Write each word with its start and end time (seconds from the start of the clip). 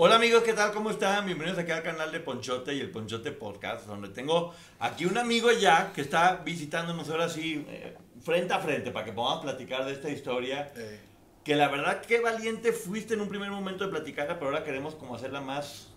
Hola 0.00 0.14
amigos, 0.14 0.44
¿qué 0.44 0.52
tal? 0.52 0.72
¿Cómo 0.72 0.90
están? 0.90 1.26
Bienvenidos 1.26 1.58
aquí 1.58 1.72
al 1.72 1.82
canal 1.82 2.12
de 2.12 2.20
Ponchote 2.20 2.72
y 2.72 2.78
el 2.80 2.90
Ponchote 2.90 3.32
Podcast, 3.32 3.86
donde 3.86 4.08
tengo 4.10 4.54
aquí 4.78 5.06
un 5.06 5.18
amigo 5.18 5.50
ya 5.50 5.92
que 5.92 6.02
está 6.02 6.36
visitándonos 6.36 7.10
ahora 7.10 7.28
sí 7.28 7.66
eh, 7.68 7.96
frente 8.22 8.54
a 8.54 8.60
frente 8.60 8.92
para 8.92 9.04
que 9.04 9.12
podamos 9.12 9.42
platicar 9.42 9.84
de 9.84 9.92
esta 9.92 10.08
historia. 10.08 10.72
Eh, 10.76 11.00
Que 11.42 11.56
la 11.56 11.66
verdad, 11.68 12.00
qué 12.02 12.20
valiente 12.20 12.72
fuiste 12.72 13.14
en 13.14 13.22
un 13.22 13.28
primer 13.28 13.50
momento 13.50 13.84
de 13.84 13.90
platicarla, 13.90 14.34
pero 14.38 14.50
ahora 14.50 14.62
queremos 14.62 14.94
como 14.94 15.16
hacerla 15.16 15.40
más 15.40 15.88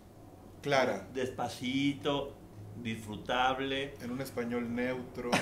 Clara, 0.63 1.07
despacito, 1.13 2.36
disfrutable. 2.84 3.93
en 4.02 4.11
un 4.11 4.21
español 4.21 4.73
neutro. 4.73 5.32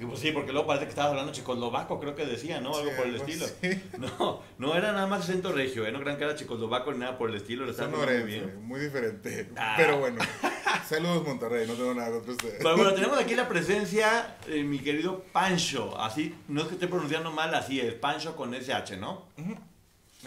Pues 0.00 0.20
sí, 0.20 0.30
porque 0.32 0.52
luego 0.52 0.66
parece 0.66 0.84
que 0.84 0.90
estabas 0.90 1.10
hablando 1.10 1.32
checoslovaco, 1.32 1.98
creo 1.98 2.14
que 2.14 2.24
decía, 2.24 2.60
¿no? 2.60 2.74
Algo 2.76 2.90
Sí, 2.90 2.96
por 2.96 3.06
el 3.06 3.16
estilo. 3.16 3.44
así. 3.46 3.82
No, 3.98 4.42
no 4.58 4.74
era 4.76 4.92
nada 4.92 5.06
más 5.06 5.24
acento 5.24 5.52
regio, 5.52 5.84
¿eh? 5.86 5.92
No 5.92 6.00
crean 6.00 6.16
que 6.18 6.24
era 6.24 6.34
checoslovaco 6.36 6.92
ni 6.92 6.98
nada 7.00 7.18
por 7.18 7.30
el 7.30 7.36
estilo, 7.36 7.64
lo 7.64 7.72
haciendo 7.72 7.96
muy 7.98 8.22
bien. 8.22 8.64
muy 8.66 8.80
diferente. 8.80 9.50
Ah. 9.56 9.74
Pero 9.76 9.98
bueno, 9.98 10.20
saludos 10.88 11.26
Monterrey, 11.26 11.66
no 11.66 11.74
tengo 11.74 11.94
nada 11.94 12.10
contra 12.12 12.32
ustedes. 12.32 12.54
Pero 12.58 12.76
bueno, 12.76 12.94
tenemos 12.94 13.18
aquí 13.18 13.34
la 13.34 13.48
presencia 13.48 14.36
de 14.46 14.62
mi 14.62 14.78
querido 14.78 15.24
Pancho. 15.32 15.98
Así, 16.00 16.34
no 16.48 16.62
es 16.62 16.68
que 16.68 16.74
esté 16.74 16.86
pronunciando 16.86 17.32
mal, 17.32 17.52
así 17.54 17.80
es, 17.80 17.92
Pancho 17.94 18.36
con 18.36 18.54
SH, 18.54 18.96
¿no? 18.98 19.26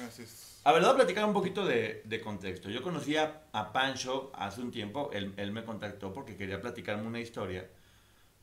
Así 0.06 0.24
es. 0.24 0.41
A 0.64 0.72
ver, 0.74 0.82
voy 0.84 0.92
a 0.92 0.96
platicar 0.96 1.26
un 1.26 1.34
poquito 1.34 1.66
de, 1.66 2.04
de 2.06 2.22
contexto. 2.22 2.70
Yo 2.70 2.84
conocí 2.84 3.18
a, 3.18 3.44
a 3.52 3.74
Pancho 3.74 4.32
hace 4.36 4.62
un 4.62 4.70
tiempo, 4.72 5.10
él, 5.12 5.34
él 5.38 5.52
me 5.52 5.64
contactó 5.66 6.14
porque 6.14 6.36
quería 6.36 6.62
platicarme 6.62 7.08
una 7.08 7.20
historia 7.20 7.68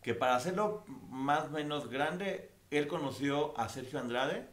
que 0.02 0.14
para 0.14 0.34
hacerlo 0.34 0.84
más 1.08 1.44
o 1.46 1.50
menos 1.50 1.88
grande, 1.88 2.50
él 2.70 2.88
conoció 2.88 3.56
a 3.58 3.68
Sergio 3.68 4.00
Andrade 4.00 4.48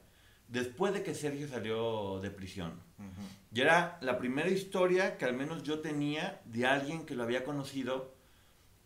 después 0.47 0.93
de 0.93 1.01
que 1.01 1.15
Sergio 1.15 1.47
salió 1.47 2.19
de 2.19 2.29
prisión. 2.29 2.81
Ujú. 2.99 3.27
Y 3.51 3.61
era 3.61 3.97
la 4.01 4.19
primera 4.19 4.49
historia 4.49 5.17
que 5.17 5.25
al 5.25 5.33
menos 5.33 5.63
yo 5.63 5.79
tenía 5.79 6.41
de 6.45 6.67
alguien 6.67 7.05
que 7.05 7.15
lo 7.15 7.23
había 7.23 7.43
conocido 7.43 8.13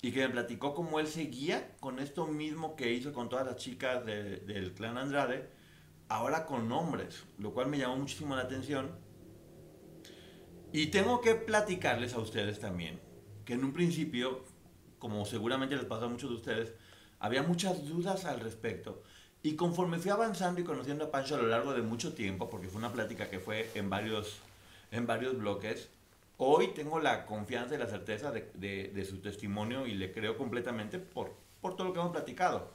y 0.01 0.13
que 0.13 0.21
me 0.21 0.29
platicó 0.29 0.73
cómo 0.73 1.01
él 1.01 1.07
seguía 1.07 1.75
con 1.81 1.99
esto 1.99 2.27
mismo 2.27 2.77
que 2.77 2.93
hizo 2.93 3.11
con 3.11 3.27
todas 3.27 3.45
las 3.45 3.57
chicas 3.57 4.05
de- 4.05 4.37
del 4.37 4.73
clan 4.73 4.97
Andrade, 4.97 5.49
ahora 6.09 6.45
con 6.45 6.71
hombres, 6.71 7.23
lo 7.37 7.53
cual 7.53 7.67
me 7.67 7.77
llamó 7.77 7.95
muchísimo 7.97 8.35
la 8.35 8.41
atención. 8.41 8.91
Y 10.71 10.87
tengo 10.87 11.21
que 11.21 11.35
platicarles 11.35 12.13
a 12.13 12.19
ustedes 12.19 12.59
también, 12.59 12.99
que 13.45 13.53
en 13.53 13.63
un 13.63 13.73
principio, 13.73 14.43
como 14.99 15.25
seguramente 15.25 15.75
les 15.75 15.85
pasó 15.85 16.05
a 16.05 16.09
muchos 16.09 16.29
de 16.29 16.35
ustedes, 16.35 16.73
había 17.19 17.43
muchas 17.43 17.87
dudas 17.87 18.25
al 18.25 18.39
respecto. 18.39 19.01
Y 19.41 19.55
conforme 19.55 19.97
fui 19.99 20.11
avanzando 20.11 20.59
y 20.59 20.63
conociendo 20.63 21.05
a 21.05 21.11
Pancho 21.11 21.35
a 21.35 21.41
lo 21.41 21.47
largo 21.47 21.73
de 21.73 21.81
mucho 21.81 22.13
tiempo, 22.13 22.49
porque 22.49 22.67
fue 22.67 22.79
una 22.79 22.91
plática 22.91 23.29
que 23.29 23.39
fue 23.39 23.69
en 23.73 23.89
varios, 23.89 24.39
en 24.91 25.07
varios 25.07 25.37
bloques, 25.37 25.89
hoy 26.37 26.67
tengo 26.75 26.99
la 26.99 27.25
confianza 27.25 27.75
y 27.75 27.77
la 27.77 27.87
certeza 27.87 28.31
de, 28.31 28.51
de- 28.53 28.89
de 28.93 29.05
su 29.05 29.19
testimonio 29.21 29.87
y 29.87 29.93
le 29.95 30.11
creo 30.11 30.37
completamente 30.37 30.99
por, 30.99 31.33
por 31.61 31.75
todo 31.75 31.87
lo 31.87 31.93
que 31.93 31.99
hemos 31.99 32.11
platicado. 32.11 32.71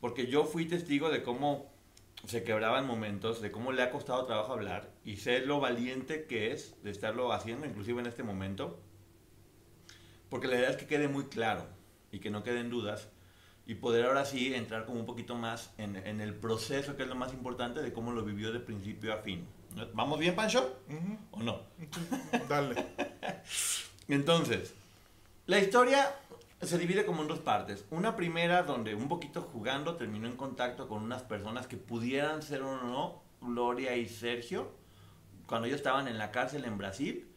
Porque 0.00 0.26
yo 0.26 0.44
fui 0.44 0.66
testigo 0.66 1.10
de 1.10 1.22
cómo 1.22 1.70
se 2.24 2.42
quebraban 2.42 2.86
momentos, 2.86 3.40
de 3.40 3.52
cómo 3.52 3.72
le 3.72 3.82
ha 3.82 3.90
costado 3.90 4.26
trabajo 4.26 4.52
hablar 4.52 4.90
y 5.04 5.16
sé 5.16 5.40
lo 5.40 5.60
valiente 5.60 6.26
que 6.26 6.52
es 6.52 6.82
de 6.82 6.90
estarlo 6.90 7.32
haciendo, 7.32 7.66
inclusive 7.66 8.00
en 8.00 8.06
este 8.06 8.22
momento. 8.22 8.80
Porque 10.28 10.48
la 10.48 10.56
idea 10.56 10.70
es 10.70 10.76
que 10.76 10.86
quede 10.86 11.08
muy 11.08 11.26
claro 11.26 11.66
y 12.10 12.18
que 12.18 12.30
no 12.30 12.42
queden 12.42 12.70
dudas 12.70 13.08
y 13.66 13.74
poder 13.74 14.06
ahora 14.06 14.24
sí 14.24 14.54
entrar 14.54 14.86
como 14.86 15.00
un 15.00 15.06
poquito 15.06 15.34
más 15.34 15.72
en, 15.78 15.96
en 15.96 16.20
el 16.20 16.34
proceso, 16.34 16.96
que 16.96 17.02
es 17.02 17.08
lo 17.08 17.14
más 17.16 17.32
importante, 17.32 17.82
de 17.82 17.92
cómo 17.92 18.12
lo 18.12 18.24
vivió 18.24 18.52
de 18.52 18.60
principio 18.60 19.12
a 19.12 19.18
fin. 19.18 19.46
¿Vamos 19.92 20.18
bien, 20.18 20.34
Pancho? 20.34 20.80
¿O 21.32 21.42
no? 21.42 21.60
Dale. 22.48 22.86
Entonces, 24.08 24.74
la 25.46 25.58
historia 25.58 26.14
se 26.60 26.78
divide 26.78 27.04
como 27.04 27.22
en 27.22 27.28
dos 27.28 27.40
partes. 27.40 27.84
Una 27.90 28.16
primera 28.16 28.62
donde 28.62 28.94
un 28.94 29.08
poquito 29.08 29.42
jugando 29.42 29.96
terminó 29.96 30.26
en 30.26 30.36
contacto 30.36 30.88
con 30.88 31.02
unas 31.02 31.22
personas 31.22 31.66
que 31.66 31.76
pudieran 31.76 32.42
ser 32.42 32.62
o 32.62 32.76
no 32.82 33.22
Gloria 33.40 33.96
y 33.96 34.08
Sergio, 34.08 34.72
cuando 35.46 35.66
ellos 35.66 35.78
estaban 35.78 36.08
en 36.08 36.18
la 36.18 36.30
cárcel 36.30 36.64
en 36.64 36.78
Brasil, 36.78 37.28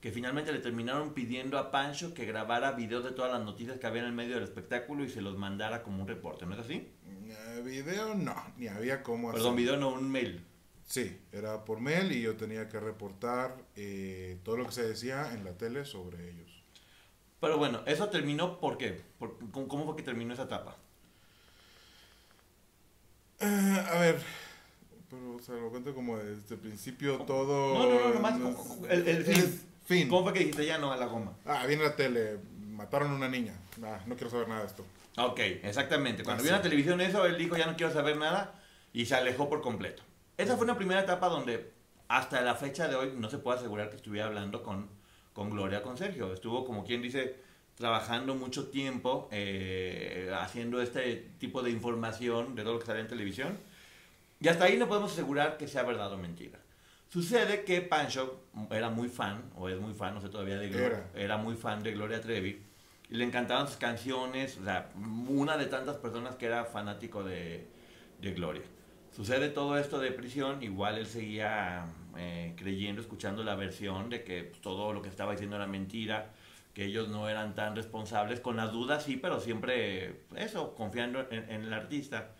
que 0.00 0.12
finalmente 0.12 0.52
le 0.52 0.60
terminaron 0.60 1.12
pidiendo 1.12 1.58
a 1.58 1.70
Pancho 1.70 2.14
que 2.14 2.24
grabara 2.24 2.72
videos 2.72 3.04
de 3.04 3.10
todas 3.10 3.32
las 3.32 3.42
noticias 3.42 3.78
que 3.78 3.86
había 3.86 4.00
en 4.02 4.08
el 4.08 4.14
medio 4.14 4.34
del 4.36 4.44
espectáculo 4.44 5.04
y 5.04 5.10
se 5.10 5.20
los 5.20 5.36
mandara 5.36 5.82
como 5.82 6.00
un 6.02 6.08
reporte, 6.08 6.46
¿no 6.46 6.54
es 6.54 6.60
así? 6.60 6.88
Eh, 7.28 7.62
video 7.64 8.14
no, 8.14 8.34
ni 8.56 8.68
había 8.68 9.02
cómo 9.02 9.30
Perdón, 9.30 9.54
hacer. 9.54 9.60
video 9.60 9.76
no, 9.76 9.90
un 9.90 10.10
mail. 10.10 10.44
Sí, 10.84 11.20
era 11.32 11.64
por 11.64 11.80
mail 11.80 12.10
y 12.12 12.22
yo 12.22 12.36
tenía 12.36 12.68
que 12.68 12.80
reportar 12.80 13.56
eh, 13.76 14.38
todo 14.42 14.56
lo 14.56 14.66
que 14.66 14.72
se 14.72 14.88
decía 14.88 15.34
en 15.34 15.44
la 15.44 15.52
tele 15.52 15.84
sobre 15.84 16.30
ellos. 16.30 16.49
Pero 17.40 17.56
bueno, 17.58 17.80
eso 17.86 18.08
terminó 18.10 18.58
¿por 18.60 18.76
qué? 18.76 19.02
Por- 19.18 19.38
¿Cómo 19.50 19.68
cómo 19.68 19.84
fue 19.86 19.96
que 19.96 20.02
terminó 20.02 20.34
esa 20.34 20.42
etapa? 20.44 20.76
Eh, 23.40 23.86
a 23.92 23.98
ver, 24.00 24.20
pero 25.08 25.36
o 25.36 25.40
sea, 25.40 25.54
lo 25.54 25.70
cuento 25.70 25.94
como 25.94 26.18
desde 26.18 26.54
el 26.54 26.60
principio 26.60 27.18
todo. 27.20 27.74
No, 27.74 27.88
no, 27.88 28.08
no, 28.08 28.14
nomás 28.14 28.38
no, 28.38 28.86
el- 28.90 29.08
el 29.08 29.24
fin. 29.24 29.60
fin. 29.86 30.08
¿Cómo 30.08 30.24
fue 30.24 30.32
que 30.34 30.40
dijiste 30.40 30.66
ya 30.66 30.76
no 30.78 30.92
a 30.92 30.96
la 30.96 31.06
goma? 31.06 31.32
Ah, 31.46 31.64
viene 31.66 31.82
la 31.84 31.96
tele, 31.96 32.38
mataron 32.68 33.10
a 33.12 33.14
una 33.14 33.28
niña. 33.28 33.54
Ah, 33.82 34.00
no 34.06 34.14
quiero 34.16 34.30
saber 34.30 34.48
nada 34.48 34.60
de 34.60 34.66
esto. 34.66 34.84
Ok, 35.16 35.38
exactamente. 35.62 36.22
Cuando 36.22 36.42
Así. 36.42 36.48
vio 36.48 36.52
en 36.54 36.58
la 36.58 36.62
televisión 36.62 37.00
eso, 37.00 37.24
él 37.24 37.38
dijo 37.38 37.56
ya 37.56 37.66
no 37.66 37.76
quiero 37.76 37.92
saber 37.92 38.16
nada 38.18 38.60
y 38.92 39.06
se 39.06 39.14
alejó 39.14 39.48
por 39.48 39.62
completo. 39.62 40.02
Esa 40.36 40.56
fue 40.56 40.64
una 40.64 40.76
primera 40.76 41.00
etapa 41.00 41.28
donde 41.28 41.72
hasta 42.08 42.42
la 42.42 42.54
fecha 42.54 42.88
de 42.88 42.96
hoy 42.96 43.12
no 43.16 43.30
se 43.30 43.38
puede 43.38 43.58
asegurar 43.58 43.88
que 43.90 43.96
estuviera 43.96 44.26
hablando 44.26 44.62
con, 44.62 44.88
con 45.32 45.50
Gloria, 45.50 45.82
con 45.82 45.96
Sergio. 45.96 46.32
Estuvo, 46.32 46.64
como 46.64 46.84
quien 46.84 47.02
dice, 47.02 47.36
trabajando 47.74 48.34
mucho 48.34 48.68
tiempo 48.68 49.28
eh, 49.32 50.30
haciendo 50.38 50.80
este 50.82 51.30
tipo 51.38 51.62
de 51.62 51.70
información 51.70 52.54
de 52.54 52.62
todo 52.62 52.74
lo 52.74 52.78
que 52.80 52.86
sale 52.86 53.00
en 53.00 53.08
televisión. 53.08 53.58
Y 54.40 54.48
hasta 54.48 54.64
ahí 54.64 54.76
no 54.76 54.88
podemos 54.88 55.12
asegurar 55.12 55.56
que 55.56 55.68
sea 55.68 55.82
verdad 55.82 56.12
o 56.12 56.18
mentira. 56.18 56.58
Sucede 57.08 57.64
que 57.64 57.80
Pancho 57.80 58.44
era 58.70 58.88
muy 58.88 59.08
fan, 59.08 59.50
o 59.56 59.68
es 59.68 59.80
muy 59.80 59.92
fan, 59.94 60.14
no 60.14 60.20
sé 60.20 60.28
todavía 60.28 60.58
de 60.58 60.68
Gloria, 60.68 60.86
Era. 60.86 61.10
era 61.14 61.36
muy 61.38 61.56
fan 61.56 61.82
de 61.82 61.92
Gloria 61.92 62.20
Trevi. 62.20 62.62
Y 63.08 63.14
le 63.16 63.24
encantaban 63.24 63.66
sus 63.66 63.76
canciones, 63.76 64.56
o 64.58 64.64
sea, 64.64 64.90
una 65.28 65.56
de 65.56 65.66
tantas 65.66 65.96
personas 65.96 66.36
que 66.36 66.46
era 66.46 66.64
fanático 66.64 67.24
de, 67.24 67.66
de 68.20 68.32
Gloria. 68.32 68.62
Sucede 69.10 69.48
todo 69.48 69.76
esto 69.76 69.98
de 69.98 70.12
prisión, 70.12 70.62
igual 70.62 70.98
él 70.98 71.06
seguía 71.06 71.86
eh, 72.16 72.54
creyendo, 72.56 73.00
escuchando 73.00 73.42
la 73.44 73.54
versión 73.54 74.10
de 74.10 74.24
que 74.24 74.44
pues, 74.44 74.60
todo 74.60 74.92
lo 74.92 75.02
que 75.02 75.08
estaba 75.08 75.32
diciendo 75.32 75.56
era 75.56 75.66
mentira, 75.66 76.32
que 76.74 76.84
ellos 76.84 77.08
no 77.08 77.28
eran 77.28 77.54
tan 77.54 77.74
responsables, 77.76 78.40
con 78.40 78.56
las 78.56 78.72
dudas 78.72 79.04
sí, 79.04 79.16
pero 79.16 79.40
siempre 79.40 80.22
eso, 80.36 80.74
confiando 80.74 81.26
en, 81.30 81.50
en 81.50 81.62
el 81.62 81.72
artista. 81.72 82.30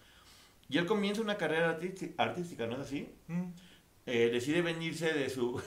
Y 0.69 0.79
él 0.79 0.87
comienza 0.87 1.21
una 1.21 1.37
carrera 1.37 1.79
artística, 2.17 2.67
¿no 2.67 2.75
es 2.75 2.81
así? 2.81 3.13
Mm. 3.27 3.47
Eh, 4.07 4.31
decide 4.33 4.63
venirse 4.63 5.13
de 5.13 5.29
su... 5.29 5.61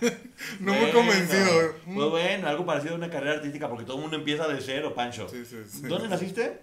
No 0.60 0.72
Bueno, 0.72 0.92
convencido. 0.92 1.74
Mm. 1.86 1.94
Pues 1.94 2.10
bueno, 2.10 2.48
algo 2.48 2.64
parecido 2.64 2.94
a 2.94 2.96
una 2.96 3.10
carrera 3.10 3.34
artística, 3.34 3.68
porque 3.68 3.84
todo 3.84 3.96
el 3.96 4.02
mundo 4.02 4.16
empieza 4.16 4.46
de 4.48 4.60
cero, 4.60 4.94
Pancho. 4.94 5.28
Sí, 5.28 5.44
sí, 5.44 5.58
sí. 5.68 5.82
¿Dónde 5.82 6.08
naciste? 6.08 6.62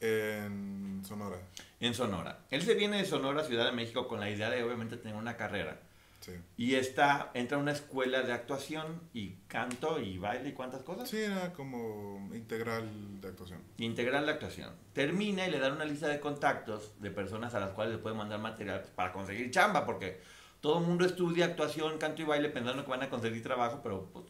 En 0.00 1.02
Sonora. 1.04 1.36
En 1.78 1.94
Sonora. 1.94 2.40
Él 2.50 2.62
se 2.62 2.74
viene 2.74 2.98
de 2.98 3.04
Sonora, 3.04 3.44
Ciudad 3.44 3.66
de 3.66 3.72
México, 3.72 4.08
con 4.08 4.18
la 4.18 4.30
idea 4.30 4.48
de 4.50 4.62
obviamente 4.62 4.96
tener 4.96 5.16
una 5.16 5.36
carrera. 5.36 5.78
Sí. 6.20 6.32
Y 6.56 6.74
está, 6.74 7.30
entra 7.32 7.56
a 7.56 7.60
una 7.60 7.72
escuela 7.72 8.22
de 8.22 8.32
actuación 8.32 9.00
y 9.14 9.36
canto 9.48 9.98
y 10.00 10.18
baile 10.18 10.50
y 10.50 10.52
cuántas 10.52 10.82
cosas. 10.82 11.08
Sí, 11.08 11.16
era 11.16 11.52
como 11.52 12.30
integral 12.34 13.20
de 13.20 13.28
actuación. 13.28 13.62
Integrar 13.78 14.22
la 14.24 14.32
actuación. 14.32 14.74
Termina 14.92 15.46
y 15.46 15.50
le 15.50 15.58
dan 15.58 15.72
una 15.72 15.86
lista 15.86 16.08
de 16.08 16.20
contactos 16.20 17.00
de 17.00 17.10
personas 17.10 17.54
a 17.54 17.60
las 17.60 17.70
cuales 17.70 17.94
le 17.94 17.98
pueden 17.98 18.18
mandar 18.18 18.38
material 18.38 18.84
para 18.94 19.12
conseguir 19.12 19.50
chamba, 19.50 19.86
porque 19.86 20.20
todo 20.60 20.80
el 20.80 20.86
mundo 20.86 21.06
estudia 21.06 21.46
actuación, 21.46 21.96
canto 21.96 22.20
y 22.20 22.26
baile 22.26 22.50
pensando 22.50 22.84
que 22.84 22.90
van 22.90 23.02
a 23.02 23.08
conseguir 23.08 23.42
trabajo, 23.42 23.80
pero 23.82 24.10
pues, 24.12 24.26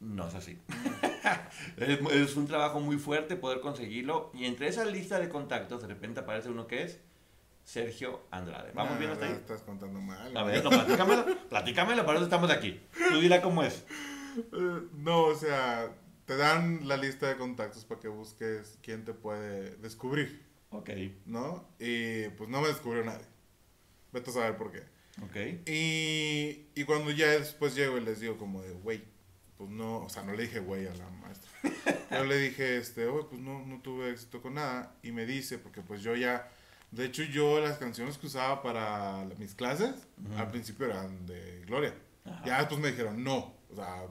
no 0.00 0.28
es 0.28 0.34
así. 0.34 0.58
es, 1.78 2.00
es 2.12 2.36
un 2.36 2.46
trabajo 2.46 2.80
muy 2.80 2.98
fuerte 2.98 3.34
poder 3.36 3.60
conseguirlo. 3.60 4.30
Y 4.34 4.44
entre 4.44 4.68
esa 4.68 4.84
lista 4.84 5.18
de 5.18 5.30
contactos, 5.30 5.80
de 5.80 5.88
repente 5.88 6.20
aparece 6.20 6.50
uno 6.50 6.66
que 6.66 6.82
es 6.82 7.00
Sergio 7.72 8.22
Andrade. 8.30 8.72
¿Vamos 8.72 8.94
Ah, 8.96 8.98
bien 8.98 9.10
hasta 9.10 9.26
ahí? 9.26 9.32
Estás 9.32 9.60
contando 9.60 10.00
mal. 10.00 10.34
A 10.34 10.42
ver, 10.42 10.64
no, 10.64 10.70
platícamelo, 10.70 11.26
platícamelo, 11.50 12.06
para 12.06 12.16
eso 12.16 12.24
estamos 12.24 12.50
aquí. 12.50 12.80
Tú 13.10 13.20
dirás 13.20 13.40
cómo 13.40 13.62
es. 13.62 13.84
Eh, 14.38 14.80
No, 14.94 15.24
o 15.24 15.34
sea, 15.34 15.94
te 16.24 16.38
dan 16.38 16.88
la 16.88 16.96
lista 16.96 17.28
de 17.28 17.36
contactos 17.36 17.84
para 17.84 18.00
que 18.00 18.08
busques 18.08 18.78
quién 18.82 19.04
te 19.04 19.12
puede 19.12 19.76
descubrir, 19.76 20.46
Ok, 20.70 20.88
¿no? 21.26 21.68
Y 21.78 22.28
pues 22.30 22.48
no 22.48 22.62
me 22.62 22.68
descubrió 22.68 23.04
nadie. 23.04 23.26
Vete 24.12 24.30
a 24.30 24.32
saber 24.32 24.56
por 24.56 24.72
qué. 24.72 24.84
ok. 25.22 25.68
Y, 25.68 26.68
y 26.74 26.84
cuando 26.84 27.10
ya 27.10 27.26
después 27.28 27.74
llego 27.74 27.98
y 27.98 28.00
les 28.00 28.20
digo 28.20 28.38
como 28.38 28.62
de, 28.62 28.72
güey, 28.72 29.04
pues 29.58 29.68
no, 29.68 29.98
o 30.04 30.08
sea, 30.08 30.22
no 30.22 30.32
le 30.32 30.44
dije 30.44 30.60
güey 30.60 30.86
a 30.86 30.94
la 30.94 31.10
maestra. 31.10 31.50
Yo 32.12 32.24
le 32.24 32.38
dije, 32.38 32.78
este, 32.78 33.06
"Oye, 33.08 33.26
pues 33.28 33.42
no, 33.42 33.66
no 33.66 33.82
tuve 33.82 34.10
éxito 34.10 34.40
con 34.40 34.54
nada. 34.54 34.94
Y 35.02 35.12
me 35.12 35.26
dice, 35.26 35.58
porque 35.58 35.82
pues 35.82 36.02
yo 36.02 36.14
ya, 36.16 36.48
de 36.90 37.04
hecho 37.04 37.22
yo 37.22 37.60
las 37.60 37.78
canciones 37.78 38.18
que 38.18 38.26
usaba 38.26 38.62
para 38.62 39.26
mis 39.38 39.54
clases, 39.54 39.94
al 40.36 40.50
principio 40.50 40.86
eran 40.86 41.26
de 41.26 41.64
Gloria. 41.66 41.94
Ajá. 42.24 42.44
Ya 42.44 42.58
después 42.58 42.80
me 42.80 42.88
dijeron, 42.90 43.22
no, 43.22 43.54
o 43.70 43.74
sea, 43.74 44.06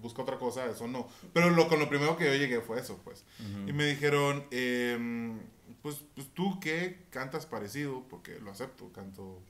busca 0.00 0.22
otra 0.22 0.38
cosa, 0.38 0.66
eso 0.66 0.86
no. 0.86 1.08
Pero 1.32 1.50
lo, 1.50 1.68
con 1.68 1.80
lo 1.80 1.88
primero 1.88 2.16
que 2.16 2.26
yo 2.26 2.34
llegué 2.34 2.60
fue 2.60 2.80
eso, 2.80 3.00
pues. 3.04 3.24
Y 3.66 3.72
me 3.72 3.86
dijeron, 3.86 4.46
em, 4.50 5.40
pues, 5.82 6.04
pues 6.14 6.28
tú 6.34 6.60
que 6.60 7.06
cantas 7.10 7.46
parecido, 7.46 8.06
porque 8.08 8.38
lo 8.38 8.50
acepto, 8.50 8.92
canto 8.92 9.42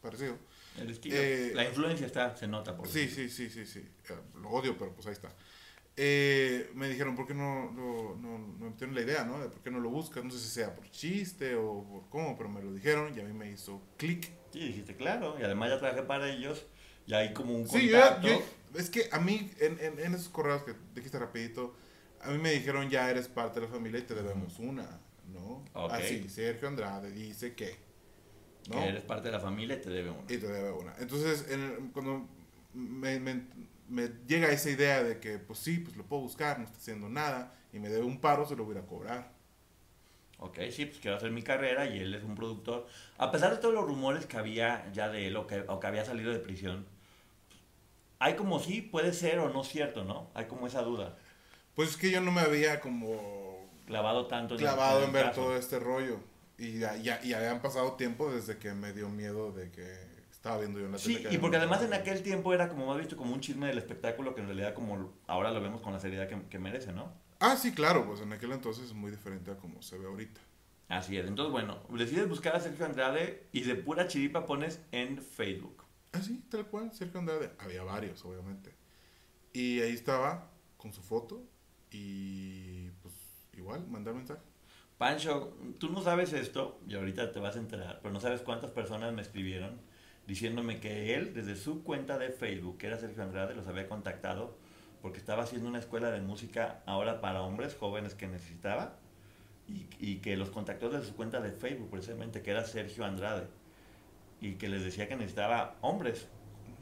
parecido. 0.00 0.36
El 0.78 0.90
estilo. 0.90 1.14
Eh, 1.16 1.52
la 1.54 1.64
influencia 1.64 2.06
está, 2.06 2.36
se 2.36 2.48
nota 2.48 2.76
por 2.76 2.88
Sí, 2.88 3.08
sí, 3.08 3.28
sí, 3.28 3.50
sí, 3.50 3.66
sí. 3.66 3.80
Eh, 4.08 4.14
lo 4.40 4.48
odio, 4.50 4.76
pero 4.76 4.92
pues 4.92 5.06
ahí 5.06 5.12
está. 5.12 5.32
Eh, 5.96 6.70
me 6.74 6.88
dijeron, 6.88 7.14
¿por 7.14 7.26
qué 7.26 7.34
no, 7.34 7.70
no, 7.72 8.16
no, 8.16 8.38
no 8.38 8.72
tienen 8.74 8.94
la 8.94 9.02
idea, 9.02 9.24
¿no? 9.24 9.38
De 9.40 9.48
por 9.48 9.60
qué 9.62 9.70
no 9.70 9.78
lo 9.78 9.90
buscas. 9.90 10.24
No 10.24 10.30
sé 10.30 10.38
si 10.38 10.48
sea 10.48 10.74
por 10.74 10.90
chiste 10.90 11.54
o 11.54 11.84
por 11.84 12.08
cómo, 12.08 12.36
pero 12.36 12.48
me 12.48 12.62
lo 12.62 12.72
dijeron 12.72 13.12
y 13.16 13.20
a 13.20 13.24
mí 13.24 13.32
me 13.32 13.50
hizo 13.50 13.82
clic. 13.98 14.30
Sí, 14.52 14.60
dijiste, 14.60 14.96
claro. 14.96 15.36
Y 15.38 15.42
además 15.42 15.70
ya 15.70 15.78
trabajé 15.78 16.02
para 16.02 16.30
ellos. 16.30 16.64
Y 17.06 17.14
hay 17.14 17.32
como 17.34 17.54
un 17.54 17.66
contacto. 17.66 18.28
Sí, 18.28 18.34
es 18.76 18.88
que 18.88 19.08
a 19.12 19.18
mí, 19.18 19.50
en, 19.60 19.78
en, 19.80 19.98
en, 19.98 20.14
esos 20.14 20.28
correos 20.28 20.62
que 20.62 20.74
dijiste 20.94 21.18
rapidito, 21.18 21.74
a 22.22 22.30
mí 22.30 22.38
me 22.38 22.52
dijeron, 22.52 22.88
ya 22.88 23.10
eres 23.10 23.28
parte 23.28 23.60
de 23.60 23.66
la 23.66 23.72
familia 23.72 24.00
y 24.00 24.04
te 24.04 24.14
debemos 24.14 24.58
una, 24.58 25.00
¿no? 25.32 25.64
Así, 25.90 26.28
Sergio 26.28 26.68
Andrade 26.68 27.10
dice 27.10 27.54
que, 27.54 27.76
¿no? 28.70 28.76
Que 28.76 28.88
eres 28.88 29.02
parte 29.02 29.28
de 29.28 29.32
la 29.32 29.40
familia 29.40 29.76
y 29.76 29.80
te 29.80 29.90
debe 29.90 30.10
una. 30.10 30.22
Y 30.22 30.38
te 30.38 30.46
debe 30.46 30.70
una. 30.70 30.94
Entonces, 31.00 31.46
en, 31.50 31.90
cuando 31.92 32.28
me, 32.72 33.18
me 33.20 33.42
me 33.92 34.08
llega 34.26 34.50
esa 34.50 34.70
idea 34.70 35.02
de 35.04 35.20
que, 35.20 35.38
pues 35.38 35.58
sí, 35.58 35.78
pues 35.78 35.96
lo 35.96 36.04
puedo 36.04 36.22
buscar, 36.22 36.58
no 36.58 36.64
está 36.64 36.78
haciendo 36.78 37.10
nada, 37.10 37.54
y 37.74 37.78
me 37.78 37.90
debe 37.90 38.04
un 38.04 38.20
paro, 38.20 38.46
se 38.46 38.56
lo 38.56 38.64
voy 38.64 38.78
a 38.78 38.86
cobrar. 38.86 39.30
Ok, 40.38 40.58
sí, 40.70 40.86
pues 40.86 40.98
quiero 40.98 41.18
hacer 41.18 41.30
mi 41.30 41.42
carrera 41.42 41.86
y 41.86 41.98
él 41.98 42.14
es 42.14 42.24
un 42.24 42.34
productor. 42.34 42.86
A 43.18 43.30
pesar 43.30 43.50
de 43.52 43.58
todos 43.58 43.74
los 43.74 43.84
rumores 43.84 44.24
que 44.26 44.38
había 44.38 44.90
ya 44.92 45.10
de 45.10 45.28
él 45.28 45.36
o 45.36 45.46
que, 45.46 45.60
o 45.68 45.78
que 45.78 45.86
había 45.86 46.04
salido 46.04 46.32
de 46.32 46.38
prisión, 46.38 46.86
hay 48.18 48.34
como 48.34 48.58
sí, 48.58 48.80
puede 48.80 49.12
ser 49.12 49.38
o 49.40 49.50
no 49.50 49.62
cierto, 49.62 50.04
¿no? 50.04 50.30
Hay 50.34 50.46
como 50.46 50.66
esa 50.66 50.80
duda. 50.82 51.16
Pues 51.74 51.90
es 51.90 51.96
que 51.96 52.10
yo 52.10 52.20
no 52.20 52.32
me 52.32 52.40
había 52.40 52.80
como... 52.80 53.68
Clavado 53.86 54.26
tanto. 54.26 54.56
Clavado 54.56 55.04
en, 55.04 55.12
ver 55.12 55.32
todo 55.32 55.54
este 55.56 55.78
rollo. 55.78 56.18
Y 56.56 56.78
ya, 56.78 56.96
ya, 56.96 57.20
y 57.22 57.34
habían 57.34 57.60
pasado 57.60 57.92
tiempo 57.92 58.32
desde 58.32 58.56
que 58.58 58.72
me 58.72 58.92
dio 58.92 59.10
miedo 59.10 59.52
de 59.52 59.70
que 59.70 60.11
estaba 60.42 60.58
viendo 60.58 60.80
yo 60.80 60.86
en 60.86 60.92
la 60.92 60.98
Sí, 60.98 61.24
y 61.30 61.38
porque 61.38 61.56
además 61.56 61.82
en 61.82 61.92
aquel 61.92 62.20
tiempo 62.20 62.52
era 62.52 62.68
como 62.68 62.86
más 62.86 62.98
visto 62.98 63.16
como 63.16 63.32
un 63.32 63.40
chisme 63.40 63.68
del 63.68 63.78
espectáculo 63.78 64.34
que 64.34 64.40
en 64.40 64.48
realidad 64.48 64.74
como 64.74 65.12
ahora 65.28 65.52
lo 65.52 65.60
vemos 65.60 65.80
con 65.80 65.92
la 65.92 66.00
seriedad 66.00 66.28
que, 66.28 66.58
merece, 66.58 66.92
¿no? 66.92 67.12
Ah, 67.38 67.56
sí, 67.56 67.72
claro, 67.72 68.04
pues 68.04 68.22
en 68.22 68.32
aquel 68.32 68.50
entonces 68.50 68.86
es 68.86 68.92
muy 68.92 69.12
diferente 69.12 69.52
a 69.52 69.56
como 69.56 69.80
se 69.82 69.98
ve 69.98 70.06
ahorita. 70.06 70.40
Así 70.88 71.16
es, 71.16 71.28
entonces 71.28 71.52
bueno, 71.52 71.78
decides 71.90 72.28
buscar 72.28 72.56
a 72.56 72.60
Sergio 72.60 72.84
Andrade 72.84 73.46
y 73.52 73.60
de 73.60 73.76
pura 73.76 74.08
chiripa 74.08 74.44
pones 74.44 74.80
en 74.90 75.22
Facebook. 75.22 75.84
Ah, 76.10 76.20
sí, 76.20 76.42
tal 76.50 76.66
cual, 76.66 76.92
Sergio 76.92 77.20
Andrade. 77.20 77.52
Había 77.60 77.84
varios, 77.84 78.24
obviamente. 78.24 78.74
Y 79.52 79.80
ahí 79.80 79.92
estaba 79.92 80.50
con 80.76 80.92
su 80.92 81.02
foto 81.02 81.40
y 81.92 82.90
pues 83.00 83.14
igual, 83.52 83.86
mandar 83.86 84.14
mensaje. 84.14 84.42
Pancho, 84.98 85.56
tú 85.78 85.88
no 85.90 86.02
sabes 86.02 86.32
esto 86.32 86.80
y 86.88 86.96
ahorita 86.96 87.30
te 87.30 87.38
vas 87.38 87.54
a 87.54 87.60
enterar, 87.60 88.00
pero 88.02 88.12
no 88.12 88.18
sabes 88.18 88.40
cuántas 88.40 88.72
personas 88.72 89.12
me 89.12 89.22
escribieron 89.22 89.91
diciéndome 90.26 90.80
que 90.80 91.14
él, 91.14 91.34
desde 91.34 91.56
su 91.56 91.82
cuenta 91.82 92.18
de 92.18 92.30
Facebook, 92.30 92.78
que 92.78 92.86
era 92.86 92.98
Sergio 92.98 93.22
Andrade, 93.22 93.54
los 93.54 93.66
había 93.66 93.88
contactado 93.88 94.56
porque 95.00 95.18
estaba 95.18 95.42
haciendo 95.42 95.68
una 95.68 95.80
escuela 95.80 96.10
de 96.12 96.20
música 96.20 96.80
ahora 96.86 97.20
para 97.20 97.42
hombres 97.42 97.74
jóvenes 97.74 98.14
que 98.14 98.28
necesitaba 98.28 98.96
y, 99.66 99.86
y, 99.98 100.16
que 100.18 100.36
los 100.36 100.50
contactó 100.50 100.90
desde 100.90 101.06
su 101.06 101.16
cuenta 101.16 101.40
de 101.40 101.50
Facebook, 101.50 101.90
precisamente, 101.90 102.42
que 102.42 102.50
era 102.52 102.64
Sergio 102.64 103.04
Andrade, 103.04 103.48
y 104.40 104.54
que 104.54 104.68
les 104.68 104.84
decía 104.84 105.08
que 105.08 105.16
necesitaba 105.16 105.76
hombres, 105.80 106.28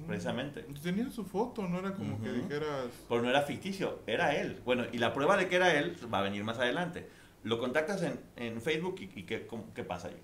precisamente. 0.07 0.65
Tenía 0.83 1.11
su 1.11 1.25
foto, 1.25 1.69
no 1.69 1.79
era 1.79 1.93
como 1.93 2.21
que 2.21 2.33
dijeras... 2.33 2.89
Pero 3.09 3.23
no 3.23 3.31
era 3.31 3.43
ficticio, 3.43 4.01
era 4.07 4.35
él. 4.35 4.61
Bueno, 4.65 4.85
y 4.93 4.99
la 4.99 5.13
prueba 5.13 5.37
de 5.37 5.49
que 5.49 5.57
era 5.57 5.79
él 5.79 5.97
va 6.13 6.21
a 6.21 6.23
venir 6.23 6.43
más 6.43 6.59
adelante. 6.59 7.07
Lo 7.43 7.59
contactas 7.59 8.03
en, 8.03 8.19
en 8.37 8.61
Facebook 8.61 8.97
y, 9.01 9.21
y 9.21 9.23
¿qué, 9.25 9.47
¿qué 9.75 9.85
pasa 9.85 10.09
ahí? 10.09 10.17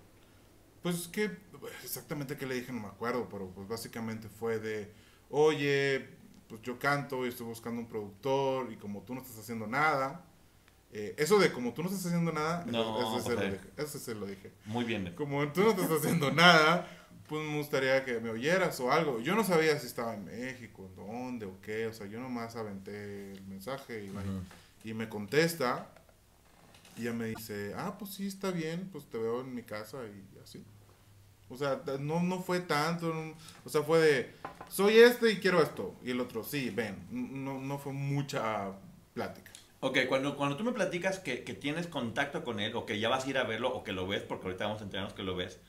Pues 0.86 1.08
que 1.08 1.36
exactamente 1.82 2.36
qué 2.36 2.46
le 2.46 2.54
dije 2.54 2.72
no 2.72 2.82
me 2.82 2.86
acuerdo, 2.86 3.28
pero 3.28 3.50
pues 3.50 3.66
básicamente 3.66 4.28
fue 4.28 4.60
de, 4.60 4.88
oye, 5.30 6.10
pues 6.48 6.62
yo 6.62 6.78
canto 6.78 7.26
y 7.26 7.30
estoy 7.30 7.44
buscando 7.44 7.80
un 7.80 7.88
productor 7.88 8.70
y 8.70 8.76
como 8.76 9.02
tú 9.02 9.12
no 9.12 9.20
estás 9.20 9.36
haciendo 9.36 9.66
nada, 9.66 10.24
eh, 10.92 11.12
eso 11.18 11.40
de 11.40 11.50
como 11.50 11.74
tú 11.74 11.82
no 11.82 11.88
estás 11.88 12.06
haciendo 12.06 12.30
nada, 12.30 12.64
eso, 12.68 13.20
se 13.20 13.34
lo 13.34 13.40
dije, 13.40 13.60
eso 13.76 13.98
se 13.98 14.14
lo 14.14 14.26
dije. 14.26 14.52
Muy 14.64 14.84
bien. 14.84 15.12
Como 15.16 15.44
tú 15.50 15.62
no 15.62 15.70
estás 15.70 15.90
haciendo 15.90 16.30
nada, 16.30 16.88
pues 17.28 17.44
me 17.44 17.56
gustaría 17.58 18.04
que 18.04 18.20
me 18.20 18.30
oyeras 18.30 18.78
o 18.78 18.92
algo. 18.92 19.18
Yo 19.18 19.34
no 19.34 19.42
sabía 19.42 19.76
si 19.80 19.88
estaba 19.88 20.14
en 20.14 20.26
México, 20.26 20.88
dónde 20.94 21.46
o 21.46 21.60
qué, 21.62 21.88
o 21.88 21.92
sea, 21.92 22.06
yo 22.06 22.20
nomás 22.20 22.54
aventé 22.54 23.32
el 23.32 23.42
mensaje 23.46 24.04
y, 24.04 24.88
y 24.88 24.94
me 24.94 25.08
contesta 25.08 25.88
y 26.96 27.02
ya 27.02 27.12
me 27.12 27.26
dice, 27.26 27.74
ah, 27.76 27.96
pues 27.98 28.12
sí, 28.12 28.28
está 28.28 28.52
bien, 28.52 28.88
pues 28.92 29.04
te 29.06 29.18
veo 29.18 29.40
en 29.40 29.52
mi 29.52 29.64
casa 29.64 29.98
y 30.06 30.38
así. 30.44 30.64
O 31.48 31.56
sea, 31.56 31.80
no, 32.00 32.22
no 32.22 32.40
fue 32.40 32.60
tanto, 32.60 33.12
o 33.64 33.68
sea, 33.68 33.82
fue 33.82 34.00
de, 34.00 34.34
soy 34.68 34.98
este 34.98 35.30
y 35.30 35.36
quiero 35.36 35.62
esto. 35.62 35.94
Y 36.02 36.10
el 36.10 36.20
otro, 36.20 36.42
sí, 36.42 36.70
ven, 36.70 37.06
no, 37.10 37.60
no 37.60 37.78
fue 37.78 37.92
mucha 37.92 38.72
plática. 39.14 39.52
Ok, 39.80 39.98
cuando, 40.08 40.36
cuando 40.36 40.56
tú 40.56 40.64
me 40.64 40.72
platicas 40.72 41.20
que, 41.20 41.44
que, 41.44 41.54
tienes 41.54 41.86
contacto 41.86 42.42
con 42.42 42.58
él, 42.58 42.74
o 42.74 42.86
que 42.86 42.98
ya 42.98 43.08
vas 43.08 43.26
a 43.26 43.30
ir 43.30 43.38
a 43.38 43.44
verlo, 43.44 43.72
o 43.72 43.84
que 43.84 43.92
lo 43.92 44.06
ves, 44.06 44.22
porque 44.22 44.46
ahorita 44.46 44.64
vamos 44.64 44.80
a 44.80 44.84
enterarnos 44.84 45.14
que 45.14 45.22
lo 45.22 45.36
ves, 45.36 45.60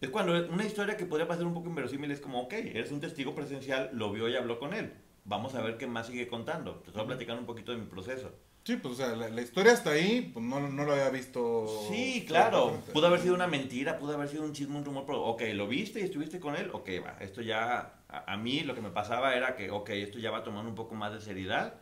es 0.00 0.10
cuando 0.10 0.32
una 0.48 0.64
historia 0.64 0.96
que 0.96 1.06
podría 1.06 1.26
parecer 1.26 1.46
un 1.46 1.54
poco 1.54 1.68
inverosímil 1.68 2.10
es 2.10 2.20
como, 2.20 2.42
ok, 2.42 2.52
eres 2.52 2.92
un 2.92 3.00
testigo 3.00 3.34
presencial, 3.34 3.90
lo 3.94 4.12
vio 4.12 4.28
y 4.28 4.36
habló 4.36 4.58
con 4.58 4.74
él. 4.74 4.92
Vamos 5.24 5.54
a 5.54 5.62
ver 5.62 5.78
qué 5.78 5.86
más 5.86 6.08
sigue 6.08 6.28
contando. 6.28 6.74
Te 6.80 6.90
estoy 6.90 7.06
platicando 7.06 7.40
un 7.40 7.46
poquito 7.46 7.72
de 7.72 7.78
mi 7.78 7.86
proceso. 7.86 8.30
Sí, 8.64 8.76
pues 8.76 8.94
o 8.94 8.96
sea, 8.96 9.14
la, 9.14 9.42
historia 9.42 9.72
hasta 9.72 9.90
ahí, 9.90 10.30
pues 10.32 10.42
no, 10.42 10.58
no, 10.58 10.84
lo 10.86 10.92
había 10.92 11.10
visto. 11.10 11.66
Sí, 11.90 12.24
claro. 12.26 12.82
Pudo 12.94 13.08
haber 13.08 13.20
sido 13.20 13.34
una 13.34 13.46
mentira, 13.46 13.98
pudo 13.98 14.14
haber 14.14 14.26
sido 14.30 14.42
un 14.42 14.54
chisme, 14.54 14.78
un 14.78 14.86
rumor, 14.86 15.04
pero 15.04 15.22
ok, 15.22 15.42
lo 15.52 15.68
viste 15.68 16.00
y 16.00 16.04
estuviste 16.04 16.40
con 16.40 16.56
él, 16.56 16.70
ok, 16.72 16.88
va. 17.04 17.18
Esto 17.20 17.42
ya, 17.42 17.92
a, 18.08 18.36
mí 18.38 18.60
lo 18.60 18.74
que 18.74 18.80
me 18.80 18.88
pasaba 18.88 19.34
era 19.34 19.54
que, 19.54 19.70
ok, 19.70 19.90
esto 19.90 20.18
ya 20.18 20.30
va 20.30 20.42
tomando 20.42 20.70
un 20.70 20.74
poco 20.74 20.94
más 20.94 21.12
de 21.12 21.20
seriedad. 21.20 21.74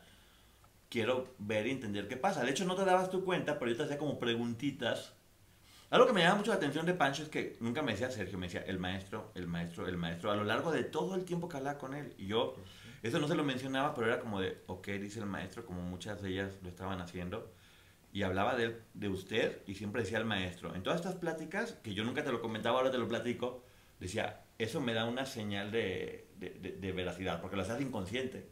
Quiero 0.88 1.28
ver 1.38 1.68
y 1.68 1.70
entender 1.70 2.08
qué 2.08 2.16
pasa. 2.16 2.42
De 2.42 2.50
hecho, 2.50 2.64
no 2.64 2.74
te 2.74 2.84
dabas 2.84 3.10
tu 3.10 3.24
cuenta, 3.24 3.60
pero 3.60 3.70
yo 3.70 3.76
te 3.76 3.84
hacía 3.84 3.98
como 3.98 4.18
preguntitas. 4.18 5.12
Algo 5.88 6.08
que 6.08 6.12
me 6.12 6.22
llama 6.22 6.36
mucho 6.36 6.50
la 6.50 6.56
atención 6.56 6.84
de 6.84 6.94
Pancho 6.94 7.22
es 7.22 7.28
que 7.28 7.58
nunca 7.60 7.82
me 7.82 7.92
decía 7.92 8.10
Sergio, 8.10 8.38
me 8.38 8.46
decía 8.46 8.64
el 8.66 8.80
maestro, 8.80 9.30
el 9.36 9.46
maestro, 9.46 9.86
el 9.86 9.98
maestro, 9.98 10.32
a 10.32 10.36
lo 10.36 10.42
largo 10.42 10.72
de 10.72 10.82
todo 10.82 11.14
el 11.14 11.24
tiempo 11.24 11.48
que 11.48 11.58
hablaba 11.58 11.78
con 11.78 11.94
él. 11.94 12.12
Y 12.18 12.26
yo 12.26 12.54
pues 12.54 12.66
eso 13.02 13.18
no 13.18 13.26
se 13.26 13.34
lo 13.34 13.44
mencionaba, 13.44 13.94
pero 13.94 14.06
era 14.06 14.20
como 14.20 14.40
de, 14.40 14.62
ok, 14.66 14.86
dice 14.88 15.18
el 15.18 15.26
maestro, 15.26 15.66
como 15.66 15.82
muchas 15.82 16.22
de 16.22 16.30
ellas 16.30 16.52
lo 16.62 16.68
estaban 16.68 17.00
haciendo. 17.00 17.52
Y 18.12 18.22
hablaba 18.22 18.54
de, 18.56 18.80
de 18.94 19.08
usted 19.08 19.62
y 19.66 19.74
siempre 19.74 20.02
decía 20.02 20.18
el 20.18 20.24
maestro. 20.24 20.74
En 20.74 20.82
todas 20.82 21.00
estas 21.00 21.16
pláticas, 21.16 21.72
que 21.82 21.94
yo 21.94 22.04
nunca 22.04 22.22
te 22.22 22.30
lo 22.30 22.40
comentaba, 22.40 22.78
ahora 22.78 22.90
te 22.90 22.98
lo 22.98 23.08
platico, 23.08 23.64
decía, 23.98 24.44
eso 24.58 24.80
me 24.80 24.92
da 24.94 25.06
una 25.06 25.26
señal 25.26 25.70
de, 25.72 26.28
de, 26.38 26.92
veracidad, 26.92 27.40
porque 27.40 27.56
lo 27.56 27.62
hacías 27.62 27.80
inconsciente. 27.80 28.48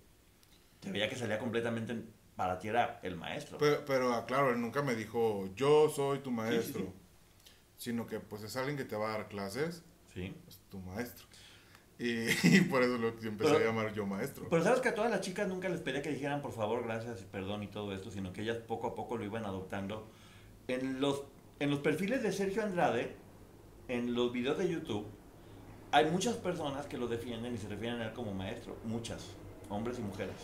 Te 0.80 0.90
veía 0.90 1.08
que 1.08 1.16
salía 1.16 1.38
completamente 1.38 1.94
para 2.34 2.58
ti 2.58 2.68
era 2.68 3.00
el 3.02 3.16
maestro. 3.16 3.58
Pero, 3.58 3.84
pero 3.84 4.24
claro, 4.26 4.50
él 4.50 4.60
nunca 4.60 4.82
me 4.82 4.94
dijo, 4.94 5.50
yo 5.54 5.90
soy 5.90 6.20
tu 6.20 6.30
maestro. 6.30 6.92
Sino 7.76 8.06
que 8.06 8.18
pues 8.20 8.42
es 8.42 8.56
alguien 8.56 8.76
que 8.76 8.84
te 8.84 8.96
va 8.96 9.14
a 9.14 9.18
dar 9.18 9.28
clases. 9.28 9.82
Sí. 10.14 10.34
Es 10.48 10.58
tu 10.70 10.78
maestro. 10.78 11.26
Y, 12.44 12.60
por 12.62 12.82
eso 12.82 12.96
lo 12.96 13.08
empecé 13.08 13.56
a 13.56 13.58
llamar 13.58 13.92
yo 13.92 14.06
maestro. 14.06 14.46
Pero 14.48 14.64
sabes 14.64 14.80
que 14.80 14.88
a 14.88 14.94
todas 14.94 15.10
las 15.10 15.20
chicas 15.20 15.46
nunca 15.46 15.68
les 15.68 15.80
pedía 15.80 16.00
que 16.00 16.10
dijeran 16.10 16.40
por 16.40 16.52
favor, 16.52 16.82
gracias, 16.82 17.18
perdón 17.30 17.62
y 17.62 17.66
todo 17.66 17.94
esto, 17.94 18.10
sino 18.10 18.32
que 18.32 18.40
ellas 18.40 18.56
poco 18.56 18.86
a 18.86 18.94
poco 18.94 19.18
lo 19.18 19.24
iban 19.24 19.44
adoptando. 19.44 20.08
En 20.66 21.02
los, 21.02 21.24
en 21.58 21.70
los 21.70 21.80
perfiles 21.80 22.22
de 22.22 22.32
Sergio 22.32 22.62
Andrade, 22.62 23.16
en 23.88 24.14
los 24.14 24.32
videos 24.32 24.56
de 24.56 24.70
YouTube, 24.70 25.04
hay 25.92 26.10
muchas 26.10 26.36
personas 26.36 26.86
que 26.86 26.96
lo 26.96 27.06
defienden 27.06 27.54
y 27.54 27.58
se 27.58 27.68
refieren 27.68 28.00
a 28.00 28.06
él 28.06 28.12
como 28.14 28.32
maestro. 28.32 28.78
Muchas, 28.84 29.22
hombres 29.68 29.98
y 29.98 30.02
mujeres. 30.02 30.36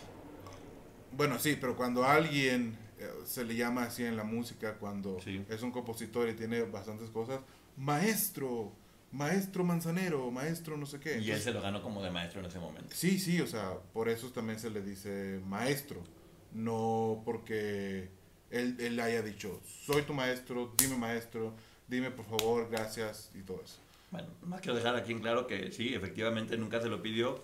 Bueno, 1.12 1.38
sí, 1.38 1.56
pero 1.58 1.74
cuando 1.74 2.04
alguien 2.04 2.76
eh, 2.98 3.08
se 3.24 3.44
le 3.44 3.56
llama 3.56 3.84
así 3.84 4.04
en 4.04 4.18
la 4.18 4.24
música, 4.24 4.74
cuando 4.74 5.16
es 5.24 5.62
un 5.62 5.70
compositor 5.70 6.28
y 6.28 6.34
tiene 6.34 6.62
bastantes 6.64 7.08
cosas, 7.08 7.40
maestro 7.78 8.72
maestro 9.16 9.64
manzanero, 9.64 10.30
maestro 10.30 10.76
no 10.76 10.86
sé 10.86 11.00
qué. 11.00 11.18
y 11.18 11.30
él 11.30 11.40
se 11.40 11.52
lo 11.52 11.62
ganó 11.62 11.82
como 11.82 12.02
de 12.02 12.10
maestro 12.10 12.40
en 12.40 12.46
ese 12.46 12.58
momento. 12.58 12.94
Sí, 12.94 13.18
sí, 13.18 13.40
o 13.40 13.46
sea, 13.46 13.72
por 13.92 14.08
eso 14.08 14.30
también 14.30 14.58
se 14.58 14.70
le 14.70 14.82
dice 14.82 15.40
maestro, 15.46 16.02
no 16.52 17.22
porque 17.24 18.10
él, 18.50 18.76
él 18.78 19.00
haya 19.00 19.22
dicho, 19.22 19.60
soy 19.84 20.02
tu 20.02 20.12
maestro, 20.12 20.74
dime 20.78 20.96
maestro, 20.96 21.54
dime 21.88 22.10
por 22.10 22.26
favor, 22.26 22.68
gracias 22.70 23.30
y 23.34 23.42
todo 23.42 23.62
eso. 23.64 23.78
Bueno, 24.10 24.28
más 24.42 24.60
quiero 24.60 24.76
dejar 24.76 24.94
aquí 24.96 25.12
en 25.12 25.20
claro 25.20 25.46
que 25.46 25.72
sí, 25.72 25.94
efectivamente 25.94 26.56
nunca 26.56 26.80
se 26.80 26.88
lo 26.88 27.02
pidió, 27.02 27.42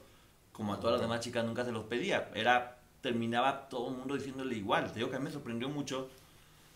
como 0.52 0.74
a 0.74 0.80
todas 0.80 0.94
las 0.94 1.00
demás 1.02 1.20
chicas 1.20 1.44
nunca 1.44 1.64
se 1.64 1.72
los 1.72 1.84
pedía. 1.84 2.30
Era, 2.34 2.78
terminaba 3.00 3.68
todo 3.68 3.88
el 3.90 3.96
mundo 3.96 4.14
diciéndole 4.14 4.54
igual. 4.56 4.88
Te 4.92 5.00
digo 5.00 5.10
que 5.10 5.16
a 5.16 5.18
mí 5.18 5.24
me 5.24 5.30
sorprendió 5.30 5.68
mucho 5.68 6.08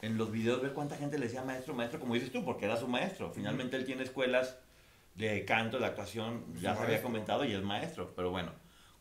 en 0.02 0.16
los 0.16 0.32
videos 0.32 0.60
ver 0.62 0.72
cuánta 0.72 0.96
gente 0.96 1.18
le 1.18 1.26
decía 1.26 1.42
maestro, 1.44 1.74
maestro, 1.74 2.00
como 2.00 2.14
dices 2.14 2.32
tú, 2.32 2.44
porque 2.44 2.64
era 2.64 2.76
su 2.76 2.88
maestro. 2.88 3.30
Finalmente 3.32 3.76
él 3.76 3.84
tiene 3.84 4.02
escuelas 4.02 4.56
de 5.16 5.44
canto, 5.44 5.78
de 5.78 5.87
actuación, 5.87 6.44
ya 6.61 6.76
se 6.76 6.82
había 6.82 7.02
comentado 7.02 7.44
y 7.44 7.52
es 7.54 7.62
maestro, 7.62 8.12
pero 8.14 8.30
bueno, 8.30 8.52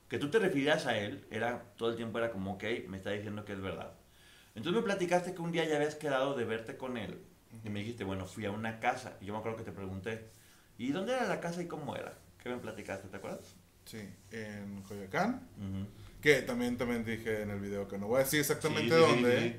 que 0.07 0.17
tú 0.17 0.29
te 0.29 0.39
refieras 0.39 0.85
a 0.85 0.97
él, 0.97 1.25
era 1.29 1.61
todo 1.77 1.89
el 1.89 1.95
tiempo 1.97 2.17
era 2.19 2.31
como, 2.31 2.53
ok, 2.53 2.63
me 2.87 2.97
está 2.97 3.11
diciendo 3.11 3.43
que 3.43 3.53
es 3.53 3.61
verdad. 3.61 3.93
Entonces 4.55 4.81
me 4.81 4.85
platicaste 4.85 5.33
que 5.33 5.41
un 5.41 5.51
día 5.51 5.65
ya 5.65 5.75
habías 5.75 5.95
quedado 5.95 6.35
de 6.35 6.45
verte 6.45 6.77
con 6.77 6.97
él 6.97 7.21
y 7.63 7.69
me 7.69 7.79
dijiste, 7.79 8.03
bueno, 8.05 8.25
fui 8.25 8.45
a 8.45 8.51
una 8.51 8.79
casa 8.79 9.17
y 9.19 9.25
yo 9.25 9.33
me 9.33 9.39
acuerdo 9.39 9.57
que 9.57 9.63
te 9.65 9.71
pregunté, 9.73 10.29
¿y 10.77 10.91
dónde 10.91 11.13
era 11.13 11.25
la 11.25 11.41
casa 11.41 11.61
y 11.61 11.67
cómo 11.67 11.95
era? 11.97 12.13
¿Qué 12.41 12.49
me 12.49 12.57
platicaste, 12.57 13.09
te 13.09 13.17
acuerdas? 13.17 13.55
Sí, 13.83 14.09
en 14.31 14.81
Coyoacán. 14.83 15.47
Ujú. 15.57 15.87
Que 16.21 16.41
también, 16.43 16.77
también 16.77 17.03
dije 17.03 17.41
en 17.41 17.51
el 17.51 17.59
video 17.59 17.87
que 17.87 17.97
no 17.97 18.07
voy 18.07 18.21
a 18.21 18.23
decir 18.23 18.39
exactamente 18.39 18.95
Sí, 18.95 19.01
sí, 19.01 19.05
sí, 19.05 19.21
dónde. 19.21 19.41
sí. 19.41 19.55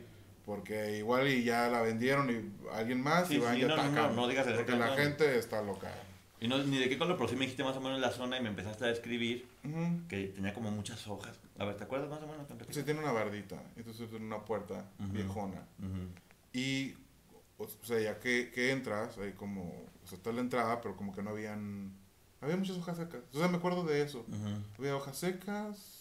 Porque 0.47 0.97
igual 0.97 1.29
y 1.29 1.43
ya 1.45 1.69
la 1.69 1.83
vendieron 1.83 2.31
y 2.31 2.69
alguien 2.73 3.03
más 3.03 3.31
y 3.31 3.39
van 3.39 3.59
y 3.59 3.63
no, 3.63 3.69
no, 3.69 3.75
atacan. 3.75 3.95
no, 3.95 4.13
no 4.13 4.29
digas 4.29 4.47
Porque 4.47 4.77
la 4.77 4.97
gente 4.97 5.39
está 5.39 5.61
loca. 5.61 5.93
Y 6.47 6.49
no, 6.49 6.59
ni 6.59 6.79
de 6.79 6.89
qué 6.89 6.97
color, 6.97 7.17
pero 7.17 7.29
sí 7.29 7.35
me 7.35 7.41
dijiste 7.43 7.65
más 7.65 7.77
o 7.77 7.81
menos 7.81 7.99
la 8.01 8.11
zona 8.13 8.39
y 8.39 8.43
me 8.43 8.49
empezaste 8.51 8.85
a 8.85 8.89
describir 8.89 9.47
que 10.09 10.29
tenía 10.29 10.55
como 10.55 10.71
muchas 10.71 11.07
hojas. 11.09 11.37
A 11.59 11.65
ver, 11.65 11.77
¿te 11.77 11.85
acuerdas 11.85 12.09
más 12.09 12.23
o 12.23 12.27
menos? 12.27 12.47
Sí, 12.71 12.83
tiene 12.85 13.01
una 13.01 13.13
bardita. 13.13 13.61
Entonces 13.77 14.09
tiene 14.09 14.25
una 14.27 14.45
puerta 14.45 14.89
viejona. 14.99 15.67
Y, 16.53 16.95
o 17.59 17.67
sea, 17.83 17.99
ya 18.01 18.21
que, 18.21 18.51
que 18.55 18.71
entras, 18.71 19.19
hay 19.19 19.33
como, 19.33 19.65
o 20.05 20.07
sea, 20.07 20.17
está 20.19 20.31
la 20.33 20.41
entrada, 20.41 20.81
pero 20.81 20.97
como 20.97 21.13
que 21.15 21.23
no 21.23 21.31
habían, 21.31 21.93
había 22.41 22.57
muchas 22.57 22.77
hojas 22.77 22.97
secas. 22.97 23.23
O 23.35 23.39
sea, 23.39 23.49
me 23.49 23.57
acuerdo 23.57 23.83
de 23.85 24.03
eso. 24.03 24.25
Había 24.79 24.95
hojas 24.97 25.17
secas. 25.19 25.93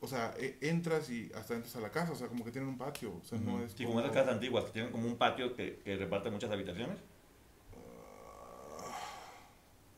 O 0.00 0.08
sea, 0.08 0.34
e- 0.36 0.58
entras 0.62 1.08
y 1.10 1.30
hasta 1.34 1.54
entras 1.54 1.76
a 1.76 1.80
la 1.80 1.90
casa, 1.90 2.12
o 2.12 2.16
sea, 2.16 2.26
como 2.26 2.44
que 2.44 2.50
tienen 2.50 2.68
un 2.68 2.76
patio. 2.76 3.14
O 3.14 3.24
sea, 3.24 3.38
no 3.38 3.62
es. 3.62 3.72
Sí, 3.72 3.84
como 3.84 4.00
esas 4.00 4.12
casas 4.12 4.34
antiguas 4.34 4.64
que 4.64 4.72
tienen 4.72 4.90
como 4.90 5.06
un 5.06 5.16
patio 5.16 5.54
que, 5.54 5.80
que 5.84 5.96
reparte 5.96 6.28
muchas 6.30 6.50
habitaciones. 6.50 6.98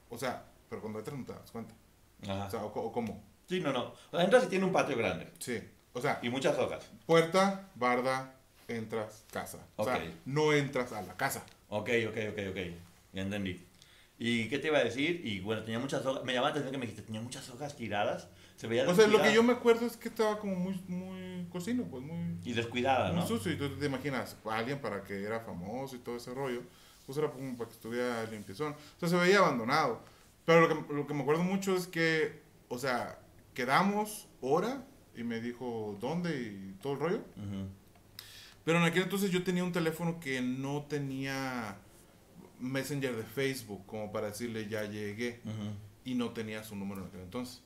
O 0.09 0.19
sea, 0.19 0.45
pero 0.69 0.81
cuando 0.81 0.99
entras 0.99 1.17
no 1.19 1.25
te 1.25 1.33
das 1.33 1.51
cuenta. 1.51 1.75
Ajá. 2.23 2.47
O 2.47 2.51
sea, 2.51 2.65
o, 2.65 2.67
o 2.67 2.93
cómo. 2.93 3.23
Sí, 3.49 3.61
no, 3.61 3.73
no. 3.73 3.93
O 4.11 4.17
sea, 4.17 4.25
entras 4.25 4.45
y 4.45 4.49
tiene 4.49 4.65
un 4.65 4.73
patio 4.73 4.97
grande 4.97 5.31
Sí. 5.39 5.61
O 5.93 6.01
sea, 6.01 6.19
y 6.23 6.29
muchas 6.29 6.59
hojas. 6.59 6.91
puerta, 7.07 7.69
barda, 7.77 8.35
entras, 8.69 9.25
casa. 9.31 9.59
O 9.77 9.85
sea, 9.85 10.03
no 10.25 10.53
entras 10.53 10.93
a 10.93 11.03
la 11.03 11.17
casa. 11.17 11.45
Ok, 11.69 11.91
ok, 12.09 12.17
ok, 12.33 12.39
ok. 12.51 12.59
Ya 13.13 13.23
entendí. 13.23 13.65
¿Y 14.19 14.49
qué 14.49 14.59
te 14.59 14.69
iba 14.69 14.79
a 14.79 14.85
decir? 14.85 15.21
Y 15.25 15.41
bueno, 15.41 15.63
tenía 15.63 15.79
muchas 15.79 16.05
hojas. 16.07 16.25
Me 16.25 16.33
llamaba 16.33 16.49
la 16.49 16.53
atención 16.53 16.73
que 16.73 16.79
me 16.79 16.87
dijiste, 16.87 17.03
tenía 17.03 17.21
muchas 17.21 17.49
hojas 17.51 17.77
tiradas. 17.77 18.29
Se 18.57 18.67
veía 18.67 18.89
O 18.89 18.95
sea, 18.95 19.07
lo 19.09 19.21
que 19.21 19.33
yo 19.33 19.43
me 19.43 19.53
acuerdo 19.53 19.87
es 19.87 19.97
que 19.97 20.09
estaba 20.09 20.39
como 20.39 20.55
muy, 20.55 20.81
muy 20.87 21.47
cocino, 21.51 21.85
pues 21.85 22.03
muy, 22.03 22.39
Y 22.45 22.53
descuidada, 22.53 23.13
muy 23.13 23.21
¿no? 23.21 23.27
sucio. 23.27 23.53
Y 23.53 23.57
tú 23.57 23.69
te 23.77 23.87
imaginas, 23.87 24.37
a 24.45 24.57
alguien 24.57 24.81
para 24.81 25.03
que 25.03 25.23
era 25.23 25.41
famoso 25.41 25.97
y 25.97 25.99
todo 25.99 26.17
ese 26.17 26.33
rollo, 26.33 26.63
pues 27.07 27.19
era 27.19 27.31
como 27.31 27.57
para 27.57 27.69
que 27.69 27.75
estuviera 27.77 28.25
limpiezón. 28.25 28.73
O 28.73 29.01
sea, 29.01 29.09
se 29.09 29.17
veía 29.17 29.39
abandonado. 29.39 30.01
Pero 30.45 30.67
lo 30.67 30.69
que, 30.87 30.93
lo 30.95 31.07
que 31.07 31.15
me 31.15 31.23
acuerdo 31.23 31.43
mucho 31.43 31.75
es 31.77 31.87
que, 31.87 32.41
o 32.69 32.79
sea, 32.79 33.19
quedamos 33.55 34.29
hora 34.41 34.85
y 35.17 35.23
me 35.23 35.41
dijo 35.41 35.97
dónde 36.01 36.37
y 36.37 36.77
todo 36.83 36.95
el 36.95 36.99
rollo. 36.99 37.19
Ujú. 37.37 37.69
Pero 38.65 38.79
en 38.79 38.85
aquel 38.85 39.05
entonces 39.05 39.31
yo 39.31 39.45
tenía 39.45 39.65
un 39.65 39.73
teléfono 39.73 40.19
que 40.21 40.41
no 40.41 40.83
tenía 40.89 41.77
Messenger 42.61 43.15
de 43.17 43.25
Facebook 43.25 43.85
como 43.87 44.11
para 44.11 44.29
decirle 44.29 44.69
ya 44.69 44.85
llegué 44.85 45.41
Ujú. 45.45 45.75
y 46.05 46.15
no 46.15 46.31
tenía 46.31 46.65
su 46.65 46.75
número 46.77 47.03
en 47.03 47.09
aquel 47.09 47.21
entonces. 47.21 47.63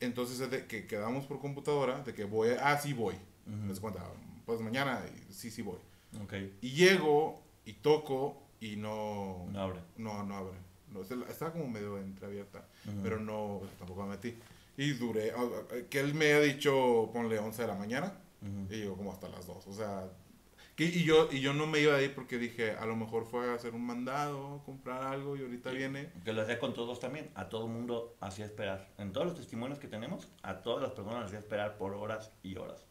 Entonces 0.00 0.40
es 0.40 0.50
de 0.50 0.66
que 0.66 0.86
quedamos 0.86 1.26
por 1.26 1.40
computadora, 1.40 2.02
de 2.02 2.14
que 2.14 2.24
voy, 2.24 2.50
ah, 2.60 2.78
sí 2.78 2.92
voy. 2.92 3.14
Ujú. 3.46 3.56
Me 3.56 3.68
das 3.68 3.80
cuenta, 3.80 4.04
pues 4.46 4.60
mañana, 4.60 5.02
sí, 5.30 5.50
sí 5.50 5.62
voy. 5.62 5.78
Ok. 6.22 6.34
Y 6.62 6.70
llego 6.70 7.40
y 7.64 7.74
toco 7.74 8.42
y 8.60 8.76
no, 8.76 9.46
No 9.50 9.60
abre. 9.60 9.80
no, 9.96 10.22
no 10.24 10.36
abre. 10.36 10.56
No, 10.92 11.02
estaba 11.02 11.52
como 11.52 11.68
medio 11.68 11.98
entreabierta, 11.98 12.64
Ujú. 12.86 12.98
pero 13.02 13.18
no, 13.20 13.60
tampoco 13.78 14.02
me 14.02 14.10
metí. 14.10 14.36
Y 14.76 14.92
duré, 14.94 15.32
ah, 15.36 15.46
que 15.88 16.00
él 16.00 16.14
me 16.14 16.32
ha 16.32 16.40
dicho, 16.40 17.10
ponle 17.12 17.38
11 17.38 17.62
de 17.62 17.68
la 17.68 17.74
mañana, 17.74 18.12
Ujú. 18.42 18.74
y 18.74 18.84
yo 18.84 18.96
como 18.96 19.12
hasta 19.12 19.28
las 19.28 19.46
2, 19.46 19.66
o 19.66 19.72
sea... 19.72 20.08
que- 20.76 20.84
y, 20.86 21.04
yo, 21.04 21.28
y 21.30 21.40
yo 21.40 21.52
no 21.52 21.66
me 21.66 21.78
iba 21.80 21.94
a 21.94 22.02
ir 22.02 22.14
porque 22.14 22.38
dije, 22.38 22.72
a 22.72 22.86
lo 22.86 22.96
mejor 22.96 23.24
fue 23.26 23.50
a 23.50 23.54
hacer 23.54 23.74
un 23.74 23.84
mandado, 23.84 24.62
comprar 24.64 25.02
algo 25.04 25.36
y 25.36 25.42
ahorita 25.42 25.70
Sí. 25.70 25.76
viene. 25.76 26.10
Que 26.24 26.32
lo 26.32 26.40
hacía 26.42 26.58
con 26.58 26.72
todos 26.74 26.98
también. 26.98 27.30
A 27.34 27.48
todo 27.50 27.66
mundo 27.68 28.16
hacía 28.20 28.46
esperar. 28.46 28.88
En 28.98 29.12
todos 29.12 29.26
los 29.26 29.36
testimonios 29.36 29.78
que 29.78 29.88
tenemos, 29.88 30.28
a 30.42 30.62
todas 30.62 30.82
las 30.82 30.92
personas 30.92 31.26
hacía 31.26 31.38
esperar 31.38 31.76
por 31.76 31.92
horas 31.92 32.32
y 32.42 32.56
horas. 32.56 32.86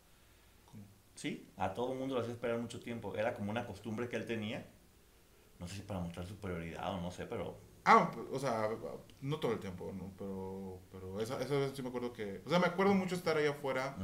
¿Cómo? 0.72 0.84
Sí, 1.16 1.50
a 1.58 1.74
todo 1.74 1.96
mundo 1.96 2.14
lo 2.16 2.22
hacía 2.22 2.34
esperar 2.34 2.60
mucho 2.60 2.80
tiempo. 2.80 3.16
Era 3.16 3.34
como 3.34 3.50
una 3.50 3.66
costumbre 3.66 4.08
que 4.08 4.18
él 4.18 4.26
tenía. 4.26 4.68
No 5.60 5.68
sé 5.68 5.76
si 5.76 5.82
para 5.82 6.00
mostrar 6.00 6.26
superioridad 6.26 6.94
o 6.94 7.02
no 7.02 7.12
sé, 7.12 7.26
pero... 7.26 7.58
Ah, 7.86 8.12
o 8.32 8.40
sea, 8.40 8.70
no 9.22 9.38
todo 9.40 9.54
el 9.54 9.60
tiempo, 9.60 9.92
¿no? 9.98 10.12
Pero, 10.18 10.80
pero 10.92 11.20
esa, 11.22 11.42
esa 11.42 11.56
vez 11.58 11.72
sí 11.76 11.82
me 11.82 11.90
acuerdo 11.90 12.14
que... 12.14 12.42
O 12.46 12.50
sea, 12.50 12.60
me 12.60 12.68
acuerdo 12.68 12.94
mucho 12.94 13.16
estar 13.16 13.36
allá 13.38 13.52
afuera 13.52 13.96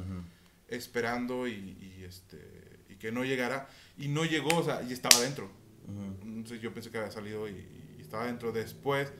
esperando 0.68 1.48
y, 1.48 1.54
y, 1.54 2.04
este, 2.04 2.40
y 2.90 2.96
que 2.96 3.12
no 3.12 3.24
llegara. 3.24 3.68
Y 3.98 4.08
no 4.08 4.26
llegó, 4.26 4.56
o 4.58 4.64
sea, 4.64 4.82
y 4.84 4.94
estaba 4.94 5.16
adentro. 5.18 5.46
Ujú. 5.88 6.28
Entonces 6.28 6.62
yo 6.62 6.74
pensé 6.74 6.90
que 6.90 6.98
había 6.98 7.12
salido 7.12 7.48
y, 7.48 7.52
y 7.98 8.02
estaba 8.02 8.24
adentro 8.24 8.52
después. 8.52 9.12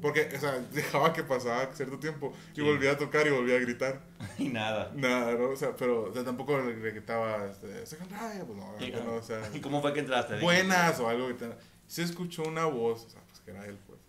Porque, 0.00 0.28
o 0.34 0.40
sea, 0.40 0.52
dejaba 0.72 1.12
que 1.12 1.22
pasaba 1.22 1.66
cierto 1.74 1.98
tiempo 1.98 2.32
y 2.52 2.56
Sí. 2.56 2.60
volvía 2.62 2.92
a 2.92 2.98
tocar 2.98 3.26
y 3.26 3.30
volvía 3.30 3.56
a 3.56 3.60
gritar. 3.60 4.00
Y 4.38 4.48
nada. 4.48 4.90
Nada, 4.94 5.34
¿no? 5.34 5.50
O 5.50 5.56
sea, 5.56 5.76
pero 5.76 6.04
o 6.10 6.12
sea, 6.12 6.24
tampoco 6.24 6.58
le 6.60 6.74
gritaba, 6.92 7.46
este, 7.46 7.66
pues 7.66 8.58
no, 8.58 8.74
Y- 8.84 8.90
no, 8.90 9.14
o 9.14 9.22
sea, 9.22 9.42
¿Y 9.54 9.60
cómo 9.60 9.80
fue 9.82 9.92
que 9.92 10.00
entraste? 10.00 10.40
buenas 10.40 10.98
o 11.00 11.08
algo 11.08 11.28
que 11.28 11.34
te- 11.34 11.73
Se 11.86 12.02
escuchó 12.02 12.42
una 12.44 12.64
voz, 12.66 13.04
o 13.04 13.10
sea, 13.10 13.20
pues 13.22 13.40
que 13.40 13.50
era 13.50 13.64
él, 13.66 13.78
pues. 13.86 14.00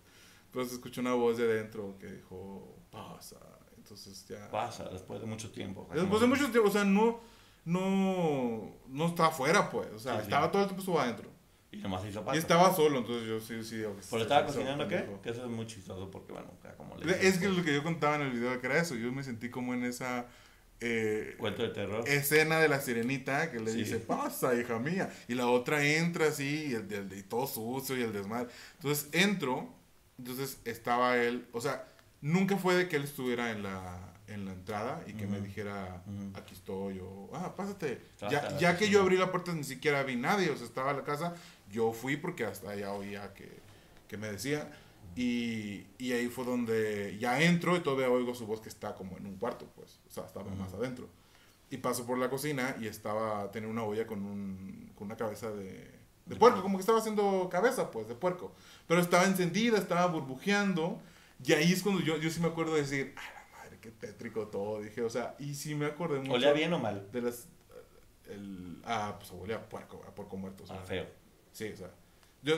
Pero 0.52 0.66
se 0.66 0.76
escuchó 0.76 1.02
una 1.02 1.14
voz 1.14 1.38
de 1.38 1.44
adentro 1.44 1.96
que 2.00 2.08
dijo, 2.08 2.78
pasa. 2.92 3.38
Entonces 3.78 4.26
ya. 4.28 4.50
Pasa, 4.50 4.86
después 4.90 5.20
de 5.22 5.28
mucho 5.28 5.52
tiempo. 5.52 5.88
Después 5.94 6.22
de 6.22 6.28
mucho 6.28 6.50
tiempo, 6.50 6.70
o 6.70 6.72
sea, 6.72 6.84
no, 6.86 7.20
no, 7.66 8.72
no 8.88 9.06
estaba 9.08 9.30
afuera, 9.30 9.70
pues. 9.70 9.92
O 9.94 10.00
sea, 10.00 10.14
Sí, 10.14 10.18
sí. 10.20 10.24
estaba 10.26 10.52
todo 10.52 10.62
el 10.62 10.68
tiempo 10.70 10.82
estuvo 10.82 11.00
adentro. 11.00 11.30
Y 11.72 11.78
nomás 11.80 12.06
hizo 12.06 12.22
Y 12.22 12.24
pasa. 12.24 12.38
estaba 12.38 12.74
solo, 12.74 13.00
entonces 13.00 13.28
yo 13.28 13.40
sí, 13.42 13.62
sí. 13.64 13.78
digo 13.78 13.96
que 13.98 14.02
¿Pero 14.10 14.18
sí, 14.18 14.22
estaba 14.22 14.42
sí, 14.48 14.54
sí, 14.54 14.58
cocinando 14.60 14.88
qué? 14.88 14.96
pendejo. 14.98 15.22
Que 15.22 15.30
eso 15.32 15.44
es 15.44 15.52
muy 15.52 15.68
chistoso 15.68 16.10
porque, 16.10 16.32
bueno, 16.32 16.48
como 16.78 16.96
le 16.98 17.28
Es 17.28 17.38
que 17.38 17.50
lo 17.50 17.64
que 17.64 17.74
yo 17.74 17.84
contaba 17.84 18.16
en 18.16 18.22
el 18.22 18.32
video 18.32 18.60
que 18.62 18.68
era 18.68 18.80
eso. 18.80 18.96
Yo 18.96 19.12
me 19.12 19.24
sentí 19.24 19.50
como 19.50 19.74
en 19.74 19.84
esa 19.84 20.26
eh, 20.82 21.36
Cuento 21.38 21.64
de 21.64 21.70
terror. 21.70 22.08
escena 22.08 22.60
de 22.60 22.68
la 22.68 22.82
sirenita 22.82 23.52
que 23.52 23.60
le 23.60 23.72
Sí. 23.72 23.78
dice, 23.80 23.98
pasa, 24.00 24.54
hija 24.56 24.78
mía. 24.80 25.10
Y 25.28 25.34
la 25.36 25.48
otra 25.48 25.84
entra 25.86 26.28
así, 26.28 26.68
y, 26.70 26.74
el, 26.74 26.92
el- 26.92 27.18
y 27.18 27.24
todo 27.24 27.48
sucio 27.48 27.98
y 27.98 28.02
el 28.04 28.12
desmadre. 28.14 28.50
Entonces 28.76 29.08
entro, 29.14 29.74
entonces 30.18 30.60
estaba 30.66 31.18
él, 31.18 31.48
o 31.52 31.62
sea, 31.62 31.88
nunca 32.22 32.58
fue 32.58 32.76
de 32.76 32.88
que 32.90 32.96
él 32.98 33.04
estuviera 33.04 33.52
en 33.52 33.64
la, 33.64 34.14
en 34.28 34.46
la 34.46 34.54
entrada 34.54 35.04
y 35.08 35.14
que 35.14 35.28
me 35.28 35.40
dijera, 35.40 36.02
aquí 36.34 36.54
estoy, 36.56 37.00
o, 37.00 37.30
ah, 37.34 37.56
pásate. 37.56 38.02
Ya, 38.30 38.58
ya 38.58 38.78
que 38.78 38.90
yo 38.90 39.02
abrí 39.02 39.18
la 39.18 39.32
puerta 39.32 39.54
ni 39.54 39.64
siquiera 39.64 40.04
vi 40.04 40.16
nadie, 40.16 40.50
o 40.50 40.58
sea, 40.58 40.66
estaba 40.66 40.92
en 40.92 40.98
la 40.98 41.04
casa, 41.04 41.36
yo 41.72 41.94
fui 41.94 42.18
porque 42.18 42.44
hasta 42.46 42.72
allá 42.72 42.92
oía 42.94 43.34
que, 43.34 43.50
que 44.08 44.18
me 44.18 44.32
decía. 44.32 44.70
Y, 45.16 45.88
y 45.98 46.12
ahí 46.12 46.28
fue 46.28 46.44
donde 46.44 47.18
ya 47.20 47.42
entro 47.42 47.76
y 47.78 47.80
todavía 47.80 48.10
oigo 48.10 48.36
su 48.36 48.46
voz 48.46 48.60
que 48.60 48.68
está 48.70 48.96
como 48.96 49.18
en 49.18 49.26
un 49.26 49.38
cuarto, 49.38 49.66
pues, 49.76 50.00
o 50.08 50.12
sea, 50.12 50.26
estaba 50.26 50.46
Ujú. 50.48 50.56
más 50.56 50.74
adentro. 50.74 51.08
Y 51.70 51.78
paso 51.78 52.06
por 52.06 52.18
la 52.18 52.30
cocina 52.30 52.76
y 52.82 52.88
estaba, 52.88 53.50
tenía 53.52 53.70
una 53.70 53.84
olla 53.84 54.06
con, 54.06 54.24
un, 54.26 54.92
con 54.96 55.08
una 55.08 55.16
cabeza 55.18 55.52
de, 55.52 55.90
de 56.26 56.36
puerco, 56.36 56.62
como 56.62 56.78
que 56.78 56.82
estaba 56.82 57.00
haciendo 57.00 57.48
cabeza, 57.50 57.92
pues, 57.92 58.08
de 58.08 58.16
puerco. 58.16 58.54
Pero 58.88 59.00
estaba 59.02 59.24
encendida, 59.24 59.78
estaba 59.78 60.06
burbujeando. 60.08 61.00
Y 61.44 61.54
ahí 61.54 61.72
es 61.72 61.82
cuando 61.82 62.02
yo, 62.02 62.18
yo 62.18 62.30
sí 62.30 62.40
me 62.42 62.48
acuerdo 62.48 62.76
de 62.76 62.82
decir, 62.82 63.14
¡ay, 63.18 63.26
la 63.36 63.58
madre, 63.58 63.80
qué 63.82 63.92
tétrico 63.92 64.48
todo! 64.48 64.82
Dije, 64.82 65.02
o 65.02 65.10
sea, 65.10 65.36
y 65.40 65.56
sí 65.56 65.76
me 65.76 65.86
acordé 65.86 66.20
mucho 66.20 66.34
¿Olía 66.34 66.52
bien 66.54 66.74
o 66.74 66.80
mal? 66.80 67.10
de 67.12 67.22
las... 67.22 67.48
El, 68.30 68.82
ah, 68.86 69.16
pues 69.18 69.32
olía 69.32 69.58
a 69.58 69.70
puerco, 69.70 70.04
a 70.08 70.14
puerco 70.14 70.36
muerto. 70.38 70.64
o 70.64 70.68
sea, 70.68 70.78
Ah, 70.82 70.86
feo. 70.86 71.06
Sí, 71.52 71.70
o 71.74 71.78
sea, 71.78 71.90
yo, 72.42 72.56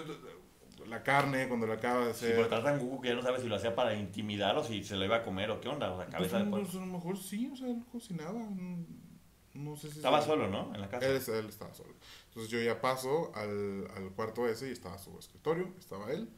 la 0.85 1.03
carne 1.03 1.47
cuando 1.47 1.67
la 1.67 1.75
acaba 1.75 2.07
de 2.07 2.13
Sí, 2.13 2.25
hacer... 2.25 2.35
pero 2.35 2.47
tratan 2.47 2.79
Google 2.79 3.01
que 3.01 3.07
ya 3.09 3.15
no 3.15 3.21
sabe 3.21 3.39
si 3.39 3.47
lo 3.47 3.55
hacía 3.55 3.75
para 3.75 3.95
intimidar 3.95 4.57
o 4.57 4.63
si 4.63 4.83
se 4.83 4.95
lo 4.95 5.05
iba 5.05 5.17
a 5.17 5.23
comer 5.23 5.49
o 5.51 5.59
qué 5.59 5.69
onda, 5.69 5.91
o 5.91 5.97
sea, 5.97 6.07
cabeza 6.07 6.37
de 6.39 6.45
pues, 6.45 6.67
puerco. 6.69 6.77
a 6.77 6.85
lo 6.85 6.93
mejor 6.93 7.17
sí, 7.17 7.49
o 7.51 7.55
sea, 7.55 7.67
él 7.67 7.83
cocinaba. 7.91 8.39
No, 8.39 8.85
no 9.53 9.75
sé 9.75 9.89
si... 9.89 9.97
Estaba 9.97 10.21
solo, 10.21 10.47
¿no? 10.47 10.73
En 10.75 10.81
la 10.81 10.89
casa. 10.89 11.07
Él, 11.07 11.15
él 11.15 11.45
estaba 11.49 11.73
solo. 11.73 11.93
Entonces 12.27 12.51
yo 12.51 12.59
ya 12.61 12.79
paso 12.79 13.31
al, 13.35 13.87
al 13.95 14.11
cuarto 14.11 14.47
ese 14.47 14.69
y 14.69 14.71
estaba 14.71 14.97
su 14.97 15.17
escritorio, 15.17 15.73
estaba 15.79 16.11
él. 16.11 16.29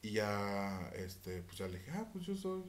Y 0.00 0.12
ya, 0.12 0.90
este, 0.96 1.42
pues 1.42 1.58
ya 1.58 1.68
le 1.68 1.78
dije, 1.78 1.92
ah, 1.94 2.08
pues 2.12 2.24
yo 2.26 2.34
soy 2.34 2.62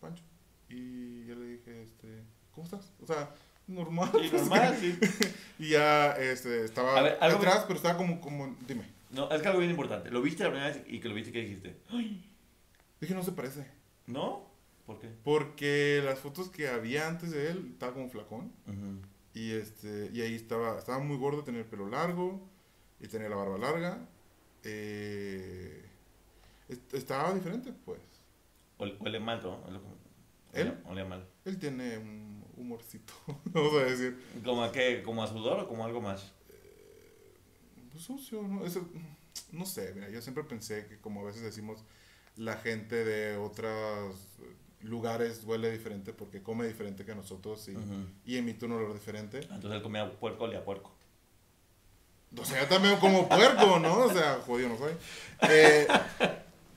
Pancho. 0.00 0.22
Y 0.68 1.24
ya 1.26 1.34
le 1.34 1.46
dije, 1.46 1.82
este, 1.82 2.22
¿cómo 2.52 2.64
estás? 2.66 2.92
O 3.00 3.06
sea, 3.06 3.34
normal. 3.66 4.10
Sí, 4.12 4.28
pues, 4.30 4.42
normal, 4.42 4.76
sí. 4.80 4.98
Y 5.58 5.70
ya, 5.70 6.12
este, 6.12 6.64
estaba 6.64 7.02
ver, 7.02 7.18
detrás, 7.18 7.64
pero 7.64 7.76
estaba 7.76 7.96
como, 7.96 8.20
como, 8.20 8.54
dime. 8.66 8.97
No, 9.10 9.30
es 9.30 9.40
que 9.42 9.48
algo 9.48 9.60
bien 9.60 9.70
importante. 9.70 10.10
Lo 10.10 10.20
viste 10.22 10.44
la 10.44 10.50
primera 10.50 10.68
vez 10.70 10.82
y 10.86 11.00
que 11.00 11.08
lo 11.08 11.14
viste 11.14 11.32
que 11.32 11.40
dijiste. 11.40 11.80
"Ay, 11.90 12.24
Dije, 13.00 13.14
no 13.14 13.22
se 13.22 13.32
parece. 13.32 13.66
¿No? 14.06 14.46
¿Por 14.86 14.98
qué? 14.98 15.08
Porque 15.22 16.02
las 16.04 16.18
fotos 16.18 16.48
que 16.50 16.68
había 16.68 17.06
antes 17.08 17.30
de 17.30 17.50
él, 17.50 17.68
estaba 17.72 17.92
como 17.94 18.08
flacón. 18.10 18.52
Ujú. 18.66 19.00
Y, 19.34 19.52
este, 19.52 20.10
y 20.12 20.20
ahí 20.22 20.34
estaba, 20.34 20.78
estaba 20.78 20.98
muy 20.98 21.16
gordo, 21.16 21.44
tenía 21.44 21.60
el 21.60 21.66
pelo 21.66 21.88
largo 21.88 22.40
y 23.00 23.06
tenía 23.06 23.28
la 23.28 23.36
barba 23.36 23.56
larga. 23.58 24.08
Eh, 24.64 25.84
est- 26.68 26.94
estaba 26.94 27.32
diferente, 27.34 27.72
pues. 27.84 28.00
Huele, 28.78 29.18
mal, 29.20 29.40
¿no? 29.42 29.58
¿Él? 30.52 30.78
Huele 30.84 31.04
mal. 31.04 31.26
Él 31.44 31.58
tiene 31.58 31.98
un 31.98 32.44
humorcito, 32.56 33.12
vamos 33.46 33.74
a 33.74 33.84
decir. 33.84 34.18
¿Como 34.44 34.62
a 34.64 34.72
qué? 34.72 35.02
¿Como 35.04 35.22
a 35.22 35.26
sudor 35.26 35.60
o 35.60 35.68
como 35.68 35.84
algo 35.84 36.00
más? 36.00 36.32
Pues 37.98 38.06
sucio, 38.06 38.42
¿no? 38.42 38.64
Eso, 38.64 38.88
no 39.50 39.66
sé, 39.66 39.92
mira, 39.92 40.08
yo 40.08 40.22
siempre 40.22 40.44
pensé 40.44 40.86
que 40.86 40.98
como 40.98 41.22
a 41.22 41.24
veces 41.24 41.42
decimos, 41.42 41.80
la 42.36 42.56
gente 42.56 43.04
de 43.04 43.36
otros 43.36 44.16
lugares 44.82 45.42
huele 45.44 45.72
diferente 45.72 46.12
porque 46.12 46.40
come 46.40 46.64
diferente 46.68 47.04
que 47.04 47.12
nosotros 47.16 47.66
y, 47.68 47.72
Ujú. 47.72 48.06
y 48.24 48.36
emite 48.36 48.66
un 48.66 48.72
olor 48.72 48.94
diferente. 48.94 49.38
Entonces 49.40 49.72
él 49.72 49.82
comía 49.82 50.08
puerco, 50.12 50.44
olía 50.44 50.64
puerco. 50.64 50.92
O 52.36 52.44
sea, 52.44 52.62
yo 52.62 52.68
también 52.68 52.98
como 53.00 53.28
puerco, 53.28 53.80
¿no? 53.80 54.04
O 54.04 54.12
sea, 54.12 54.34
jodido 54.46 54.68
no 54.68 54.78
soy. 54.78 54.92
Eh, 55.50 55.88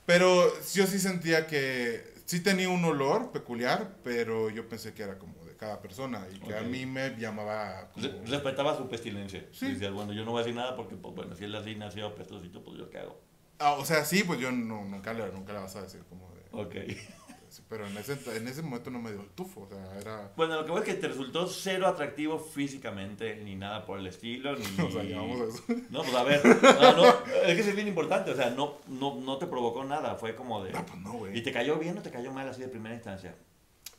pero 0.04 0.52
yo 0.72 0.86
sí 0.88 0.98
sentía 0.98 1.46
que 1.46 2.02
sí 2.24 2.40
tenía 2.40 2.68
un 2.68 2.84
olor 2.84 3.30
peculiar, 3.30 3.96
pero 4.02 4.50
yo 4.50 4.68
pensé 4.68 4.92
que 4.92 5.04
era 5.04 5.18
como 5.18 5.34
cada 5.62 5.80
persona 5.80 6.26
y 6.34 6.40
que 6.40 6.54
a 6.56 6.60
Ok. 6.62 6.66
mí 6.66 6.86
me 6.86 7.10
llamaba 7.16 7.88
como... 7.92 8.04
Re- 8.04 8.26
Respetaba 8.26 8.76
su 8.76 8.88
pestilencia. 8.88 9.46
Sí. 9.52 9.72
Decía, 9.72 9.92
bueno, 9.92 10.12
yo 10.12 10.24
no 10.24 10.32
voy 10.32 10.40
a 10.40 10.44
decir 10.44 10.56
nada 10.56 10.74
porque, 10.74 10.96
pues, 10.96 11.14
bueno, 11.14 11.36
si 11.36 11.44
él 11.44 11.54
así 11.54 11.76
nació 11.76 12.08
apestosito, 12.08 12.64
pues 12.64 12.78
yo 12.78 12.90
qué 12.90 12.98
hago. 12.98 13.20
Ah, 13.60 13.74
o 13.74 13.84
sea, 13.84 14.04
sí, 14.04 14.24
pues 14.24 14.40
yo 14.40 14.50
no, 14.50 14.84
nunca, 14.84 15.12
le, 15.12 15.30
nunca 15.30 15.52
le 15.52 15.60
vas 15.60 15.76
a 15.76 15.82
decir 15.82 16.02
como 16.08 16.28
de... 16.34 16.42
Ok. 16.50 16.74
Pero 17.68 17.86
en 17.86 17.94
ese, 17.98 18.18
en 18.34 18.48
ese 18.48 18.62
momento 18.62 18.90
no 18.90 18.98
me 18.98 19.12
dio 19.12 19.20
el 19.20 19.28
tufo, 19.28 19.60
o 19.62 19.68
sea, 19.68 19.98
era... 20.00 20.32
Bueno, 20.36 20.54
lo 20.56 20.64
que 20.64 20.70
voy 20.72 20.80
es 20.80 20.86
que 20.86 20.94
te 20.94 21.06
resultó 21.06 21.46
cero 21.46 21.86
atractivo 21.86 22.38
físicamente, 22.38 23.36
ni 23.36 23.54
nada 23.56 23.84
por 23.84 23.98
el 23.98 24.06
estilo, 24.06 24.56
ni... 24.56 24.64
O 24.82 24.90
sea, 24.90 25.02
llegamos 25.02 25.40
a 25.40 25.44
eso. 25.44 25.62
No, 25.90 26.02
pues 26.02 26.14
a 26.14 26.22
ver, 26.24 26.40
no, 26.80 26.96
no, 26.96 27.04
es 27.46 27.54
que 27.54 27.70
es 27.70 27.74
bien 27.76 27.88
importante, 27.88 28.30
o 28.30 28.34
sea, 28.36 28.50
no, 28.50 28.78
no, 28.88 29.16
no 29.16 29.36
te 29.36 29.46
provocó 29.46 29.84
nada, 29.84 30.14
fue 30.16 30.34
como 30.34 30.64
de... 30.64 30.72
Ah, 30.74 30.84
pues 30.86 30.98
no, 31.00 31.14
¿Y 31.14 31.18
güey. 31.18 31.42
te 31.42 31.52
cayó 31.52 31.76
bien 31.78 31.96
o 31.98 32.02
te 32.02 32.10
cayó 32.10 32.32
mal 32.32 32.48
así 32.48 32.62
de 32.62 32.68
primera 32.68 32.94
instancia? 32.94 33.34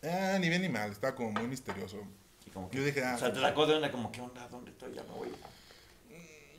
Ah, 0.03 0.37
ni 0.39 0.49
bien 0.49 0.61
ni 0.61 0.69
mal, 0.69 0.91
estaba 0.91 1.15
como 1.15 1.31
muy 1.31 1.47
misterioso. 1.47 1.97
Y 2.45 2.49
como 2.49 2.69
que, 2.69 2.77
Yo 2.77 2.83
dije, 2.83 3.03
ah, 3.03 3.15
o 3.15 3.19
sea, 3.19 3.31
te 3.33 3.39
sacó 3.39 3.65
de 3.65 3.75
onda 3.75 3.91
como, 3.91 4.11
¿qué 4.11 4.21
onda? 4.21 4.47
¿Dónde 4.49 4.71
estoy? 4.71 4.93
Ya 4.93 5.03
me 5.03 5.09
voy. 5.11 5.29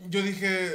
Yo 0.09 0.23
dije, 0.23 0.73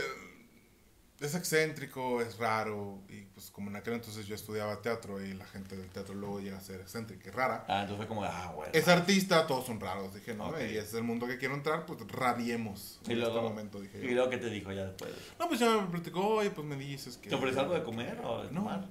es 1.20 1.36
excéntrico, 1.36 2.22
es 2.22 2.38
raro, 2.38 3.00
y 3.10 3.22
pues 3.26 3.52
como 3.52 3.70
en 3.70 3.76
aquel 3.76 3.94
entonces 3.96 4.26
yo 4.26 4.34
estudiaba 4.36 4.82
teatro 4.82 5.24
y 5.24 5.34
la 5.34 5.46
gente 5.46 5.76
del 5.76 5.90
teatro 5.90 6.16
luego 6.16 6.40
llega 6.40 6.58
a 6.58 6.62
ser 6.62 6.80
excéntrica 6.80 7.28
y 7.28 7.32
rara. 7.32 7.66
Ah, 7.68 7.82
entonces 7.82 7.98
fue 7.98 8.08
como, 8.08 8.24
ah, 8.24 8.54
bueno. 8.56 8.72
Es 8.74 8.88
artista, 8.88 9.46
todos 9.46 9.66
son 9.66 9.80
raros, 9.80 10.14
dije, 10.16 10.34
no, 10.34 10.52
y 10.60 10.64
ese 10.78 10.80
es 10.80 10.94
el 10.94 11.04
mundo 11.04 11.28
que 11.28 11.38
quiero 11.38 11.56
entrar, 11.56 11.86
pues 11.86 12.00
radiemos 12.08 13.00
Y 13.08 13.12
en 13.12 13.20
luego- 13.20 13.36
este 13.40 13.50
momento, 13.50 13.82
dije. 13.82 14.00
Y 14.00 14.08
yo. 14.08 14.12
luego, 14.16 14.30
¿qué 14.30 14.38
te 14.38 14.50
dijo 14.50 14.72
ya 14.72 14.86
después? 14.86 15.12
No, 15.40 15.48
pues 15.48 15.60
ya 15.60 15.70
me 15.82 15.88
platicó, 15.88 16.26
oye, 16.36 16.52
pues 16.52 16.66
me 16.66 16.76
dices 16.78 17.18
que... 17.18 17.30
¿Te 17.30 17.36
ofreció 17.36 17.62
algo 17.62 17.74
de 17.74 17.84
comer 17.84 18.20
o 18.24 18.44
de 18.44 18.52
No. 18.52 18.62
tomar? 18.62 18.88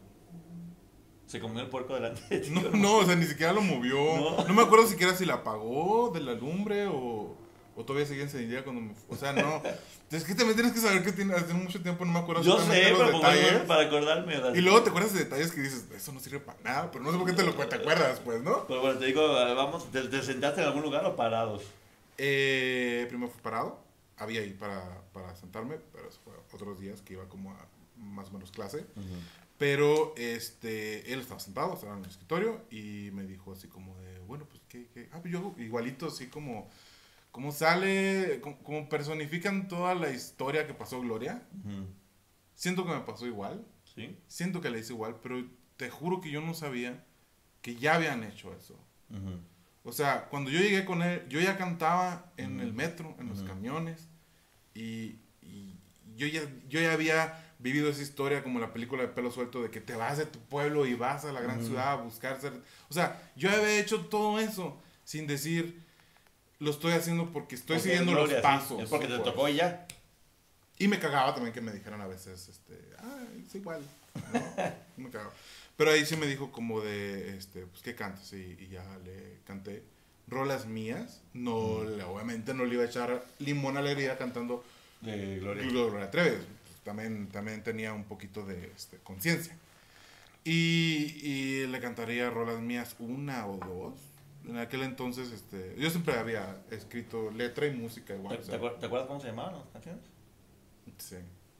¿Se 1.28 1.38
comió 1.40 1.60
el 1.60 1.68
puerco 1.68 1.94
delante 1.94 2.22
de 2.30 2.38
ti? 2.40 2.50
No, 2.50 2.62
no, 2.70 2.96
o 2.96 3.04
sea, 3.04 3.14
ni 3.14 3.26
siquiera 3.26 3.52
lo 3.52 3.60
movió. 3.60 3.96
No. 3.96 4.44
No, 4.48 4.54
me 4.54 4.62
acuerdo 4.62 4.86
siquiera 4.86 5.14
si 5.14 5.24
la 5.26 5.34
apagó 5.34 6.10
de 6.12 6.20
la 6.20 6.32
lumbre 6.32 6.86
o, 6.86 7.36
o 7.76 7.84
todavía 7.84 8.06
seguía 8.06 8.22
encendida 8.24 8.64
cuando 8.64 8.80
me... 8.80 8.94
O 9.08 9.14
sea, 9.16 9.32
no. 9.34 9.62
Es 10.10 10.24
que 10.24 10.34
también 10.34 10.54
tienes 10.56 10.72
que 10.72 10.80
saber 10.80 11.04
que 11.04 11.12
tiene, 11.12 11.34
hace 11.34 11.52
mucho 11.52 11.82
tiempo 11.82 12.02
no 12.06 12.12
me 12.12 12.18
acuerdo 12.20 12.42
Yo 12.42 12.58
sé, 12.58 12.90
los 12.92 12.98
pero 12.98 13.12
detalles. 13.12 13.60
para 13.64 13.82
acordarme. 13.82 14.38
o 14.38 14.40
sea, 14.42 14.56
Y 14.56 14.62
luego 14.62 14.82
te 14.82 14.88
acuerdas 14.88 15.12
de 15.12 15.18
detalles 15.24 15.52
que 15.52 15.60
dices, 15.60 15.84
eso 15.94 16.12
no 16.12 16.20
sirve 16.20 16.40
para 16.40 16.58
nada, 16.64 16.90
pero 16.90 17.04
no 17.04 17.12
sé 17.12 17.18
por 17.18 17.26
qué 17.26 17.34
te 17.34 17.42
lo 17.44 17.52
te 17.52 17.74
acuerdas, 17.76 18.20
pues, 18.24 18.42
¿no? 18.42 18.66
Pero 18.66 18.80
bueno, 18.80 18.98
te 18.98 19.04
digo, 19.04 19.30
vamos, 19.30 19.90
¿te, 19.92 20.00
te 20.08 20.22
sentaste 20.22 20.62
en 20.62 20.66
algún 20.68 20.82
lugar 20.82 21.04
o 21.04 21.14
parados? 21.14 21.62
Eh, 22.16 23.04
primero 23.10 23.30
fue 23.30 23.42
parado, 23.42 23.78
había 24.16 24.40
ahí 24.40 24.54
para, 24.54 25.02
para 25.12 25.36
sentarme, 25.36 25.76
pero 25.92 26.08
eso 26.08 26.20
fue 26.24 26.32
otros 26.54 26.80
días 26.80 27.02
que 27.02 27.12
iba 27.12 27.28
como 27.28 27.52
a 27.52 27.66
más 27.98 28.28
o 28.28 28.32
menos 28.32 28.50
clase. 28.50 28.86
Pero 29.58 30.14
este, 30.16 31.12
él 31.12 31.20
estaba 31.20 31.40
sentado, 31.40 31.74
estaba 31.74 31.94
en 31.94 32.04
el 32.04 32.10
escritorio 32.10 32.64
y 32.70 33.10
me 33.12 33.24
dijo 33.24 33.52
así 33.52 33.66
como 33.66 33.98
de, 33.98 34.20
bueno, 34.20 34.44
pues 34.48 34.62
qué, 34.68 34.88
qué? 34.94 35.08
Ah, 35.12 35.18
pues 35.20 35.32
yo 35.32 35.54
igualito, 35.58 36.06
así 36.06 36.28
como, 36.28 36.70
como 37.32 37.50
sale, 37.50 38.40
como, 38.40 38.58
como 38.62 38.88
personifican 38.88 39.66
toda 39.66 39.96
la 39.96 40.10
historia 40.10 40.66
que 40.66 40.74
pasó 40.74 41.00
Gloria. 41.00 41.42
Ujú. 41.64 41.86
Siento 42.54 42.86
que 42.86 42.92
me 42.92 43.00
pasó 43.00 43.26
igual, 43.26 43.66
¿Sí? 43.94 44.16
siento 44.28 44.60
que 44.60 44.70
le 44.70 44.78
hice 44.78 44.92
igual, 44.92 45.16
pero 45.20 45.44
te 45.76 45.90
juro 45.90 46.20
que 46.20 46.30
yo 46.30 46.40
no 46.40 46.54
sabía 46.54 47.04
que 47.60 47.74
ya 47.74 47.96
habían 47.96 48.22
hecho 48.22 48.54
eso. 48.54 48.74
Ujú. 49.10 49.40
O 49.82 49.92
sea, 49.92 50.26
cuando 50.28 50.50
yo 50.50 50.60
llegué 50.60 50.84
con 50.84 51.02
él, 51.02 51.24
yo 51.28 51.40
ya 51.40 51.56
cantaba 51.56 52.32
en 52.36 52.56
Ujú. 52.56 52.62
el 52.62 52.72
metro, 52.74 53.16
en 53.18 53.28
los 53.28 53.42
camiones, 53.42 54.08
y, 54.74 55.18
y 55.42 55.80
yo, 56.14 56.28
ya, 56.28 56.42
yo 56.68 56.80
ya 56.80 56.92
había 56.92 57.47
vivido 57.58 57.88
esa 57.90 58.02
historia 58.02 58.42
como 58.42 58.60
la 58.60 58.72
película 58.72 59.02
de 59.02 59.08
pelo 59.08 59.30
suelto, 59.30 59.62
de 59.62 59.70
que 59.70 59.80
te 59.80 59.94
vas 59.96 60.18
de 60.18 60.26
tu 60.26 60.38
pueblo 60.38 60.86
y 60.86 60.94
vas 60.94 61.24
a 61.24 61.32
la 61.32 61.40
gran 61.40 61.58
Ujú. 61.58 61.68
ciudad 61.68 61.92
a 61.92 61.96
buscar 61.96 62.40
ser... 62.40 62.52
O 62.88 62.94
sea, 62.94 63.30
yo 63.36 63.50
había 63.50 63.78
hecho 63.78 64.06
todo 64.06 64.38
eso 64.38 64.80
sin 65.04 65.26
decir, 65.26 65.82
lo 66.60 66.70
estoy 66.70 66.92
haciendo 66.92 67.30
porque 67.32 67.54
estoy 67.56 67.76
Porque 67.76 67.96
siguiendo 67.96 68.14
los 68.14 68.32
pasos. 68.34 68.82
Es 68.82 68.88
porque 68.88 69.06
te 69.06 69.18
tocó 69.18 69.48
y 69.48 69.56
ya. 69.56 69.86
Y 70.78 70.86
me 70.86 70.98
cagaba 71.00 71.34
también 71.34 71.52
que 71.52 71.60
me 71.60 71.72
dijeran 71.72 72.00
a 72.00 72.06
veces, 72.06 72.48
este, 72.48 72.78
ah, 72.98 73.24
es 73.44 73.54
igual. 73.54 73.80
¿no? 74.32 74.62
me 75.04 75.10
cagaba. 75.10 75.32
Pero 75.76 75.90
ahí 75.92 76.04
sí 76.06 76.16
me 76.16 76.26
dijo 76.26 76.50
como 76.52 76.80
de, 76.80 77.36
este, 77.36 77.66
pues, 77.66 77.82
¿qué 77.82 77.94
cantas? 77.94 78.32
Y, 78.32 78.56
y 78.60 78.68
ya 78.68 78.84
le 79.04 79.38
canté 79.46 79.82
rolas 80.28 80.66
mías. 80.66 81.20
No, 81.32 81.82
le- 81.84 82.02
obviamente 82.04 82.54
no 82.54 82.64
le 82.64 82.74
iba 82.74 82.82
a 82.84 82.86
echar 82.86 83.24
limón 83.38 83.76
a 83.76 83.82
la 83.82 83.90
herida 83.90 84.18
cantando 84.18 84.64
De 85.00 85.38
Gloria. 85.38 85.64
Gloria 85.68 86.10
Treves. 86.10 86.42
También, 86.84 87.28
también 87.28 87.62
tenía 87.62 87.92
un 87.92 88.04
poquito 88.04 88.44
de 88.46 88.72
este, 88.74 88.98
conciencia. 88.98 89.56
Y, 90.44 91.20
y 91.22 91.66
le 91.66 91.80
cantaría 91.80 92.30
rolas 92.30 92.60
mías 92.60 92.96
una 92.98 93.46
o 93.46 93.58
dos. 93.58 93.94
En 94.46 94.56
aquel 94.56 94.82
entonces, 94.82 95.30
este, 95.32 95.74
yo 95.78 95.90
siempre 95.90 96.14
había 96.14 96.62
escrito 96.70 97.30
letra 97.30 97.66
y 97.66 97.72
música 97.74 98.14
¿Te, 98.14 98.18
igual. 98.18 98.36
o 98.36 98.38
te 98.38 98.44
sea, 98.46 98.58
acuer- 98.58 98.78
te 98.78 98.86
acuerdas 98.86 99.08
cómo 99.08 99.20
se 99.20 99.26
llamaban 99.28 99.56
las 99.56 99.66
canciones? 99.72 100.02
Sí. 100.98 101.16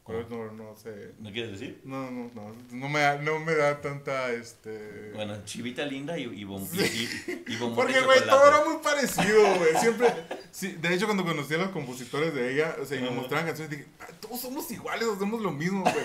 No, 0.09 0.53
no 0.53 0.77
sé. 0.77 1.13
¿No 1.19 1.31
quieres 1.33 1.53
decir? 1.53 1.81
No, 1.85 2.11
no, 2.11 2.31
no. 2.35 2.55
No 2.73 2.89
me, 2.89 3.01
da- 3.01 3.19
no 3.19 3.39
me 3.41 3.55
da 3.55 3.81
tanta, 3.81 4.33
este... 4.33 5.13
Bueno, 5.15 5.37
Chivita 5.45 5.85
Linda 5.85 6.19
y, 6.19 6.23
y, 6.25 6.45
bom- 6.45 6.69
y, 6.73 7.31
y, 7.31 7.45
y 7.55 7.57
bombón 7.57 7.77
Porque, 7.87 8.01
güey, 8.01 8.21
todo 8.25 8.49
era 8.49 8.65
muy 8.65 8.79
parecido, 8.83 9.55
güey. 9.57 9.75
Siempre... 9.81 10.09
Sí, 10.51 10.73
de 10.73 10.95
hecho, 10.95 11.07
cuando 11.07 11.25
conocí 11.25 11.55
a 11.55 11.59
los 11.59 11.69
compositores 11.71 12.35
de 12.35 12.55
ella, 12.55 12.77
o 12.81 12.87
sea, 12.87 12.99
y 12.99 13.03
me 13.03 13.11
mostraban 13.11 13.47
canciones, 13.47 13.71
dije, 13.71 13.87
"Ah, 14.01 14.07
todos 14.21 14.41
somos 14.41 14.71
iguales, 14.71 15.07
hacemos 15.15 15.41
lo 15.43 15.53
mismo, 15.53 15.83
güey. 15.83 16.05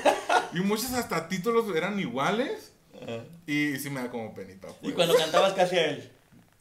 Y 0.53 0.59
muchos 0.59 0.91
hasta 0.93 1.27
títulos 1.29 1.73
eran 1.75 1.99
iguales. 1.99 2.73
Ajá. 3.01 3.23
Y, 3.47 3.77
sí 3.77 3.89
me 3.89 4.01
da 4.01 4.11
como 4.11 4.33
penita, 4.33 4.67
Y 4.69 4.73
pues. 4.83 4.95
cuando 4.95 5.15
cantabas 5.15 5.53
casi 5.53 5.77
a 5.77 5.85
él. 5.91 6.11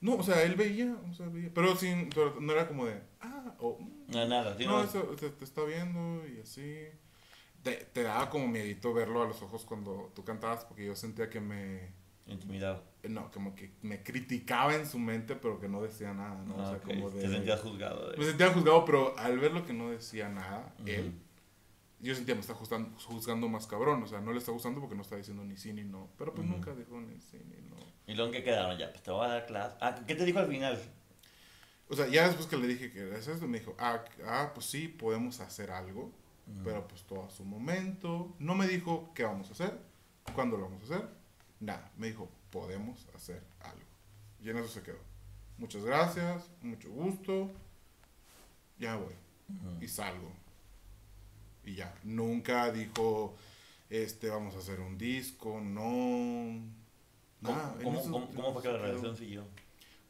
No, 0.00 0.14
o 0.14 0.22
sea, 0.22 0.42
él 0.42 0.54
veía, 0.54 0.96
o 1.10 1.14
sea, 1.14 1.26
veía. 1.28 1.50
Pero, 1.54 1.76
sin, 1.76 2.08
pero 2.10 2.36
no 2.40 2.52
era 2.52 2.66
como 2.66 2.86
de, 2.86 2.94
ah, 3.20 3.54
o... 3.60 3.78
mm, 3.78 4.10
No, 4.12 4.26
nada, 4.28 4.56
sí, 4.56 4.64
no, 4.64 4.78
no. 4.78 4.84
eso 4.84 5.00
te, 5.20 5.28
te 5.28 5.44
está 5.44 5.62
viendo 5.64 6.22
y 6.26 6.40
así. 6.40 6.86
Te, 7.62 7.72
te 7.92 8.02
daba 8.02 8.28
como 8.28 8.48
miedito 8.48 8.92
verlo 8.92 9.22
a 9.22 9.26
los 9.26 9.40
ojos 9.42 9.64
cuando 9.64 10.10
tú 10.14 10.24
cantabas, 10.24 10.64
porque 10.64 10.84
yo 10.86 10.96
sentía 10.96 11.30
que 11.30 11.40
me... 11.40 11.90
Intimidado. 12.26 12.82
No, 13.04 13.30
como 13.30 13.54
que 13.54 13.72
me 13.82 14.02
criticaba 14.02 14.74
en 14.74 14.86
su 14.86 14.98
mente, 14.98 15.34
pero 15.36 15.58
que 15.60 15.68
no 15.68 15.82
decía 15.82 16.12
nada, 16.14 16.42
¿no? 16.44 16.56
o 16.56 16.60
Ah, 16.62 16.66
sea, 16.68 16.76
ok. 16.78 16.84
como 16.84 17.10
de... 17.10 17.22
Te 17.22 17.28
sentías 17.28 17.60
juzgado. 17.60 18.10
de- 18.10 18.16
Me 18.16 18.24
sentía 18.24 18.52
juzgado, 18.52 18.84
pero 18.84 19.16
al 19.18 19.38
ver 19.38 19.52
lo 19.52 19.64
que 19.66 19.72
no 19.72 19.90
decía 19.90 20.28
nada, 20.28 20.74
él, 20.86 21.12
yo 22.00 22.14
sentía 22.14 22.34
me 22.34 22.40
está 22.40 22.54
juzgando, 22.54 22.96
juzgando 23.00 23.48
más 23.48 23.66
cabrón. 23.66 24.02
O 24.02 24.06
sea, 24.06 24.20
no 24.20 24.32
le 24.32 24.38
está 24.38 24.50
gustando 24.52 24.80
porque 24.80 24.94
no 24.96 25.02
está 25.02 25.16
diciendo 25.16 25.44
ni 25.44 25.56
sí 25.56 25.72
ni 25.72 25.84
no. 25.84 26.08
Pero 26.18 26.34
pues 26.34 26.46
nunca 26.46 26.74
dijo 26.74 27.00
ni 27.00 27.20
sí 27.20 27.40
ni 27.48 27.60
no. 27.68 27.76
¿Y 28.06 28.14
luego 28.14 28.32
en 28.32 28.38
qué 28.38 28.44
quedaron 28.44 28.76
ya? 28.78 28.90
Pues 28.90 29.02
te 29.04 29.10
voy 29.12 29.24
a 29.24 29.28
dar 29.28 29.46
clase. 29.46 29.76
Ah, 29.80 29.94
¿qué 30.06 30.14
te 30.16 30.24
dijo 30.24 30.38
al 30.40 30.48
final? 30.48 30.80
O 31.88 31.94
sea, 31.96 32.06
ya 32.08 32.26
después 32.26 32.46
que 32.46 32.56
le 32.56 32.66
dije 32.66 32.90
que 32.92 33.14
es 33.16 33.28
esto, 33.28 33.46
me 33.46 33.58
dijo, 33.60 33.74
ah, 33.78 34.02
ah, 34.26 34.50
pues 34.54 34.66
sí, 34.66 34.88
podemos 34.88 35.40
hacer 35.40 35.70
algo. 35.70 36.12
Pero 36.64 36.86
pues 36.88 37.02
todo 37.04 37.24
a 37.24 37.30
su 37.30 37.44
momento. 37.44 38.34
No 38.38 38.54
me 38.54 38.66
dijo 38.68 39.10
qué 39.14 39.24
vamos 39.24 39.48
a 39.48 39.52
hacer, 39.52 39.78
cuándo 40.34 40.56
lo 40.56 40.64
vamos 40.64 40.82
a 40.82 40.94
hacer. 40.94 41.08
Nada, 41.60 41.90
me 41.96 42.08
dijo, 42.08 42.28
podemos 42.50 43.06
hacer 43.14 43.42
algo. 43.60 43.86
Y 44.40 44.50
en 44.50 44.58
eso 44.58 44.68
se 44.68 44.82
quedó. 44.82 44.98
Muchas 45.58 45.84
gracias, 45.84 46.50
mucho 46.60 46.90
gusto. 46.90 47.50
Ya 48.78 48.96
voy. 48.96 49.14
Y 49.80 49.88
salgo. 49.88 50.30
Y 51.64 51.74
ya, 51.76 51.94
nunca 52.02 52.72
dijo, 52.72 53.36
este, 53.88 54.28
vamos 54.28 54.54
a 54.56 54.58
hacer 54.58 54.80
un 54.80 54.98
disco, 54.98 55.60
no. 55.60 56.60
¿Cómo, 57.42 57.56
Nada, 57.56 57.76
cómo- 57.82 58.00
eso- 58.00 58.10
cómo- 58.10 58.30
cómo 58.34 58.52
fue 58.52 58.62
que 58.62 58.68
la 58.72 58.78
relación 58.78 59.16
siguió? 59.16 59.44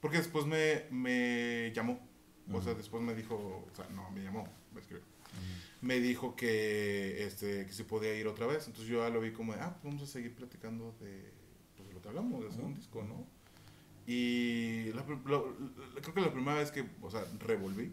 Porque 0.00 0.18
después 0.18 0.46
me, 0.46 0.84
me 0.90 1.70
llamó, 1.74 1.98
o 2.52 2.60
sea, 2.62 2.74
después 2.74 3.02
me 3.02 3.14
dijo, 3.14 3.34
o 3.36 3.74
sea, 3.76 3.86
no, 3.90 4.10
me 4.10 4.22
llamó, 4.22 4.46
me 4.72 4.80
escribió. 4.80 5.04
Me 5.82 6.00
dijo 6.00 6.36
que, 6.36 7.24
este, 7.24 7.66
que 7.66 7.72
se 7.72 7.84
podía 7.84 8.14
ir 8.14 8.26
otra 8.28 8.46
vez, 8.46 8.66
entonces 8.66 8.86
yo 8.88 9.04
ya 9.04 9.10
lo 9.10 9.20
vi 9.20 9.32
como, 9.32 9.52
de, 9.52 9.60
ah, 9.60 9.74
pues 9.74 9.84
vamos 9.92 10.08
a 10.08 10.10
seguir 10.10 10.34
platicando 10.34 10.94
de, 11.00 11.32
pues, 11.76 11.88
de 11.88 11.94
lo 11.94 12.00
que 12.00 12.08
hablamos, 12.08 12.40
de 12.40 12.48
hacer 12.48 12.64
un 12.64 12.74
disco, 12.74 13.02
¿no? 13.02 13.26
Y 14.06 14.92
la 14.94 15.04
creo 15.04 16.14
que 16.14 16.20
la 16.20 16.32
primera 16.32 16.58
vez 16.58 16.70
que, 16.70 16.84
o 17.02 17.10
sea, 17.10 17.24
revolví, 17.40 17.92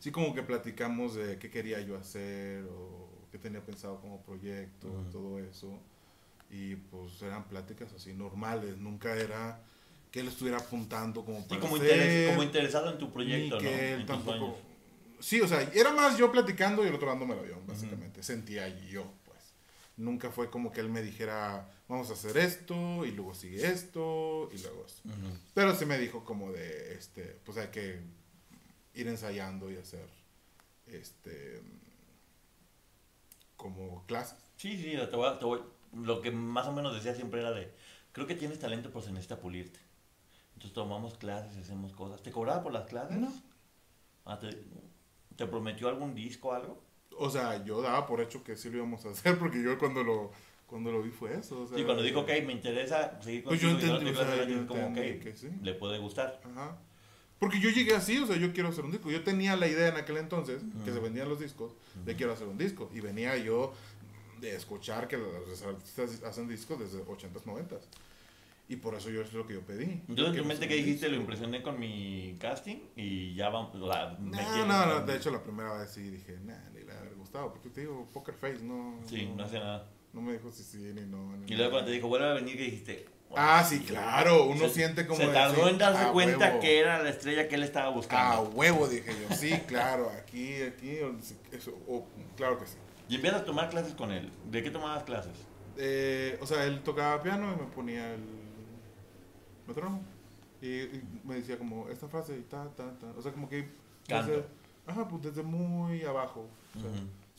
sí 0.00 0.10
como 0.10 0.34
que 0.34 0.42
platicamos 0.42 1.14
de 1.14 1.38
qué 1.38 1.50
quería 1.50 1.80
yo 1.80 1.96
hacer 1.96 2.64
o 2.64 3.08
qué 3.30 3.38
tenía 3.38 3.64
pensado 3.64 4.00
como 4.00 4.22
proyecto, 4.22 4.88
Ujú. 4.88 5.10
todo 5.10 5.38
eso. 5.38 5.80
Y 6.50 6.74
pues 6.74 7.22
eran 7.22 7.44
pláticas 7.44 7.92
así 7.92 8.12
normales, 8.12 8.76
nunca 8.76 9.14
era 9.14 9.62
que 10.10 10.20
él 10.20 10.28
estuviera 10.28 10.58
apuntando 10.58 11.24
como 11.24 11.46
para 11.46 11.60
como, 11.60 11.76
como 11.78 12.42
interesado 12.42 12.90
en 12.90 12.98
tu 12.98 13.12
proyecto, 13.12 13.60
¿no? 13.60 13.70
él 13.70 14.04
tampoco... 14.04 14.58
Sí, 15.20 15.40
o 15.40 15.48
sea, 15.48 15.62
era 15.74 15.92
más 15.92 16.16
yo 16.16 16.32
platicando 16.32 16.84
y 16.84 16.88
el 16.88 16.94
otro 16.94 17.08
dándome 17.08 17.34
el 17.34 17.40
avión, 17.40 17.66
básicamente. 17.66 18.22
Sentía 18.22 18.68
yo, 18.68 19.12
pues. 19.24 19.38
Nunca 19.96 20.30
fue 20.30 20.50
como 20.50 20.72
que 20.72 20.80
él 20.80 20.88
me 20.88 21.02
dijera, 21.02 21.70
vamos 21.88 22.10
a 22.10 22.14
hacer 22.14 22.36
esto, 22.38 23.04
y 23.04 23.10
luego 23.10 23.34
sigue 23.34 23.66
esto, 23.66 24.48
y 24.52 24.58
luego 24.58 24.86
esto. 24.86 25.02
Pero 25.54 25.74
sí 25.74 25.84
me 25.84 25.98
dijo 25.98 26.24
como 26.24 26.50
de, 26.52 26.94
este, 26.94 27.38
pues 27.44 27.58
hay 27.58 27.68
que 27.68 28.00
ir 28.94 29.08
ensayando 29.08 29.70
y 29.70 29.76
hacer, 29.76 30.08
este, 30.86 31.60
como 33.56 34.06
clases. 34.06 34.38
Sí, 34.56 34.76
sí, 34.76 34.96
te 35.10 35.16
voy, 35.16 35.38
te 35.38 35.44
voy, 35.44 35.60
lo 35.94 36.22
que 36.22 36.30
más 36.30 36.66
o 36.66 36.72
menos 36.72 36.94
decía 36.94 37.14
siempre 37.14 37.40
era 37.40 37.52
de, 37.52 37.70
creo 38.12 38.26
que 38.26 38.34
tienes 38.34 38.58
talento, 38.58 38.88
pero 38.88 39.02
se 39.02 39.10
necesita 39.10 39.38
pulirte. 39.38 39.80
Entonces 40.54 40.74
tomamos 40.74 41.16
clases, 41.16 41.56
hacemos 41.56 41.92
cosas. 41.92 42.22
¿Te 42.22 42.30
cobraba 42.30 42.62
por 42.62 42.72
las 42.72 42.86
clases? 42.86 43.16
No. 43.18 43.32
Ah, 44.24 44.38
te, 44.38 44.48
prometió 45.46 45.88
algún 45.88 46.14
disco 46.14 46.48
o 46.48 46.52
algo? 46.52 46.82
O 47.18 47.30
sea, 47.30 47.64
yo 47.64 47.82
daba 47.82 48.06
por 48.06 48.20
hecho 48.20 48.42
que 48.42 48.56
sí 48.56 48.70
lo 48.70 48.78
íbamos 48.78 49.04
a 49.06 49.10
hacer, 49.10 49.38
porque 49.38 49.62
yo 49.62 49.78
cuando 49.78 50.02
lo, 50.02 50.30
cuando 50.66 50.92
lo 50.92 51.02
vi 51.02 51.10
fue 51.10 51.36
eso. 51.36 51.68
O 51.70 51.78
y 51.78 51.84
cuando 51.84 52.02
dijo, 52.02 52.20
ok, 52.20 52.30
me 52.46 52.52
interesa 52.52 53.20
seguir 53.20 53.42
con 53.42 53.50
Pues 53.50 53.60
yo 53.60 53.70
entendí, 53.70 54.10
o 54.10 54.14
sea, 54.14 54.44
yo 54.44 54.66
como, 54.66 54.94
que 54.94 55.34
sí. 55.36 55.48
le 55.62 55.74
puede 55.74 55.98
gustar. 55.98 56.40
Ajá. 56.44 56.78
Porque 57.40 57.58
yo 57.58 57.70
llegué 57.70 57.94
así, 57.94 58.18
o 58.18 58.26
sea, 58.26 58.36
yo 58.36 58.52
quiero 58.52 58.68
hacer 58.68 58.84
un 58.84 58.92
disco. 58.92 59.10
Yo 59.10 59.24
tenía 59.24 59.56
la 59.56 59.66
idea 59.66 59.88
en 59.88 59.96
aquel 59.96 60.18
entonces, 60.18 60.62
que 60.84 60.92
se 60.92 60.98
vendían 60.98 61.26
los 61.26 61.40
discos, 61.40 61.72
de 62.04 62.14
quiero 62.14 62.34
hacer 62.34 62.46
un 62.46 62.58
disco. 62.58 62.90
Y 62.94 63.00
venía 63.00 63.34
yo 63.38 63.72
de 64.40 64.54
escuchar 64.54 65.08
que 65.08 65.16
los 65.16 65.62
artistas 65.62 66.22
hacen 66.22 66.48
discos 66.48 66.78
desde 66.78 67.02
80s, 67.02 67.44
90s. 67.44 67.80
Y 68.70 68.76
por 68.76 68.94
eso 68.94 69.10
yo 69.10 69.22
es 69.22 69.32
lo 69.32 69.48
que 69.48 69.54
yo 69.54 69.62
pedí. 69.62 70.00
Entonces, 70.08 70.28
en 70.28 70.36
tu 70.36 70.44
mente 70.44 70.68
que 70.68 70.76
dijiste, 70.76 71.08
lo 71.08 71.16
impresioné 71.16 71.60
con 71.60 71.80
mi 71.80 72.36
casting 72.38 72.76
y 72.94 73.34
ya 73.34 73.48
vamos. 73.48 73.74
La, 73.74 74.16
no, 74.20 74.64
no, 74.64 74.86
no, 74.86 75.00
de 75.04 75.16
hecho, 75.16 75.32
la 75.32 75.42
primera 75.42 75.74
vez 75.74 75.90
sí 75.90 76.02
dije, 76.02 76.38
nah, 76.44 76.54
ni 76.72 76.84
le 76.84 76.92
haber 76.92 77.16
gustado. 77.16 77.50
Porque 77.50 77.68
te 77.68 77.80
digo, 77.80 78.08
Poker 78.12 78.36
Face, 78.36 78.62
no. 78.62 79.00
Sí, 79.08 79.28
no, 79.36 79.42
hace 79.42 79.58
nada. 79.58 79.90
No 80.12 80.22
me 80.22 80.34
dijo 80.34 80.52
si 80.52 80.62
sí 80.62 80.78
ni 80.78 81.00
no. 81.00 81.34
y 81.48 81.56
luego 81.56 81.72
cuando 81.72 81.88
te 81.88 81.96
dijo, 81.96 82.06
vuelve 82.06 82.28
a 82.28 82.34
venir, 82.34 82.56
que 82.56 82.62
dijiste. 82.62 83.06
ah, 83.34 83.66
sí, 83.68 83.80
claro. 83.80 84.44
Uno 84.44 84.68
siente 84.68 85.04
como. 85.04 85.20
Se 85.20 85.26
tardó 85.26 85.68
en 85.68 85.76
darse 85.76 86.12
cuenta 86.12 86.60
que 86.60 86.78
era 86.78 87.02
la 87.02 87.10
estrella 87.10 87.48
que 87.48 87.56
él 87.56 87.64
estaba 87.64 87.90
buscando. 87.90 88.36
Ah, 88.36 88.54
huevo, 88.54 88.86
dije 88.86 89.12
yo. 89.20 89.34
Sí, 89.34 89.50
claro, 89.66 90.12
aquí, 90.16 90.62
aquí. 90.62 90.96
Eso, 91.50 91.76
claro 92.36 92.56
que 92.60 92.66
sí. 92.68 92.76
Y 93.08 93.16
empiezas 93.16 93.40
a 93.40 93.44
tomar 93.44 93.68
clases 93.68 93.94
con 93.94 94.12
él. 94.12 94.30
¿De 94.48 94.62
qué 94.62 94.70
tomabas 94.70 95.02
clases? 95.02 95.32
Eh, 95.76 96.38
o 96.40 96.46
sea, 96.46 96.64
él 96.66 96.82
tocaba 96.84 97.20
piano 97.20 97.52
y 97.52 97.60
me 97.60 97.66
ponía 97.66 98.14
el 98.14 98.39
metrónomo. 99.70 100.02
Y, 100.62 101.00
me 101.24 101.36
decía 101.36 101.56
como 101.58 101.88
esta 101.88 102.08
frase 102.08 102.36
y 102.36 102.42
ta, 102.42 102.68
ta, 102.76 102.98
ta. 102.98 103.06
O 103.16 103.22
sea, 103.22 103.32
como 103.32 103.48
que... 103.48 103.68
Desde, 104.06 104.44
ajá, 104.86 105.08
pues 105.08 105.22
desde 105.22 105.42
muy 105.42 106.04
abajo. 106.04 106.48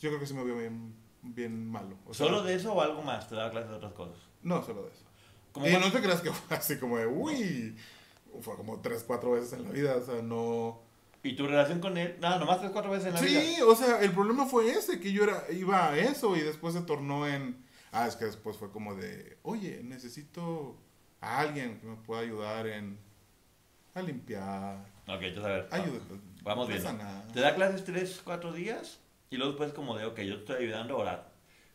Yo 0.00 0.08
creo 0.08 0.18
que 0.18 0.26
se 0.26 0.34
me 0.34 0.44
vio 0.44 0.56
bien, 0.58 0.94
bien 1.22 1.70
malo. 1.70 1.96
¿Solo 2.10 2.42
de 2.42 2.54
eso 2.54 2.72
o 2.72 2.80
algo 2.80 3.02
más? 3.02 3.28
¿Te 3.28 3.36
daba 3.36 3.50
clases 3.50 3.70
de 3.70 3.76
otras 3.76 3.92
cosas? 3.92 4.16
No, 4.42 4.62
solo 4.64 4.82
de 4.82 4.90
eso. 4.90 5.78
y 5.78 5.80
no 5.80 5.92
te 5.92 6.00
creas 6.00 6.20
que 6.20 6.32
fue 6.32 6.56
así 6.56 6.78
como 6.78 6.98
de, 6.98 7.06
uy, 7.06 7.76
fue 8.40 8.56
como 8.56 8.80
tres, 8.80 9.04
cuatro 9.06 9.32
veces 9.32 9.52
en 9.52 9.64
la 9.64 9.70
vida, 9.70 9.96
o 9.96 10.04
sea, 10.04 10.22
no... 10.22 10.80
¿Y 11.22 11.36
tu 11.36 11.46
relación 11.46 11.78
con 11.78 11.96
él? 11.98 12.16
Nada, 12.20 12.38
nomás 12.40 12.58
tres, 12.58 12.72
cuatro 12.72 12.90
veces 12.90 13.08
en 13.08 13.14
la 13.14 13.20
vida. 13.20 13.40
Sí, 13.40 13.62
o 13.62 13.76
sea, 13.76 14.00
el 14.02 14.10
problema 14.10 14.46
fue 14.46 14.70
ese, 14.70 14.98
que 14.98 15.12
yo 15.12 15.22
era, 15.22 15.44
iba 15.52 15.90
a 15.90 15.96
eso 15.96 16.36
y 16.36 16.40
después 16.40 16.74
se 16.74 16.80
tornó 16.80 17.28
en... 17.28 17.64
Ah, 17.92 18.08
es 18.08 18.16
que 18.16 18.24
después 18.24 18.56
fue 18.56 18.72
como 18.72 18.96
de, 18.96 19.38
oye, 19.42 19.82
necesito 19.84 20.76
a 21.22 21.38
alguien 21.38 21.78
que 21.80 21.86
me 21.86 21.96
pueda 21.96 22.20
ayudar 22.20 22.66
en 22.66 22.98
a 23.94 24.02
limpiar. 24.02 24.84
Ok, 25.06 25.22
entonces 25.22 25.44
a 25.44 25.48
ver. 25.48 25.68
vamos 26.42 26.68
bien. 26.68 26.82
Te 27.32 27.40
da 27.40 27.54
clases 27.54 27.84
tres, 27.84 28.20
cuatro 28.24 28.52
días 28.52 28.98
y 29.30 29.36
luego 29.36 29.52
después 29.52 29.72
como 29.72 29.96
de, 29.96 30.04
ok, 30.04 30.20
yo 30.20 30.34
te 30.36 30.40
estoy 30.40 30.66
ayudando 30.66 30.96
ahora. 30.96 31.28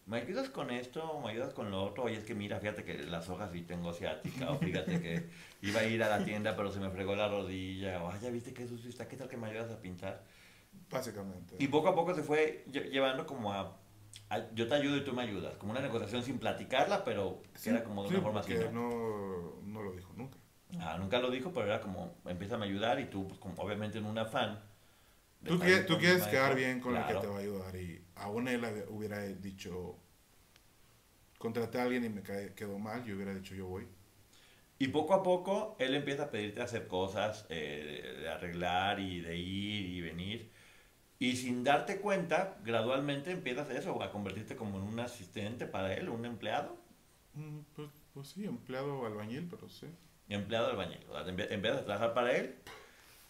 ¿Me 0.06 0.18
ayudas 0.18 0.50
con 0.50 0.72
esto? 0.72 1.20
¿Me 1.22 1.32
ayudas 1.32 1.54
con 1.54 1.70
lo 1.70 1.84
otro? 1.84 2.04
Oye, 2.04 2.18
es 2.18 2.24
que 2.24 2.34
mira, 2.34 2.60
fíjate 2.60 2.84
que 2.84 2.98
las 3.00 3.28
hojas 3.30 3.52
sí 3.52 3.62
tengo 3.62 3.94
ciática. 3.94 4.52
O 4.52 4.58
fíjate 4.58 5.02
que 5.02 5.30
iba 5.62 5.82
a 5.82 5.86
ir 5.86 6.02
a 6.02 6.08
la 6.08 6.24
tienda, 6.24 6.56
pero 6.56 6.72
se 6.72 6.80
me 6.80 6.90
fregó 6.90 7.16
la 7.16 7.28
rodilla. 7.28 8.02
O, 8.04 8.18
ya 8.18 8.30
viste 8.30 8.54
que 8.54 8.68
sucio 8.68 8.90
está. 8.90 9.08
¿Qué 9.08 9.18
tal 9.18 9.28
que 9.28 9.36
me 9.36 9.48
ayudas 9.48 9.70
a 9.70 9.82
pintar? 9.82 10.24
Básicamente. 10.90 11.56
Y 11.60 11.68
poco 11.68 11.90
a 11.90 11.96
poco 11.96 12.16
se 12.16 12.24
fue 12.24 12.64
llevando 12.72 13.26
como 13.26 13.52
a 13.52 13.76
yo 14.54 14.68
te 14.68 14.76
ayudo 14.76 14.98
y 14.98 15.04
tú 15.04 15.14
me 15.14 15.24
ayudas. 15.24 15.56
Como 15.58 15.72
una 15.72 15.82
negociación 15.82 16.24
sin 16.24 16.38
platicarla, 16.40 17.04
pero 17.04 17.42
que 17.62 17.70
era 17.70 17.84
como 17.84 18.04
de 18.04 18.10
una 18.10 18.22
forma 18.22 18.40
así. 18.42 18.54
¿no? 18.72 19.62
no, 19.64 19.82
lo 19.82 19.92
dijo 19.94 20.14
nunca. 20.16 20.38
Ah, 20.80 20.98
nunca 21.00 21.20
lo 21.20 21.32
dijo, 21.32 21.54
pero 21.54 21.68
era 21.68 21.80
como, 21.80 22.16
empieza 22.26 22.56
a 22.56 22.64
ayudar 22.64 23.00
y 23.00 23.06
tú, 23.06 23.28
pues, 23.28 23.40
como, 23.40 23.56
obviamente 23.62 23.98
en 23.98 24.06
un 24.06 24.18
afán. 24.18 24.62
Tú, 25.46 25.60
quieres, 25.60 25.86
tú 25.86 25.98
quieres 25.98 26.24
quedar 26.28 26.56
bien 26.56 26.80
con 26.82 26.98
el 26.98 27.06
que 27.06 27.14
te 27.14 27.28
va 27.28 27.38
a 27.38 27.40
ayudar 27.40 27.76
y 27.76 28.04
aún 28.16 28.48
él 28.48 28.66
hubiera 28.90 29.20
dicho, 29.22 29.98
contraté 31.38 31.80
a 31.80 31.84
alguien 31.84 32.04
y 32.04 32.10
me 32.10 32.24
quedó 32.24 32.80
mal, 32.80 33.06
yo 33.06 33.16
hubiera 33.16 33.34
dicho 33.34 33.56
yo 33.56 33.68
voy. 33.68 33.88
Y 34.80 34.90
poco 34.90 35.14
a 35.14 35.24
poco 35.24 35.76
él 35.80 35.96
empieza 35.96 36.24
a 36.24 36.32
pedirte 36.32 36.62
hacer 36.62 36.88
cosas, 36.88 37.46
eh, 37.50 38.18
de 38.22 38.30
arreglar 38.30 39.00
y 39.00 39.22
de 39.22 39.38
ir 39.38 39.86
y 39.86 40.02
venir. 40.02 40.52
Y 41.20 41.36
sin 41.36 41.64
darte 41.64 42.00
cuenta, 42.00 42.58
gradualmente 42.64 43.32
empiezas 43.32 43.70
eso, 43.72 44.02
a 44.04 44.12
convertirte 44.12 44.56
como 44.56 44.78
en 44.78 44.84
un 44.84 45.00
asistente 45.00 45.66
para 45.66 45.94
él, 45.94 46.10
un 46.10 46.26
empleado. 46.26 46.78
Mm, 47.34 47.60
pues, 47.76 47.90
pues, 48.14 48.28
sí, 48.30 48.46
empleado 48.46 49.06
albañil, 49.06 49.48
pero 49.50 49.68
sí. 49.68 49.88
Empleado 50.30 50.70
albañil. 50.70 51.00
O 51.10 51.14
sea, 51.14 51.28
empiezas 51.28 51.82
a 51.82 51.86
trabajar 51.86 52.14
para 52.14 52.36
él 52.36 52.56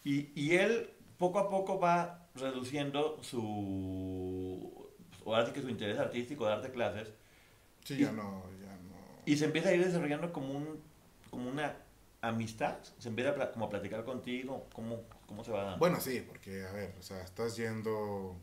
y, 0.04 0.30
y 0.34 0.56
él 0.56 0.90
poco 1.16 1.38
a 1.38 1.48
poco 1.48 1.78
va 1.78 2.28
reduciendo 2.34 3.18
su, 3.22 4.88
ahora 5.26 5.46
sí 5.46 5.52
que 5.52 5.62
su 5.62 5.68
interés 5.68 5.98
artístico 5.98 6.44
de 6.44 6.50
darte 6.50 6.70
clases. 6.70 7.12
Sí, 7.84 7.98
ya 7.98 8.12
no, 8.12 8.44
ya 8.60 8.72
no. 8.76 8.96
Y 9.26 9.36
se 9.36 9.46
empieza 9.46 9.70
a 9.70 9.74
ir 9.74 9.84
desarrollando 9.84 10.32
como, 10.32 10.54
un, 10.54 10.80
como 11.30 11.50
una 11.50 11.76
amistad, 12.20 12.78
se 12.98 13.08
empieza 13.08 13.34
como 13.52 13.66
a 13.66 13.70
platicar 13.70 14.04
contigo, 14.04 14.66
cómo, 14.72 15.02
cómo 15.28 15.44
se 15.44 15.52
va 15.52 15.62
dando. 15.62 15.78
Bueno, 15.78 16.00
sí, 16.00 16.24
porque, 16.26 16.64
a 16.66 16.72
ver, 16.72 16.96
o 16.98 17.02
sea, 17.02 17.22
estás 17.22 17.56
yendo 17.56 18.36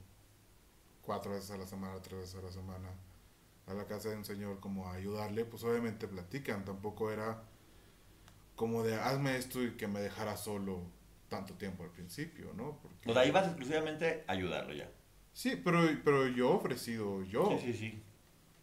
cuatro 1.02 1.34
veces 1.34 1.52
a 1.52 1.58
la 1.58 1.68
semana, 1.68 2.02
tres 2.02 2.20
veces 2.22 2.36
a 2.36 2.42
la 2.42 2.52
semana 2.52 2.90
a 3.68 3.74
la 3.74 3.88
casa 3.88 4.10
de 4.10 4.16
un 4.16 4.26
señor 4.26 4.60
como 4.60 4.88
a 4.88 4.94
ayudarle, 4.94 5.44
pues 5.44 5.64
obviamente 5.64 6.08
platican, 6.08 6.64
tampoco 6.64 7.12
era 7.12 7.42
como 8.56 8.84
de 8.84 8.96
hazme 8.96 9.38
esto 9.38 9.62
y 9.64 9.72
que 9.72 9.88
me 9.88 10.00
dejara 10.00 10.38
solo 10.38 10.84
tanto 11.30 11.56
tiempo 11.56 11.84
al 11.84 11.90
principio, 11.90 12.54
¿no? 12.54 12.80
Porque... 12.82 13.10
O 13.10 13.14
sea, 13.14 13.26
ibas 13.26 13.48
exclusivamente 13.48 14.24
a 14.28 14.34
ayudarlo 14.34 14.74
ya. 14.74 14.90
Sí, 15.34 15.60
pero, 15.62 15.80
pero 16.04 16.28
yo 16.28 16.52
ofrecido, 16.52 17.24
yo. 17.24 17.58
Sí, 17.60 17.74
sí, 17.74 17.74
sí. 17.74 18.04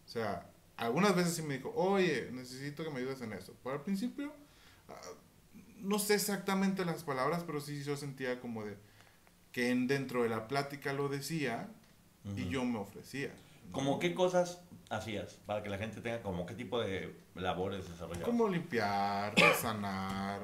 O 0.05 0.09
sea, 0.09 0.49
algunas 0.77 1.15
veces 1.15 1.35
sí 1.35 1.41
me 1.41 1.57
dijo, 1.57 1.73
oye, 1.75 2.29
necesito 2.31 2.83
que 2.83 2.89
me 2.89 2.99
ayudes 2.99 3.21
en 3.21 3.33
eso. 3.33 3.53
Pero 3.61 3.75
al 3.75 3.83
principio 3.83 4.33
no 5.83 5.99
sé 5.99 6.15
exactamente 6.15 6.85
las 6.85 7.03
palabras, 7.03 7.43
pero 7.45 7.61
sí 7.61 7.83
yo 7.83 7.95
sentía 7.97 8.39
como 8.39 8.63
de 8.63 8.77
que 9.51 9.75
dentro 9.75 10.23
de 10.23 10.29
la 10.29 10.47
plática 10.47 10.93
lo 10.93 11.09
decía 11.09 11.69
y 12.35 12.47
yo 12.47 12.63
me 12.63 12.79
ofrecía. 12.79 13.31
¿Cómo 13.71 13.99
qué 13.99 14.13
cosas 14.13 14.61
hacías 14.89 15.39
para 15.45 15.61
que 15.61 15.69
la 15.69 15.77
gente 15.77 16.01
tenga 16.01 16.21
como 16.21 16.45
qué 16.45 16.55
tipo 16.55 16.79
de 16.79 17.15
labores 17.35 17.89
desarrollabas? 17.89 18.27
Como 18.27 18.47
limpiar, 18.47 19.35
sanar, 19.61 20.41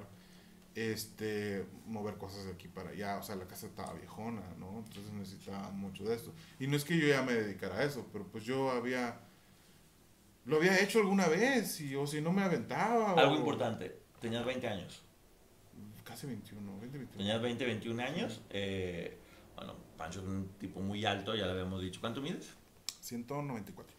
este, 0.76 1.66
mover 1.86 2.18
cosas 2.18 2.46
de 2.46 2.52
aquí 2.52 2.68
para 2.68 2.90
allá, 2.90 3.18
o 3.18 3.24
sea, 3.24 3.36
la 3.36 3.48
casa 3.48 3.68
estaba 3.68 3.94
viejona, 3.94 4.44
¿no? 4.58 4.80
Entonces 4.80 5.12
necesitaba 5.14 5.70
mucho 5.72 6.04
de 6.04 6.16
esto. 6.16 6.34
Y 6.60 6.68
no 6.68 6.76
es 6.76 6.84
que 6.84 6.98
yo 6.98 7.08
ya 7.08 7.24
me 7.24 7.34
dedicara 7.34 7.78
a 7.78 7.84
eso, 7.84 8.06
pero 8.12 8.26
pues 8.28 8.44
yo 8.44 8.72
había 8.72 9.22
lo 10.46 10.58
había 10.58 10.80
hecho 10.82 11.00
alguna 11.00 11.28
vez 11.28 11.80
y 11.80 11.96
o 11.96 12.06
si 12.08 12.22
no 12.22 12.32
me 12.32 12.42
aventaba. 12.42 13.14
Algo 13.14 13.36
importante, 13.36 14.00
tenías 14.20 14.44
20 14.46 14.68
años. 14.68 15.04
Casi 16.10 16.26
21, 16.26 16.80
20, 16.80 16.98
21. 16.98 17.18
Tenías 17.18 17.40
20, 17.40 17.66
21 17.66 18.02
años. 18.02 18.42
Eh, 18.50 19.16
bueno, 19.56 19.76
Pancho 19.96 20.22
es 20.22 20.26
un 20.26 20.48
tipo 20.58 20.80
muy 20.80 21.06
alto, 21.06 21.36
ya 21.36 21.46
lo 21.46 21.52
habíamos 21.52 21.84
dicho. 21.84 22.00
¿Cuánto 22.02 22.20
mides? 22.20 22.50
194. 23.02 23.96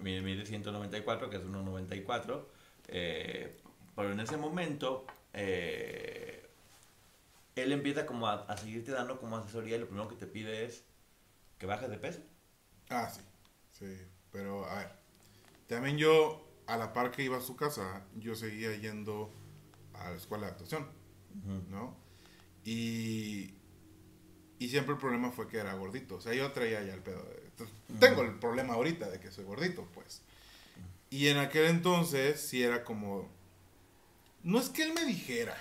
Mide, 0.00 0.22
mide 0.22 0.46
194, 0.46 1.28
que 1.28 1.36
es 1.36 1.42
1,94. 1.42 2.46
Eh, 2.88 3.60
pero 3.94 4.12
en 4.12 4.20
ese 4.20 4.38
momento, 4.38 5.04
eh, 5.34 6.48
él 7.54 7.72
empieza 7.72 8.06
como 8.06 8.28
a, 8.28 8.44
a, 8.44 8.56
seguirte 8.56 8.92
dando 8.92 9.20
como 9.20 9.36
asesoría 9.36 9.76
y 9.76 9.80
lo 9.80 9.86
primero 9.86 10.08
que 10.08 10.16
te 10.16 10.26
pide 10.26 10.64
es 10.64 10.86
que 11.58 11.66
bajes 11.66 11.90
de 11.90 11.98
peso. 11.98 12.20
Ah, 12.88 13.10
sí. 13.10 13.20
Sí, 13.72 13.94
pero 14.30 14.64
a 14.64 14.78
ver. 14.78 14.92
También 15.66 15.98
yo 15.98 16.48
a 16.66 16.78
la 16.78 16.94
par 16.94 17.10
que 17.10 17.22
iba 17.22 17.36
a 17.36 17.42
su 17.42 17.56
casa, 17.56 18.06
yo 18.16 18.34
seguía 18.36 18.74
yendo 18.74 19.30
a 19.92 20.10
la 20.10 20.16
escuela 20.16 20.46
de 20.46 20.52
actuación, 20.52 21.01
¿no? 21.70 21.96
Y, 22.64 23.54
y 24.58 24.68
siempre 24.68 24.94
el 24.94 25.00
problema 25.00 25.30
fue 25.30 25.48
que 25.48 25.58
era 25.58 25.74
gordito. 25.74 26.16
O 26.16 26.20
sea, 26.20 26.32
yo 26.34 26.50
traía 26.52 26.82
ya 26.82 26.94
el 26.94 27.00
pedo. 27.02 27.24
Tengo 28.00 28.22
el 28.22 28.38
problema 28.38 28.74
ahorita 28.74 29.08
de 29.10 29.20
que 29.20 29.30
soy 29.30 29.44
gordito, 29.44 29.86
pues. 29.94 30.22
Y 31.10 31.28
en 31.28 31.38
aquel 31.38 31.66
entonces 31.66 32.40
sí 32.40 32.62
era 32.62 32.84
como... 32.84 33.28
No 34.42 34.58
es 34.58 34.68
que 34.70 34.82
él 34.82 34.92
me 34.94 35.04
dijera, 35.04 35.56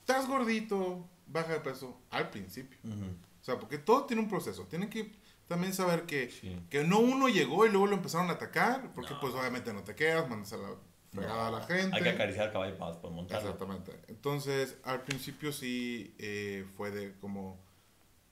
estás 0.00 0.26
gordito, 0.26 1.06
baja 1.28 1.52
de 1.52 1.60
peso, 1.60 1.96
al 2.10 2.30
principio. 2.30 2.78
Ujú. 2.84 3.04
O 3.40 3.44
sea, 3.44 3.58
porque 3.58 3.78
todo 3.78 4.04
tiene 4.04 4.22
un 4.22 4.28
proceso. 4.28 4.64
Tienen 4.64 4.88
que 4.90 5.12
también 5.46 5.72
saber 5.74 6.04
que, 6.06 6.30
Sí. 6.30 6.58
que 6.70 6.82
no 6.84 6.98
uno 6.98 7.28
llegó 7.28 7.66
y 7.66 7.70
luego 7.70 7.86
lo 7.86 7.96
empezaron 7.96 8.30
a 8.30 8.34
atacar, 8.34 8.92
porque 8.94 9.14
No. 9.14 9.20
pues 9.20 9.34
obviamente 9.34 9.72
no 9.72 9.82
te 9.84 9.94
quedas, 9.94 10.28
mandas 10.28 10.52
a 10.52 10.56
la 10.56 10.70
fregada 11.18 11.48
a 11.48 11.50
la 11.50 11.60
gente. 11.62 11.96
Hay 11.96 12.02
que 12.02 12.10
acariciar 12.10 12.46
al 12.46 12.52
caballo 12.52 12.78
para 12.78 12.92
después 12.92 13.12
montarlo. 13.12 13.50
Exactamente. 13.50 13.92
Entonces, 14.08 14.76
al 14.84 15.02
principio 15.02 15.52
sí 15.52 16.14
eh, 16.18 16.66
fue 16.76 16.90
de 16.90 17.14
como, 17.18 17.58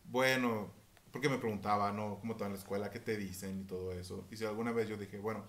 bueno, 0.05 0.73
porque 1.13 1.29
me 1.29 1.39
preguntaba, 1.39 1.93
¿no? 1.93 2.19
¿Cómo 2.21 2.37
te 2.37 2.41
va 2.41 2.47
en 2.47 2.53
la 2.53 2.59
escuela? 2.59 2.91
¿Qué 2.91 3.01
te 3.01 3.17
dicen? 3.17 3.61
Y 3.61 3.65
todo 3.65 3.93
eso. 3.93 4.27
Y 4.31 4.37
si 4.37 4.45
alguna 4.45 4.73
vez 4.73 4.89
yo 4.89 4.97
dije, 4.97 5.19
bueno, 5.19 5.45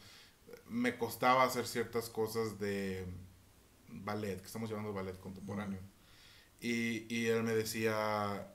me 0.67 0.97
costaba 0.97 1.43
hacer 1.43 1.67
ciertas 1.67 2.10
cosas 2.10 2.60
de 2.60 3.06
ballet, 3.89 4.39
que 4.39 4.45
estamos 4.45 4.69
llevando 4.69 4.93
ballet 4.93 5.19
contemporáneo. 5.19 5.80
Y, 6.60 7.13
y 7.13 7.28
él 7.28 7.43
me 7.43 7.54
decía, 7.54 8.47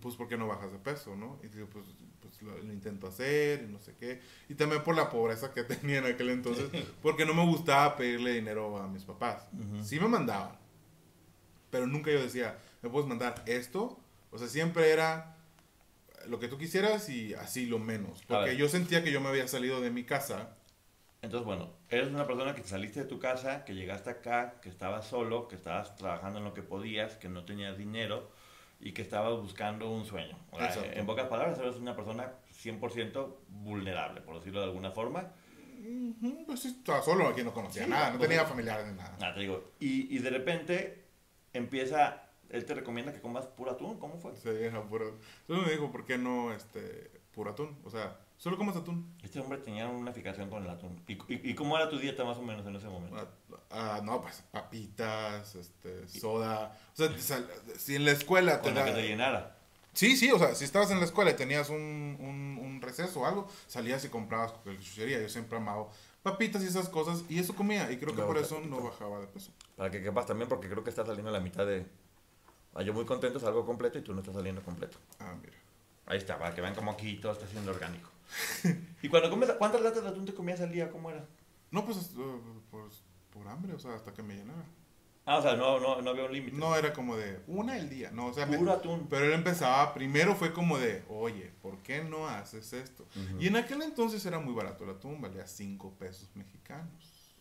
pues, 0.00 0.16
¿por 0.16 0.28
qué 0.28 0.36
no 0.36 0.46
bajas 0.46 0.72
de 0.72 0.78
peso, 0.78 1.16
no? 1.16 1.38
Y 1.42 1.48
digo, 1.48 1.66
pues 1.68 1.86
lo, 2.40 2.56
lo 2.58 2.72
intento 2.72 3.06
hacer 3.06 3.62
y 3.62 3.72
no 3.72 3.78
sé 3.78 3.94
qué. 3.98 4.20
Y 4.48 4.54
también 4.54 4.82
por 4.82 4.96
la 4.96 5.10
pobreza 5.10 5.52
que 5.52 5.62
tenía 5.64 5.98
en 5.98 6.06
aquel 6.06 6.30
entonces, 6.30 6.70
porque 7.02 7.24
no 7.24 7.34
me 7.34 7.44
gustaba 7.44 7.96
pedirle 7.96 8.32
dinero 8.32 8.76
a 8.78 8.88
mis 8.88 9.04
papás. 9.04 9.48
Ujú. 9.52 9.84
Sí 9.84 10.00
me 10.00 10.08
mandaban, 10.08 10.56
pero 11.70 11.86
nunca 11.86 12.10
yo 12.10 12.22
decía, 12.22 12.58
¿me 12.82 12.90
puedes 12.90 13.08
mandar 13.08 13.42
esto? 13.46 14.00
O 14.30 14.38
sea, 14.38 14.48
siempre 14.48 14.90
era 14.90 15.36
lo 16.26 16.38
que 16.38 16.48
tú 16.48 16.58
quisieras 16.58 17.08
y 17.08 17.34
así 17.34 17.66
lo 17.66 17.78
menos. 17.78 18.22
Porque 18.26 18.56
yo 18.56 18.68
sentía 18.68 19.02
que 19.02 19.12
yo 19.12 19.20
me 19.20 19.28
había 19.28 19.48
salido 19.48 19.80
de 19.80 19.90
mi 19.90 20.04
casa. 20.04 20.56
Entonces, 21.22 21.44
bueno, 21.44 21.74
eres 21.90 22.08
una 22.08 22.26
persona 22.26 22.54
que 22.54 22.64
saliste 22.64 23.00
de 23.00 23.06
tu 23.06 23.18
casa, 23.18 23.64
que 23.64 23.74
llegaste 23.74 24.08
acá, 24.08 24.58
que 24.62 24.70
estabas 24.70 25.06
solo, 25.06 25.48
que 25.48 25.56
estabas 25.56 25.94
trabajando 25.96 26.38
en 26.38 26.44
lo 26.44 26.54
que 26.54 26.62
podías, 26.62 27.16
que 27.16 27.28
no 27.28 27.44
tenías 27.44 27.76
dinero 27.76 28.30
y 28.80 28.92
que 28.92 29.02
estabas 29.02 29.38
buscando 29.40 29.90
un 29.90 30.04
sueño. 30.04 30.38
O 30.50 30.58
sea, 30.58 30.68
Exacto. 30.68 30.90
en 30.98 31.06
pocas 31.06 31.28
palabras, 31.28 31.58
eres 31.58 31.76
una 31.76 31.94
persona 31.94 32.32
100% 32.52 33.36
vulnerable, 33.48 34.20
por 34.22 34.36
decirlo 34.36 34.60
de 34.60 34.66
alguna 34.66 34.90
forma. 34.90 35.32
Pues 36.46 36.60
sí, 36.60 36.68
estaba 36.68 37.02
solo, 37.02 37.28
aquí 37.28 37.42
no 37.42 37.52
conocía 37.54 37.84
Sí, 37.84 37.90
nada, 37.90 38.10
no 38.10 38.18
tenía 38.18 38.44
familiares 38.44 38.86
ni 38.86 38.94
nada. 38.98 39.34
Te 39.34 39.40
digo, 39.40 39.72
y, 39.80 40.14
y 40.14 40.18
de 40.18 40.30
repente 40.30 41.04
empieza, 41.52 42.22
él 42.50 42.64
te 42.64 42.74
recomienda 42.74 43.12
que 43.12 43.20
comas 43.20 43.46
puro 43.46 43.72
atún, 43.72 43.98
¿cómo 43.98 44.18
fue? 44.18 44.36
Sí, 44.36 44.48
era 44.48 44.82
puro. 44.82 45.18
Solo 45.46 45.62
me 45.62 45.72
dijo, 45.72 45.90
¿por 45.90 46.04
qué 46.04 46.18
no 46.18 46.52
este, 46.52 47.10
puro 47.32 47.50
atún? 47.50 47.78
O 47.84 47.90
sea, 47.90 48.18
solo 48.40 48.56
comes 48.56 48.74
atún. 48.74 49.06
Este 49.22 49.38
hombre 49.38 49.58
tenía 49.58 49.86
una 49.86 50.12
fijación 50.12 50.48
con 50.48 50.64
el 50.64 50.70
atún. 50.70 50.98
¿Y, 51.06 51.12
y, 51.12 51.50
y 51.50 51.54
cómo 51.54 51.76
era 51.76 51.90
tu 51.90 51.98
dieta 51.98 52.24
más 52.24 52.38
o 52.38 52.42
menos 52.42 52.66
en 52.66 52.74
ese 52.74 52.88
momento? 52.88 53.16
Ah, 53.18 53.26
ah, 53.70 54.00
no, 54.02 54.22
pues 54.22 54.42
papitas, 54.50 55.54
este, 55.54 56.08
soda. 56.08 56.76
O 56.94 56.96
sea, 56.96 57.16
sal- 57.18 57.48
si 57.78 57.96
en 57.96 58.06
la 58.06 58.12
escuela 58.12 58.62
te 58.62 58.68
Con 58.68 58.74
da- 58.74 58.86
que 58.86 58.92
te 58.92 59.02
llenara. 59.06 59.56
Sí, 59.92 60.16
sí, 60.16 60.30
o 60.32 60.38
sea, 60.38 60.54
si 60.54 60.64
estabas 60.64 60.90
en 60.92 61.00
la 61.00 61.04
escuela 61.04 61.32
y 61.32 61.34
tenías 61.34 61.68
un, 61.68 62.16
un, 62.20 62.58
un 62.64 62.80
receso 62.80 63.20
o 63.20 63.26
algo, 63.26 63.48
salías 63.66 64.04
y 64.04 64.08
comprabas 64.08 64.54
chuchería. 64.64 65.20
Yo 65.20 65.28
siempre 65.28 65.58
amado 65.58 65.90
papitas 66.22 66.62
y 66.62 66.66
esas 66.66 66.88
cosas, 66.88 67.24
y 67.28 67.38
eso 67.38 67.54
comía, 67.54 67.90
y 67.92 67.98
creo 67.98 68.14
que 68.16 68.22
por 68.22 68.38
eso 68.38 68.60
no 68.60 68.80
bajaba 68.82 69.20
de 69.20 69.26
peso. 69.26 69.52
Para 69.76 69.90
que 69.90 70.02
quepas 70.02 70.26
también, 70.26 70.48
porque 70.48 70.68
creo 70.68 70.82
que 70.84 70.90
estás 70.90 71.06
saliendo 71.06 71.30
a 71.30 71.32
la 71.32 71.40
mitad 71.40 71.66
de... 71.66 71.86
Ah, 72.74 72.82
yo 72.82 72.92
muy 72.94 73.04
contento, 73.04 73.40
salgo 73.40 73.66
completo 73.66 73.98
y 73.98 74.02
tú 74.02 74.12
no 74.14 74.20
estás 74.20 74.34
saliendo 74.34 74.62
completo. 74.62 74.98
Ah, 75.18 75.34
mira. 75.40 75.56
Ahí 76.06 76.18
está, 76.18 76.38
para 76.38 76.54
que 76.54 76.60
vean 76.60 76.74
como 76.74 76.92
aquí 76.92 77.16
todo 77.16 77.32
está 77.32 77.46
siendo 77.46 77.70
orgánico. 77.72 78.10
¿Y 79.02 79.08
cuando 79.08 79.30
comes, 79.30 79.50
cuántas 79.52 79.80
latas 79.80 80.02
de 80.02 80.08
atún 80.10 80.24
te 80.26 80.34
comías 80.34 80.60
al 80.60 80.72
día? 80.72 80.90
¿Cómo 80.90 81.10
era? 81.10 81.24
No, 81.70 81.84
pues, 81.84 81.98
eh, 82.18 82.40
pues 82.70 83.02
por 83.32 83.46
hambre, 83.48 83.74
o 83.74 83.78
sea, 83.78 83.94
hasta 83.94 84.12
que 84.12 84.22
me 84.22 84.34
llenara. 84.34 84.64
Ah, 85.26 85.38
o 85.38 85.42
sea, 85.42 85.54
no, 85.54 85.78
no, 85.78 86.00
no 86.02 86.10
había 86.10 86.24
un 86.24 86.32
límite. 86.32 86.56
No 86.56 86.74
era 86.74 86.92
como 86.92 87.16
de 87.16 87.40
una 87.46 87.74
al 87.74 87.88
día, 87.88 88.10
no, 88.10 88.26
o 88.26 88.32
sea, 88.32 88.46
me- 88.46 88.58
Puro 88.58 88.72
atún. 88.72 89.06
pero 89.08 89.26
él 89.26 89.32
empezaba, 89.32 89.94
primero 89.94 90.34
fue 90.34 90.52
como 90.52 90.78
de, 90.78 91.04
oye, 91.08 91.52
¿por 91.62 91.78
qué 91.82 92.02
no 92.02 92.26
haces 92.26 92.72
esto? 92.72 93.04
Ujú. 93.14 93.40
Y 93.40 93.46
en 93.46 93.56
aquel 93.56 93.82
entonces 93.82 94.24
era 94.26 94.38
muy 94.40 94.54
barato 94.54 94.82
el 94.84 94.90
atún, 94.90 95.20
valía 95.20 95.46
5 95.46 95.92
pesos 95.98 96.28
mexicanos. 96.34 97.36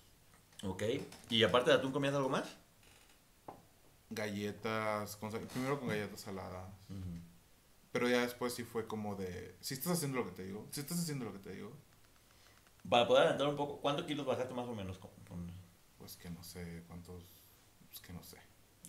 Ok. 0.64 0.84
¿Y 1.30 1.42
aparte 1.44 1.72
de 1.72 1.78
atún 1.78 1.92
comías 1.92 2.14
algo 2.14 2.30
más? 2.30 2.56
Galletas, 4.12 5.16
con 5.16 5.32
primero 5.32 5.80
con 5.80 5.88
galletas 5.88 6.20
saladas. 6.22 6.68
Pero 7.92 8.08
ya 8.10 8.22
después 8.22 8.54
sí 8.54 8.64
fue 8.64 8.88
como 8.88 9.16
de, 9.16 9.56
si 9.62 9.74
estás 9.74 9.94
haciendo 9.94 10.20
lo 10.20 10.26
que 10.26 10.32
te 10.32 10.44
digo, 10.46 10.68
si 10.72 10.80
estás 10.82 11.00
haciendo 11.00 11.26
lo 11.26 11.34
que 11.34 11.40
te 11.40 11.54
digo, 11.54 11.72
Para 12.90 13.08
poder 13.08 13.22
adelantar 13.24 13.48
un 13.48 13.56
poco, 13.56 13.80
¿cuántos 13.82 14.06
kilos 14.06 14.26
bajaste 14.26 14.54
más 14.54 14.68
o 14.68 14.76
menos? 14.76 15.00
Pues 15.98 16.16
que 16.16 16.30
no 16.30 16.44
sé 16.44 16.84
cuántos, 16.88 17.24
pues 17.90 18.02
que 18.02 18.14
no 18.14 18.24
sé. 18.24 18.38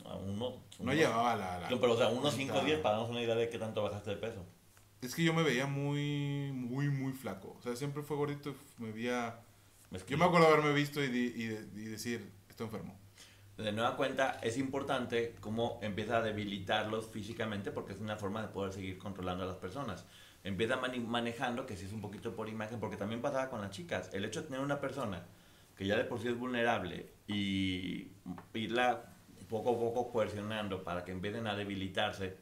a 0.05 0.17
uno, 0.17 0.51
No 0.51 0.63
uno- 0.81 0.93
llevaba 0.95 1.37
la... 1.37 1.59
la- 1.59 1.71
No, 1.71 1.81
pero 1.81 1.93
o 1.95 1.97
sea, 1.97 2.09
unos 2.09 2.35
5 2.35 2.53
cuenta. 2.53 2.67
10 2.67 2.81
para 2.81 2.97
darnos 2.97 3.11
una 3.11 3.23
idea 3.23 3.35
de 3.35 3.49
qué 3.51 3.59
tanto 3.59 3.83
bajaste 3.83 4.11
de 4.11 4.17
peso. 4.17 4.45
Es 5.01 5.15
que 5.15 5.25
yo 5.25 5.33
me 5.33 5.43
veía 5.43 5.67
muy, 5.67 6.53
muy, 6.53 6.89
muy 6.91 7.13
flaco. 7.13 7.57
O 7.59 7.63
sea, 7.63 7.75
siempre 7.77 8.03
fue 8.03 8.17
gordito 8.17 8.51
y 8.79 8.83
me 8.83 8.93
veía... 8.93 9.41
Yo 10.09 10.19
me 10.19 10.25
acuerdo 10.27 10.47
haberme 10.49 10.73
visto 10.73 11.03
y, 11.03 11.07
y 11.09 11.43
y 11.81 11.85
decir, 11.87 12.31
estoy 12.49 12.67
enfermo. 12.67 13.00
De 13.63 13.73
nueva 13.73 13.97
cuenta, 13.97 14.39
es 14.43 14.57
importante 14.59 15.35
cómo 15.41 15.79
empieza 15.83 16.19
a 16.19 16.23
debilitarlos 16.23 17.09
físicamente 17.09 17.71
porque 17.71 17.93
es 17.93 18.01
una 18.01 18.17
forma 18.17 18.41
de 18.43 18.49
poder 18.49 18.73
seguir 18.73 18.97
controlando 18.99 19.45
a 19.45 19.47
las 19.47 19.57
personas. 19.57 20.07
Empieza 20.45 20.77
manejando, 20.79 21.67
que 21.67 21.77
si 21.77 21.85
es 21.87 21.93
un 21.93 22.01
poquito 22.01 22.35
por 22.35 22.49
imagen, 22.49 22.81
porque 22.81 22.97
también 22.97 23.21
pasaba 23.21 23.51
con 23.51 23.61
las 23.61 23.71
chicas. 23.71 24.11
El 24.15 24.25
hecho 24.25 24.41
de 24.41 24.47
tener 24.49 24.61
una 24.63 24.81
persona 24.81 25.27
que 25.77 25.87
ya 25.87 25.97
de 25.97 26.05
por 26.05 26.21
sí 26.21 26.29
es 26.29 26.39
vulnerable 26.39 27.13
y 27.27 28.13
irla 28.55 29.15
poco 29.49 29.71
a 29.75 29.79
poco 29.79 30.11
coercionando 30.11 30.83
para 30.85 31.05
que 31.05 31.13
empiecen 31.13 31.47
a 31.47 31.55
debilitarse 31.57 32.37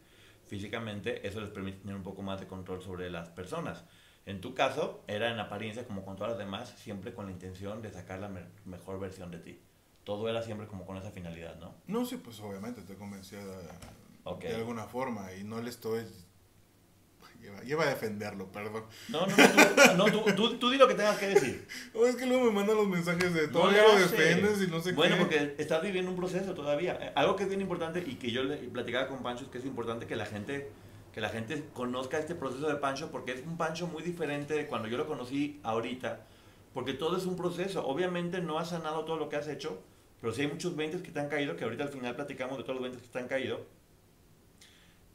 físicamente, 0.47 1.27
eso 1.27 1.41
les 1.41 1.51
permite 1.51 1.79
tener 1.81 1.97
un 1.97 2.03
poco 2.03 2.23
más 2.23 2.39
de 2.41 2.47
control 2.47 2.83
sobre 2.83 3.11
las 3.11 3.29
personas. 3.31 3.85
En 4.27 4.41
tu 4.41 4.55
caso, 4.55 5.03
era 5.09 5.31
en 5.33 5.41
apariencia 5.41 5.85
como 5.87 6.05
con 6.05 6.17
todas 6.17 6.31
las 6.33 6.39
demás, 6.39 6.69
siempre 6.71 7.13
con 7.15 7.27
la 7.27 7.33
intención 7.33 7.83
de 7.83 7.91
sacar 7.91 8.21
la 8.21 8.29
me- 8.29 8.47
mejor 8.67 9.01
versión 9.01 9.31
de 9.31 9.39
ti. 9.39 9.61
Todo 10.09 10.27
era 10.27 10.41
siempre 10.41 10.67
como 10.67 10.87
con 10.87 10.97
esa 10.97 11.11
finalidad, 11.11 11.57
¿no? 11.61 11.75
No, 11.87 12.07
sí, 12.07 12.17
pues 12.17 12.41
obviamente 12.41 12.81
te 12.81 12.95
convencía 12.95 13.45
de, 13.45 13.55
Ok. 14.25 14.41
de 14.45 14.55
alguna 14.55 14.87
forma 14.87 15.35
y 15.35 15.45
no 15.45 15.61
le 15.61 15.69
estoy... 15.69 16.03
Lleva, 17.43 17.61
lleva 17.61 17.85
a 17.85 17.89
defenderlo, 17.91 18.51
perdón. 18.51 18.85
No, 19.11 19.27
no, 19.27 19.37
no, 19.37 20.07
tú, 20.07 20.21
no, 20.23 20.25
tú, 20.25 20.35
tú, 20.35 20.59
tú 20.59 20.71
di 20.71 20.79
lo 20.79 20.89
que 20.89 20.95
tengas 20.95 21.19
que 21.19 21.27
decir. 21.29 21.69
O 21.95 22.07
es 22.07 22.17
que 22.17 22.25
luego 22.25 22.47
me 22.47 22.53
mandan 22.53 22.77
los 22.79 22.89
mensajes 22.89 23.35
de 23.35 23.49
No 23.49 23.53
todavía 23.53 23.83
le 23.83 23.89
lo 23.99 24.05
hace. 24.07 24.17
defendes 24.17 24.63
y 24.67 24.71
no 24.71 24.81
sé 24.81 24.93
Bueno, 24.93 25.17
qué. 25.17 25.21
porque 25.21 25.55
estás 25.59 25.83
viviendo 25.83 26.11
un 26.11 26.17
proceso 26.17 26.55
todavía. 26.55 26.99
Eh, 27.03 27.13
Algo 27.15 27.37
que 27.37 27.43
es 27.43 27.49
bien 27.51 27.61
importante 27.61 28.01
y 28.05 28.15
que 28.15 28.31
yo 28.31 28.45
le 28.45 28.57
platicaba 28.57 29.09
con 29.09 29.23
Pancho 29.23 29.45
es 29.45 29.51
que 29.51 29.59
es 29.59 29.67
importante 29.67 30.07
que 30.07 30.17
la 30.17 30.25
gente 30.27 30.71
que 31.13 31.21
la 31.21 31.29
gente 31.29 31.69
conozca 31.75 32.19
este 32.19 32.35
proceso 32.35 32.67
de 32.67 32.77
Pancho 32.77 33.11
porque 33.13 33.33
es 33.33 33.43
un 33.47 33.59
Pancho 33.59 33.87
muy 33.89 34.03
diferente 34.03 34.55
de 34.55 34.67
cuando 34.69 34.89
yo 34.89 34.97
lo 34.97 35.07
conocí 35.07 35.61
ahorita, 35.65 36.27
porque 36.73 36.95
todo 36.95 37.19
es 37.19 37.27
un 37.27 37.37
proceso. 37.37 37.87
Obviamente 37.87 38.41
no 38.41 38.59
has 38.59 38.71
sanado 38.71 39.05
todo 39.05 39.17
lo 39.19 39.29
que 39.29 39.37
has 39.37 39.49
hecho, 39.49 39.81
pero 40.21 40.33
sí 40.33 40.43
hay 40.43 40.49
muchos 40.49 40.75
20 40.77 41.03
que 41.03 41.11
te 41.11 41.21
han 41.21 41.29
caído, 41.29 41.57
que 41.57 41.65
ahorita 41.65 41.85
al 41.85 41.89
final 41.91 42.15
platicamos 42.17 42.59
de 42.59 42.65
todos 42.65 42.77
los 42.81 42.83
20 42.83 43.01
que 43.01 43.09
te 43.09 43.19
han 43.19 43.29
caído. 43.29 43.67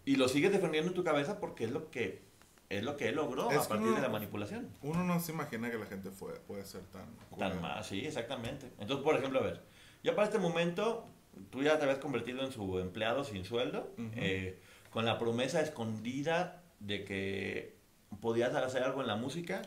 Y 0.05 0.15
lo 0.17 0.27
sigues 0.27 0.51
defendiendo 0.51 0.89
en 0.91 0.95
tu 0.95 1.03
cabeza 1.03 1.39
porque 1.39 1.63
es 1.65 1.71
lo 1.71 1.89
que 1.89 2.21
es 2.69 2.83
lo 2.83 2.97
que 2.97 3.09
él 3.09 3.15
logró 3.15 3.51
Es 3.51 3.57
a 3.57 3.67
partir 3.69 3.87
uno- 3.87 3.95
de 3.95 4.01
la 4.01 4.09
manipulación. 4.09 4.67
Uno 4.81 5.03
no 5.03 5.19
se 5.19 5.31
imagina 5.31 5.69
que 5.69 5.77
la 5.77 5.85
gente 5.85 6.09
fue, 6.09 6.33
puede 6.39 6.65
ser 6.65 6.81
tan... 6.85 7.05
Tan 7.37 7.61
más, 7.61 7.85
sí, 7.85 8.03
exactamente. 8.03 8.65
Entonces, 8.79 9.03
por 9.03 9.15
ejemplo, 9.15 9.39
a 9.39 9.43
ver, 9.43 9.61
ya 10.03 10.15
para 10.15 10.25
este 10.27 10.39
momento, 10.39 11.05
tú 11.51 11.61
ya 11.61 11.77
te 11.77 11.83
habías 11.83 11.99
convertido 11.99 12.43
en 12.43 12.51
su 12.51 12.79
empleado 12.79 13.23
sin 13.25 13.45
sueldo, 13.45 13.93
eh, 14.15 14.59
con 14.89 15.05
la 15.05 15.19
promesa 15.19 15.61
escondida 15.61 16.63
de 16.79 17.05
que 17.05 17.77
podías 18.21 18.55
hacer 18.55 18.81
algo 18.81 19.01
en 19.01 19.07
la 19.07 19.17
música. 19.17 19.61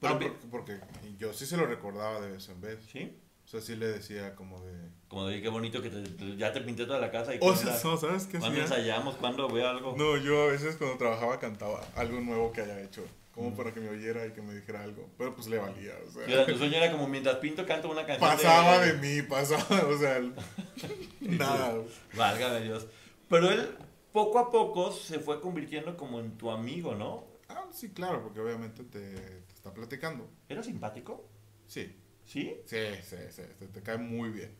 Pero 0.00 0.14
Ah, 0.14 0.18
porque, 0.18 0.32
porque 0.50 0.80
yo 1.18 1.32
sí 1.32 1.46
se 1.46 1.56
lo 1.56 1.64
recordaba 1.66 2.20
de 2.20 2.32
vez 2.32 2.46
en 2.50 2.60
vez. 2.60 2.84
¿Sí? 2.92 3.16
Sea, 3.60 3.74
sí 3.74 3.76
le 3.76 3.86
decía 3.86 4.34
como 4.34 4.60
de... 4.60 4.72
Como 5.08 5.26
de 5.26 5.40
qué 5.42 5.48
bonito 5.48 5.80
que 5.82 5.90
te- 5.90 6.36
ya 6.36 6.52
te 6.52 6.60
pinté 6.60 6.86
toda 6.86 6.98
la 6.98 7.10
casa 7.10 7.34
y 7.34 7.38
O 7.40 7.50
¿qué 7.52 7.56
sea, 7.58 7.78
no, 7.84 7.96
¿sabes 7.96 8.24
qué 8.26 8.38
¿Cuándo 8.38 8.62
hacía? 8.62 8.76
ensayamos? 8.76 9.16
¿Cuándo 9.16 9.48
veo 9.48 9.68
algo? 9.68 9.94
No, 9.96 10.16
yo 10.16 10.42
a 10.44 10.46
veces 10.48 10.76
cuando 10.76 10.96
trabajaba 10.98 11.38
cantaba 11.38 11.80
algo 11.94 12.20
nuevo 12.20 12.52
que 12.52 12.62
haya 12.62 12.80
hecho. 12.80 13.04
Como 13.32 13.50
Mm. 13.50 13.56
para 13.56 13.74
que 13.74 13.80
me 13.80 13.88
oyera 13.88 14.24
y 14.26 14.30
que 14.32 14.40
me 14.42 14.54
dijera 14.54 14.82
algo. 14.84 15.08
Pero 15.18 15.34
pues 15.34 15.48
le 15.48 15.58
valía, 15.58 15.92
o 16.06 16.10
sea... 16.10 16.46
Tu 16.46 16.56
sueño 16.56 16.76
era 16.76 16.92
como 16.92 17.08
mientras 17.08 17.36
pinto 17.36 17.66
canto 17.66 17.90
una 17.90 18.06
canción 18.06 18.30
Pasaba 18.30 18.78
de 18.78 18.92
mí, 18.94 19.22
pasaba, 19.22 19.86
o 19.88 19.98
sea... 19.98 20.20
Nada. 21.20 21.74
Válgame 22.16 22.60
Dios. 22.62 22.86
Pero 23.28 23.50
él 23.50 23.76
poco 24.12 24.38
a 24.38 24.50
poco 24.50 24.92
se 24.92 25.18
fue 25.18 25.40
convirtiendo 25.40 25.96
como 25.96 26.20
en 26.20 26.36
tu 26.38 26.50
amigo, 26.50 26.94
¿no? 26.94 27.24
Ah, 27.48 27.64
sí, 27.72 27.90
claro, 27.90 28.22
porque 28.22 28.40
obviamente 28.40 28.84
te, 28.84 29.00
te 29.14 29.52
está 29.54 29.72
platicando. 29.74 30.28
¿Era 30.48 30.62
simpático? 30.62 31.28
Sí, 31.66 31.96
¿Sí? 32.24 32.56
sí, 32.64 32.76
sí, 33.02 33.16
sí, 33.30 33.42
te, 33.58 33.68
te 33.68 33.82
cae 33.82 33.98
muy 33.98 34.30
bien. 34.30 34.54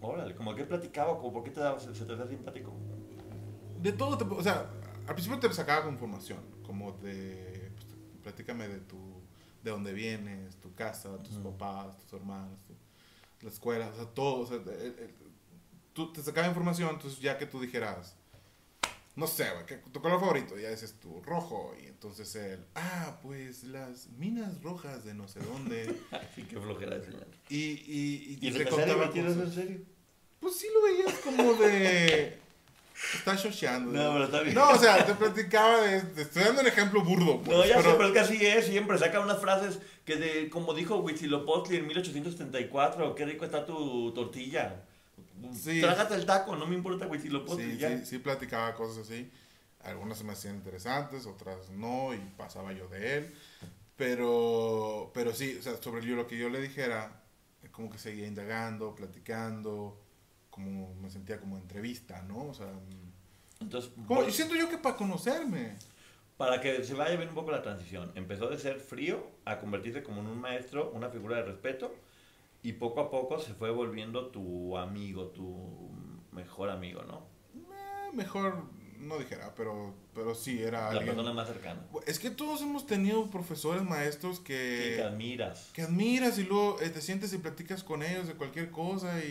Órale, 0.00 0.34
como 0.34 0.54
que 0.54 0.64
platicaba, 0.64 1.16
como 1.18 1.32
por 1.32 1.44
qué 1.44 1.50
te 1.50 1.60
daba, 1.60 1.78
se, 1.80 1.94
se 1.94 2.04
te 2.04 2.12
hacía 2.12 2.26
simpático. 2.28 2.72
De 3.80 3.92
todo, 3.92 4.16
te, 4.16 4.24
o 4.24 4.42
sea, 4.42 4.70
al 5.06 5.14
principio 5.14 5.38
te 5.40 5.52
sacaba 5.52 5.84
con 5.84 5.94
información, 5.94 6.38
como 6.64 6.92
de, 6.92 7.70
pues, 7.74 7.86
platícame 8.22 8.68
de 8.68 8.78
tu, 8.80 9.20
de 9.62 9.70
dónde 9.70 9.92
vienes, 9.92 10.56
tu 10.56 10.74
casa, 10.74 11.16
tus 11.22 11.36
papás, 11.38 11.96
tus 11.98 12.12
hermanos, 12.20 12.60
tu- 12.62 12.74
la 13.44 13.50
escuela, 13.50 13.88
o 13.88 13.94
sea, 13.94 14.04
todo. 14.06 14.40
O 14.42 14.46
sea, 14.46 14.56
el- 14.56 14.68
el- 14.98 15.14
tú 15.92 16.12
te 16.12 16.22
sacaba 16.22 16.46
información, 16.48 16.90
entonces 16.94 17.20
ya 17.20 17.36
que 17.38 17.46
tú 17.46 17.60
dijeras, 17.60 18.16
no 19.18 19.26
sé, 19.26 19.50
güey, 19.52 19.66
¿qué- 19.66 19.76
tu 19.92 20.00
color 20.00 20.20
favorito, 20.20 20.56
ya 20.58 20.70
dices 20.70 20.94
tú, 21.00 21.20
rojo, 21.22 21.74
y 21.82 21.86
entonces 21.86 22.34
él, 22.36 22.64
ah, 22.74 23.18
pues 23.22 23.64
las 23.64 24.08
minas 24.10 24.62
rojas 24.62 25.04
de 25.04 25.12
no 25.14 25.26
sé 25.28 25.40
dónde, 25.40 25.92
Ay, 26.12 26.44
qué 26.48 26.58
flojera 26.58 27.00
señor. 27.04 27.26
y, 27.48 27.56
y, 27.56 28.38
y, 28.40 28.48
¿Y 28.48 28.52
te 28.52 28.64
te 28.64 28.70
contaba 28.70 29.08
cosas. 29.10 29.36
en 29.36 29.52
serio? 29.52 29.80
Pues 30.40 30.56
sí 30.56 30.68
lo 30.72 30.82
veías 30.82 31.14
como 31.18 31.54
de... 31.54 32.38
Está 33.14 33.36
shocheando. 33.36 33.92
No, 33.92 34.12
pero 34.12 34.24
está 34.24 34.40
bien. 34.40 34.54
No, 34.54 34.70
o 34.70 34.76
sea, 34.78 35.04
te 35.06 35.14
platicaba 35.14 35.82
de... 35.82 36.00
te 36.00 36.22
estoy 36.22 36.42
dando 36.44 36.62
un 36.62 36.66
ejemplo 36.66 37.02
burdo. 37.04 37.40
Pues, 37.42 37.56
No, 37.56 37.64
ya 37.64 37.76
pero, 37.76 37.90
sé, 37.90 37.96
pero 37.96 38.08
es 38.08 38.12
que 38.12 38.20
así 38.20 38.46
es, 38.46 38.66
siempre 38.66 38.98
saca 38.98 39.20
unas 39.20 39.40
frases 39.40 39.78
que 40.04 40.16
de, 40.16 40.48
como 40.50 40.74
dijo 40.74 40.96
Huitzilopochtli 40.98 41.76
en 41.76 41.86
1874, 41.86 43.14
qué 43.14 43.24
rico 43.24 43.44
está 43.44 43.64
tu 43.66 44.12
tortilla. 44.14 44.82
Sí. 45.54 45.80
Trágate 45.80 46.14
el 46.14 46.26
taco, 46.26 46.56
no 46.56 46.66
me 46.66 46.74
importa 46.74 47.06
Huitzilopochtli, 47.06 47.72
Sí, 47.72 47.78
ya. 47.78 47.98
sí, 47.98 48.06
sí 48.06 48.18
platicaba 48.18 48.74
cosas 48.74 49.06
así. 49.06 49.30
Algunas 49.82 50.18
se 50.18 50.24
me 50.24 50.32
hacían 50.32 50.56
interesantes, 50.56 51.26
otras 51.26 51.70
no, 51.70 52.12
y 52.14 52.18
pasaba 52.36 52.72
yo 52.72 52.88
de 52.88 53.18
él. 53.18 53.34
Pero, 53.96 55.10
pero 55.12 55.34
sí, 55.34 55.56
o 55.58 55.62
sea, 55.62 55.76
sobre 55.76 56.06
yo, 56.06 56.14
lo 56.16 56.26
que 56.26 56.38
yo 56.38 56.48
le 56.48 56.60
dijera, 56.60 57.20
como 57.72 57.90
que 57.90 57.98
seguía 57.98 58.26
indagando, 58.26 58.94
platicando, 58.94 60.00
como 60.50 60.94
me 60.94 61.10
sentía 61.10 61.38
como 61.40 61.58
entrevista, 61.58 62.22
¿no? 62.22 62.46
O 62.46 62.54
sea, 62.54 62.68
Entonces, 63.60 63.90
como- 64.06 64.22
voy- 64.22 64.32
siento 64.32 64.54
yo 64.54 64.68
que 64.68 64.78
para 64.78 64.96
conocerme. 64.96 65.76
para 66.36 66.60
que 66.60 66.84
se 66.84 66.94
vaya 66.94 67.16
bien 67.16 67.28
un 67.30 67.34
poco 67.34 67.50
la 67.50 67.60
transición, 67.62 68.12
empezó 68.14 68.48
de 68.48 68.58
ser 68.58 68.78
frío 68.78 69.28
a 69.44 69.58
convertirse 69.58 70.04
como 70.04 70.20
en 70.20 70.28
un 70.28 70.38
maestro, 70.40 70.92
una 70.94 71.10
figura 71.10 71.36
de 71.38 71.42
respeto, 71.42 71.92
y 72.68 72.72
poco 72.74 73.00
a 73.00 73.10
poco 73.10 73.38
se 73.38 73.54
fue 73.54 73.70
volviendo 73.70 74.26
tu 74.28 74.76
amigo, 74.76 75.28
tu 75.28 75.90
mejor 76.32 76.70
amigo, 76.70 77.02
¿no? 77.02 77.26
Eh, 77.54 78.10
mejor 78.14 78.64
no 78.98 79.16
dijera, 79.18 79.54
pero, 79.56 79.94
pero 80.14 80.34
sí, 80.34 80.60
era 80.60 80.80
La 80.80 80.88
alguien... 80.88 81.06
persona 81.14 81.32
más 81.32 81.46
cercana. 81.46 81.86
Es 82.06 82.18
que 82.18 82.30
todos 82.30 82.60
hemos 82.62 82.84
tenido 82.86 83.26
profesores, 83.30 83.82
maestros 83.82 84.40
que 84.40 84.94
te 84.96 85.02
admiras. 85.04 85.70
que 85.72 85.82
admiras 85.82 86.38
y 86.38 86.44
luego 86.44 86.80
eh, 86.80 86.90
te 86.90 87.00
sientes 87.00 87.32
y 87.32 87.38
platicas 87.38 87.84
con 87.84 88.02
ellos 88.02 88.26
de 88.26 88.34
cualquier 88.34 88.70
cosa 88.70 89.20
y, 89.24 89.28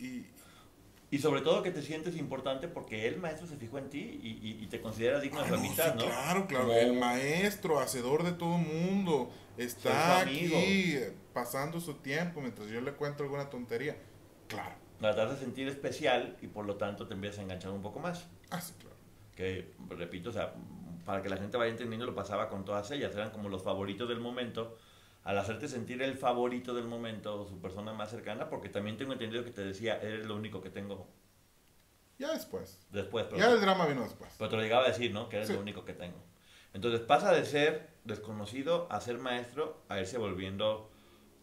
y, 0.00 0.04
y- 0.04 0.26
Y 1.10 1.18
sobre 1.18 1.40
todo 1.40 1.62
que 1.62 1.70
te 1.70 1.82
sientes 1.82 2.16
importante 2.16 2.68
porque 2.68 3.06
el 3.08 3.18
maestro 3.18 3.46
se 3.46 3.56
fijó 3.56 3.78
en 3.78 3.88
ti 3.88 4.00
y, 4.22 4.28
y- 4.28 4.58
y 4.64 4.66
te 4.66 4.80
considera 4.82 5.18
digno 5.20 5.38
Ah, 5.40 5.44
de 5.44 5.48
su 5.48 5.54
no, 5.54 5.60
amistad, 5.60 5.92
sí, 5.92 5.98
¿no? 5.98 6.04
Claro, 6.04 6.46
claro, 6.46 6.64
Como- 6.66 6.78
el 6.78 6.92
maestro, 6.98 7.78
hacedor 7.80 8.22
de 8.22 8.32
todo 8.32 8.58
mundo, 8.58 9.30
está 9.56 10.20
aquí 10.20 10.98
pasando 11.36 11.78
su 11.80 11.94
tiempo 11.96 12.40
mientras 12.40 12.66
yo 12.70 12.80
le 12.80 12.92
cuento 12.94 13.22
alguna 13.22 13.50
tontería. 13.50 13.94
Claro, 14.48 14.74
Tratar 14.98 15.28
de 15.28 15.36
sentir 15.36 15.68
especial 15.68 16.34
y 16.40 16.46
por 16.46 16.64
lo 16.64 16.76
tanto 16.76 17.06
te 17.06 17.12
empiezas 17.12 17.40
a 17.40 17.42
enganchar 17.42 17.70
un 17.72 17.82
poco 17.82 18.00
más. 18.00 18.26
ah, 18.50 18.60
sí, 18.60 18.72
claro. 18.80 18.96
Que, 19.34 19.74
repito, 19.90 20.30
o 20.30 20.32
sea, 20.32 20.54
para 21.04 21.20
que 21.22 21.28
la 21.28 21.36
gente 21.36 21.58
vaya 21.58 21.70
entendiendo, 21.70 22.06
lo 22.06 22.14
pasaba 22.14 22.48
con 22.48 22.64
todas 22.64 22.90
ellas. 22.90 23.14
Eran 23.14 23.30
como 23.30 23.50
los 23.50 23.62
favoritos 23.62 24.08
del 24.08 24.18
momento. 24.20 24.78
Al 25.24 25.36
hacerte 25.38 25.68
sentir 25.68 26.00
el 26.00 26.16
favorito 26.16 26.72
del 26.72 26.86
momento, 26.86 27.46
su 27.46 27.60
persona 27.60 27.92
más 27.92 28.08
cercana, 28.10 28.48
porque 28.48 28.70
también 28.70 28.96
tengo 28.96 29.12
entendido 29.12 29.44
que 29.44 29.50
te 29.50 29.62
decía, 29.62 29.96
eres 30.00 30.24
lo 30.24 30.36
único 30.36 30.62
que 30.62 30.70
tengo 30.70 31.06
Ya 32.18 32.32
después. 32.32 32.78
después. 32.90 33.26
Pero, 33.26 33.36
Ya 33.36 33.50
el 33.50 33.60
drama 33.60 33.84
vino 33.86 34.02
después. 34.04 34.32
pero 34.38 34.48
te 34.48 34.56
lo 34.56 34.62
llegaba 34.62 34.84
a 34.84 34.88
decir, 34.88 35.12
¿no? 35.12 35.28
Que 35.28 35.36
eres 35.36 35.48
Sí. 35.48 35.54
lo 35.54 35.60
único 35.60 35.84
que 35.84 35.92
tengo. 35.92 36.16
Entonces 36.72 37.00
pasa 37.00 37.32
de 37.32 37.44
ser 37.44 37.90
desconocido 38.04 38.86
a 38.90 39.00
ser 39.02 39.18
maestro, 39.18 39.82
a 39.90 39.98
irse 40.00 40.16
volviendo 40.16 40.90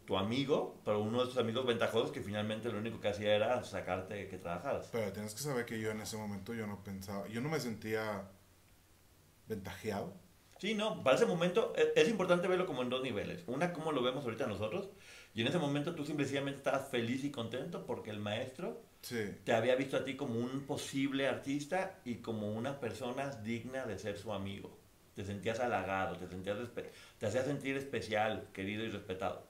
tu 0.05 0.17
amigo, 0.17 0.81
pero 0.83 1.01
uno 1.01 1.21
de 1.21 1.25
tus 1.27 1.37
amigos 1.37 1.65
ventajosos 1.65 2.11
que 2.11 2.21
finalmente 2.21 2.71
lo 2.71 2.77
único 2.79 2.99
que 2.99 3.07
hacía 3.09 3.35
era 3.35 3.63
sacarte 3.63 4.27
que 4.27 4.37
trabajaras. 4.37 4.89
Pero 4.91 5.11
tienes 5.13 5.33
que 5.33 5.41
saber 5.41 5.65
que 5.65 5.79
yo 5.79 5.91
en 5.91 6.01
ese 6.01 6.17
momento 6.17 6.53
yo 6.53 6.67
no 6.67 6.83
pensaba, 6.83 7.27
yo 7.27 7.41
no 7.41 7.49
me 7.49 7.59
sentía 7.59 8.29
ventajeado. 9.47 10.13
Sí, 10.59 10.75
no, 10.75 11.03
para 11.03 11.17
ese 11.17 11.25
momento 11.25 11.73
e- 11.75 11.93
es 11.99 12.07
importante 12.07 12.47
verlo 12.47 12.65
como 12.65 12.81
en 12.83 12.89
dos 12.89 13.03
niveles. 13.03 13.43
Una, 13.47 13.73
como 13.73 13.91
lo 13.91 14.01
vemos 14.01 14.23
ahorita 14.23 14.47
nosotros, 14.47 14.89
y 15.33 15.41
en 15.41 15.47
ese 15.47 15.57
momento 15.57 15.93
tú 15.95 16.05
simplemente 16.05 16.57
estabas 16.57 16.87
feliz 16.89 17.23
y 17.23 17.31
contento 17.31 17.85
porque 17.85 18.11
el 18.11 18.19
maestro 18.19 18.81
Sí. 19.01 19.35
te 19.43 19.51
había 19.53 19.75
visto 19.75 19.97
a 19.97 20.05
ti 20.05 20.15
como 20.15 20.39
un 20.39 20.61
posible 20.61 21.27
artista 21.27 21.99
y 22.05 22.15
como 22.15 22.53
una 22.53 22.79
persona 22.79 23.29
digna 23.31 23.85
de 23.85 23.99
ser 23.99 24.17
su 24.17 24.31
amigo. 24.31 24.77
Te 25.15 25.25
sentías 25.25 25.59
halagado, 25.59 26.15
te, 26.17 26.27
sentías 26.27 26.57
te 27.19 27.25
hacía 27.25 27.43
sentir 27.43 27.75
especial, 27.75 28.47
querido 28.53 28.83
y 28.85 28.89
respetado. 28.89 29.45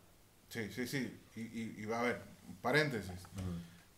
Sí, 0.53 0.69
sí, 0.71 0.87
sí. 0.87 1.11
Y, 1.35 1.41
y, 1.41 1.75
y 1.79 1.85
va 1.85 1.99
a 2.01 2.03
ver, 2.03 2.21
paréntesis. 2.61 3.11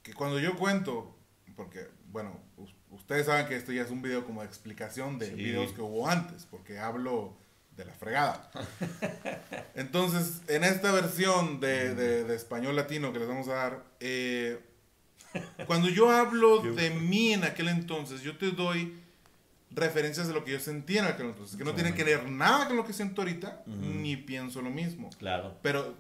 Que 0.01 0.13
cuando 0.13 0.39
yo 0.39 0.55
cuento, 0.55 1.13
porque, 1.57 1.87
bueno, 2.11 2.39
us- 2.57 2.73
ustedes 2.91 3.25
saben 3.25 3.47
que 3.47 3.55
esto 3.57 3.73
ya 3.73 3.81
es 3.81 3.91
un 3.91 4.01
video 4.01 4.25
como 4.25 4.41
de 4.41 4.47
explicación 4.47 5.19
de 5.19 5.27
Sí. 5.27 5.33
videos 5.35 5.73
que 5.73 5.81
hubo 5.81 6.07
antes, 6.07 6.45
porque 6.49 6.79
hablo 6.79 7.35
de 7.75 7.83
la 7.85 7.93
fregada. 7.93 8.49
Entonces, 9.75 10.41
en 10.47 10.63
esta 10.63 10.91
versión 10.91 11.59
de, 11.59 11.93
de- 11.93 12.23
de 12.23 12.35
español 12.35 12.75
latino 12.75 13.11
que 13.11 13.19
les 13.19 13.27
vamos 13.27 13.47
a 13.49 13.53
dar, 13.55 13.83
eh, 13.99 14.59
cuando 15.67 15.89
yo 15.89 16.09
hablo 16.09 16.61
de 16.75 16.89
mí 16.91 17.33
en 17.33 17.43
aquel 17.43 17.67
entonces, 17.67 18.21
yo 18.21 18.37
te 18.37 18.51
doy 18.51 18.97
referencias 19.71 20.27
de 20.29 20.33
lo 20.33 20.45
que 20.45 20.51
yo 20.53 20.59
sentía 20.61 21.01
en 21.01 21.07
aquel 21.07 21.25
entonces, 21.27 21.57
que 21.57 21.65
no 21.65 21.73
tienen 21.73 21.93
que 21.95 22.05
ver 22.05 22.29
nada 22.29 22.67
con 22.67 22.77
lo 22.77 22.85
que 22.85 22.93
siento 22.93 23.21
ahorita, 23.21 23.63
Ujú. 23.67 23.75
ni 23.75 24.15
pienso 24.15 24.61
lo 24.61 24.69
mismo. 24.69 25.09
Claro. 25.17 25.57
Pero 25.61 25.97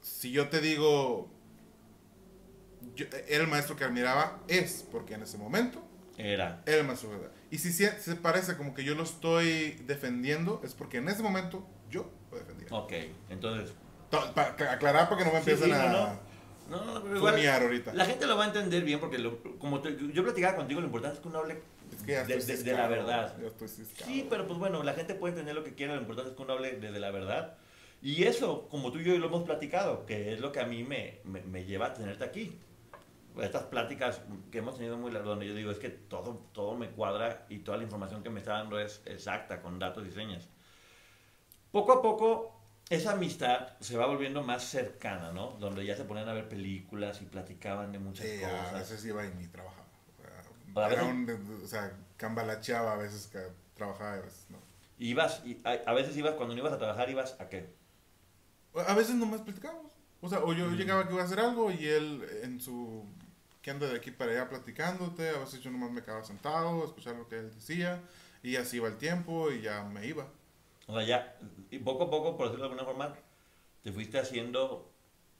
si 0.00 0.30
yo 0.32 0.48
te 0.48 0.60
digo, 0.60 1.30
yo- 2.94 3.06
era 3.28 3.42
el 3.44 3.48
maestro 3.50 3.76
que 3.76 3.84
admiraba, 3.84 4.40
es 4.48 4.86
porque 4.90 5.14
en 5.14 5.22
ese 5.22 5.38
momento 5.38 5.82
Era. 6.16 6.62
era 6.66 6.78
el 6.78 6.86
maestro 6.86 7.10
admiraba. 7.10 7.34
Y 7.50 7.58
si 7.58 7.72
se, 7.72 7.90
parece 8.16 8.56
como 8.56 8.74
que 8.74 8.84
yo 8.84 8.94
lo 8.94 9.02
estoy 9.02 9.72
defendiendo, 9.86 10.60
es 10.64 10.74
porque 10.74 10.98
en 10.98 11.08
ese 11.08 11.22
momento 11.22 11.66
yo 11.90 12.10
lo 12.30 12.38
defendía. 12.38 12.68
Ok, 12.70 12.92
entonces... 13.30 13.74
To- 14.10 14.18
aclarar 14.20 15.08
para 15.08 15.18
que 15.18 15.24
no 15.24 15.32
me 15.32 15.42
Sí, 15.42 15.50
empiecen 15.50 15.64
sí, 15.64 15.70
no, 15.70 15.76
a 15.76 15.92
no. 15.92 16.28
No, 16.70 16.84
no, 16.84 17.02
pero 17.02 17.16
igual... 17.16 17.46
ahorita. 17.46 17.94
La 17.94 18.04
gente 18.04 18.26
lo 18.26 18.36
va 18.36 18.44
a 18.44 18.46
entender 18.48 18.84
bien 18.84 19.00
porque 19.00 19.18
lo- 19.18 19.42
como 19.58 19.80
te- 19.80 19.96
yo 20.12 20.22
platicaba 20.22 20.56
contigo, 20.56 20.80
lo 20.80 20.86
importante 20.86 21.16
es 21.16 21.22
que 21.22 21.28
uno 21.28 21.38
hable 21.38 21.62
Es 21.94 22.02
que 22.02 22.12
ya 22.12 22.24
de, 22.24 22.72
la 22.72 22.88
verdad. 22.88 23.34
ya 23.40 23.46
estoy. 23.46 23.68
Sí, 23.68 24.26
pero 24.28 24.46
pues 24.46 24.58
bueno, 24.58 24.82
la 24.82 24.92
gente 24.94 25.14
puede 25.14 25.32
entender 25.32 25.54
lo 25.54 25.64
que 25.64 25.74
quiera, 25.74 25.94
lo 25.94 26.02
importante 26.02 26.30
es 26.30 26.36
que 26.36 26.42
uno 26.42 26.52
hable 26.54 26.72
desde 26.78 27.00
la 27.00 27.10
verdad. 27.10 27.56
Y 28.00 28.24
eso, 28.24 28.68
como 28.68 28.92
tú 28.92 28.98
y 29.00 29.04
yo 29.04 29.18
lo 29.18 29.26
hemos 29.26 29.42
platicado, 29.44 30.06
que 30.06 30.32
es 30.32 30.40
lo 30.40 30.52
que 30.52 30.60
a 30.60 30.66
mí 30.66 30.84
me, 30.84 31.20
me, 31.24 31.40
me 31.42 31.64
lleva 31.64 31.86
a 31.86 31.94
tenerte 31.94 32.24
aquí. 32.24 32.56
Estas 33.40 33.64
pláticas 33.64 34.20
que 34.50 34.58
hemos 34.58 34.76
tenido 34.76 34.96
muy 34.96 35.10
largas, 35.12 35.28
donde 35.28 35.46
yo 35.46 35.54
digo, 35.54 35.70
es 35.70 35.78
que 35.78 35.90
todo, 35.90 36.34
todo 36.52 36.76
me 36.76 36.90
cuadra 36.90 37.46
y 37.48 37.58
toda 37.58 37.76
la 37.76 37.84
información 37.84 38.22
que 38.22 38.30
me 38.30 38.40
está 38.40 38.52
dando 38.54 38.78
es 38.80 39.00
exacta, 39.04 39.60
con 39.62 39.78
datos 39.78 40.06
y 40.06 40.12
señas. 40.12 40.48
Poco 41.70 41.92
a 41.92 42.02
poco, 42.02 42.60
esa 42.88 43.12
amistad 43.12 43.76
se 43.80 43.96
va 43.96 44.06
volviendo 44.06 44.42
más 44.42 44.64
cercana, 44.64 45.32
¿no? 45.32 45.52
Donde 45.60 45.84
ya 45.84 45.96
se 45.96 46.04
ponían 46.04 46.28
a 46.28 46.32
ver 46.32 46.48
películas 46.48 47.20
y 47.22 47.26
platicaban 47.26 47.92
de 47.92 47.98
muchas 47.98 48.26
Sí, 48.26 48.42
a 48.42 48.48
cosas. 48.50 48.72
veces 48.90 49.04
iba 49.04 49.24
y 49.24 49.30
ni 49.34 49.46
trabajaba. 49.48 49.86
O 50.18 50.22
sea, 50.74 50.84
A 50.84 50.92
era 50.92 51.02
veces- 51.02 51.14
un- 51.48 51.60
o 51.64 51.66
sea, 51.66 51.92
cambalacheaba 52.16 52.94
a 52.94 52.96
veces 52.96 53.26
que 53.28 53.38
trabajaba 53.74 54.16
y 54.16 54.18
a 54.20 54.22
veces 54.22 54.46
no. 54.50 54.58
Ibas, 55.00 55.42
y 55.46 55.60
a, 55.64 55.72
a 55.86 55.92
veces 55.94 56.16
ibas, 56.16 56.34
cuando 56.34 56.54
no 56.54 56.60
ibas 56.60 56.72
a 56.72 56.78
trabajar, 56.78 57.08
ibas 57.10 57.36
a 57.40 57.48
qué? 57.48 57.77
A 58.74 58.94
veces 58.94 59.14
nomás 59.16 59.40
platicábamos. 59.42 59.92
O 60.20 60.28
sea, 60.28 60.40
o 60.40 60.52
yo 60.52 60.66
Mm. 60.66 60.76
llegaba 60.76 61.06
que 61.06 61.12
iba 61.14 61.22
a 61.22 61.26
hacer 61.26 61.40
algo 61.40 61.70
y 61.70 61.86
él 61.86 62.24
en 62.42 62.60
su... 62.60 63.04
que 63.62 63.70
anda 63.70 63.86
de 63.86 63.96
aquí 63.96 64.10
para 64.10 64.32
allá 64.32 64.48
platicándote. 64.48 65.28
A 65.30 65.38
veces 65.38 65.60
yo 65.60 65.70
nomás 65.70 65.90
me 65.90 66.02
quedaba 66.02 66.24
sentado, 66.24 66.82
a 66.82 66.86
escuchar 66.86 67.16
lo 67.16 67.28
que 67.28 67.38
él 67.38 67.54
decía. 67.54 68.00
Y 68.42 68.56
así 68.56 68.76
iba 68.76 68.88
el 68.88 68.96
tiempo 68.96 69.50
y 69.50 69.60
ya 69.62 69.82
me 69.84 70.06
iba. 70.06 70.26
O 70.86 70.94
sea, 70.96 71.06
ya, 71.06 71.36
y 71.70 71.78
poco 71.80 72.04
a 72.04 72.10
poco, 72.10 72.36
por 72.36 72.46
decirlo 72.46 72.64
de 72.66 72.70
alguna 72.72 72.84
forma, 72.86 73.14
te 73.82 73.92
fuiste 73.92 74.18
haciendo, 74.18 74.90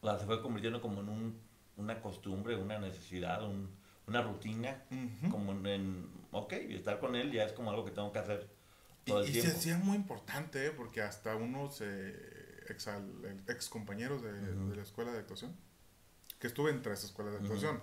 o 0.00 0.06
sea, 0.06 0.18
se 0.18 0.26
fue 0.26 0.42
convirtiendo 0.42 0.80
como 0.82 1.00
en 1.00 1.08
un, 1.08 1.40
una 1.78 2.00
costumbre, 2.02 2.54
una 2.56 2.78
necesidad, 2.78 3.42
un- 3.44 3.70
una 4.06 4.20
rutina, 4.22 4.82
Ujú. 4.90 5.30
como 5.30 5.52
en, 5.52 5.66
en, 5.66 6.06
ok, 6.32 6.52
y 6.68 6.74
estar 6.74 6.98
con 7.00 7.14
él 7.16 7.32
ya 7.32 7.44
es 7.44 7.52
como 7.52 7.70
algo 7.70 7.84
que 7.84 7.92
tengo 7.92 8.12
que 8.12 8.18
hacer 8.18 8.46
Y, 9.06 9.10
todo 9.10 9.20
el 9.22 9.28
y 9.30 9.32
se 9.34 9.40
tiempo. 9.40 9.58
hacía 9.58 9.78
muy 9.78 9.96
importante, 9.96 10.66
¿eh? 10.66 10.70
porque 10.70 11.00
hasta 11.02 11.34
uno 11.36 11.70
se... 11.70 12.14
Ex, 12.72 12.88
ex 13.48 13.68
compañeros 13.68 14.22
de, 14.22 14.32
de 14.32 14.76
la 14.76 14.82
escuela 14.82 15.12
de 15.12 15.18
actuación, 15.18 15.56
que 16.38 16.46
estuve 16.46 16.70
en 16.70 16.82
tres 16.82 17.04
escuelas 17.04 17.34
de 17.34 17.40
actuación, 17.40 17.80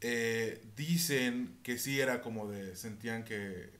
eh, 0.00 0.62
dicen 0.76 1.58
que 1.62 1.78
sí 1.78 2.00
era 2.00 2.20
como 2.20 2.48
de, 2.50 2.76
sentían 2.76 3.24
que 3.24 3.70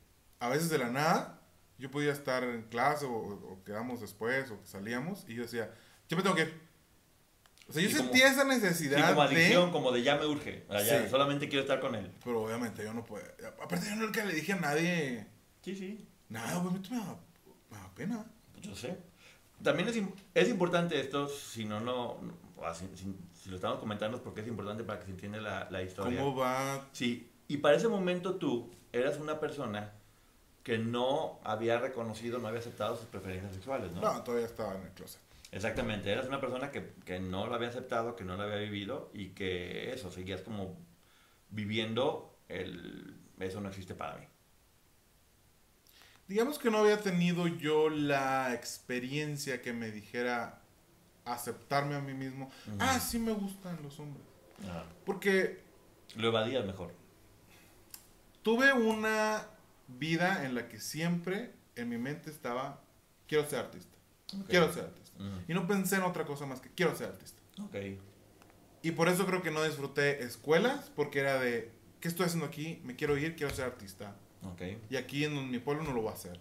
a 0.40 0.48
veces 0.48 0.70
de 0.70 0.78
la 0.78 0.90
nada, 0.90 1.40
yo 1.78 1.90
podía 1.90 2.12
estar 2.12 2.44
en 2.44 2.62
clase 2.62 3.04
o, 3.04 3.10
o 3.12 3.62
quedamos 3.64 4.00
después 4.00 4.50
o 4.50 4.58
salíamos 4.64 5.24
y 5.28 5.34
yo 5.34 5.42
decía, 5.42 5.72
yo 6.08 6.16
me 6.16 6.22
tengo 6.22 6.36
que 6.36 6.42
ir. 6.42 6.60
O 7.68 7.72
sea, 7.72 7.82
yo 7.82 7.88
como- 7.90 8.02
sentía 8.10 8.28
esa 8.30 8.42
Sí, 8.42 8.48
necesidad 8.48 9.08
como 9.14 9.28
de... 9.28 9.36
adicción, 9.36 9.70
como 9.72 9.90
de 9.92 10.02
ya 10.02 10.16
me 10.16 10.26
urge, 10.26 10.64
o 10.68 10.72
sea, 10.72 10.82
ya 10.82 11.04
Sí. 11.04 11.10
solamente 11.10 11.48
quiero 11.48 11.62
estar 11.62 11.80
con 11.80 11.94
él. 11.94 12.10
Pero 12.22 12.42
obviamente 12.42 12.84
yo 12.84 12.92
no 12.94 13.04
puedo. 13.04 13.24
Aparte 13.62 13.86
yo 13.88 13.96
nunca 13.96 14.24
le 14.24 14.34
dije 14.34 14.52
a 14.52 14.56
nadie 14.60 15.26
Sí, 15.62 15.74
sí, 15.74 16.06
nada, 16.28 16.58
güey, 16.58 16.74
me 16.74 16.80
da, 16.96 17.18
me 17.70 17.76
da 17.78 17.94
pena. 17.94 18.26
yo 18.60 18.74
sé. 18.76 18.98
También 19.62 19.88
es, 19.88 20.00
es 20.34 20.48
importante 20.48 21.00
esto, 21.00 21.28
si 21.28 21.64
no, 21.64 21.80
no, 21.80 22.18
si, 22.74 23.16
si 23.32 23.50
lo 23.50 23.56
estamos 23.56 23.78
comentando 23.78 24.16
es 24.16 24.22
porque 24.22 24.42
es 24.42 24.48
importante 24.48 24.84
para 24.84 24.98
que 24.98 25.06
se 25.06 25.12
entienda 25.12 25.40
la, 25.40 25.68
la 25.70 25.82
historia. 25.82 26.20
¿Cómo 26.20 26.36
va? 26.36 26.88
Sí, 26.92 27.30
y 27.48 27.58
para 27.58 27.76
ese 27.76 27.88
momento 27.88 28.36
tú 28.36 28.70
eras 28.92 29.18
una 29.18 29.40
persona 29.40 29.92
que 30.62 30.78
no 30.78 31.40
había 31.44 31.78
reconocido, 31.78 32.38
no 32.38 32.48
había 32.48 32.60
aceptado 32.60 32.96
sus 32.96 33.06
preferencias 33.06 33.52
sexuales, 33.52 33.92
¿no? 33.92 34.00
No, 34.00 34.22
todavía 34.22 34.46
estaba 34.46 34.74
en 34.74 34.82
el 34.82 34.92
closet. 34.92 35.20
Exactamente, 35.52 36.10
eras 36.10 36.26
una 36.26 36.40
persona 36.40 36.70
que, 36.70 36.94
que 37.04 37.20
no 37.20 37.46
lo 37.46 37.54
había 37.54 37.68
aceptado, 37.68 38.16
que 38.16 38.24
no 38.24 38.36
lo 38.36 38.42
había 38.42 38.56
vivido 38.56 39.10
y 39.14 39.28
que 39.28 39.92
eso, 39.92 40.10
seguías 40.10 40.40
como 40.40 40.76
viviendo 41.50 42.38
el... 42.48 43.20
Eso 43.38 43.60
no 43.60 43.68
existe 43.68 43.94
para 43.94 44.16
mí. 44.16 44.26
Digamos 46.28 46.58
que 46.58 46.70
no 46.70 46.78
había 46.78 47.00
tenido 47.00 47.46
yo 47.46 47.90
la 47.90 48.54
experiencia 48.54 49.60
que 49.60 49.72
me 49.72 49.90
dijera 49.90 50.60
aceptarme 51.24 51.94
a 51.94 52.00
mí 52.00 52.14
mismo. 52.14 52.50
Ah, 52.78 52.98
sí 52.98 53.18
me 53.18 53.32
gustan 53.32 53.78
los 53.82 53.98
hombres. 54.00 54.24
Ajá. 54.62 54.84
Porque 55.04 55.62
Lo 56.16 56.28
evadías 56.28 56.64
mejor. 56.64 56.92
tuve 58.42 58.72
una 58.72 59.46
vida 59.88 60.44
en 60.46 60.54
la 60.54 60.68
que 60.68 60.80
siempre 60.80 61.52
en 61.76 61.88
mi 61.88 61.98
mente 61.98 62.30
estaba, 62.30 62.80
quiero 63.26 63.48
ser 63.48 63.60
artista. 63.60 63.96
Quiero 64.48 64.72
ser 64.72 64.84
artista. 64.84 65.18
Y 65.46 65.54
no 65.54 65.66
pensé 65.66 65.96
en 65.96 66.02
otra 66.02 66.24
cosa 66.24 66.46
más 66.46 66.60
que 66.60 66.70
quiero 66.70 66.96
ser 66.96 67.08
artista. 67.08 67.40
Ok. 67.62 67.76
Y 68.82 68.90
por 68.92 69.08
eso 69.08 69.26
creo 69.26 69.42
que 69.42 69.50
no 69.50 69.62
disfruté 69.62 70.22
escuelas, 70.24 70.90
porque 70.94 71.20
era 71.20 71.38
de, 71.38 71.70
¿qué 72.00 72.08
estoy 72.08 72.26
haciendo 72.26 72.46
aquí? 72.46 72.80
Me 72.84 72.96
quiero 72.96 73.16
ir, 73.16 73.36
quiero 73.36 73.54
ser 73.54 73.64
artista. 73.66 74.16
Ok. 74.52 74.62
Y 74.90 74.96
aquí 74.96 75.24
en 75.24 75.50
mi 75.50 75.58
pueblo 75.58 75.82
no 75.84 75.92
lo 75.92 76.02
voy 76.02 76.10
a 76.10 76.14
hacer. 76.14 76.38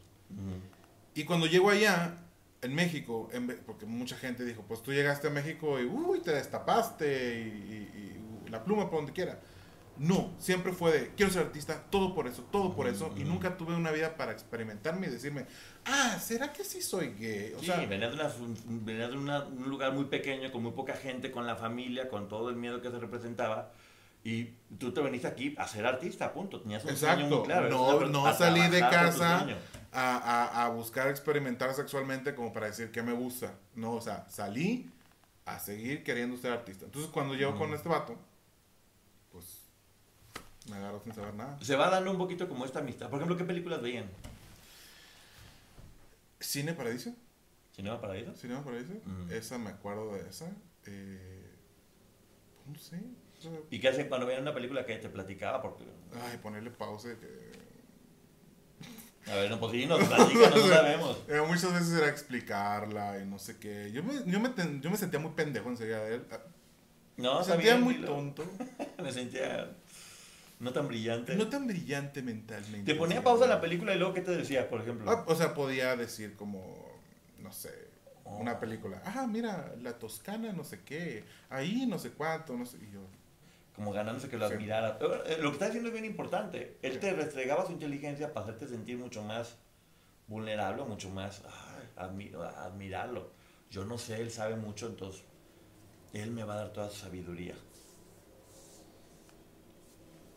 Y 1.16 1.24
cuando 1.26 1.45
llego 1.47 1.70
allá, 1.70 2.18
en 2.62 2.74
México, 2.76 3.30
en 3.34 3.47
porque 3.66 3.86
mucha 3.86 4.16
gente 4.18 4.45
dijo, 4.45 4.64
pues 4.68 4.82
tú 4.82 4.91
llegaste 4.93 5.28
a 5.28 5.30
México 5.32 5.80
y 5.80 5.86
uy, 5.86 6.20
te 6.22 6.32
destapaste 6.32 7.06
y, 7.08 7.74
y- 7.74 8.45
y 8.47 8.49
la 8.49 8.64
pluma 8.64 8.89
por 8.89 8.99
donde 8.99 9.12
quiera. 9.14 9.39
No, 9.95 10.32
siempre 10.39 10.72
fue 10.74 10.91
de, 10.91 11.08
quiero 11.16 11.32
ser 11.32 11.43
artista, 11.43 11.84
todo 11.91 12.16
por 12.16 12.26
eso, 12.28 12.41
todo 12.51 12.76
por 12.76 12.88
eso. 12.88 13.14
Y 13.16 13.24
nunca 13.26 13.58
tuve 13.58 13.76
una 13.76 13.91
vida 13.91 14.18
para 14.18 14.32
experimentarme 14.32 15.06
y 15.06 15.12
decirme, 15.12 15.45
ah, 15.86 16.18
¿será 16.20 16.51
que 16.51 16.64
sí 16.64 16.82
soy 16.82 17.14
gay? 17.14 17.54
O 17.56 17.60
sí, 17.60 17.68
sea, 17.68 17.86
venías 17.86 18.10
de, 18.10 18.16
una, 18.20 18.34
venías 18.82 19.12
de 19.12 19.18
una- 19.18 19.43
un 19.43 19.70
lugar 19.70 19.93
muy 19.93 20.06
pequeño, 20.06 20.51
con 20.51 20.64
muy 20.64 20.72
poca 20.72 20.93
gente, 20.93 21.30
con 21.30 21.45
la 21.45 21.56
familia, 21.56 22.10
con 22.10 22.28
todo 22.28 22.49
el 22.49 22.56
miedo 22.56 22.82
que 22.82 22.89
se 22.89 22.97
representaba. 22.99 23.72
Y 24.26 24.46
tú 24.80 24.94
te 24.94 25.02
veniste 25.02 25.28
aquí 25.28 25.54
a 25.58 25.68
ser 25.68 25.86
artista, 25.86 26.32
punto. 26.34 26.62
Tenías 26.62 26.84
un 26.86 26.96
sueño 26.96 27.14
Exacto. 27.14 27.36
muy 27.38 27.46
claro. 27.46 27.70
No- 27.70 28.00
no 28.08 28.34
salí 28.34 28.62
de 28.70 28.80
casa. 28.80 29.46
a, 29.96 30.18
a- 30.18 30.66
a 30.66 30.70
buscar 30.70 31.08
experimentar 31.10 31.74
sexualmente 31.76 32.34
como 32.34 32.52
para 32.54 32.68
decir 32.68 32.90
que 32.92 33.04
me 33.04 33.14
gusta. 33.14 33.54
No, 33.76 33.94
o 33.94 34.02
sea, 34.02 34.26
salí 34.30 34.90
a 35.46 35.60
seguir 35.60 36.04
queriendo 36.04 36.36
ser 36.38 36.52
artista. 36.54 36.86
Entonces 36.86 37.12
cuando 37.12 37.36
llego 37.36 37.56
con 37.58 37.74
este 37.74 37.90
vato, 37.90 38.18
pues 39.32 39.60
me 40.70 40.78
agarró 40.78 41.00
sin 41.04 41.14
saber 41.14 41.34
nada. 41.36 41.60
Se 41.62 41.76
va 41.76 41.90
dando 41.90 42.10
un 42.12 42.18
poquito 42.18 42.48
como 42.50 42.66
esta 42.66 42.80
amistad. 42.80 43.10
Por 43.10 43.18
ejemplo, 43.20 43.36
¿qué 43.38 43.44
películas 43.44 43.82
veían? 43.82 44.10
¿Cine 46.40 46.74
Paradiso? 46.74 47.14
¿Cinema 47.76 48.00
Paraíso? 48.00 48.36
¿Cinema 48.36 48.64
Paradiso? 48.64 48.94
Esa 49.32 49.58
me 49.58 49.70
acuerdo 49.70 50.14
de 50.14 50.30
esa. 50.30 50.52
Eh, 50.86 51.52
no 52.68 52.78
sé. 52.78 53.00
¿Y 53.70 53.80
qué 53.80 53.89
hacen 53.89 54.08
cuando 54.10 54.26
veían 54.28 54.41
una 54.44 54.54
película 54.54 54.86
que 54.86 54.96
te 54.98 55.10
platicaba? 55.10 55.62
Porque, 55.62 55.84
Ay, 56.30 56.38
ponerle 56.38 56.72
pausa. 56.72 57.10
Que... 57.20 57.54
a 59.32 59.36
ver, 59.36 59.50
no, 59.50 59.60
pues 59.60 59.72
sí, 59.72 59.86
nos 59.86 60.04
platican, 60.04 60.50
no 60.52 60.68
sabemos. 60.68 61.18
Eh, 61.30 61.41
muchas 61.48 61.74
veces 61.74 61.94
era 61.94 62.10
explicarla 62.10 63.20
y 63.20 63.26
no 63.26 63.39
sé 63.39 63.58
qué. 63.58 63.91
Yo 63.91 64.04
me, 64.04 64.14
yo 64.26 64.39
me, 64.39 64.50
ten- 64.50 64.82
yo 64.82 64.89
me 64.91 64.98
sentía 64.98 65.20
muy 65.20 65.32
pendejo 65.32 65.70
enseguida 65.70 66.04
de 66.04 66.16
él. 66.16 66.26
No, 67.18 67.39
me 67.39 67.46
sentía 67.46 67.74
bien, 67.76 67.84
muy 67.84 68.02
tonto. 68.02 68.44
Me 69.02 69.12
sentía 69.12 69.70
no 70.60 70.72
tan 70.74 70.88
brillante. 70.88 71.36
No 71.36 71.48
tan 71.50 71.68
brillante 71.68 72.22
mentalmente. 72.22 72.91
Te 72.94 72.98
ponía 72.98 73.22
pausa 73.24 73.44
en 73.44 73.50
la 73.52 73.60
película 73.62 73.94
y 73.94 74.00
luego, 74.00 74.14
¿qué 74.14 74.22
te 74.22 74.32
decía, 74.32 74.70
por 74.70 74.82
ejemplo? 74.82 75.10
Ah, 75.12 75.24
o 75.28 75.36
sea, 75.36 75.54
podía 75.54 75.96
decir 75.96 76.36
como, 76.36 77.02
no 77.39 77.52
sé, 77.52 77.91
Oh. 78.26 78.38
una 78.38 78.58
película. 78.58 79.02
Ah, 79.06 79.28
mira, 79.28 79.76
la 79.82 80.00
Toscana, 80.00 80.54
no 80.54 80.64
sé 80.64 80.80
qué. 80.86 81.26
Ahí, 81.50 81.86
no 81.86 82.00
sé 82.00 82.12
cuánto, 82.12 82.56
no 82.56 82.66
sé. 82.66 82.78
Y 82.78 82.89
yo, 82.94 83.02
Como 83.76 83.92
ganándose 83.92 84.30
que 84.30 84.38
lo 84.38 84.46
admirara. 84.46 85.00
Eh, 85.26 85.38
Lo 85.42 85.50
que 85.50 85.54
está 85.54 85.66
diciendo 85.66 85.90
es 85.90 85.94
bien 85.94 86.06
importante. 86.06 86.78
Él 86.82 87.00
te 87.00 87.12
restregaba 87.14 87.66
su 87.66 87.72
inteligencia 87.72 88.34
para 88.34 88.46
hacerte 88.46 88.68
sentir 88.68 88.98
mucho 88.98 89.24
más 89.24 89.58
vulnerable, 90.28 90.84
mucho 90.84 91.10
más 91.10 91.42
ay, 91.46 92.32
admirarlo. 92.56 93.32
Yo 93.72 93.86
no 93.86 93.98
sé, 93.98 94.22
él 94.22 94.30
sabe 94.32 94.56
mucho, 94.56 94.88
entonces 94.88 95.24
él 96.14 96.32
me 96.32 96.44
va 96.44 96.54
a 96.54 96.58
dar 96.58 96.74
toda 96.74 96.90
su 96.90 96.98
sabiduría. 96.98 97.56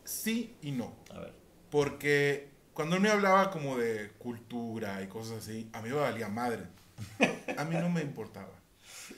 sí 0.03 0.55
y 0.61 0.71
no. 0.71 0.95
A 1.13 1.19
ver. 1.19 1.33
Porque 1.69 2.49
cuando 2.73 2.95
él 2.95 3.01
me 3.01 3.09
hablaba 3.09 3.51
como 3.51 3.77
de 3.77 4.11
cultura 4.17 5.01
y 5.03 5.07
cosas 5.07 5.39
así, 5.39 5.69
a 5.73 5.81
mí 5.81 5.89
me 5.89 5.95
valía 5.95 6.29
madre. 6.29 6.63
A 7.57 7.65
mí 7.65 7.75
no 7.75 7.89
me 7.89 8.01
importaba. 8.01 8.51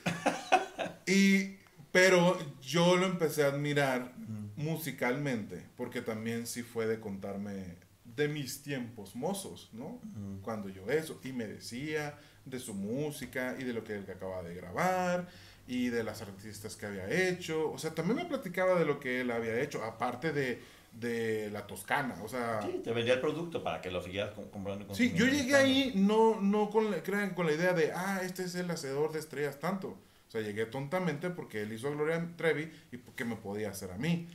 Y, 1.06 1.56
pero 1.92 2.38
yo 2.62 2.96
lo 2.96 3.06
empecé 3.06 3.44
a 3.44 3.48
admirar 3.48 4.12
musicalmente, 4.56 5.62
porque 5.76 6.02
también 6.02 6.46
sí 6.46 6.62
fue 6.62 6.86
de 6.86 7.00
contarme 7.00 7.76
de 8.04 8.28
mis 8.28 8.62
tiempos 8.62 9.14
mozos, 9.16 9.70
¿no? 9.72 10.00
Cuando 10.42 10.68
yo 10.68 10.88
eso, 10.90 11.20
y 11.24 11.32
me 11.32 11.46
decía 11.46 12.18
de 12.44 12.58
su 12.58 12.74
música 12.74 13.56
y 13.58 13.64
de 13.64 13.72
lo 13.72 13.84
que 13.84 13.94
él 13.94 14.06
acababa 14.10 14.42
de 14.42 14.54
grabar 14.54 15.28
y 15.66 15.88
de 15.88 16.02
las 16.02 16.20
artistas 16.22 16.76
que 16.76 16.86
había 16.86 17.08
hecho, 17.10 17.70
o 17.70 17.78
sea, 17.78 17.94
también 17.94 18.16
me 18.16 18.24
platicaba 18.24 18.78
de 18.78 18.84
lo 18.84 18.98
que 18.98 19.20
él 19.20 19.30
había 19.30 19.60
hecho, 19.60 19.84
aparte 19.84 20.32
de, 20.32 20.60
de 20.92 21.50
la 21.50 21.66
Toscana, 21.66 22.16
o 22.22 22.28
sea... 22.28 22.60
Sí, 22.62 22.80
te 22.82 22.92
vendía 22.92 23.14
el 23.14 23.20
producto 23.20 23.62
para 23.62 23.80
que 23.80 23.90
lo 23.90 24.02
siguieras 24.02 24.32
com- 24.34 24.48
comprando. 24.50 24.86
y 24.90 24.94
Sí, 24.96 25.12
yo 25.14 25.26
llegué 25.26 25.54
ahí 25.54 25.92
no, 25.94 26.40
no 26.40 26.70
con, 26.70 26.90
la, 26.90 27.02
crean, 27.02 27.34
con 27.34 27.46
la 27.46 27.52
idea 27.52 27.72
de, 27.72 27.92
ah, 27.92 28.20
este 28.24 28.42
es 28.44 28.54
el 28.56 28.70
hacedor 28.70 29.12
de 29.12 29.20
estrellas 29.20 29.60
tanto. 29.60 29.96
O 30.30 30.32
sea, 30.32 30.42
llegué 30.42 30.64
tontamente 30.66 31.28
porque 31.28 31.62
él 31.62 31.72
hizo 31.72 31.88
a 31.88 31.90
Gloria 31.90 32.24
Trevi 32.36 32.70
y 32.92 32.98
porque 32.98 33.24
me 33.24 33.34
podía 33.34 33.70
hacer 33.70 33.90
a 33.90 33.96
mí. 33.98 34.28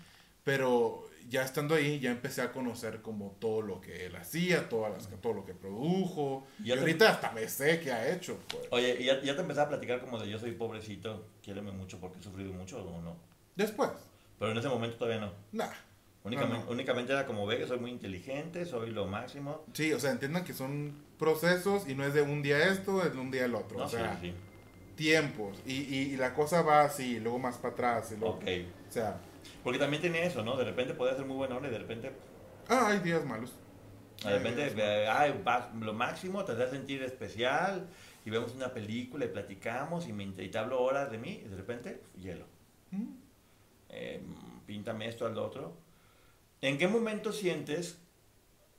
Pero 0.43 1.09
ya 1.29 1.41
estando 1.43 1.73
ahí, 1.73 1.99
ya 2.01 2.11
empecé 2.11 2.41
a 2.41 2.51
conocer 2.51 3.01
como 3.01 3.35
todo 3.39 3.61
lo 3.61 3.79
que 3.79 4.05
él 4.05 4.15
hacía, 4.17 4.67
todas 4.67 4.91
las, 4.93 5.21
todo 5.21 5.33
lo 5.33 5.45
que 5.45 5.53
produjo. 5.53 6.45
Y 6.59 6.65
te- 6.65 6.77
ahorita 6.79 7.09
hasta 7.11 7.31
me 7.31 7.47
sé 7.47 7.79
qué 7.79 7.93
ha 7.93 8.13
hecho. 8.13 8.37
Pues. 8.49 8.63
Oye, 8.71 8.97
¿y 8.99 9.05
ya, 9.05 9.21
ya 9.21 9.35
te 9.35 9.41
empezaba 9.41 9.67
a 9.67 9.69
platicar 9.69 10.01
como 10.01 10.19
de 10.19 10.29
yo 10.29 10.37
soy 10.37 10.51
pobrecito, 10.51 11.25
quiéreme 11.41 11.71
mucho 11.71 11.97
porque 11.99 12.19
he 12.19 12.21
sufrido 12.21 12.51
mucho 12.51 12.83
o 12.85 13.01
no? 13.01 13.15
Después, 13.55 13.89
Pero 14.37 14.51
en 14.51 14.57
ese 14.57 14.67
momento 14.67 14.97
todavía 14.97 15.21
no. 15.21 15.31
nah. 15.53 15.69
Únicamente, 16.25 16.57
No, 16.57 16.65
no. 16.65 16.71
únicamente 16.71 17.13
era 17.13 17.25
como 17.27 17.45
ve 17.45 17.59
que 17.59 17.67
soy 17.67 17.77
muy 17.79 17.91
inteligente, 17.91 18.65
soy 18.65 18.89
lo 18.89 19.05
máximo. 19.05 19.63
Sí, 19.73 19.93
o 19.93 19.99
sea, 19.99 20.09
entiendan 20.11 20.43
que 20.43 20.53
son 20.53 20.95
procesos 21.19 21.87
y 21.87 21.93
no 21.93 22.03
es 22.03 22.15
de 22.15 22.23
un 22.23 22.41
día 22.41 22.67
esto, 22.67 23.03
es 23.05 23.13
de 23.13 23.19
un 23.19 23.29
día 23.29 23.45
el 23.45 23.53
otro. 23.53 23.77
No, 23.77 23.85
o 23.85 23.89
sea, 23.89 24.17
sí, 24.19 24.29
sí. 24.29 24.33
Tiempos. 24.95 25.61
Y, 25.65 25.73
y, 25.73 26.13
y 26.13 26.17
la 26.17 26.33
cosa 26.33 26.61
va 26.61 26.83
así, 26.83 27.19
luego 27.19 27.39
más 27.39 27.57
para 27.57 27.73
atrás. 27.73 28.11
Y 28.11 28.17
luego. 28.17 28.39
O 28.39 28.91
sea, 28.91 29.19
Porque 29.63 29.79
también 29.79 30.01
tenía 30.01 30.23
eso, 30.23 30.43
¿no? 30.43 30.57
De 30.57 30.63
repente 30.63 30.93
podía 30.93 31.15
ser 31.15 31.25
muy 31.25 31.37
buena 31.37 31.57
onda 31.57 31.69
y 31.69 31.71
de 31.71 31.79
repente, 31.79 32.11
ah, 32.69 32.87
hay 32.89 32.99
días 32.99 33.25
malos. 33.25 33.53
de 34.23 34.31
repente, 34.31 34.73
eh, 34.77 35.07
ay, 35.07 35.41
lo 35.79 35.93
máximo, 35.93 36.43
te 36.45 36.53
hace 36.53 36.69
sentir 36.69 37.03
especial 37.03 37.87
y 38.25 38.29
vemos 38.29 38.53
una 38.55 38.73
película 38.73 39.25
y 39.25 39.27
platicamos 39.29 40.07
y, 40.07 40.13
me, 40.13 40.23
y 40.23 40.49
te 40.49 40.57
hablo 40.57 40.81
horas 40.81 41.11
de 41.11 41.17
mí 41.17 41.41
y 41.45 41.47
de 41.47 41.55
repente, 41.55 42.01
hielo. 42.17 42.45
Mm. 42.91 43.13
Eh, 43.89 44.21
píntame 44.65 45.07
esto 45.07 45.25
al 45.25 45.37
otro. 45.37 45.77
¿En 46.61 46.77
qué 46.77 46.87
momento 46.87 47.31
sientes 47.31 47.99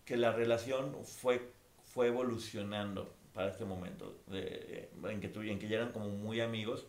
que 0.05 0.17
la 0.17 0.33
relación 0.33 0.97
fue, 1.05 1.53
fue 1.85 2.09
evolucionando 2.09 3.16
para 3.37 3.51
este 3.51 3.65
momento? 3.65 4.25
De- 4.27 4.91
en, 5.05 5.21
que 5.21 5.29
tú, 5.29 5.43
en 5.43 5.61
que 5.61 5.69
ya 5.69 5.77
eran 5.77 5.93
como 5.93 6.09
muy 6.09 6.41
amigos. 6.41 6.89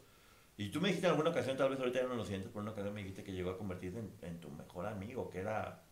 Y 0.57 0.69
tú 0.69 0.81
me 0.81 0.87
dijiste 0.89 1.07
en 1.07 1.11
alguna 1.11 1.31
ocasión, 1.31 1.57
tal 1.57 1.69
vez 1.69 1.79
ahorita 1.79 2.01
ya 2.01 2.07
no 2.07 2.15
lo 2.15 2.25
sientes, 2.25 2.49
pero 2.49 2.61
en 2.61 2.63
una 2.63 2.71
ocasión 2.73 2.93
me 2.95 3.01
dijiste 3.01 3.23
que 3.23 3.33
llegó 3.33 3.51
a 3.51 3.57
convertirse 3.59 3.99
en, 3.99 4.11
en 4.23 4.39
tu 4.39 4.49
mejor 4.51 4.87
amigo, 4.87 5.29
que 5.29 5.39
era 5.39 5.83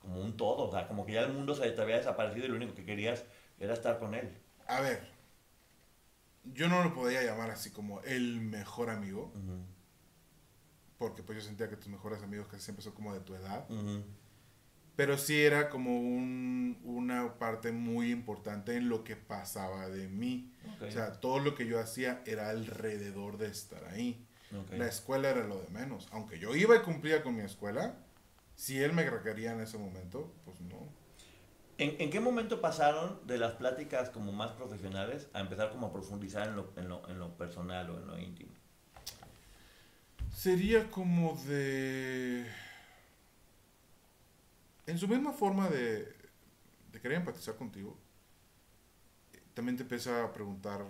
como 0.00 0.20
un 0.20 0.36
todo, 0.36 0.68
o 0.68 0.72
sea, 0.72 0.88
como 0.88 1.06
que 1.06 1.12
ya 1.14 1.22
el 1.22 1.32
mundo 1.32 1.54
se 1.54 1.70
te 1.70 1.82
había 1.82 1.96
desaparecido 1.96 2.46
y 2.46 2.48
lo 2.50 2.56
único 2.56 2.74
que 2.74 2.84
querías 2.84 3.24
era 3.60 3.74
estar 3.74 3.98
con 3.98 4.14
él. 4.14 4.30
A 4.66 4.80
ver, 4.82 5.00
yo 6.44 6.68
no 6.68 6.84
lo 6.84 6.94
podía 6.94 7.22
llamar 7.22 7.50
así 7.50 7.70
como 7.70 8.00
el 8.02 8.40
mejor 8.40 8.90
amigo, 8.90 9.32
Ujú, 9.34 9.64
porque 10.98 11.22
pues 11.22 11.38
yo 11.38 11.44
sentía 11.44 11.68
que 11.68 11.76
tus 11.76 11.88
mejores 11.88 12.22
amigos 12.22 12.46
casi 12.48 12.62
siempre 12.64 12.82
son 12.82 12.92
como 12.94 13.12
de 13.14 13.20
tu 13.20 13.34
edad, 13.34 13.68
ujú, 13.70 14.04
pero 14.96 15.18
sí 15.18 15.40
era 15.42 15.68
como 15.70 15.98
un- 15.98 16.78
una 16.84 17.34
parte 17.38 17.72
muy 17.72 18.10
importante 18.12 18.76
en 18.76 18.88
lo 18.88 19.02
que 19.04 19.16
pasaba 19.16 19.88
de 19.88 20.08
mí. 20.08 20.52
O 20.80 20.90
sea, 20.92 21.12
todo 21.20 21.38
lo 21.40 21.54
que 21.54 21.66
yo 21.66 21.80
hacía 21.80 22.22
era 22.26 22.50
alrededor 22.50 23.38
de 23.38 23.48
estar 23.48 23.84
ahí. 23.86 24.24
La 24.78 24.86
escuela 24.86 25.30
era 25.30 25.44
lo 25.46 25.60
de 25.60 25.68
menos. 25.70 26.08
Aunque 26.12 26.38
yo 26.38 26.54
iba 26.54 26.76
y 26.76 26.80
cumplía 26.80 27.22
con 27.22 27.34
mi 27.34 27.42
escuela, 27.42 27.96
si 28.54 28.78
él 28.80 28.92
me 28.92 29.08
requería 29.08 29.52
en 29.52 29.60
ese 29.60 29.78
momento, 29.78 30.32
pues 30.44 30.60
no. 30.60 30.78
¿En, 31.76 32.00
en 32.00 32.10
qué 32.10 32.20
momento 32.20 32.60
pasaron 32.60 33.18
de 33.26 33.36
las 33.36 33.54
pláticas 33.54 34.10
como 34.10 34.30
más 34.30 34.52
profesionales 34.52 35.26
a 35.32 35.40
empezar 35.40 35.70
como 35.70 35.88
a 35.88 35.92
profundizar 35.92 36.46
en 36.46 36.54
lo, 36.54 36.72
en 36.76 36.88
lo, 36.88 37.08
en 37.08 37.18
lo 37.18 37.36
personal 37.36 37.90
o 37.90 37.98
en 37.98 38.06
lo 38.06 38.16
íntimo? 38.18 38.52
Sería 40.32 40.88
como 40.90 41.36
de... 41.46 42.46
En 44.86 44.98
su 44.98 45.08
misma 45.08 45.32
forma 45.32 45.68
de, 45.68 46.04
de 46.92 47.00
querer 47.00 47.18
empatizar 47.18 47.56
contigo, 47.56 47.98
también 49.54 49.76
te 49.76 49.82
empieza 49.82 50.24
a 50.24 50.32
preguntar, 50.32 50.84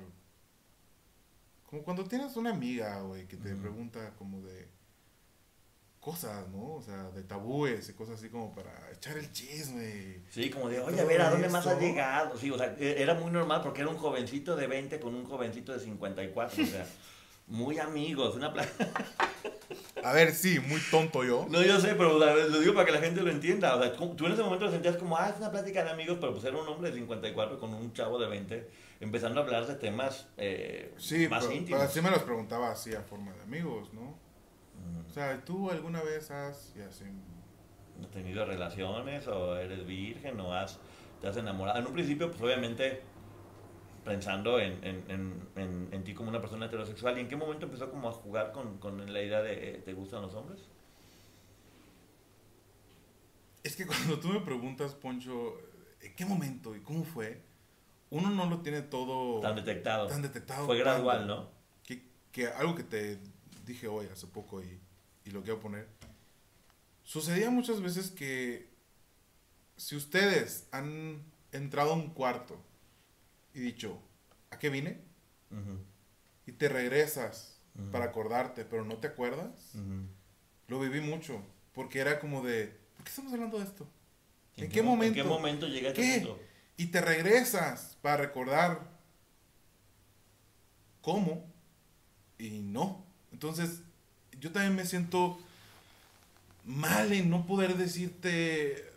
como 1.68 1.82
cuando 1.82 2.04
tienes 2.04 2.36
una 2.36 2.50
amiga, 2.50 3.00
güey, 3.02 3.26
que 3.26 3.36
te 3.36 3.54
pregunta 3.54 4.14
como 4.18 4.40
de 4.42 4.68
cosas, 6.00 6.46
¿no? 6.48 6.74
O 6.74 6.82
sea, 6.82 7.10
de 7.12 7.22
tabúes 7.22 7.88
y 7.88 7.92
cosas 7.94 8.18
así 8.18 8.28
como 8.28 8.54
para 8.54 8.90
echar 8.92 9.16
el 9.16 9.32
chisme. 9.32 10.20
Sí, 10.28 10.50
como 10.50 10.68
de, 10.68 10.80
oye, 10.80 11.00
a 11.00 11.04
ver, 11.04 11.20
¿a 11.22 11.30
dónde 11.30 11.48
más 11.48 11.66
has 11.66 11.80
llegado? 11.80 12.36
Sí, 12.36 12.50
o 12.50 12.58
sea, 12.58 12.74
e- 12.78 13.00
era 13.02 13.14
muy 13.14 13.30
normal 13.30 13.62
porque 13.62 13.80
era 13.80 13.90
un 13.90 13.96
jovencito 13.96 14.54
de 14.54 14.66
20 14.66 15.00
con 15.00 15.14
un 15.14 15.24
jovencito 15.24 15.72
de 15.72 15.80
54, 15.80 16.62
o 16.62 16.66
sea, 16.66 16.86
muy 17.46 17.78
amigos, 17.78 18.34
una 18.36 18.52
pla- 18.52 18.66
A 20.02 20.12
ver, 20.12 20.32
sí, 20.32 20.60
muy 20.60 20.80
tonto 20.90 21.24
yo. 21.24 21.46
No, 21.50 21.62
yo 21.62 21.80
sé, 21.80 21.94
pero 21.94 22.16
o 22.16 22.20
sea, 22.22 22.34
lo 22.34 22.60
digo 22.60 22.74
para 22.74 22.86
que 22.86 22.92
la 22.92 23.00
gente 23.00 23.22
lo 23.22 23.30
entienda. 23.30 23.74
O 23.76 23.82
sea, 23.82 23.92
tú 23.92 24.26
en 24.26 24.32
ese 24.32 24.42
momento 24.42 24.66
lo 24.66 24.70
sentías 24.70 24.96
como, 24.96 25.16
ah, 25.16 25.28
es 25.30 25.36
una 25.38 25.50
plática 25.50 25.82
de 25.84 25.90
amigos, 25.90 26.18
pero 26.20 26.32
pues 26.32 26.44
era 26.44 26.56
un 26.56 26.68
hombre 26.68 26.90
de 26.90 26.96
54 26.96 27.58
con 27.58 27.72
un 27.74 27.92
chavo 27.92 28.18
de 28.18 28.28
20, 28.28 28.70
empezando 29.00 29.40
a 29.40 29.44
hablar 29.44 29.66
de 29.66 29.74
temas 29.76 30.28
eh, 30.36 30.92
Sí, 30.98 31.26
más 31.28 31.44
pero, 31.44 31.56
íntimos. 31.56 31.78
pero 31.80 31.90
así 31.90 32.00
me 32.02 32.10
los 32.10 32.22
preguntaba 32.22 32.70
así 32.70 32.94
a 32.94 33.02
forma 33.02 33.32
de 33.32 33.42
amigos, 33.42 33.92
¿no? 33.94 34.02
Mm. 34.02 35.06
O 35.08 35.10
sea, 35.10 35.42
¿tú 35.44 35.70
alguna 35.70 36.02
vez 36.02 36.30
has... 36.30 36.72
y 36.76 36.80
así... 36.82 37.04
¿Has 38.02 38.10
tenido 38.10 38.44
relaciones 38.44 39.26
o 39.28 39.56
eres 39.56 39.86
virgen 39.86 40.40
o 40.40 40.52
has, 40.52 40.78
te 41.20 41.28
has 41.28 41.36
enamorado? 41.36 41.78
En 41.78 41.86
un 41.86 41.92
principio, 41.92 42.28
pues 42.28 42.42
obviamente 42.42 43.02
pensando 44.04 44.58
en, 44.60 44.82
en, 44.84 45.48
en, 45.56 45.88
en, 45.92 46.04
ti 46.04 46.14
como 46.14 46.28
una 46.28 46.40
persona 46.40 46.66
heterosexual. 46.66 47.16
¿Y 47.18 47.22
en 47.22 47.28
qué 47.28 47.36
momento 47.36 47.66
empezó 47.66 47.90
como 47.90 48.08
a 48.08 48.12
jugar 48.12 48.52
con, 48.52 48.78
con 48.78 49.12
la 49.12 49.22
idea 49.22 49.42
de 49.42 49.70
eh, 49.76 49.82
¿te 49.84 49.92
gustan 49.94 50.22
los 50.22 50.34
hombres? 50.34 50.60
Es 53.62 53.76
que 53.76 53.86
cuando 53.86 54.18
tú 54.18 54.28
me 54.28 54.40
preguntas, 54.40 54.94
Poncho, 54.94 55.56
¿en 56.02 56.14
qué 56.14 56.26
momento 56.26 56.76
y 56.76 56.80
cómo 56.80 57.04
fue? 57.04 57.40
Uno 58.10 58.30
no 58.30 58.46
lo 58.48 58.60
tiene 58.60 58.82
todo 58.82 59.40
Tan 59.40 59.56
detectado. 59.56 60.06
tan 60.06 60.22
detectado. 60.22 60.66
Fue 60.66 60.78
gradual, 60.78 61.18
cuando- 61.26 61.36
¿no? 61.44 61.50
Que, 61.82 62.02
que 62.30 62.46
algo 62.48 62.74
que 62.74 62.84
te 62.84 63.18
dije 63.64 63.88
hoy 63.88 64.06
hace 64.12 64.26
poco 64.26 64.62
y, 64.62 64.78
y 65.24 65.30
lo 65.30 65.42
quiero 65.42 65.60
poner. 65.60 65.88
Sucedía 67.02 67.50
muchas 67.50 67.80
veces 67.80 68.10
que 68.10 68.68
si 69.76 69.96
ustedes 69.96 70.68
han 70.70 71.22
entrado 71.52 71.92
a 71.92 71.94
un 71.94 72.10
cuarto 72.10 72.56
y 73.54 73.60
dicho, 73.60 73.98
¿a 74.50 74.58
qué 74.58 74.68
vine? 74.70 75.00
Y 76.46 76.52
te 76.52 76.68
regresas 76.68 77.58
para 77.92 78.06
acordarte, 78.06 78.64
pero 78.64 78.84
no 78.84 78.96
te 78.98 79.06
acuerdas. 79.08 79.72
Lo 80.68 80.80
viví 80.80 81.00
mucho, 81.00 81.42
porque 81.72 82.00
era 82.00 82.18
como 82.20 82.42
de, 82.42 82.76
¿por 82.96 83.04
qué 83.04 83.10
estamos 83.10 83.32
hablando 83.32 83.58
de 83.58 83.64
esto? 83.64 83.86
¿En, 84.56 84.66
qué 84.68 84.74
qué 84.74 84.82
mo- 84.82 84.90
momento? 84.90 85.18
¿En 85.18 85.24
qué 85.24 85.28
momento 85.28 85.66
llega 85.68 85.92
¿Qué? 85.92 86.20
punto? 86.24 86.40
Y 86.76 86.86
te 86.86 87.00
regresas 87.00 87.96
para 88.02 88.16
recordar 88.18 88.80
cómo 91.00 91.44
y 92.38 92.60
no. 92.60 93.04
Entonces, 93.32 93.80
yo 94.40 94.50
también 94.52 94.74
me 94.74 94.86
siento 94.86 95.38
mal 96.64 97.12
en 97.12 97.30
no 97.30 97.46
poder 97.46 97.76
decirte 97.76 98.90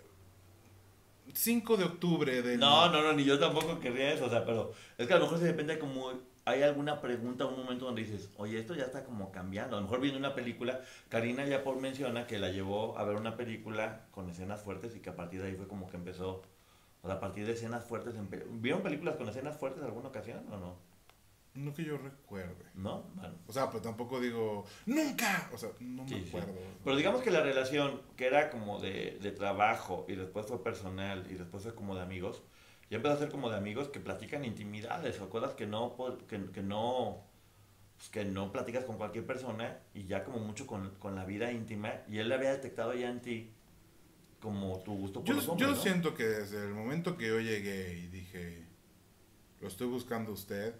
5 1.33 1.77
de 1.77 1.83
octubre 1.83 2.41
del... 2.41 2.59
No, 2.59 2.89
no, 2.89 3.01
no, 3.01 3.13
ni 3.13 3.23
yo 3.23 3.39
tampoco 3.39 3.79
querría 3.79 4.13
eso, 4.13 4.25
o 4.25 4.29
sea, 4.29 4.45
pero 4.45 4.73
es 4.97 5.07
que 5.07 5.13
a 5.13 5.17
lo 5.17 5.23
mejor 5.23 5.39
se 5.39 5.45
depende 5.45 5.79
como 5.79 6.11
hay 6.47 6.63
alguna 6.63 7.01
pregunta, 7.01 7.45
un 7.45 7.57
momento 7.57 7.83
donde 7.83 8.03
dices, 8.03 8.29
oye, 8.37 8.57
esto 8.57 8.73
ya 8.73 8.85
está 8.85 9.03
como 9.03 9.33
cambiando. 9.33 9.75
A 9.75 9.81
lo 9.81 9.85
mejor 9.85 9.99
viendo 9.99 10.17
una 10.17 10.33
película, 10.33 10.79
Karina 11.09 11.45
ya 11.45 11.61
por 11.61 11.75
menciona 11.75 12.25
que 12.25 12.39
la 12.39 12.49
llevó 12.51 12.97
a 12.97 13.03
ver 13.03 13.17
una 13.17 13.35
película 13.35 14.05
con 14.11 14.29
escenas 14.29 14.61
fuertes 14.61 14.95
y 14.95 15.01
que 15.01 15.09
a 15.09 15.15
partir 15.17 15.41
de 15.41 15.49
ahí 15.49 15.55
fue 15.55 15.67
como 15.67 15.89
que 15.89 15.97
empezó, 15.97 16.43
o 17.01 17.07
sea, 17.07 17.17
a 17.17 17.19
partir 17.19 17.45
de 17.45 17.51
escenas 17.51 17.83
fuertes, 17.83 18.15
¿vieron 18.61 18.81
películas 18.81 19.17
con 19.17 19.27
escenas 19.27 19.57
fuertes 19.57 19.83
alguna 19.83 20.07
ocasión 20.07 20.45
o 20.49 20.57
no? 20.57 20.77
No 21.57 21.73
que 21.73 21.83
yo 21.83 21.97
recuerde. 21.97 22.65
¿No? 22.75 23.03
Bueno. 23.15 23.35
O 23.47 23.51
sea, 23.53 23.69
pues 23.71 23.81
tampoco 23.83 24.19
digo, 24.19 24.65
¡nunca! 24.85 25.49
O 25.53 25.57
sea, 25.57 25.69
no 25.79 26.03
me 26.03 26.09
Sí, 26.09 26.21
sí. 26.21 26.27
acuerdo. 26.29 26.53
Pero 26.83 26.95
digamos 26.95 27.21
que 27.21 27.31
la 27.31 27.41
relación 27.41 28.01
que 28.15 28.27
era 28.27 28.49
como 28.49 28.79
de, 28.79 29.17
de 29.21 29.31
trabajo 29.31 30.05
y 30.07 30.15
después 30.15 30.45
fue 30.45 30.63
personal 30.63 31.25
y 31.29 31.33
después 31.33 31.63
fue 31.63 31.73
como 31.73 31.95
de 31.95 32.01
amigos, 32.01 32.43
ya 32.89 32.97
empezó 32.97 33.15
a 33.15 33.19
ser 33.19 33.29
como 33.29 33.49
de 33.49 33.57
amigos 33.57 33.87
que 33.89 33.99
platican 33.99 34.45
intimidades 34.45 35.19
o 35.19 35.29
cosas 35.29 35.53
que 35.55 35.65
no, 35.65 35.95
que, 36.29 36.45
que 36.51 36.61
no, 36.61 37.23
pues, 37.97 38.09
que 38.09 38.23
no 38.23 38.51
platicas 38.51 38.85
con 38.85 38.97
cualquier 38.97 39.25
persona 39.25 39.79
y 39.93 40.05
ya 40.05 40.23
como 40.23 40.37
mucho 40.39 40.67
con, 40.67 40.91
con 40.99 41.15
la 41.15 41.25
vida 41.25 41.51
íntima 41.51 41.91
y 42.07 42.19
él 42.19 42.29
le 42.29 42.35
había 42.35 42.51
detectado 42.51 42.93
ya 42.93 43.09
en 43.09 43.21
ti 43.21 43.51
como 44.39 44.79
tu 44.83 44.93
gusto 44.95 45.21
por 45.21 45.27
Yo, 45.29 45.33
los 45.33 45.49
hombres, 45.49 45.67
yo 45.69 45.75
¿no? 45.75 45.81
siento 45.81 46.13
que 46.13 46.23
desde 46.23 46.63
el 46.67 46.73
momento 46.75 47.17
que 47.17 47.27
yo 47.27 47.39
llegué 47.39 47.97
y 47.97 48.07
dije, 48.07 48.67
lo 49.59 49.67
estoy 49.67 49.87
buscando 49.87 50.31
usted, 50.31 50.75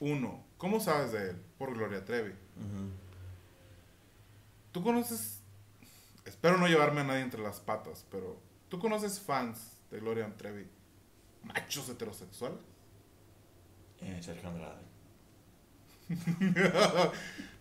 uno, 0.00 0.42
¿cómo 0.56 0.80
sabes 0.80 1.12
de 1.12 1.30
él? 1.30 1.42
Por 1.58 1.74
Gloria 1.74 2.04
Trevi. 2.04 2.32
¿Tú 4.72 4.82
conoces, 4.82 5.40
espero 6.24 6.56
no 6.56 6.66
llevarme 6.66 7.02
a 7.02 7.04
nadie 7.04 7.20
entre 7.20 7.42
las 7.42 7.60
patas, 7.60 8.04
pero 8.10 8.40
¿tú 8.68 8.78
conoces 8.78 9.20
fans 9.20 9.58
de 9.90 10.00
Gloria 10.00 10.32
Trevi? 10.36 10.66
Machos 11.44 11.88
heterosexuales. 11.88 12.58
Eh, 14.00 14.20
Sergio 14.22 14.48
Andrade. 14.48 14.90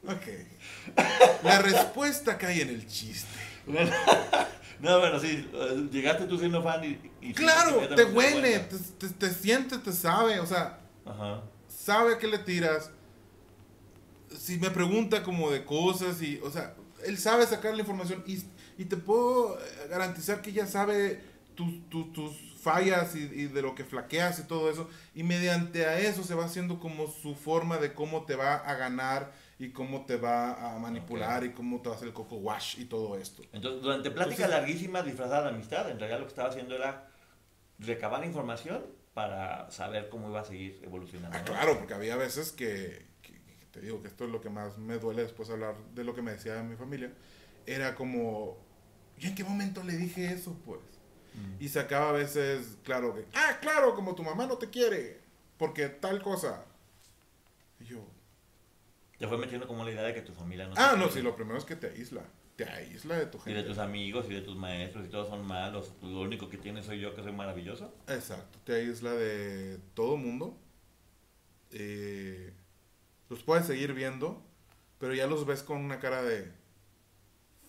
ok. 0.08 1.44
La 1.44 1.60
respuesta 1.60 2.38
cae 2.38 2.62
en 2.62 2.70
el 2.70 2.88
chiste. 2.88 3.30
no, 4.80 5.00
bueno, 5.00 5.20
sí, 5.20 5.50
llegaste 5.92 6.26
tú 6.26 6.38
siendo 6.38 6.64
fan 6.64 6.84
y... 6.84 7.12
y 7.22 7.34
Claro, 7.34 7.88
te 7.96 8.06
huele, 8.06 8.60
te, 8.60 8.78
te, 8.78 9.10
te 9.10 9.30
siente, 9.32 9.78
te 9.78 9.92
sabe, 9.92 10.40
o 10.40 10.46
sea, 10.46 10.80
Ajá. 11.06 11.44
Sabe 11.90 12.14
a 12.14 12.18
qué 12.20 12.28
le 12.28 12.38
tiras. 12.38 12.92
Si 14.38 14.60
me 14.60 14.70
pregunta 14.70 15.24
como 15.24 15.50
de 15.50 15.66
cosas 15.66 16.22
y, 16.22 16.40
o 16.44 16.52
sea, 16.52 16.76
él 17.04 17.18
sabe 17.18 17.48
sacar 17.48 17.74
la 17.74 17.80
información 17.80 18.24
y, 18.28 18.44
y 18.78 18.86
te 18.86 18.96
puedo 18.96 19.58
eh, 19.60 19.88
garantizar 19.90 20.44
que 20.44 20.52
ya 20.52 20.68
sabe 20.68 21.20
tus, 21.56 21.90
tus, 21.90 22.14
tus 22.14 22.32
fallas 22.62 23.16
y, 23.16 23.22
y 23.24 23.48
de 23.48 23.64
lo 23.64 23.74
que 23.74 23.84
flaqueas 23.84 24.38
y 24.38 24.44
todo 24.44 24.70
eso. 24.70 24.88
Y 25.16 25.24
mediante 25.24 25.88
a 25.88 26.00
eso 26.00 26.24
se 26.24 26.36
va 26.36 26.46
haciendo 26.46 26.80
como 26.80 27.08
su 27.08 27.34
forma 27.34 27.78
de 27.78 27.96
cómo 27.96 28.24
te 28.26 28.36
va 28.36 28.54
a 28.54 28.76
ganar 28.76 29.32
y 29.58 29.70
cómo 29.72 30.06
te 30.06 30.18
va 30.18 30.76
a 30.76 30.78
manipular 30.78 31.44
y 31.44 31.54
cómo 31.54 31.82
te 31.82 31.90
va 31.90 31.96
a 31.96 31.98
hacer 31.98 32.10
el 32.10 32.14
coco 32.14 32.36
wash 32.36 32.80
y 32.80 32.86
todo 32.86 33.18
esto. 33.18 33.42
Entonces, 33.52 33.82
durante 33.82 34.12
pláticas 34.12 34.48
larguísimas 34.48 35.06
disfrazadas 35.06 35.46
de 35.46 35.50
amistad, 35.50 35.90
en 35.90 35.98
realidad 35.98 36.20
lo 36.20 36.26
que 36.26 36.34
estaba 36.34 36.50
haciendo 36.50 36.76
era 36.76 37.10
recabar 37.80 38.24
información 38.24 38.99
para 39.20 39.70
saber 39.70 40.08
cómo 40.08 40.30
iba 40.30 40.40
a 40.40 40.46
seguir 40.46 40.80
evolucionando. 40.82 41.38
Ah, 41.38 41.44
claro, 41.44 41.78
porque 41.78 41.94
había 41.94 42.16
veces 42.16 42.54
que, 42.54 43.06
que- 43.22 43.34
que 43.34 43.66
te 43.70 43.82
digo 43.82 44.02
que 44.02 44.08
esto 44.08 44.24
es 44.24 44.32
lo 44.32 44.40
que 44.40 44.50
más 44.50 44.78
me 44.78 44.98
duele 44.98 45.24
después 45.24 45.50
de 45.50 45.56
hablar 45.56 45.76
de 45.94 46.06
lo 46.06 46.16
que 46.16 46.22
me 46.22 46.32
decía 46.32 46.64
mi 46.64 46.78
familia. 46.78 47.12
Era 47.66 47.96
como, 47.96 48.58
¿y 49.18 49.28
en 49.28 49.36
qué 49.36 49.44
momento 49.44 49.84
le 49.84 49.98
dije 49.98 50.32
eso, 50.32 50.58
pues? 50.66 50.80
Mm. 51.34 51.62
Y 51.62 51.68
sacaba 51.68 52.12
a 52.12 52.14
veces, 52.14 52.78
claro, 52.86 53.14
que, 53.14 53.26
ah, 53.34 53.58
claro, 53.60 53.94
como 53.94 54.16
tu 54.16 54.24
mamá 54.24 54.48
no 54.48 54.58
te 54.58 54.70
quiere, 54.70 55.20
porque 55.58 55.90
tal 55.90 56.22
cosa. 56.22 56.64
Y 57.82 57.84
yo, 57.84 58.08
Te 59.18 59.28
fue 59.28 59.38
metiendo 59.38 59.68
como 59.68 59.84
la 59.84 59.92
idea 59.92 60.04
de 60.04 60.14
que 60.14 60.22
tu 60.22 60.32
familia 60.34 60.66
no 60.66 60.76
ah, 60.78 60.96
no, 60.98 61.10
sí, 61.10 61.22
lo 61.22 61.36
primero 61.36 61.58
es 61.60 61.66
que 61.66 61.76
te 61.76 61.88
aísla. 61.88 62.22
Te 62.66 62.70
aísla 62.70 63.16
de 63.18 63.26
tu 63.28 63.38
Y 63.38 63.42
de 63.52 63.54
gente. 63.56 63.70
tus 63.70 63.78
amigos 63.78 64.26
y 64.30 64.34
de 64.34 64.42
tus 64.42 64.58
maestros 64.58 65.06
y 65.06 65.10
todos 65.10 65.30
son 65.30 65.46
malos. 65.46 65.94
Lo 66.02 66.20
único 66.22 66.50
que 66.50 66.58
tienes 66.58 66.86
soy 66.86 67.00
yo 67.00 67.16
que 67.16 67.24
soy 67.24 67.32
maravilloso. 67.32 67.94
Exacto, 68.08 68.60
te 68.66 68.74
aísla 68.74 69.14
de 69.14 69.80
todo 69.94 70.18
mundo. 70.18 70.58
Eh, 71.72 72.52
los 73.30 73.44
puedes 73.44 73.66
seguir 73.66 73.94
viendo, 73.94 74.44
pero 74.98 75.14
ya 75.14 75.26
los 75.28 75.46
ves 75.46 75.64
con 75.64 75.78
una 75.78 76.00
cara 76.00 76.22
de 76.22 76.52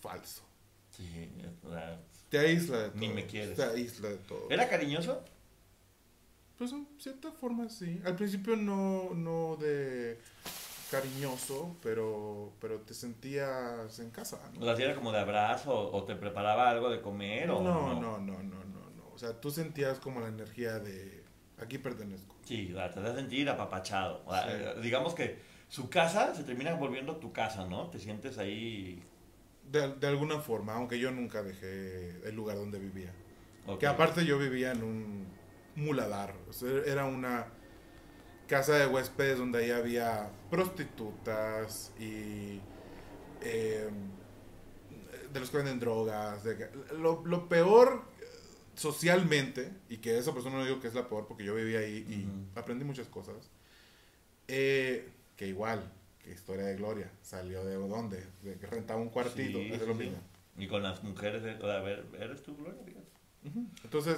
falso. 0.01 0.41
Sí, 0.89 1.29
Te 2.29 2.39
aísla 2.39 2.77
de 2.79 2.89
todo. 2.89 2.99
Ni 2.99 3.07
me 3.09 3.25
quieres. 3.25 3.55
Te 3.55 3.63
aísla 3.63 4.09
de 4.09 4.17
todo. 4.17 4.47
¿Era 4.49 4.67
cariñoso? 4.67 5.23
Pues 6.57 6.73
en 6.73 6.85
cierta 6.99 7.31
forma 7.31 7.69
sí. 7.69 8.01
Al 8.03 8.17
principio 8.17 8.57
no, 8.57 9.13
no 9.13 9.55
de 9.55 10.19
cariñoso, 10.91 11.75
pero, 11.81 12.51
pero 12.59 12.81
te 12.81 12.93
sentías 12.93 13.97
en 13.99 14.11
casa, 14.11 14.39
O 14.55 14.59
¿no? 14.59 14.65
sea, 14.65 14.75
si 14.75 14.83
era 14.83 14.93
como 14.93 15.11
de 15.11 15.19
abrazo 15.19 15.91
o 15.91 16.03
te 16.03 16.15
preparaba 16.15 16.69
algo 16.69 16.89
de 16.89 17.01
comer 17.01 17.49
o 17.49 17.61
No, 17.63 17.95
no, 17.95 18.19
no, 18.19 18.19
no, 18.19 18.43
no, 18.43 18.89
no. 18.91 19.07
O 19.13 19.17
sea, 19.17 19.39
tú 19.39 19.49
sentías 19.49 19.99
como 19.99 20.19
la 20.19 20.27
energía 20.27 20.79
de 20.79 21.23
aquí 21.59 21.77
pertenezco. 21.77 22.35
Sí, 22.43 22.71
o 22.73 22.75
sea, 22.75 22.91
te 22.91 22.99
hace 22.99 23.15
sentir 23.15 23.49
apapachado. 23.49 24.23
O 24.25 24.31
sea, 24.33 24.73
Sí. 24.75 24.81
Digamos 24.81 25.15
que 25.15 25.39
su 25.69 25.89
casa 25.89 26.35
se 26.35 26.43
termina 26.43 26.73
volviendo 26.73 27.15
tu 27.17 27.31
casa, 27.31 27.65
¿no? 27.65 27.89
Te 27.89 27.97
sientes 27.99 28.37
ahí 28.37 29.01
De, 29.71 29.93
de 29.95 30.07
alguna 30.07 30.39
forma, 30.41 30.73
aunque 30.73 30.99
yo 30.99 31.11
nunca 31.11 31.41
dejé 31.43 32.27
el 32.27 32.35
lugar 32.35 32.57
donde 32.57 32.77
vivía. 32.79 33.13
Que 33.79 33.87
aparte 33.87 34.25
yo 34.25 34.37
vivía 34.37 34.71
en 34.73 34.83
un 34.83 35.27
muladar. 35.75 36.33
O 36.49 36.53
sea, 36.53 36.69
era 36.85 37.05
una 37.05 37.47
casa 38.51 38.73
de 38.75 38.85
huéspedes 38.85 39.37
donde 39.37 39.59
ahí 39.63 39.71
había 39.71 40.29
prostitutas 40.49 41.93
y 41.97 42.59
eh, 43.39 43.89
de 45.31 45.39
los 45.39 45.49
que 45.49 45.55
venden 45.57 45.79
drogas. 45.79 46.43
de 46.43 46.69
lo, 46.99 47.25
lo 47.25 47.47
peor 47.47 48.03
eh, 48.19 48.25
socialmente, 48.75 49.71
y 49.87 49.97
que 49.99 50.17
esa 50.17 50.33
persona 50.33 50.57
no 50.57 50.65
digo 50.65 50.81
que 50.81 50.89
es 50.89 50.93
la 50.93 51.07
peor 51.07 51.27
porque 51.27 51.45
yo 51.45 51.55
vivía 51.55 51.79
ahí 51.79 52.05
y 52.09 52.25
Ujú. 52.25 52.59
aprendí 52.59 52.83
muchas 52.83 53.07
cosas, 53.07 53.49
eh, 54.49 55.09
que 55.37 55.47
igual, 55.47 55.89
que 56.19 56.31
historia 56.33 56.65
de 56.65 56.75
Gloria, 56.75 57.09
salió 57.21 57.63
de 57.63 57.75
dónde, 57.75 58.21
de 58.43 58.57
que 58.57 58.67
rentaba 58.67 58.99
un 58.99 59.09
cuartito, 59.11 59.59
Sí, 59.59 59.71
es 59.71 59.87
lo 59.87 59.93
sí. 59.93 59.99
mismo. 59.99 60.17
Y 60.57 60.67
con 60.67 60.83
las 60.83 61.01
mujeres, 61.03 61.41
de- 61.41 61.51
a 61.51 61.79
ver, 61.79 62.05
¿eres 62.19 62.43
tú, 62.43 62.57
Gloria? 62.57 62.83
Fíjate. 62.85 63.07
Ujú. 63.45 63.65
Entonces, 63.85 64.17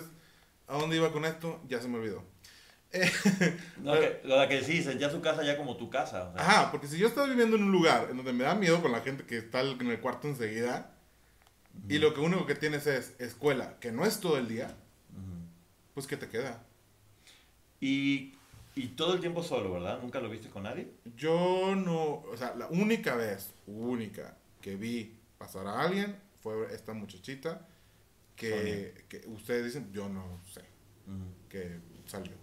¿a 0.68 0.80
dónde 0.80 0.96
iba 0.96 1.12
con 1.12 1.24
esto? 1.24 1.62
Ya 1.68 1.80
se 1.80 1.88
me 1.88 2.00
olvidó. 2.00 2.24
No, 3.82 3.94
que, 3.94 4.22
lo 4.24 4.40
de 4.40 4.48
que 4.48 4.64
sí, 4.64 4.84
sentía 4.84 5.10
su 5.10 5.20
casa 5.22 5.44
ya 5.44 5.58
como 5.58 5.78
tu 5.78 5.90
casa. 5.90 6.30
o 6.30 6.34
sea. 6.34 6.42
Ajá, 6.42 6.72
porque 6.72 6.88
si 6.88 6.98
yo 6.98 7.08
estaba 7.08 7.28
viviendo 7.28 7.56
en 7.56 7.64
un 7.64 7.72
lugar 7.72 8.08
en 8.10 8.18
donde 8.18 8.34
me 8.34 8.44
da 8.44 8.56
miedo 8.56 8.82
con 8.82 8.92
la 8.92 9.02
gente 9.02 9.26
que 9.26 9.38
está 9.38 9.62
en 9.62 9.90
el 9.90 10.00
cuarto 10.00 10.28
enseguida, 10.28 10.94
y 11.90 11.98
lo 11.98 12.14
que 12.14 12.22
único 12.22 12.46
que 12.46 12.56
tienes 12.56 12.88
es 12.88 13.20
escuela, 13.20 13.78
que 13.80 13.92
no 13.92 14.06
es 14.06 14.20
todo 14.20 14.38
el 14.38 14.48
día, 14.48 14.76
pues 15.94 16.08
¿qué 16.08 16.18
te 16.18 16.30
queda? 16.30 16.64
Y, 17.82 18.36
y 18.76 18.90
todo 18.90 19.16
el 19.16 19.20
tiempo 19.20 19.44
solo, 19.44 19.74
¿verdad? 19.74 20.00
¿Nunca 20.02 20.20
lo 20.20 20.30
viste 20.30 20.50
con 20.50 20.64
nadie? 20.64 20.88
Yo 21.18 21.76
no, 21.76 22.24
o 22.32 22.38
sea, 22.38 22.56
la 22.56 22.68
única 22.68 23.16
vez, 23.16 23.54
única, 23.68 24.38
que 24.62 24.76
vi 24.76 25.20
pasar 25.38 25.68
a 25.68 25.82
alguien 25.82 26.16
fue 26.42 26.74
esta 26.74 26.94
muchachita 26.94 27.68
que, 28.36 29.06
que 29.10 29.24
ustedes 29.28 29.66
dicen, 29.66 29.92
yo 29.92 30.08
no 30.08 30.40
sé, 30.46 30.62
que 31.50 31.80
salió. 32.06 32.43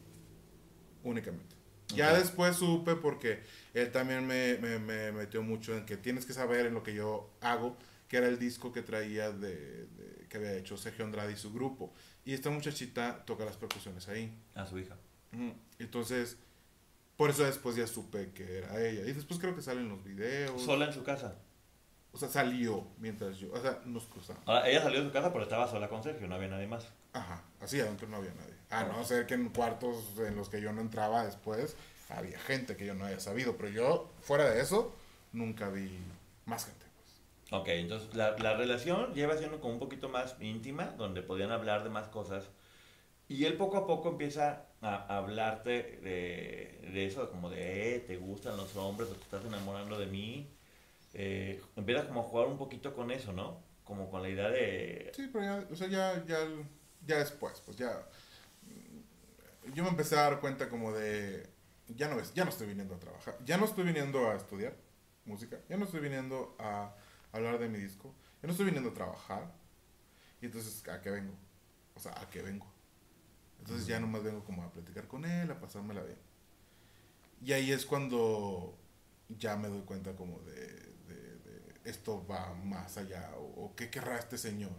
Únicamente. 1.02 1.56
Ya 1.94 2.14
después 2.14 2.56
supe 2.56 2.94
porque 2.94 3.42
él 3.74 3.90
también 3.90 4.24
me, 4.26 4.56
me, 4.58 4.78
me 4.78 5.10
metió 5.10 5.42
mucho 5.42 5.76
en 5.76 5.84
que 5.86 5.96
tienes 5.96 6.24
que 6.24 6.32
saber 6.32 6.66
en 6.66 6.74
lo 6.74 6.82
que 6.84 6.94
yo 6.94 7.28
hago, 7.40 7.76
que 8.06 8.16
era 8.18 8.28
el 8.28 8.38
disco 8.38 8.72
que 8.72 8.82
traía 8.82 9.32
de, 9.32 9.86
de- 9.86 10.26
que 10.28 10.36
había 10.36 10.52
hecho 10.54 10.76
Sergio 10.76 11.04
Andrade 11.04 11.32
y 11.32 11.36
su 11.36 11.52
grupo. 11.52 11.92
Y 12.24 12.32
esta 12.34 12.48
muchachita 12.50 13.24
toca 13.24 13.44
las 13.44 13.56
percusiones 13.56 14.06
ahí. 14.08 14.32
A 14.54 14.66
su 14.66 14.78
hija. 14.78 14.96
Entonces, 15.80 16.36
por 17.16 17.30
eso 17.30 17.44
después 17.44 17.74
ya 17.76 17.86
supe 17.88 18.30
que 18.32 18.58
era 18.58 18.80
ella. 18.80 19.00
Y 19.02 19.12
después 19.12 19.40
creo 19.40 19.54
que 19.56 19.62
salen 19.62 19.88
los 19.88 20.04
videos. 20.04 20.62
Sola 20.62 20.86
en 20.86 20.92
su 20.92 21.02
casa. 21.02 21.34
O 22.12 22.18
sea, 22.18 22.28
salió 22.28 22.86
mientras 22.98 23.38
yo, 23.38 23.52
o 23.52 23.60
sea, 23.60 23.80
nos 23.84 24.06
cruzamos. 24.06 24.42
Ahora, 24.46 24.68
ella 24.68 24.82
salió 24.82 25.00
de 25.00 25.06
su 25.06 25.12
casa, 25.12 25.32
pero 25.32 25.44
estaba 25.44 25.68
sola 25.68 25.88
con 25.88 26.02
Sergio, 26.02 26.26
no 26.26 26.34
había 26.34 26.48
nadie 26.48 26.66
más. 26.66 26.86
Ajá, 27.12 27.42
así 27.60 27.78
adentro 27.80 28.08
no 28.08 28.16
había 28.16 28.34
nadie. 28.34 28.54
A 28.70 28.84
no 28.84 29.04
ser 29.04 29.26
que 29.26 29.34
en 29.34 29.48
cuartos 29.48 30.18
en 30.18 30.36
los 30.36 30.48
que 30.48 30.60
yo 30.60 30.72
no 30.72 30.80
entraba 30.80 31.24
después, 31.24 31.76
había 32.08 32.38
gente 32.38 32.76
que 32.76 32.86
yo 32.86 32.94
no 32.94 33.06
había 33.06 33.20
sabido. 33.20 33.56
Pero 33.56 33.68
yo, 33.68 34.10
fuera 34.22 34.48
de 34.50 34.60
eso, 34.60 34.94
nunca 35.32 35.68
vi 35.68 35.98
más 36.46 36.66
gente. 36.66 36.86
Pues. 36.96 37.60
Ok, 37.60 37.68
entonces 37.68 38.14
la, 38.14 38.36
la 38.38 38.54
relación 38.54 39.12
lleva 39.14 39.36
siendo 39.36 39.60
como 39.60 39.74
un 39.74 39.80
poquito 39.80 40.08
más 40.08 40.36
íntima, 40.40 40.86
donde 40.96 41.22
podían 41.22 41.50
hablar 41.50 41.82
de 41.84 41.90
más 41.90 42.08
cosas. 42.08 42.48
Y 43.28 43.44
él 43.44 43.56
poco 43.56 43.76
a 43.76 43.86
poco 43.86 44.08
empieza 44.08 44.66
a 44.82 45.16
hablarte 45.16 46.00
de, 46.02 46.90
de 46.92 47.06
eso, 47.06 47.30
como 47.30 47.48
de, 47.50 47.96
eh, 47.96 48.00
te 48.00 48.16
gustan 48.16 48.56
los 48.56 48.74
hombres 48.76 49.08
o 49.08 49.14
te 49.14 49.22
estás 49.22 49.44
enamorando 49.44 49.98
de 49.98 50.06
mí. 50.06 50.50
Eh, 51.14 51.62
empieza 51.76 52.06
como 52.06 52.20
a 52.20 52.24
jugar 52.24 52.48
un 52.48 52.58
poquito 52.58 52.94
con 52.94 53.10
eso, 53.10 53.32
¿no? 53.32 53.62
Como 53.84 54.10
con 54.10 54.22
la 54.22 54.28
idea 54.28 54.48
de... 54.48 55.12
Sí, 55.14 55.28
pero 55.32 55.44
ya, 55.44 55.66
o 55.70 55.76
sea, 55.76 55.88
ya, 55.88 56.24
ya, 56.26 56.38
ya 57.06 57.18
después, 57.18 57.62
pues 57.64 57.76
ya. 57.76 58.04
Yo 59.74 59.84
me 59.84 59.90
empecé 59.90 60.16
a 60.18 60.22
dar 60.22 60.40
cuenta 60.40 60.68
como 60.68 60.92
de. 60.92 61.48
Ya 61.88 62.08
no, 62.08 62.20
es, 62.20 62.32
ya 62.34 62.44
no 62.44 62.50
estoy 62.50 62.68
viniendo 62.68 62.94
a 62.94 62.98
trabajar. 63.00 63.38
Ya 63.44 63.56
no 63.56 63.64
estoy 63.64 63.84
viniendo 63.84 64.30
a 64.30 64.36
estudiar 64.36 64.76
música. 65.24 65.58
Ya 65.68 65.76
no 65.76 65.84
estoy 65.84 66.00
viniendo 66.00 66.56
a 66.58 66.94
hablar 67.32 67.58
de 67.58 67.68
mi 67.68 67.78
disco. 67.78 68.14
Ya 68.42 68.46
no 68.46 68.52
estoy 68.52 68.66
viniendo 68.66 68.90
a 68.90 68.94
trabajar. 68.94 69.52
Y 70.42 70.46
entonces, 70.46 70.86
¿a 70.88 71.00
qué 71.00 71.10
vengo? 71.10 71.34
O 71.94 72.00
sea, 72.00 72.12
¿a 72.20 72.30
qué 72.30 72.42
vengo? 72.42 72.66
Entonces 73.60 73.86
ya 73.86 74.00
nomás 74.00 74.24
vengo 74.24 74.44
como 74.44 74.62
a 74.64 74.72
platicar 74.72 75.08
con 75.08 75.24
él, 75.24 75.50
a 75.50 75.60
pasármela 75.60 76.02
bien. 76.02 76.18
Y 77.42 77.52
ahí 77.52 77.72
es 77.72 77.86
cuando 77.86 78.78
ya 79.28 79.56
me 79.56 79.68
doy 79.68 79.82
cuenta 79.82 80.14
como 80.16 80.40
de, 80.40 80.56
de- 81.08 81.38
de 81.38 81.74
esto 81.84 82.26
va 82.26 82.54
más 82.54 82.96
allá 82.98 83.30
o, 83.36 83.64
o 83.66 83.74
qué 83.76 83.90
querrá 83.90 84.18
este 84.18 84.36
señor. 84.38 84.72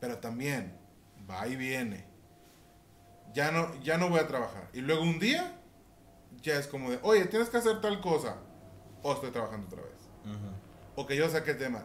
Pero 0.00 0.18
también 0.18 0.78
va 1.30 1.46
y 1.48 1.56
viene. 1.56 2.06
Ya 3.34 3.50
no, 3.50 3.74
ya 3.82 3.98
no 3.98 4.08
voy 4.08 4.20
a 4.20 4.26
trabajar. 4.26 4.68
Y 4.72 4.80
luego 4.80 5.02
un 5.02 5.18
día 5.18 5.58
ya 6.42 6.58
es 6.58 6.66
como 6.66 6.90
de, 6.90 6.98
oye, 7.02 7.26
tienes 7.26 7.48
que 7.50 7.56
hacer 7.58 7.80
tal 7.80 8.00
cosa. 8.00 8.36
O 9.02 9.12
estoy 9.12 9.30
trabajando 9.30 9.66
otra 9.66 9.82
vez. 9.82 9.98
Ujú. 10.24 10.50
O 10.96 11.06
que 11.06 11.16
yo 11.16 11.28
saque 11.28 11.52
el 11.52 11.58
tema. 11.58 11.84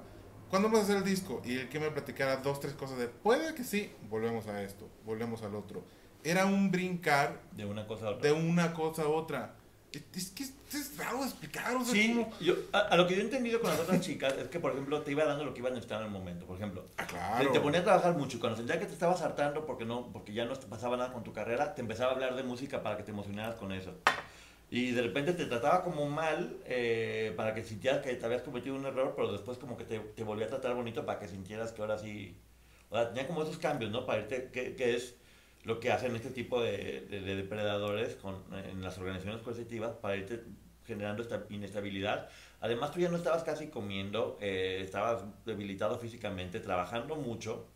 ¿Cuándo 0.49 0.67
vamos 0.67 0.81
a 0.81 0.83
hacer 0.83 0.97
el 0.97 1.03
disco? 1.03 1.41
Y 1.45 1.57
el 1.57 1.69
que 1.69 1.79
me 1.79 1.91
platicara 1.91 2.37
dos, 2.37 2.59
tres 2.59 2.73
cosas 2.73 2.97
de, 2.97 3.07
puede 3.07 3.53
que 3.55 3.63
sí, 3.63 3.93
volvemos 4.09 4.47
a 4.47 4.61
esto, 4.63 4.89
volvemos 5.05 5.43
al 5.43 5.55
otro. 5.55 5.83
Era 6.23 6.45
un 6.45 6.71
brincar 6.71 7.39
De 7.53 7.65
una 7.65 7.87
cosa 7.87 8.07
a 8.07 8.09
otra. 8.11 8.21
de 8.27 8.33
una 8.33 8.73
cosa 8.73 9.03
a 9.03 9.07
otra. 9.07 9.55
Es, 9.91 10.29
que 10.31 10.43
es, 10.43 10.97
raro 10.97 11.21
explicar, 11.25 11.75
o 11.75 11.83
sea, 11.83 11.93
Sí, 11.93 12.13
como- 12.13 12.39
yo, 12.39 12.55
a, 12.71 12.79
a 12.79 12.95
lo 12.95 13.05
que 13.07 13.15
yo 13.15 13.21
he 13.21 13.25
entendido 13.25 13.59
con 13.59 13.69
las 13.71 13.79
otras 13.81 13.99
chicas 13.99 14.33
es 14.37 14.47
que, 14.47 14.57
por 14.59 14.71
ejemplo, 14.71 15.01
te 15.01 15.11
iba 15.11 15.25
dando 15.25 15.43
lo 15.43 15.53
que 15.53 15.59
iba 15.59 15.67
a 15.67 15.71
necesitar 15.73 15.99
en 15.99 16.05
el 16.05 16.11
momento. 16.11 16.45
Por 16.45 16.55
ejemplo, 16.55 16.85
Ah, 16.97 17.05
te, 17.05 17.13
claro. 17.13 17.51
te 17.51 17.59
ponía 17.59 17.81
a 17.81 17.83
trabajar 17.83 18.15
mucho 18.15 18.37
y 18.37 18.39
cuando 18.39 18.55
sentía 18.57 18.79
que 18.79 18.85
te 18.85 18.93
estabas 18.93 19.21
hartando 19.21 19.65
porque, 19.65 19.83
no, 19.83 20.07
porque 20.13 20.31
ya 20.33 20.45
no 20.45 20.53
te 20.55 20.65
pasaba 20.67 20.95
nada 20.95 21.11
con 21.11 21.23
tu 21.23 21.33
carrera, 21.33 21.75
te 21.75 21.81
empezaba 21.81 22.11
a 22.11 22.15
hablar 22.15 22.35
de 22.35 22.43
música 22.43 22.81
para 22.83 22.95
que 22.95 23.03
te 23.03 23.11
emocionaras 23.11 23.55
con 23.55 23.73
eso. 23.73 23.93
Y 24.69 24.91
de 24.91 25.01
repente 25.01 25.33
te 25.33 25.45
trataba 25.45 25.83
como 25.83 26.07
mal 26.09 26.55
eh, 26.65 27.33
para 27.35 27.53
que 27.53 27.61
sintieras 27.65 28.01
que 28.01 28.13
te 28.15 28.25
habías 28.25 28.43
cometido 28.43 28.73
un 28.75 28.85
error, 28.85 29.11
pero 29.17 29.33
después 29.33 29.57
como 29.57 29.75
que 29.75 29.83
te, 29.83 29.99
te 29.99 30.23
volvía 30.23 30.45
a 30.45 30.49
tratar 30.49 30.73
bonito 30.73 31.05
para 31.05 31.19
que 31.19 31.27
sintieras 31.27 31.73
que 31.73 31.81
ahora 31.81 31.97
sí... 31.97 32.37
O 32.89 32.95
sea, 32.95 33.09
tenía 33.09 33.27
como 33.27 33.43
esos 33.43 33.57
cambios, 33.57 33.91
¿no? 33.91 34.05
Para 34.05 34.21
irte, 34.21 34.49
que, 34.53 34.75
que 34.75 34.95
es 34.95 35.15
lo 35.63 35.79
que 35.79 35.91
hacen 35.91 36.15
este 36.15 36.29
tipo 36.31 36.61
de, 36.61 37.01
de- 37.09 37.21
de 37.21 37.35
depredadores 37.35 38.15
con, 38.15 38.35
en 38.53 38.81
las 38.81 38.97
organizaciones 38.97 39.41
coercitivas 39.41 39.91
para 39.95 40.15
irte 40.15 40.43
generando 40.85 41.21
esta 41.21 41.45
inestabilidad. 41.49 42.29
Además, 42.61 42.91
tú 42.91 42.99
ya 42.99 43.09
no 43.09 43.17
estabas 43.17 43.43
casi 43.43 43.67
comiendo, 43.67 44.37
eh, 44.41 44.81
estabas 44.83 45.23
debilitado 45.45 45.97
físicamente, 45.99 46.59
trabajando 46.59 47.15
mucho, 47.15 47.67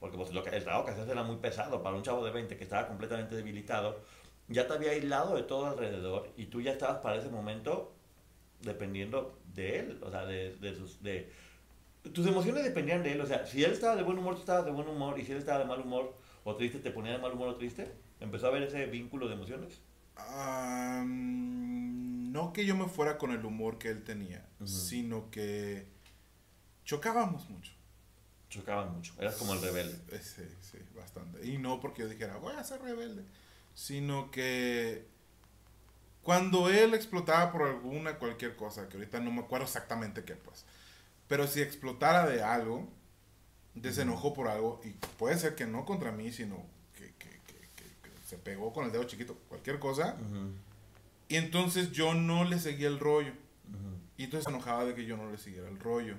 porque 0.00 0.16
pues, 0.16 0.32
lo 0.32 0.42
que, 0.44 0.50
el 0.50 0.62
trabajo 0.64 0.84
que 0.86 0.92
hacías 0.92 1.08
era 1.08 1.22
muy 1.24 1.36
pesado 1.36 1.82
para 1.82 1.96
un 1.96 2.02
chavo 2.02 2.24
de 2.24 2.30
20 2.30 2.56
que 2.56 2.64
estaba 2.64 2.86
completamente 2.86 3.34
debilitado. 3.36 4.00
Ya 4.48 4.66
te 4.66 4.74
había 4.74 4.92
aislado 4.92 5.36
de 5.36 5.42
todo 5.42 5.66
alrededor 5.66 6.30
y 6.36 6.46
tú 6.46 6.60
ya 6.60 6.72
estabas 6.72 6.98
para 6.98 7.16
ese 7.16 7.28
momento 7.28 7.92
dependiendo 8.62 9.38
de 9.54 9.78
él, 9.80 9.98
o 10.02 10.10
sea, 10.10 10.24
de, 10.26 10.54
de 10.56 10.74
sus... 10.74 11.02
De, 11.02 11.30
tus 12.14 12.26
emociones 12.26 12.64
dependían 12.64 13.02
de 13.02 13.12
él, 13.12 13.20
o 13.20 13.26
sea, 13.26 13.44
si 13.46 13.62
él 13.62 13.72
estaba 13.72 13.96
de 13.96 14.02
buen 14.02 14.18
humor, 14.18 14.34
tú 14.34 14.40
estabas 14.40 14.64
de 14.64 14.70
buen 14.70 14.88
humor, 14.88 15.18
y 15.18 15.24
si 15.24 15.32
él 15.32 15.38
estaba 15.38 15.58
de 15.58 15.64
mal 15.66 15.80
humor 15.80 16.14
o 16.44 16.56
triste, 16.56 16.78
te 16.78 16.90
ponía 16.90 17.12
de 17.12 17.18
mal 17.18 17.32
humor 17.32 17.48
o 17.48 17.56
triste. 17.56 17.92
Empezó 18.20 18.46
a 18.46 18.48
haber 18.50 18.64
ese 18.64 18.86
vínculo 18.86 19.28
de 19.28 19.34
emociones. 19.34 19.80
No 22.30 22.52
que 22.52 22.66
yo 22.66 22.76
me 22.76 22.88
fuera 22.88 23.18
con 23.18 23.30
el 23.30 23.44
humor 23.44 23.78
que 23.78 23.88
él 23.88 24.02
tenía, 24.04 24.46
sino 24.64 25.30
que 25.30 25.86
chocábamos 26.84 27.48
mucho. 27.50 27.72
Chocaban 28.50 28.94
mucho, 28.94 29.12
eras 29.18 29.36
como 29.36 29.52
el 29.52 29.60
rebelde. 29.60 29.98
Sí, 30.22 30.42
sí, 30.62 30.78
bastante. 30.96 31.46
Y 31.46 31.58
no 31.58 31.80
porque 31.80 32.02
yo 32.02 32.08
dijera, 32.08 32.38
voy 32.38 32.54
a 32.54 32.64
ser 32.64 32.80
rebelde, 32.80 33.22
sino 33.74 34.30
que 34.30 35.06
cuando 36.22 36.70
él 36.70 36.94
explotaba 36.94 37.52
por 37.52 37.62
alguna, 37.62 38.18
cualquier 38.18 38.56
cosa, 38.56 38.88
que 38.88 38.96
ahorita 38.96 39.20
no 39.20 39.30
me 39.30 39.40
acuerdo 39.40 39.66
exactamente 39.66 40.24
qué, 40.24 40.34
pues, 40.34 40.64
pero 41.26 41.46
si 41.46 41.60
explotara 41.60 42.26
de 42.26 42.42
algo, 42.42 42.88
de 43.82 43.88
ese 43.90 44.02
enojo 44.02 44.34
por 44.34 44.48
algo, 44.48 44.80
y 44.84 44.90
puede 45.18 45.36
ser 45.38 45.54
que 45.54 45.66
no 45.66 45.84
contra 45.84 46.12
mí, 46.12 46.30
sino 46.32 46.64
que, 46.94 47.12
que- 47.18 47.30
que- 47.46 47.84
que- 48.02 48.10
se 48.26 48.36
pegó 48.38 48.72
con 48.72 48.84
el 48.84 48.92
dedo 48.92 49.04
chiquito, 49.04 49.36
cualquier 49.48 49.78
cosa, 49.78 50.16
y 51.28 51.36
entonces 51.36 51.92
yo 51.92 52.14
no 52.14 52.44
le 52.44 52.58
seguía 52.58 52.88
el 52.88 52.98
rollo. 52.98 53.32
Y 54.16 54.24
entonces 54.24 54.44
se 54.44 54.50
enojaba 54.50 54.84
de 54.84 54.94
que 54.94 55.04
yo 55.06 55.16
no 55.16 55.30
le 55.30 55.38
siguiera 55.38 55.68
el 55.68 55.78
rollo. 55.78 56.16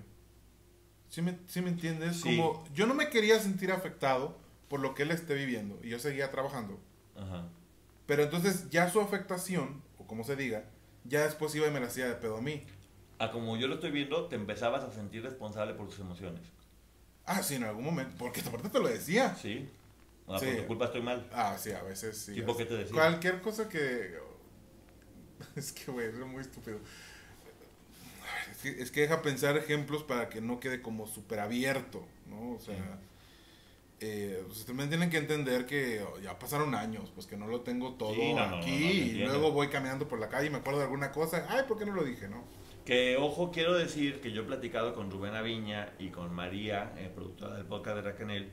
¿Sí 1.09 1.21
me, 1.21 1.37
sí 1.47 1.61
me 1.61 1.69
entiendes? 1.69 2.21
Sí. 2.21 2.37
Como 2.37 2.63
yo 2.73 2.85
no 2.87 2.93
me 2.93 3.09
quería 3.09 3.39
sentir 3.39 3.71
afectado 3.71 4.37
por 4.69 4.79
lo 4.79 4.93
que 4.93 5.03
él 5.03 5.11
esté 5.11 5.33
viviendo 5.33 5.77
y 5.83 5.89
yo 5.89 5.99
seguía 5.99 6.31
trabajando. 6.31 6.79
Ajá. 7.17 7.47
Pero 8.05 8.23
entonces 8.23 8.69
ya 8.69 8.89
su 8.89 9.01
afectación, 9.01 9.81
o 9.97 10.05
como 10.07 10.23
se 10.23 10.35
diga, 10.35 10.63
ya 11.03 11.23
después 11.25 11.53
iba 11.55 11.67
y 11.67 11.71
me 11.71 11.79
la 11.79 11.87
hacía 11.87 12.07
de 12.07 12.15
pedo 12.15 12.37
a 12.37 12.41
mí. 12.41 12.63
A 13.17 13.31
como 13.31 13.57
yo 13.57 13.67
lo 13.67 13.75
estoy 13.75 13.91
viendo, 13.91 14.27
te 14.27 14.35
empezabas 14.37 14.83
a 14.83 14.91
sentir 14.93 15.23
responsable 15.23 15.73
por 15.73 15.87
tus 15.89 15.99
emociones. 15.99 16.41
Ah, 17.31 17.43
sí, 17.43 17.55
en 17.55 17.63
algún 17.63 17.83
momento. 17.85 18.13
Porque 18.17 18.41
aparte 18.41 18.69
te 18.69 18.79
lo 18.79 18.87
decía. 18.87 19.35
¿Sí? 19.35 19.69
Sea, 20.27 20.39
Sí. 20.39 20.45
por 20.47 20.55
tu 20.57 20.67
culpa 20.67 20.85
estoy 20.85 21.01
mal. 21.01 21.27
Ah, 21.33 21.55
sí, 21.59 21.71
a 21.71 21.83
veces 21.83 22.17
sí. 22.17 22.33
¿Tipo 22.33 22.55
qué 22.57 22.65
te 22.65 22.75
decía? 22.75 22.93
Cualquier 22.93 23.41
cosa 23.41 23.69
que... 23.69 24.17
Es 25.55 25.71
que, 25.71 25.91
güey, 25.91 26.07
es 26.07 26.15
muy 26.15 26.41
estúpido. 26.41 26.79
Es 28.51 28.57
que, 28.57 28.81
es 28.81 28.91
que 28.91 29.01
deja 29.01 29.21
pensar 29.21 29.57
ejemplos 29.57 30.03
para 30.03 30.29
que 30.29 30.41
no 30.41 30.59
quede 30.59 30.81
como 30.81 31.07
súper 31.07 31.39
abierto, 31.39 32.05
¿no? 32.27 32.51
O 32.53 32.59
sea... 32.59 32.99
eh, 34.01 34.43
pues 34.47 34.65
también 34.65 34.89
tienen 34.89 35.09
que 35.09 35.17
entender 35.17 35.65
que 35.65 36.01
oh, 36.01 36.19
ya 36.19 36.37
pasaron 36.39 36.73
años, 36.75 37.11
pues 37.13 37.27
que 37.27 37.35
no 37.37 37.47
lo 37.47 37.61
tengo 37.61 37.93
todo 37.95 38.13
Sí, 38.13 38.33
no, 38.33 38.45
no, 38.45 38.51
no, 38.51 38.57
aquí 38.57 38.71
no, 38.71 38.91
y 38.91 39.11
luego 39.25 39.51
voy 39.51 39.67
caminando 39.69 40.07
por 40.07 40.19
la 40.19 40.29
calle 40.29 40.47
y 40.47 40.49
me 40.49 40.57
acuerdo 40.57 40.79
de 40.79 40.85
alguna 40.85 41.11
cosa, 41.11 41.45
ay, 41.49 41.63
¿por 41.67 41.77
qué 41.77 41.85
no 41.85 41.93
lo 41.93 42.03
dije, 42.03 42.27
no? 42.27 42.43
Que, 42.89 43.17
ojo, 43.17 43.51
quiero 43.51 43.75
decir 43.77 44.19
que 44.19 44.31
yo 44.31 44.41
he 44.41 44.45
platicado 44.45 44.95
con 44.95 45.11
Rubén 45.11 45.35
Aviña 45.35 45.93
y 45.99 46.09
con 46.09 46.33
María, 46.33 46.91
eh, 46.97 47.11
productora 47.13 47.53
del 47.55 47.65
podcast 47.67 47.97
de 47.97 48.01
Racanel, 48.01 48.51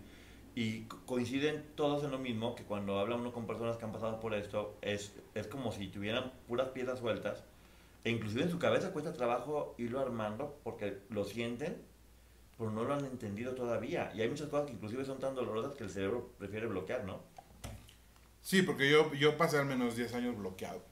y 0.55 0.83
co- 0.83 1.01
coinciden 1.07 1.65
todos 1.75 2.05
en 2.05 2.11
lo 2.11 2.19
mismo, 2.19 2.55
que 2.55 2.63
cuando 2.65 2.99
habla 2.99 3.17
uno 3.17 3.33
con 3.33 3.47
personas 3.47 3.79
que 3.79 3.87
han 3.87 3.93
pasado 3.93 4.21
por 4.21 4.35
esto, 4.35 4.77
es, 4.83 5.15
es 5.35 5.47
como 5.47 5.73
si 5.73 5.89
tuvieran 5.89 6.35
puras 6.47 6.69
piezas 6.69 6.99
sueltas, 6.99 7.45
e 8.05 8.11
inclusive 8.11 8.43
en 8.43 8.51
su 8.51 8.59
cabeza 8.59 8.93
cuesta 8.93 9.15
trabajo 9.15 9.75
irlo 9.79 10.01
armando, 10.01 10.61
porque 10.65 10.99
lo 11.09 11.25
sienten, 11.25 11.75
pero 12.59 12.71
no 12.71 12.85
lo 12.85 12.93
han 12.93 13.07
entendido 13.07 13.55
todavía. 13.55 14.13
Y 14.15 14.21
hay 14.21 14.29
muchas 14.29 14.49
cosas 14.49 14.67
que 14.67 14.75
inclusive 14.75 15.07
son 15.07 15.19
tan 15.19 15.35
dolorosas 15.35 15.75
que 15.77 15.85
el 15.85 15.89
cerebro 15.89 16.31
prefiere 16.37 16.67
bloquear, 16.67 17.05
¿no? 17.05 17.21
Sí, 18.43 18.61
porque 18.61 18.91
yo, 18.91 19.15
yo 19.15 19.39
pasé 19.39 19.57
al 19.57 19.65
menos 19.65 19.97
10 19.97 20.13
años 20.13 20.37
bloqueado, 20.37 20.83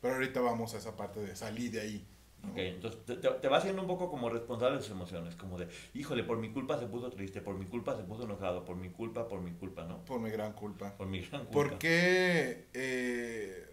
pero 0.00 0.14
ahorita 0.14 0.40
vamos 0.40 0.72
a 0.72 0.78
esa 0.78 0.96
parte 0.96 1.20
de 1.20 1.36
salir 1.36 1.70
de 1.72 1.80
ahí. 1.82 2.06
¿No? 2.42 2.50
Ok, 2.52 2.58
entonces 2.58 3.04
te, 3.04 3.16
te- 3.16 3.28
te 3.30 3.48
va 3.48 3.58
haciendo 3.58 3.82
un 3.82 3.88
poco 3.88 4.10
como 4.10 4.28
responsable 4.28 4.76
de 4.78 4.82
sus 4.82 4.92
emociones, 4.92 5.36
como 5.36 5.58
de, 5.58 5.68
híjole, 5.94 6.24
por 6.24 6.38
mi 6.38 6.52
culpa 6.52 6.78
se 6.78 6.86
puso 6.86 7.10
triste, 7.10 7.40
por 7.40 7.56
mi 7.56 7.66
culpa 7.66 7.96
se 7.96 8.02
puso 8.02 8.24
enojado, 8.24 8.64
por 8.64 8.76
mi 8.76 8.90
culpa, 8.90 9.28
por 9.28 9.40
mi 9.40 9.52
culpa, 9.52 9.84
¿no? 9.84 10.04
Por 10.04 10.20
mi 10.20 10.30
gran 10.30 10.52
culpa. 10.52 10.96
Por 10.96 11.06
mi 11.06 11.20
gran 11.20 11.42
culpa. 11.46 11.52
Porque 11.52 12.66
eh, 12.74 13.68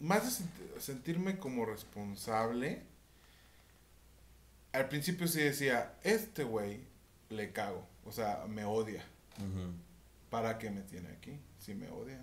más 0.00 0.24
de 0.24 0.44
sent- 0.44 0.78
sentirme 0.80 1.38
como 1.38 1.66
responsable, 1.66 2.82
al 4.72 4.88
principio 4.88 5.26
sí 5.26 5.40
decía, 5.40 5.94
este 6.04 6.44
güey 6.44 6.80
le 7.30 7.52
cago, 7.52 7.84
o 8.04 8.12
sea, 8.12 8.44
me 8.48 8.64
odia. 8.64 9.04
¿Para 10.30 10.58
qué 10.58 10.70
me 10.70 10.82
tiene 10.82 11.08
aquí? 11.08 11.32
Si 11.58 11.74
me 11.74 11.88
odia. 11.90 12.22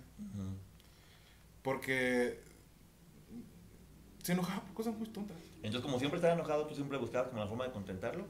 Porque 1.62 2.38
se 4.26 4.32
enojaba 4.32 4.60
por 4.62 4.74
cosas 4.74 4.96
muy 4.96 5.06
tontas. 5.08 5.36
Entonces, 5.56 5.80
como 5.82 5.98
siempre 5.98 6.16
estaba 6.18 6.34
enojado, 6.34 6.66
tú 6.66 6.74
siempre 6.74 6.98
buscabas 6.98 7.28
como 7.28 7.40
la 7.40 7.46
forma 7.48 7.64
de 7.64 7.72
contentarlo, 7.72 8.24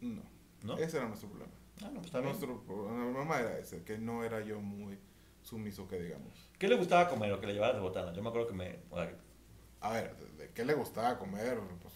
No, 0.00 0.22
¿no? 0.62 0.76
ese 0.78 0.96
era 0.96 1.06
nuestro 1.08 1.28
problema. 1.28 1.52
Ah, 1.82 1.86
no, 1.88 1.94
pues 1.94 2.06
está 2.06 2.20
bien. 2.20 2.30
Nuestro 2.30 2.62
problema 2.62 3.38
era 3.38 3.58
ese, 3.58 3.82
que 3.84 3.98
no 3.98 4.24
era 4.24 4.40
yo 4.42 4.60
muy 4.60 4.98
sumiso, 5.42 5.86
que 5.88 5.98
digamos. 6.00 6.32
¿Qué 6.58 6.68
le 6.68 6.76
gustaba 6.76 7.08
comer 7.08 7.32
o 7.32 7.40
que 7.40 7.46
le 7.46 7.52
llevabas 7.54 7.76
de 7.76 7.82
botana? 7.82 8.12
Yo 8.14 8.22
me 8.22 8.28
acuerdo 8.30 8.46
que 8.48 8.54
me... 8.54 8.78
o 8.90 8.96
sea, 8.96 9.14
A 9.80 9.90
ver, 9.92 10.16
¿de, 10.16 10.44
de 10.46 10.52
qué 10.52 10.64
le 10.64 10.74
gustaba 10.74 11.18
comer? 11.18 11.58
Pues, 11.82 11.92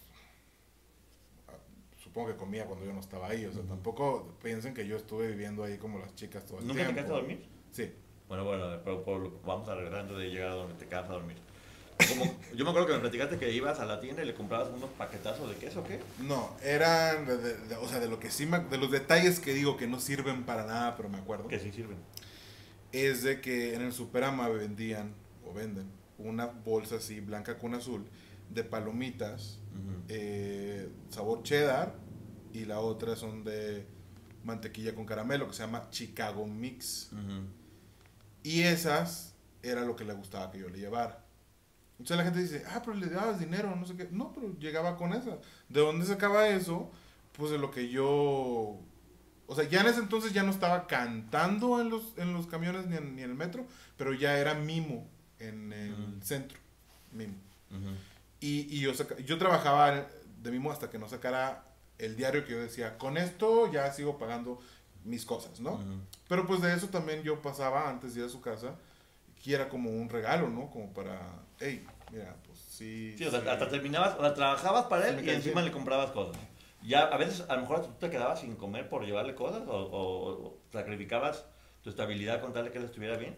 supongo 2.03 2.27
que 2.29 2.35
comía 2.37 2.65
cuando 2.65 2.85
yo 2.85 2.93
no 2.93 2.99
estaba 2.99 3.27
ahí. 3.29 3.45
O 3.45 3.51
sea, 3.51 3.63
tampoco 3.63 4.37
piensen 4.41 4.73
que 4.73 4.85
yo 4.87 4.97
estuve 4.97 5.27
viviendo 5.29 5.63
ahí 5.63 5.77
como 5.77 5.97
las 5.99 6.13
chicas 6.15 6.45
todo 6.45 6.59
el 6.59 6.67
¿Nunca 6.67 6.79
te 6.79 6.85
tiempo. 6.85 6.93
quedaste 6.95 7.13
a 7.13 7.15
dormir? 7.17 7.49
Sí. 7.71 7.93
Bueno, 8.27 8.45
bueno, 8.45 8.79
pero, 8.83 9.03
por- 9.03 9.41
vamos 9.43 9.67
a 9.69 9.75
regresar 9.75 10.01
antes 10.01 10.17
de 10.17 10.29
llegar 10.29 10.49
a 10.49 10.55
donde 10.55 10.75
te 10.75 10.87
quedas 10.87 11.09
a 11.09 11.13
dormir. 11.13 11.37
Como, 12.07 12.25
yo 12.55 12.63
me 12.63 12.69
acuerdo 12.71 12.87
que 12.87 12.93
me 12.93 12.99
platicaste 12.99 13.37
que 13.37 13.51
ibas 13.51 13.79
a 13.79 13.85
la 13.85 13.99
tienda 13.99 14.23
y 14.23 14.25
le 14.25 14.33
comprabas 14.33 14.69
unos 14.69 14.89
paquetazos 14.91 15.49
de 15.49 15.55
queso, 15.57 15.83
¿qué? 15.83 15.99
No, 16.19 16.55
eran, 16.63 17.25
de, 17.25 17.75
o 17.81 17.87
sea, 17.89 17.99
de 17.99 18.07
lo 18.07 18.19
que 18.19 18.31
sí, 18.31 18.45
me- 18.45 18.59
de 18.59 18.77
los 18.77 18.89
detalles 18.89 19.39
que 19.39 19.53
digo 19.53 19.75
que 19.77 19.85
no 19.87 19.99
sirven 19.99 20.43
para 20.45 20.65
nada, 20.65 20.95
pero 20.95 21.09
me 21.09 21.17
acuerdo. 21.17 21.47
Que 21.47 21.59
sí 21.59 21.71
sirven. 21.71 21.97
es 22.91 23.23
de 23.23 23.41
que 23.41 23.75
en 23.75 23.81
el 23.81 23.91
Superama 23.93 24.47
vendían 24.47 25.13
o 25.45 25.53
venden 25.53 25.91
una 26.17 26.45
bolsa 26.47 26.95
así 26.95 27.19
blanca 27.19 27.57
con 27.57 27.73
azul 27.75 28.05
de 28.49 28.63
palomitas 28.63 29.59
eh, 30.07 30.89
sabor 31.09 31.43
cheddar 31.43 31.95
y 32.51 32.65
la 32.65 32.79
otra 32.79 33.15
son 33.15 33.43
de 33.43 33.85
mantequilla 34.43 34.95
con 34.95 35.05
caramelo 35.05 35.47
que 35.47 35.53
se 35.53 35.61
llama 35.63 35.87
Chicago 35.91 36.47
Mix 36.47 37.11
y 38.43 38.61
esas 38.63 39.35
era 39.61 39.81
lo 39.81 39.95
que 39.95 40.03
le 40.03 40.13
gustaba 40.13 40.51
que 40.51 40.57
yo 40.59 40.67
le 40.69 40.79
llevara 40.79 41.23
entonces 41.99 42.17
la 42.17 42.23
gente 42.23 42.39
dice 42.39 42.63
ah 42.69 42.81
pero 42.83 42.95
le 42.97 43.07
dabas 43.07 43.39
dinero 43.39 43.75
no 43.75 43.85
sé 43.85 43.95
qué 43.95 44.07
no 44.11 44.31
pero 44.33 44.57
llegaba 44.57 44.95
con 44.97 45.13
esa 45.13 45.37
de 45.67 45.79
dónde 45.81 46.05
sacaba 46.05 46.47
eso 46.47 46.89
pues 47.33 47.51
de 47.51 47.57
lo 47.57 47.69
que 47.71 47.89
yo 47.89 48.79
o 49.51 49.55
sea, 49.55 49.63
ya 49.67 49.81
en 49.81 49.87
ese 49.87 49.99
entonces 49.99 50.31
ya 50.31 50.43
no 50.43 50.51
estaba 50.51 50.85
cantando 50.85 51.81
en 51.81 51.89
los, 51.89 52.15
en 52.17 52.33
los 52.33 52.45
camiones 52.45 52.85
ni 52.85 52.97
en, 52.97 53.15
ni 53.15 53.23
en 53.23 53.31
el 53.31 53.35
metro, 53.35 53.65
pero 53.97 54.13
ya 54.13 54.37
era 54.37 54.53
mimo 54.53 55.07
en 55.39 55.73
el 55.73 55.91
Ujú. 55.93 56.21
centro. 56.21 56.59
Mimo. 57.11 57.33
Ujú. 57.71 57.89
Y, 58.41 58.67
y 58.69 58.79
yo, 58.81 58.93
saca- 58.93 59.17
yo 59.17 59.39
trabajaba 59.39 60.05
de 60.43 60.51
mimo 60.51 60.71
hasta 60.71 60.91
que 60.91 60.99
no 60.99 61.09
sacara 61.09 61.63
el 61.97 62.15
diario 62.15 62.45
que 62.45 62.51
yo 62.51 62.59
decía, 62.59 62.99
con 62.99 63.17
esto 63.17 63.71
ya 63.71 63.91
sigo 63.91 64.19
pagando 64.19 64.59
mis 65.03 65.25
cosas, 65.25 65.59
¿no? 65.59 65.73
Ujú. 65.73 65.99
Pero 66.27 66.45
pues 66.45 66.61
de 66.61 66.71
eso 66.75 66.89
también 66.89 67.23
yo 67.23 67.41
pasaba 67.41 67.89
antes 67.89 68.13
de 68.13 68.19
ir 68.19 68.27
a 68.27 68.29
su 68.29 68.41
casa, 68.41 68.75
que 69.43 69.55
era 69.55 69.67
como 69.67 69.89
un 69.89 70.09
regalo, 70.09 70.47
¿no? 70.47 70.69
Como 70.69 70.93
para, 70.93 71.19
hey, 71.59 71.85
mira, 72.11 72.35
pues 72.45 72.59
sí. 72.59 73.15
Sí, 73.17 73.25
o 73.25 73.31
sea, 73.31 73.41
sí. 73.41 73.47
hasta 73.47 73.69
terminabas, 73.69 74.15
o 74.17 74.21
sea, 74.21 74.33
trabajabas 74.33 74.85
para 74.85 75.09
él 75.09 75.25
y 75.25 75.29
encima 75.29 75.61
le 75.61 75.71
comprabas 75.71 76.11
cosas. 76.11 76.41
Ya 76.83 77.01
a 77.03 77.17
veces, 77.17 77.45
a 77.49 77.55
lo 77.55 77.61
mejor 77.61 77.85
tú 77.85 77.91
te 77.99 78.09
quedabas 78.09 78.39
sin 78.39 78.55
comer 78.55 78.87
por 78.87 79.05
llevarle 79.05 79.35
cosas 79.35 79.63
o, 79.67 79.73
o- 79.73 80.47
o 80.47 80.57
sacrificabas 80.71 81.45
tu 81.83 81.89
estabilidad 81.89 82.39
con 82.41 82.53
tal 82.53 82.65
de 82.65 82.71
que 82.71 82.77
él 82.77 82.85
estuviera 82.85 83.17
bien. 83.17 83.37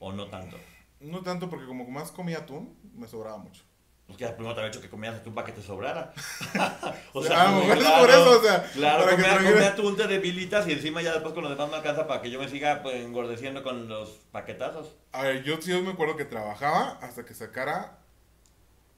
O 0.00 0.12
no 0.12 0.28
tanto. 0.28 0.56
No 1.00 1.22
tanto 1.22 1.50
porque 1.50 1.66
como 1.66 1.86
más 1.88 2.12
comía 2.12 2.38
atún, 2.38 2.76
me 2.94 3.08
sobraba 3.08 3.38
mucho. 3.38 3.62
Porque 4.08 4.24
ya 4.24 4.34
primero 4.34 4.54
te 4.54 4.60
había 4.62 4.70
hecho 4.70 4.80
que 4.80 4.88
comías 4.88 5.14
atún 5.16 5.34
para 5.34 5.46
que 5.46 5.52
te 5.52 5.62
sobrara. 5.62 6.12
o 7.12 7.22
Ah, 7.30 7.50
muy 7.52 7.66
bueno, 7.66 7.84
por 8.00 8.10
eso, 8.10 8.38
o 8.38 8.42
sea, 8.42 8.62
Claro, 8.72 9.04
para 9.04 9.16
que 9.16 9.22
comía, 9.22 9.50
comía 9.52 9.68
atún, 9.68 9.96
te 9.96 10.06
debilitas 10.06 10.66
y 10.66 10.72
encima 10.72 11.02
ya 11.02 11.12
después 11.12 11.34
con 11.34 11.44
lo 11.44 11.50
demás 11.50 11.68
me 11.68 11.76
alcanza 11.76 12.06
para 12.08 12.20
que 12.22 12.30
yo 12.30 12.40
me 12.40 12.48
siga 12.48 12.82
pues, 12.82 12.96
engordeciendo 12.96 13.62
con 13.62 13.86
los 13.86 14.08
paquetazos. 14.32 14.96
A 15.12 15.22
ver, 15.22 15.44
yo 15.44 15.60
sí 15.60 15.72
me 15.82 15.90
acuerdo 15.92 16.16
que 16.16 16.24
trabajaba 16.24 16.98
hasta 17.02 17.24
que 17.26 17.34
sacara, 17.34 17.98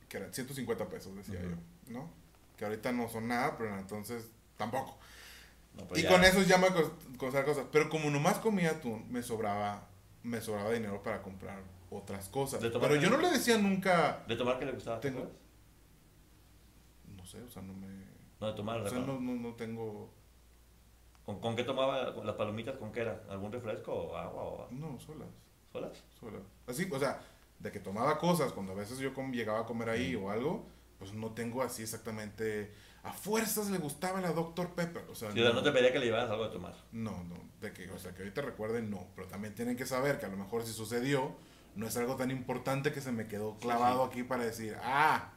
que 0.08 0.16
eran 0.18 0.32
150 0.32 0.88
pesos, 0.88 1.14
decía 1.16 1.40
yo, 1.42 1.92
¿no? 1.92 2.08
Que 2.56 2.64
ahorita 2.64 2.92
no 2.92 3.08
son 3.08 3.26
nada, 3.28 3.56
pero 3.58 3.76
entonces 3.78 4.28
tampoco. 4.56 4.96
No, 5.74 5.84
pues 5.88 6.00
y 6.00 6.02
ya- 6.04 6.08
con 6.10 6.22
eso 6.24 6.42
ya 6.42 6.56
me 6.58 6.68
cos- 6.68 6.92
costaba 7.16 7.44
cosas. 7.44 7.64
Pero 7.72 7.88
como 7.88 8.10
nomás 8.10 8.38
comía 8.38 8.70
atún, 8.70 9.10
me 9.10 9.22
sobraba, 9.24 9.88
me 10.22 10.40
sobraba 10.40 10.70
dinero 10.70 11.02
para 11.02 11.20
comprar 11.22 11.58
otras 11.90 12.28
cosas. 12.28 12.60
Pero 12.60 12.96
yo 12.96 13.10
no 13.10 13.18
le 13.18 13.30
decía 13.30 13.58
nunca, 13.58 14.24
¿De 14.28 14.36
tomar 14.36 14.58
qué 14.58 14.64
le 14.66 14.72
gustaba? 14.72 15.00
¿te 15.00 15.10
Tengo- 15.10 15.30
no 17.16 17.24
sé, 17.26 17.42
o 17.42 17.50
sea, 17.50 17.62
no 17.62 17.74
me... 17.74 17.88
No, 18.40 18.46
de 18.46 18.52
tomar. 18.54 18.80
O 18.80 18.88
sea, 18.88 18.98
no, 19.00 19.20
no, 19.20 19.34
no 19.34 19.54
tengo... 19.54 20.10
¿Con, 21.24 21.40
con 21.40 21.54
qué 21.54 21.64
tomaba 21.64 22.10
las 22.24 22.34
palomitas? 22.36 22.76
¿Con 22.78 22.92
qué 22.92 23.00
era? 23.00 23.22
¿Algún 23.28 23.52
refresco 23.52 23.92
o 23.92 24.16
agua 24.16 24.42
o 24.42 24.68
No, 24.70 24.98
solas, 24.98 25.28
solas? 25.72 26.02
solas. 26.18 26.42
Así, 26.66 26.88
o 26.90 26.98
sea, 26.98 27.20
de 27.58 27.70
que 27.70 27.78
tomaba 27.80 28.18
cosas, 28.18 28.52
cuando 28.52 28.72
a 28.72 28.76
veces 28.76 28.98
yo 28.98 29.12
llegaba 29.30 29.60
a 29.60 29.66
comer 29.66 29.90
ahí 29.90 30.16
Mm. 30.16 30.24
o 30.24 30.30
algo, 30.30 30.66
pues 30.98 31.12
no 31.12 31.32
tengo 31.32 31.62
así 31.62 31.82
exactamente... 31.82 32.72
A 33.02 33.12
fuerzas 33.12 33.70
le 33.70 33.78
gustaba 33.78 34.20
la 34.20 34.32
Dr. 34.32 34.74
Pepper. 34.74 35.04
O 35.10 35.14
sea, 35.14 35.32
Sí, 35.32 35.40
o 35.40 35.44
sea, 35.44 35.54
no 35.54 35.62
te 35.62 35.72
pedía 35.72 35.90
que 35.90 35.98
le 35.98 36.06
llevaras 36.06 36.30
algo 36.30 36.44
de 36.44 36.50
tomar. 36.50 36.74
No, 36.92 37.22
no, 37.24 37.36
de 37.60 37.72
que, 37.72 37.90
o 37.90 37.98
sea, 37.98 38.12
que 38.14 38.22
ahorita 38.22 38.42
recuerden, 38.42 38.90
no, 38.90 39.06
pero 39.14 39.26
también 39.26 39.54
tienen 39.54 39.74
que 39.76 39.86
saber 39.86 40.18
que 40.18 40.26
a 40.26 40.28
lo 40.28 40.36
mejor 40.36 40.64
si 40.64 40.72
sucedió, 40.74 41.34
no 41.76 41.86
es 41.86 41.96
algo 41.96 42.16
tan 42.16 42.30
importante 42.30 42.92
que 42.92 43.00
se 43.00 43.12
me 43.12 43.26
quedó 43.26 43.56
clavado 43.58 44.04
aquí 44.04 44.22
para 44.22 44.44
decir, 44.44 44.76
ah, 44.82 45.30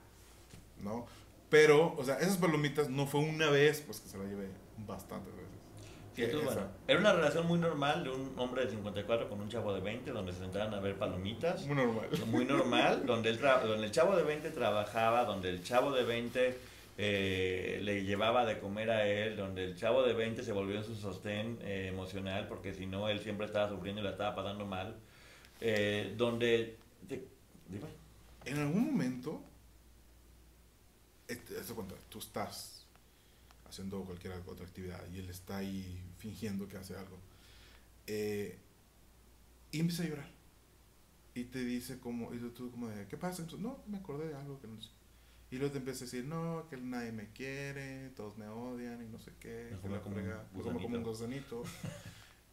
¿no? 0.81 1.05
Pero, 1.49 1.93
o 1.97 2.03
sea, 2.03 2.15
esas 2.19 2.37
palomitas 2.37 2.89
no 2.89 3.05
fue 3.05 3.21
una 3.21 3.49
vez, 3.49 3.81
pues 3.85 3.99
que 3.99 4.09
se 4.09 4.17
la 4.17 4.23
llevé 4.25 4.47
bastantes 4.87 5.33
veces. 5.35 5.49
Sí, 6.15 6.23
esa- 6.23 6.37
bueno, 6.43 6.61
era 6.87 6.99
una 6.99 7.13
relación 7.13 7.47
muy 7.47 7.57
normal 7.59 8.03
de 8.03 8.09
un 8.11 8.33
hombre 8.37 8.65
de 8.65 8.71
54 8.71 9.29
con 9.29 9.39
un 9.41 9.49
chavo 9.49 9.73
de 9.73 9.81
20, 9.81 10.11
donde 10.11 10.31
se 10.31 10.39
sentaban 10.39 10.73
a 10.73 10.79
ver 10.79 10.95
palomitas. 10.97 11.65
Muy 11.65 11.75
normal. 11.75 12.09
Muy 12.27 12.45
normal, 12.45 13.05
donde 13.05 13.29
el, 13.29 13.39
donde 13.39 13.85
el 13.85 13.91
chavo 13.91 14.15
de 14.15 14.23
20 14.23 14.49
trabajaba, 14.51 15.25
donde 15.25 15.49
el 15.49 15.63
chavo 15.63 15.91
de 15.91 16.03
20 16.03 16.57
eh, 16.99 17.79
le 17.81 18.03
llevaba 18.03 18.45
de 18.45 18.59
comer 18.59 18.91
a 18.91 19.07
él, 19.07 19.35
donde 19.35 19.63
el 19.63 19.75
chavo 19.75 20.03
de 20.03 20.13
20 20.13 20.43
se 20.43 20.51
volvió 20.51 20.77
en 20.77 20.83
su 20.83 20.95
sostén 20.95 21.57
eh, 21.63 21.87
emocional, 21.91 22.47
porque 22.47 22.73
si 22.75 22.85
no, 22.85 23.09
él 23.09 23.19
siempre 23.19 23.47
estaba 23.47 23.67
sufriendo 23.69 24.01
y 24.01 24.03
la 24.03 24.11
estaba 24.11 24.35
pasando 24.35 24.65
mal. 24.65 24.95
Eh, 25.61 26.13
donde... 26.17 26.77
te- 27.07 27.27
dime. 27.69 27.87
En 28.45 28.57
algún 28.57 28.85
momento, 28.85 29.41
de 31.27 31.73
cuenta, 31.75 31.95
tú 32.09 32.19
estás 32.19 32.85
haciendo 33.67 34.03
cualquier 34.03 34.33
otra 34.45 34.65
actividad 34.65 35.01
y 35.11 35.19
él 35.19 35.29
está 35.29 35.57
ahí 35.57 36.01
fingiendo 36.17 36.67
que 36.67 36.77
hace 36.77 36.95
algo. 36.95 37.17
eh, 38.07 38.57
y 39.71 39.79
empieza 39.79 40.03
a 40.03 40.07
llorar. 40.07 40.29
Y 41.33 41.45
te 41.45 41.63
dice 41.63 41.99
como, 41.99 42.31
y 42.33 42.37
tú 42.51 42.69
como 42.69 42.89
de, 42.89 43.07
¿qué 43.07 43.17
pasa? 43.17 43.41
Entonces, 43.41 43.65
no, 43.65 43.79
me 43.87 43.97
acordé 43.97 44.27
de 44.27 44.35
algo 44.35 44.59
que 44.61 44.67
no 44.67 44.79
sé. 44.79 44.89
Y 45.49 45.57
luego 45.57 45.71
te 45.71 45.77
empieza 45.79 46.03
a 46.03 46.05
decir, 46.05 46.25
no, 46.25 46.67
que 46.69 46.77
nadie 46.77 47.11
me 47.11 47.29
quiere, 47.29 48.09
todos 48.09 48.37
me 48.37 48.47
odian 48.47 49.03
y 49.03 49.07
no 49.07 49.19
sé 49.19 49.31
qué. 49.39 49.69
Me 49.71 49.77
como 49.77 50.01
come 50.01 50.23
como 50.83 50.97
un 50.97 51.03
gusanito. 51.03 51.63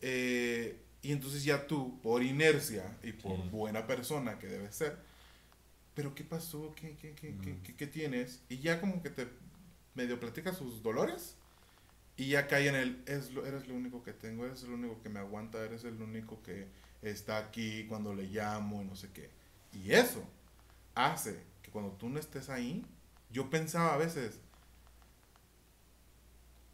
Eh, 0.03 0.81
y 1.03 1.13
entonces 1.13 1.45
ya 1.45 1.67
tú, 1.67 2.01
por 2.03 2.23
inercia 2.23 2.99
y 3.03 3.13
por 3.13 3.37
Sí. 3.37 3.49
buena 3.51 3.87
persona 3.87 4.39
que 4.39 4.49
debes 4.49 4.75
ser, 4.75 4.99
pero 5.95 6.15
¿qué 6.15 6.25
pasó? 6.25 6.75
¿Qué, 6.77 6.97
qué, 6.97 7.13
qué, 7.15 7.37
qué- 7.43 7.53
Ujú. 7.53 7.63
qué- 7.65 7.77
qué 7.77 7.87
tienes? 7.87 8.43
Y 8.49 8.59
ya 8.59 8.81
como 8.81 9.03
que 9.03 9.11
te 9.11 9.29
medio 9.95 10.19
platica 10.21 10.53
sus 10.55 10.83
dolores 10.83 11.37
Y 12.17 12.29
ya 12.31 12.47
cae 12.49 12.69
en 12.69 12.75
el, 12.77 13.03
es 13.07 13.33
lo, 13.33 13.47
eres 13.47 13.67
lo 13.69 13.75
único 13.75 14.03
que 14.03 14.13
tengo, 14.13 14.45
eres 14.45 14.63
lo 14.65 14.75
único 14.75 15.01
que 15.03 15.09
me 15.09 15.21
aguanta, 15.21 15.65
eres 15.65 15.85
el 15.85 16.01
único 16.03 16.43
que 16.43 16.69
está 17.03 17.39
aquí 17.39 17.87
cuando 17.89 18.15
le 18.15 18.25
llamo 18.25 18.83
y 18.83 18.85
no 18.85 18.95
sé 18.97 19.11
qué. 19.13 19.31
Y 19.73 19.93
eso 19.93 20.23
hace 20.95 21.43
que 21.63 21.71
cuando 21.71 21.93
tú 21.93 22.11
no 22.11 22.21
estés 22.21 22.51
ahí, 22.51 22.85
yo 23.31 23.51
pensaba 23.51 23.95
a 23.95 23.97
veces, 23.97 24.41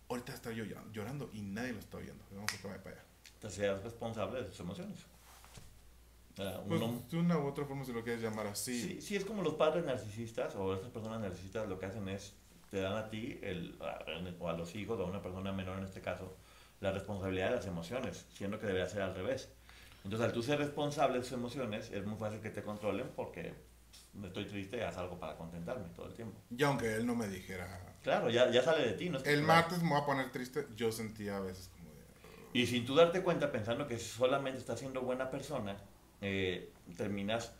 ahorita 0.09 0.35
está 0.35 0.51
yo 0.53 0.64
llorando 0.93 1.31
y 1.33 1.43
nadie 1.43 1.72
lo 1.72 1.79
está 1.79 1.99
viendo. 1.99 2.24
Vamos 2.33 2.53
a 2.55 2.62
para 2.83 2.97
allá. 2.97 3.05
Seas 3.49 3.82
responsable 3.82 4.42
de 4.42 4.44
tus 4.47 4.61
emociones. 4.61 4.99
Pues, 6.36 7.11
de 7.11 7.16
una 7.16 7.38
u 7.38 7.47
otra 7.47 7.64
forma 7.64 7.84
se 7.84 7.94
lo 7.94 8.03
quieres 8.05 8.22
llamar 8.22 8.47
así. 8.49 8.80
Sí, 8.80 9.01
sí, 9.01 9.16
es 9.16 9.24
como 9.24 9.42
los 9.42 9.55
padres 9.55 9.86
narcisistas 9.86 10.55
o 10.55 10.74
estas 10.74 10.90
personas 10.90 11.20
narcisistas 11.20 11.66
lo 11.66 11.78
que 11.78 11.86
hacen 11.86 12.07
es, 12.09 12.34
te 12.70 12.80
dan 12.80 12.94
a 12.94 13.09
ti, 13.09 13.38
el, 13.42 13.78
o 14.38 14.49
a 14.49 14.53
los 14.53 14.74
hijos, 14.74 14.99
o 15.01 15.05
a 15.05 15.07
una 15.07 15.22
persona 15.22 15.51
menor 15.53 15.78
en 15.78 15.84
este 15.84 16.03
caso, 16.03 16.36
la 16.80 16.92
responsabilidad 16.92 17.51
de 17.51 17.57
las 17.57 17.66
emociones, 17.66 18.26
siendo 18.34 18.61
que 18.61 18.66
debería 18.66 18.86
ser 18.88 19.01
al 19.01 19.14
revés. 19.14 19.49
Entonces, 20.05 20.26
al 20.26 20.32
tú 20.32 20.42
ser 20.42 20.59
responsable 20.59 21.16
de 21.16 21.22
tus 21.22 21.32
emociones, 21.32 21.90
es 21.90 22.05
muy 22.05 22.18
fácil 22.18 22.40
que 22.40 22.51
te 22.51 22.62
controlen 22.62 23.11
porque 23.16 23.55
estoy 24.22 24.44
triste, 24.44 24.84
haz 24.84 24.99
algo 24.99 25.18
para 25.18 25.36
contentarme 25.36 25.88
todo 25.94 26.07
el 26.07 26.14
tiempo. 26.14 26.38
Y 26.55 26.62
aunque 26.64 26.94
él 26.97 27.07
no 27.07 27.14
me 27.14 27.28
dijera... 27.28 27.82
Claro, 28.03 28.30
ya, 28.30 28.51
ya 28.51 28.62
sale 28.62 28.86
de 28.86 28.92
ti. 28.92 29.09
No 29.09 29.18
el 29.18 29.42
martes 29.42 29.82
me 29.82 29.88
voy 29.88 30.01
a 30.01 30.07
poner 30.07 30.30
triste, 30.30 30.66
yo 30.76 30.92
sentía 30.92 31.38
a 31.38 31.40
veces. 31.40 31.70
Y 32.57 32.66
sin 32.66 32.86
tú 32.86 32.94
darte 32.94 33.22
cuenta, 33.22 33.52
pensando 33.52 33.86
que 33.86 33.98
solamente 33.98 34.59
estás 34.59 34.78
siendo 34.78 35.02
buena 35.02 35.28
persona, 35.28 35.76
eh, 36.22 36.72
terminas 36.96 37.52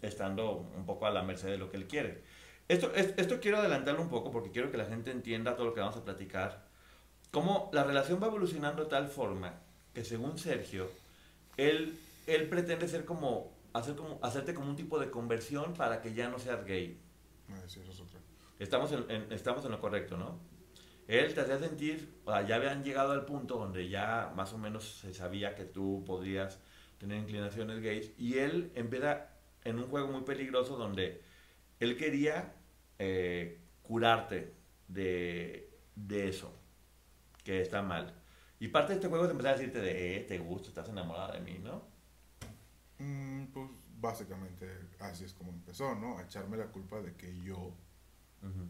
estando 0.00 0.66
un 0.74 0.86
poco 0.86 1.04
a 1.04 1.10
la 1.10 1.22
merced 1.22 1.50
de 1.50 1.58
lo 1.58 1.70
que 1.70 1.76
él 1.76 1.86
quiere. 1.86 2.22
Esto, 2.66 2.90
esto 2.94 3.40
quiero 3.40 3.58
adelantarlo 3.58 4.00
un 4.00 4.08
poco 4.08 4.30
porque 4.30 4.50
quiero 4.50 4.70
que 4.70 4.78
la 4.78 4.86
gente 4.86 5.10
entienda 5.10 5.54
todo 5.54 5.66
lo 5.66 5.74
que 5.74 5.80
vamos 5.80 5.98
a 5.98 6.04
platicar. 6.04 6.64
Cómo 7.30 7.68
la 7.74 7.84
relación 7.84 8.22
va 8.22 8.28
evolucionando 8.28 8.84
de 8.84 8.88
tal 8.88 9.08
forma 9.08 9.52
que 9.92 10.02
según 10.02 10.38
Sergio, 10.38 10.88
él, 11.58 11.94
él 12.26 12.48
pretende 12.48 12.88
ser 12.88 13.04
como, 13.04 13.52
hacer 13.74 13.96
como, 13.96 14.18
hacerte 14.22 14.54
como 14.54 14.70
un 14.70 14.76
tipo 14.76 14.98
de 14.98 15.10
conversión 15.10 15.74
para 15.74 16.00
que 16.00 16.14
ya 16.14 16.30
no 16.30 16.38
seas 16.38 16.64
gay. 16.64 16.98
Estamos 18.58 18.92
en, 18.92 19.30
estamos 19.30 19.62
en 19.66 19.72
lo 19.72 19.80
correcto, 19.82 20.16
¿no? 20.16 20.38
Él 21.08 21.34
te 21.34 21.40
hacía 21.40 21.58
sentir, 21.58 22.20
o 22.24 22.40
ya 22.42 22.56
habían 22.56 22.84
llegado 22.84 23.12
al 23.12 23.24
punto 23.24 23.58
donde 23.58 23.88
ya 23.88 24.32
más 24.36 24.52
o 24.52 24.58
menos 24.58 25.00
se 25.00 25.12
sabía 25.12 25.54
que 25.54 25.64
tú 25.64 26.04
podrías 26.06 26.60
tener 26.98 27.18
inclinaciones 27.18 27.80
gays, 27.82 28.12
y 28.16 28.38
él 28.38 28.70
empieza 28.74 29.28
en 29.64 29.78
un 29.78 29.88
juego 29.88 30.08
muy 30.08 30.22
peligroso 30.22 30.76
donde 30.76 31.22
él 31.80 31.96
quería 31.96 32.54
eh, 32.98 33.60
curarte 33.82 34.54
de, 34.88 35.70
de, 35.96 36.28
eso, 36.28 36.52
que 37.44 37.60
está 37.60 37.82
mal. 37.82 38.14
Y 38.60 38.68
parte 38.68 38.92
de 38.92 38.98
este 38.98 39.08
juego 39.08 39.24
es 39.24 39.30
empezar 39.30 39.54
a 39.54 39.58
decirte 39.58 39.80
de, 39.80 40.16
eh, 40.16 40.20
te 40.20 40.38
gusta, 40.38 40.68
estás 40.68 40.88
enamorada 40.88 41.32
de 41.32 41.40
mí, 41.40 41.58
¿no? 41.58 41.82
Mm, 42.98 43.46
pues 43.46 43.68
básicamente 43.98 44.66
así 45.00 45.24
es 45.24 45.32
como 45.32 45.50
empezó, 45.50 45.94
¿no? 45.94 46.18
A 46.18 46.22
echarme 46.22 46.56
la 46.56 46.66
culpa 46.66 47.00
de 47.00 47.14
que 47.16 47.36
yo 47.42 47.74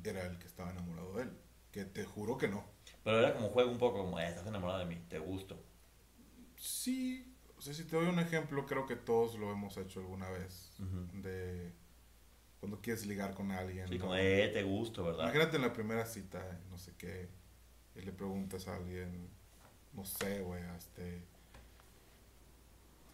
era 0.05 0.27
el 0.27 0.39
que 0.39 0.47
estaba 0.47 0.71
enamorado 0.71 1.15
de 1.15 1.23
él. 1.25 1.31
Que 1.73 1.85
te 1.85 2.05
juro 2.05 2.39
que 2.39 2.49
no. 2.49 2.65
Pero 3.03 3.19
era 3.19 3.35
como 3.35 3.49
juego 3.49 3.71
un 3.71 3.79
poco 3.79 4.05
como, 4.05 4.21
eh, 4.21 4.29
estás 4.29 4.47
enamorada 4.47 4.81
de 4.81 4.87
mí, 4.87 5.03
te 5.09 5.19
gusto. 5.19 5.61
Sí, 6.57 7.35
o 7.57 7.61
sea, 7.61 7.75
si 7.75 7.85
te 7.85 7.97
doy 7.97 8.07
un 8.07 8.21
ejemplo, 8.21 8.67
creo 8.67 8.87
que 8.87 8.95
todos 8.95 9.35
lo 9.37 9.51
hemos 9.51 9.77
hecho 9.77 9.99
alguna 9.99 10.31
vez. 10.31 10.71
De 11.13 11.73
cuando 12.63 12.81
quieres 12.81 13.07
ligar 13.07 13.35
con 13.35 13.51
alguien. 13.51 13.89
Sí, 13.89 13.99
como, 13.99 14.15
eh, 14.15 14.49
te 14.53 14.63
gusto, 14.63 15.03
¿verdad? 15.03 15.25
Imagínate 15.25 15.57
en 15.57 15.63
la 15.63 15.73
primera 15.73 16.07
cita, 16.07 16.61
no 16.71 16.79
sé 16.79 16.95
qué, 16.97 17.29
y 17.97 18.03
le 18.03 18.13
preguntas 18.13 18.69
a 18.69 18.77
alguien, 18.77 19.29
no 19.93 20.05
sé, 20.05 20.43
güey, 20.43 20.63
este. 20.79 21.25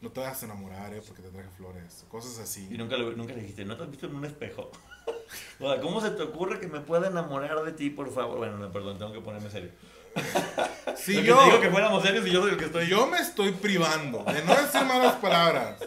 No 0.03 0.13
te 0.13 0.21
vas 0.21 0.43
a 0.43 0.45
enamorar, 0.45 0.93
¿eh? 0.93 1.01
Porque 1.07 1.23
te 1.23 1.31
traje 1.31 1.49
flores. 1.49 2.05
Cosas 2.11 2.39
así. 2.39 2.69
Y 2.71 2.77
nunca, 2.77 2.99
nunca 2.99 3.33
le 3.33 3.41
dijiste, 3.41 3.65
¿no 3.65 3.75
te 3.75 3.85
has 3.85 3.91
visto 3.91 4.07
en 4.07 4.17
un 4.17 4.27
espejo? 4.27 4.71
o 5.61 5.71
sea, 5.71 5.81
¿cómo 5.81 6.01
se 6.01 6.11
te 6.11 6.23
ocurre 6.23 6.61
que 6.61 6.69
me 6.69 6.81
pueda 6.81 7.09
enamorar 7.09 7.63
de 7.63 7.73
ti, 7.73 7.91
por 7.91 8.13
favor? 8.13 8.39
Bueno, 8.39 8.59
no, 8.59 8.71
perdón, 8.73 8.99
tengo 8.99 9.13
que 9.13 9.21
ponerme 9.21 9.51
serio. 9.51 9.71
Si 10.97 11.23
yo, 11.23 11.45
digo 11.45 11.61
que 11.61 11.71
fuéramos 11.71 12.03
serios 12.03 12.27
y 12.27 12.31
yo 12.31 12.43
soy 12.43 12.53
el 12.53 12.57
que 12.57 12.65
estoy. 12.65 12.89
Yo 12.89 13.07
me 13.07 13.19
estoy 13.19 13.53
privando 13.53 14.25
de 14.25 14.43
no 14.43 14.55
decir 14.55 14.85
malas 14.85 15.15
palabras. 15.17 15.79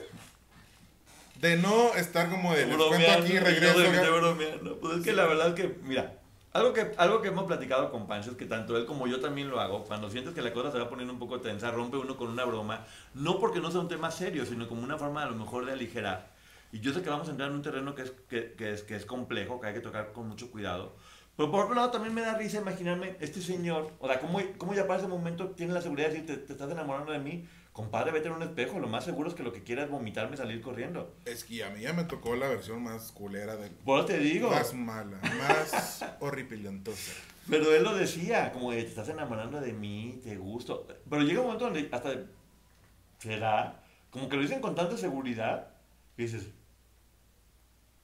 De 1.36 1.58
no 1.58 1.94
estar 1.96 2.30
como 2.30 2.54
de 2.54 2.68
les 2.68 2.78
cuento 2.78 3.12
aquí 3.12 3.40
regreso. 3.40 3.80
bromeando. 4.20 4.80
Pues 4.80 5.00
es 5.00 5.04
que 5.04 5.12
la 5.12 5.26
verdad 5.26 5.50
es 5.50 5.54
que, 5.56 5.76
mira, 5.84 6.14
algo 6.54 6.74
que, 6.74 6.92
algo 6.98 7.22
que 7.22 7.30
hemos 7.30 7.46
platicado 7.46 7.92
con 7.92 8.08
Pancho 8.08 8.32
es 8.32 8.38
que 8.38 8.46
tanto 8.46 8.78
él 8.78 8.86
como 8.86 9.08
yo 9.08 9.20
también 9.20 9.50
lo 9.50 9.60
hago. 9.60 9.84
Cuando 9.84 10.10
sientes 10.10 10.34
que 10.34 10.42
la 10.42 10.54
cosa 10.54 10.72
se 10.72 10.80
va 10.80 10.90
poniendo 10.90 11.14
un 11.14 11.20
poco 11.20 11.42
tensa, 11.42 11.72
rompe 11.72 11.98
uno 11.98 12.18
con 12.18 12.28
una 12.28 12.46
broma. 12.46 12.86
No 13.14 13.40
porque 13.40 13.60
no 13.60 13.72
sea 13.72 13.82
un 13.82 13.88
tema 13.88 14.12
serio, 14.12 14.46
sino 14.46 14.68
como 14.68 14.84
una 14.84 14.98
forma 14.98 15.24
a 15.24 15.28
lo 15.28 15.36
mejor 15.36 15.66
de 15.66 15.74
aligerar. 15.74 16.31
Y 16.72 16.80
yo 16.80 16.94
sé 16.94 17.02
que 17.02 17.10
vamos 17.10 17.28
a 17.28 17.32
entrar 17.32 17.50
en 17.50 17.56
un 17.56 17.62
terreno 17.62 17.96
que 17.96 18.04
es, 18.04 18.12
que, 18.30 18.54
que 18.54 18.74
es, 18.74 18.84
que 18.84 18.96
es 18.96 19.06
complejo, 19.06 19.60
que 19.60 19.68
hay 19.68 19.74
que 19.74 19.82
tocar 19.82 20.12
con 20.14 20.28
mucho 20.28 20.52
cuidado. 20.52 20.96
Pero 21.36 21.52
por 21.52 21.64
otro 21.64 21.76
lado 21.76 21.92
también 21.92 22.14
me 22.14 22.22
da 22.22 22.38
risa 22.38 22.60
imaginarme 22.60 23.16
este 23.20 23.42
señor, 23.42 23.92
o 24.00 24.08
sea, 24.08 24.20
¿cómo, 24.20 24.40
cómo 24.58 24.74
ya 24.74 24.86
para 24.86 25.00
ese 25.00 25.08
momento 25.08 25.50
tiene 25.50 25.74
la 25.74 25.82
seguridad 25.82 26.10
de 26.10 26.22
decir, 26.22 26.46
te, 26.46 26.54
estás 26.54 26.70
enamorando 26.72 27.12
de 27.12 27.20
mí? 27.20 27.48
Compadre, 27.74 28.12
vete 28.12 28.28
en 28.28 28.34
un 28.34 28.44
espejo, 28.44 28.80
lo 28.80 28.88
más 28.88 29.06
seguro 29.06 29.30
es 29.30 29.36
que 29.36 29.44
lo 29.44 29.54
que 29.54 29.64
quieras 29.64 29.86
es 29.86 29.92
vomitarme 29.92 30.36
y 30.36 30.38
salir 30.38 30.62
corriendo. 30.62 31.16
Es 31.26 31.46
que 31.46 31.64
a 31.64 31.70
mí 31.70 31.82
ya 31.82 31.94
me 31.94 32.04
tocó 32.04 32.36
la 32.36 32.50
versión 32.50 32.84
más 32.84 33.14
culera 33.14 33.56
del... 33.56 33.72
Por 33.72 34.06
te 34.06 34.20
digo. 34.20 34.52
Más 34.52 34.74
mala, 34.74 35.20
más 35.38 36.06
horripilantosa. 36.20 37.14
Pero 37.50 37.74
él 37.74 37.84
lo 37.84 37.96
decía, 37.96 38.52
como 38.52 38.72
de, 38.72 38.84
te 38.84 38.90
estás 38.90 39.08
enamorando 39.08 39.62
de 39.62 39.72
mí, 39.72 40.20
te 40.22 40.36
gusto. 40.36 40.86
Pero 41.10 41.24
llega 41.24 41.40
un 41.40 41.48
momento 41.48 41.66
donde 41.66 41.90
hasta... 41.92 42.14
¿Será? 43.20 43.82
Como 44.10 44.28
que 44.28 44.36
lo 44.36 44.42
dicen 44.42 44.60
con 44.60 44.76
tanta 44.76 44.98
seguridad, 44.98 45.70
y 46.18 46.24
dices, 46.24 46.50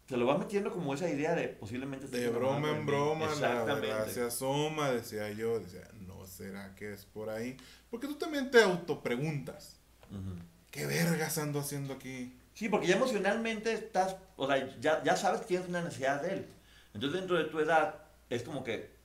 se 0.07 0.15
lo 0.15 0.25
va 0.25 0.37
metiendo 0.37 0.71
como 0.71 0.93
esa 0.93 1.09
idea 1.09 1.35
de 1.35 1.49
posiblemente... 1.49 2.07
De 2.07 2.29
broma 2.29 2.69
en 2.69 2.85
broma, 2.85 3.27
la 3.41 3.63
verdad 3.63 4.07
se 4.07 4.21
asoma, 4.21 4.91
decía 4.91 5.29
yo, 5.31 5.59
decía, 5.59 5.87
no 6.07 6.25
será 6.25 6.73
que 6.75 6.93
es 6.93 7.05
por 7.05 7.29
ahí. 7.29 7.57
Porque 7.89 8.07
tú 8.07 8.15
también 8.15 8.49
te 8.49 8.61
autopreguntas, 8.61 9.79
¿qué 10.71 10.85
vergas 10.85 11.37
ando 11.37 11.59
haciendo 11.59 11.93
aquí? 11.93 12.39
Sí, 12.53 12.69
porque 12.69 12.87
ya 12.87 12.95
emocionalmente 12.95 13.73
estás, 13.73 14.15
o 14.37 14.47
sea, 14.47 14.79
ya, 14.79 15.03
ya 15.03 15.17
sabes 15.17 15.41
que 15.41 15.47
tienes 15.47 15.67
una 15.67 15.81
necesidad 15.81 16.21
de 16.21 16.33
él. 16.33 16.47
Entonces 16.93 17.19
dentro 17.19 17.37
de 17.37 17.43
tu 17.45 17.59
edad 17.59 18.05
es 18.29 18.43
como 18.43 18.63
que, 18.63 18.95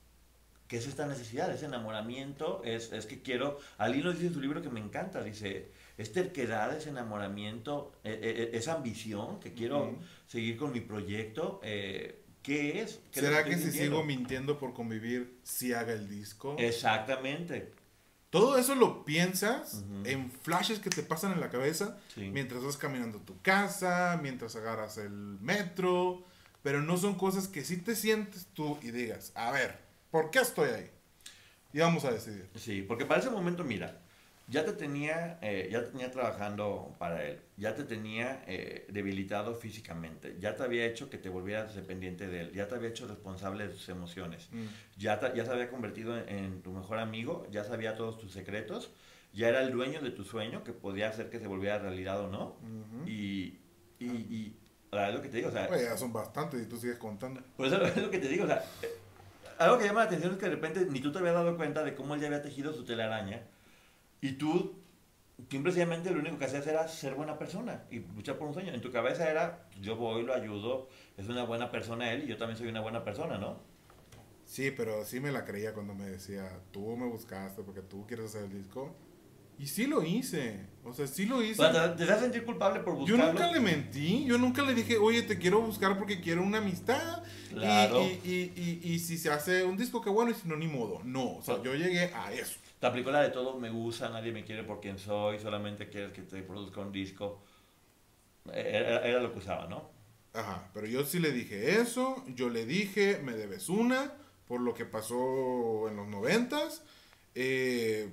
¿qué 0.69 0.77
es 0.77 0.87
esta 0.87 1.05
necesidad? 1.05 1.51
Ese 1.51 1.65
enamoramiento, 1.65 2.63
es, 2.63 2.93
es 2.93 3.05
que 3.05 3.21
quiero, 3.21 3.59
Ali 3.77 4.01
nos 4.01 4.15
dice 4.15 4.27
en 4.27 4.33
su 4.33 4.41
libro 4.41 4.61
que 4.61 4.69
me 4.69 4.79
encanta, 4.79 5.21
dice, 5.21 5.72
es 5.97 6.11
terquedad, 6.11 6.75
es 6.75 6.87
enamoramiento, 6.87 7.93
e, 8.03 8.11
e, 8.11 8.43
e, 8.43 8.57
esa 8.57 8.73
ambición 8.73 9.39
que 9.39 9.53
quiero 9.53 9.97
seguir 10.27 10.57
con 10.57 10.71
mi 10.71 10.81
proyecto. 10.81 11.59
Eh, 11.63 12.23
¿Qué 12.41 12.81
es? 12.81 12.99
¿Será 13.11 13.45
que 13.45 13.57
si 13.57 13.71
sigo 13.71 14.03
mintiendo 14.03 14.59
por 14.59 14.73
convivir, 14.73 15.39
si 15.43 15.73
haga 15.73 15.93
el 15.93 16.09
disco? 16.09 16.55
Exactamente. 16.59 17.71
Todo 18.29 18.57
eso 18.57 18.73
lo 18.73 19.05
piensas 19.05 19.85
en 20.05 20.31
flashes 20.31 20.79
que 20.79 20.89
te 20.89 21.03
pasan 21.03 21.33
en 21.33 21.39
la 21.39 21.51
cabeza 21.51 21.99
mientras 22.15 22.63
vas 22.63 22.77
caminando 22.77 23.19
a 23.19 23.21
tu 23.21 23.39
casa, 23.43 24.19
mientras 24.21 24.55
agarras 24.55 24.97
el 24.97 25.11
metro, 25.11 26.25
pero 26.63 26.81
no 26.81 26.97
son 26.97 27.13
cosas 27.13 27.47
que 27.47 27.63
si 27.63 27.77
te 27.77 27.95
sientes 27.95 28.47
tú 28.53 28.79
y 28.81 28.89
digas, 28.89 29.31
a 29.35 29.51
ver, 29.51 29.77
¿por 30.09 30.31
qué 30.31 30.39
estoy 30.39 30.71
ahí? 30.71 30.89
Y 31.73 31.79
vamos 31.79 32.05
a 32.05 32.11
decidir. 32.11 32.49
Sí, 32.55 32.81
porque 32.81 33.05
para 33.05 33.19
ese 33.19 33.29
momento, 33.29 33.63
mira, 33.63 34.01
ya 34.47 34.65
te 34.65 34.73
tenía, 34.73 35.39
eh, 35.41 35.69
ya 35.71 35.83
tenía 35.85 36.11
trabajando 36.11 36.93
para 36.99 37.25
él, 37.25 37.39
ya 37.57 37.75
te 37.75 37.83
tenía 37.83 38.43
eh, 38.47 38.85
debilitado 38.89 39.55
físicamente, 39.55 40.37
ya 40.39 40.55
te 40.55 40.63
había 40.63 40.85
hecho 40.85 41.09
que 41.09 41.17
te 41.17 41.29
volvieras 41.29 41.75
dependiente 41.75 42.27
de 42.27 42.41
él, 42.41 42.51
ya 42.51 42.67
te 42.67 42.75
había 42.75 42.89
hecho 42.89 43.07
responsable 43.07 43.67
de 43.67 43.73
tus 43.73 43.87
emociones, 43.89 44.49
mm. 44.51 44.65
ya, 44.97 45.33
ya 45.33 45.45
se 45.45 45.51
había 45.51 45.69
convertido 45.69 46.17
en, 46.17 46.61
tu 46.61 46.71
mejor 46.71 46.99
amigo, 46.99 47.47
ya 47.51 47.63
sabía 47.63 47.95
todos 47.95 48.17
tus 48.17 48.33
secretos, 48.33 48.91
ya 49.31 49.47
era 49.47 49.61
el 49.61 49.71
dueño 49.71 50.01
de 50.01 50.11
tu 50.11 50.23
sueño 50.23 50.63
que 50.63 50.73
podía 50.73 51.09
hacer 51.09 51.29
que 51.29 51.39
se 51.39 51.47
volviera 51.47 51.79
realidad 51.79 52.21
o 52.21 52.29
no. 52.29 52.57
Y, 53.07 53.59
y, 53.99 54.05
y 54.05 54.57
es 54.91 55.13
lo 55.13 55.21
que 55.21 55.29
te 55.29 55.37
digo, 55.37 55.49
o 55.49 55.51
sea... 55.51 55.69
ya 55.75 55.97
son 55.97 56.13
bastantes 56.13 56.61
y 56.61 56.65
tú 56.67 56.77
sigues 56.77 56.97
contando. 56.97 57.41
Pues 57.57 57.71
es 57.71 57.97
lo 57.97 58.11
que 58.11 58.19
te 58.19 58.27
digo, 58.27 58.43
o 58.43 58.47
sea, 58.47 58.63
eh, 58.83 58.89
algo 59.57 59.79
que 59.79 59.85
llama 59.85 60.01
la 60.01 60.05
atención 60.07 60.33
es 60.33 60.37
que 60.37 60.45
de 60.45 60.51
repente 60.51 60.85
ni 60.89 60.99
tú 60.99 61.11
te 61.11 61.19
habías 61.19 61.33
dado 61.33 61.55
cuenta 61.57 61.83
de 61.83 61.95
cómo 61.95 62.13
él 62.13 62.21
ya 62.21 62.27
había 62.27 62.41
tejido 62.41 62.73
su 62.73 62.85
telaraña 62.85 63.41
y 64.23 64.31
tú, 64.31 64.73
simplemente 65.49 66.09
lo 66.09 66.21
único 66.21 66.37
que 66.37 66.45
hacías 66.45 66.65
era 66.65 66.87
ser 66.87 67.13
buena 67.13 67.37
persona 67.37 67.83
y 67.91 67.99
luchar 67.99 68.37
por 68.37 68.47
un 68.47 68.53
sueño. 68.53 68.73
En 68.73 68.79
tu 68.79 68.89
cabeza 68.89 69.29
era, 69.29 69.67
yo 69.81 69.97
voy, 69.97 70.23
lo 70.23 70.33
ayudo, 70.33 70.87
es 71.17 71.27
una 71.27 71.43
buena 71.43 71.69
persona 71.71 72.09
él 72.13 72.23
y 72.23 72.27
yo 72.27 72.37
también 72.37 72.57
soy 72.57 72.69
una 72.69 72.79
buena 72.79 73.03
persona, 73.03 73.37
¿no? 73.37 73.59
Sí, 74.45 74.71
pero 74.71 75.03
sí 75.03 75.19
me 75.19 75.29
la 75.33 75.43
creía 75.43 75.73
cuando 75.73 75.93
me 75.93 76.05
decía, 76.05 76.49
tú 76.71 76.95
me 76.95 77.05
buscaste 77.05 77.63
porque 77.63 77.81
tú 77.81 78.07
quieres 78.07 78.27
hacer 78.27 78.43
el 78.43 78.63
disco. 78.63 78.95
Y 79.59 79.67
sí 79.67 79.87
lo 79.87 80.03
hice. 80.03 80.67
O 80.85 80.93
sea, 80.93 81.05
sí 81.05 81.25
lo 81.25 81.43
hice. 81.43 81.61
¿Te, 81.61 82.03
haces 82.03 82.19
sentir 82.21 82.45
culpable 82.45 82.79
por 82.79 82.93
Yo 82.93 83.01
buscarlo? 83.01 83.33
nunca 83.33 83.51
le 83.51 83.59
mentí, 83.59 84.23
yo 84.23 84.37
nunca 84.37 84.61
le 84.61 84.73
dije, 84.73 84.97
oye, 84.97 85.21
te 85.23 85.37
quiero 85.37 85.59
buscar 85.61 85.97
porque 85.97 86.21
quiero 86.21 86.43
una 86.43 86.59
amistad. 86.59 87.23
Y- 87.51 87.55
Claro. 87.55 88.01
Y, 88.01 88.29
y, 88.29 88.53
y, 88.55 88.93
y 88.93 88.99
si 88.99 89.17
se 89.17 89.29
hace 89.29 89.65
un 89.65 89.75
disco, 89.75 90.01
qué 90.01 90.09
bueno, 90.09 90.31
y 90.31 90.33
si 90.33 90.47
no, 90.47 90.55
ni 90.55 90.67
modo. 90.67 91.01
No, 91.03 91.35
o 91.35 91.41
sea, 91.41 91.61
yo 91.61 91.75
llegué 91.75 92.11
a 92.15 92.31
eso. 92.31 92.59
La 92.91 93.21
de 93.21 93.29
todo 93.29 93.57
me 93.57 93.69
gusta, 93.69 94.09
nadie 94.09 94.33
me 94.33 94.43
quiere 94.43 94.63
por 94.63 94.81
quien 94.81 94.99
soy, 94.99 95.39
solamente 95.39 95.87
quieres 95.87 96.11
que 96.11 96.21
te 96.23 96.41
produzca 96.43 96.81
un 96.81 96.91
disco. 96.91 97.41
Era, 98.51 99.07
era 99.07 99.21
lo 99.21 99.31
que 99.31 99.39
usaba, 99.39 99.67
¿no? 99.67 99.89
Ajá, 100.33 100.69
pero 100.73 100.85
yo 100.87 101.05
sí 101.05 101.19
le 101.19 101.31
dije 101.31 101.79
eso, 101.79 102.25
yo 102.27 102.49
le 102.49 102.65
dije, 102.65 103.19
me 103.23 103.33
debes 103.33 103.69
una, 103.69 104.11
por 104.47 104.59
lo 104.59 104.73
que 104.73 104.83
pasó 104.83 105.87
en 105.87 105.95
los 105.95 106.07
noventas. 106.09 106.83
Eh, 107.35 108.09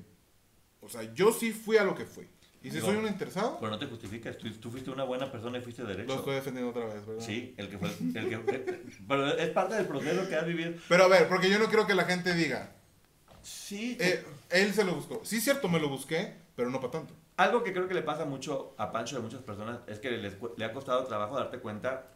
o 0.81 0.89
sea, 0.89 1.03
yo 1.15 1.33
sí 1.33 1.51
fui 1.53 1.77
a 1.77 1.83
lo 1.85 1.97
que 1.97 2.05
fui. 2.05 2.29
Y 2.63 2.71
si 2.71 2.79
No. 2.79 2.85
soy 2.85 2.97
un 2.97 3.07
interesado, 3.09 3.57
Pero 3.59 3.73
no 3.73 3.79
te 3.79 3.87
justificas, 3.87 4.37
tú, 4.39 4.49
tú 4.53 4.71
fuiste 4.71 4.91
una 4.91 5.03
buena 5.05 5.33
persona 5.33 5.59
y 5.59 5.63
fuiste 5.63 5.83
derecho. 5.83 6.13
lo 6.13 6.19
estoy 6.21 6.35
defendiendo 6.37 6.71
otra 6.71 6.95
vez, 6.95 7.05
¿verdad? 7.07 7.25
Sí, 7.25 7.55
el 7.57 7.69
que 7.71 7.79
fue. 7.79 7.89
El 7.89 8.29
que, 8.29 8.39
pero 9.09 9.27
es 9.37 9.49
parte 9.49 9.75
del 9.75 9.87
proceso 9.87 10.29
que 10.29 10.37
has 10.37 10.47
vivido. 10.47 10.75
Pero 10.89 11.05
a 11.05 11.09
ver, 11.09 11.27
porque 11.29 11.51
yo 11.51 11.59
no 11.59 11.67
quiero 11.67 11.87
que 11.89 11.95
la 11.95 12.05
gente 12.05 12.35
diga, 12.35 12.77
Sí, 13.43 13.97
eh, 14.01 14.25
él 14.51 14.73
se 14.75 14.85
lo 14.85 14.95
buscó. 14.95 15.21
Sí, 15.25 15.41
cierto, 15.41 15.69
me 15.69 15.81
lo 15.81 15.89
busqué, 15.89 16.35
pero 16.57 16.71
no 16.71 16.81
para 16.81 16.93
tanto. 16.93 17.15
Algo 17.37 17.63
que 17.63 17.73
creo 17.73 17.89
que 17.89 17.95
le 17.95 18.03
pasa 18.03 18.25
mucho 18.27 18.75
a 18.77 18.93
Pancho 18.93 19.17
de 19.17 19.23
muchas 19.23 19.41
personas 19.43 19.81
es 19.87 19.99
que 19.99 20.11
les 20.11 20.37
le 20.57 20.65
ha 20.65 20.73
costado 20.73 21.05
trabajo 21.05 21.37
darte 21.37 21.59
cuenta. 21.59 22.09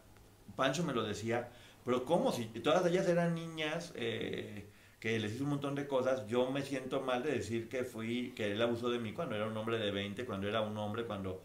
Pancho 0.55 0.83
me 0.83 0.93
lo 0.93 1.03
decía, 1.03 1.49
pero 1.83 2.05
¿cómo? 2.05 2.31
Si 2.31 2.45
todas 2.45 2.85
ellas 2.85 3.07
eran 3.07 3.33
niñas 3.33 3.91
eh, 3.95 4.67
que 4.99 5.19
les 5.19 5.33
hizo 5.33 5.43
un 5.43 5.51
montón 5.51 5.73
de 5.75 5.87
cosas, 5.87 6.27
yo 6.27 6.51
me 6.51 6.61
siento 6.61 7.01
mal 7.01 7.23
de 7.23 7.31
decir 7.31 7.69
que 7.69 7.83
fui, 7.83 8.33
que 8.35 8.51
él 8.51 8.61
abusó 8.61 8.89
de 8.89 8.99
mí 8.99 9.13
cuando 9.13 9.35
era 9.35 9.47
un 9.47 9.57
hombre 9.57 9.79
de 9.79 9.91
20, 9.91 10.25
cuando 10.25 10.47
era 10.47 10.61
un 10.61 10.77
hombre, 10.77 11.05
cuando 11.05 11.43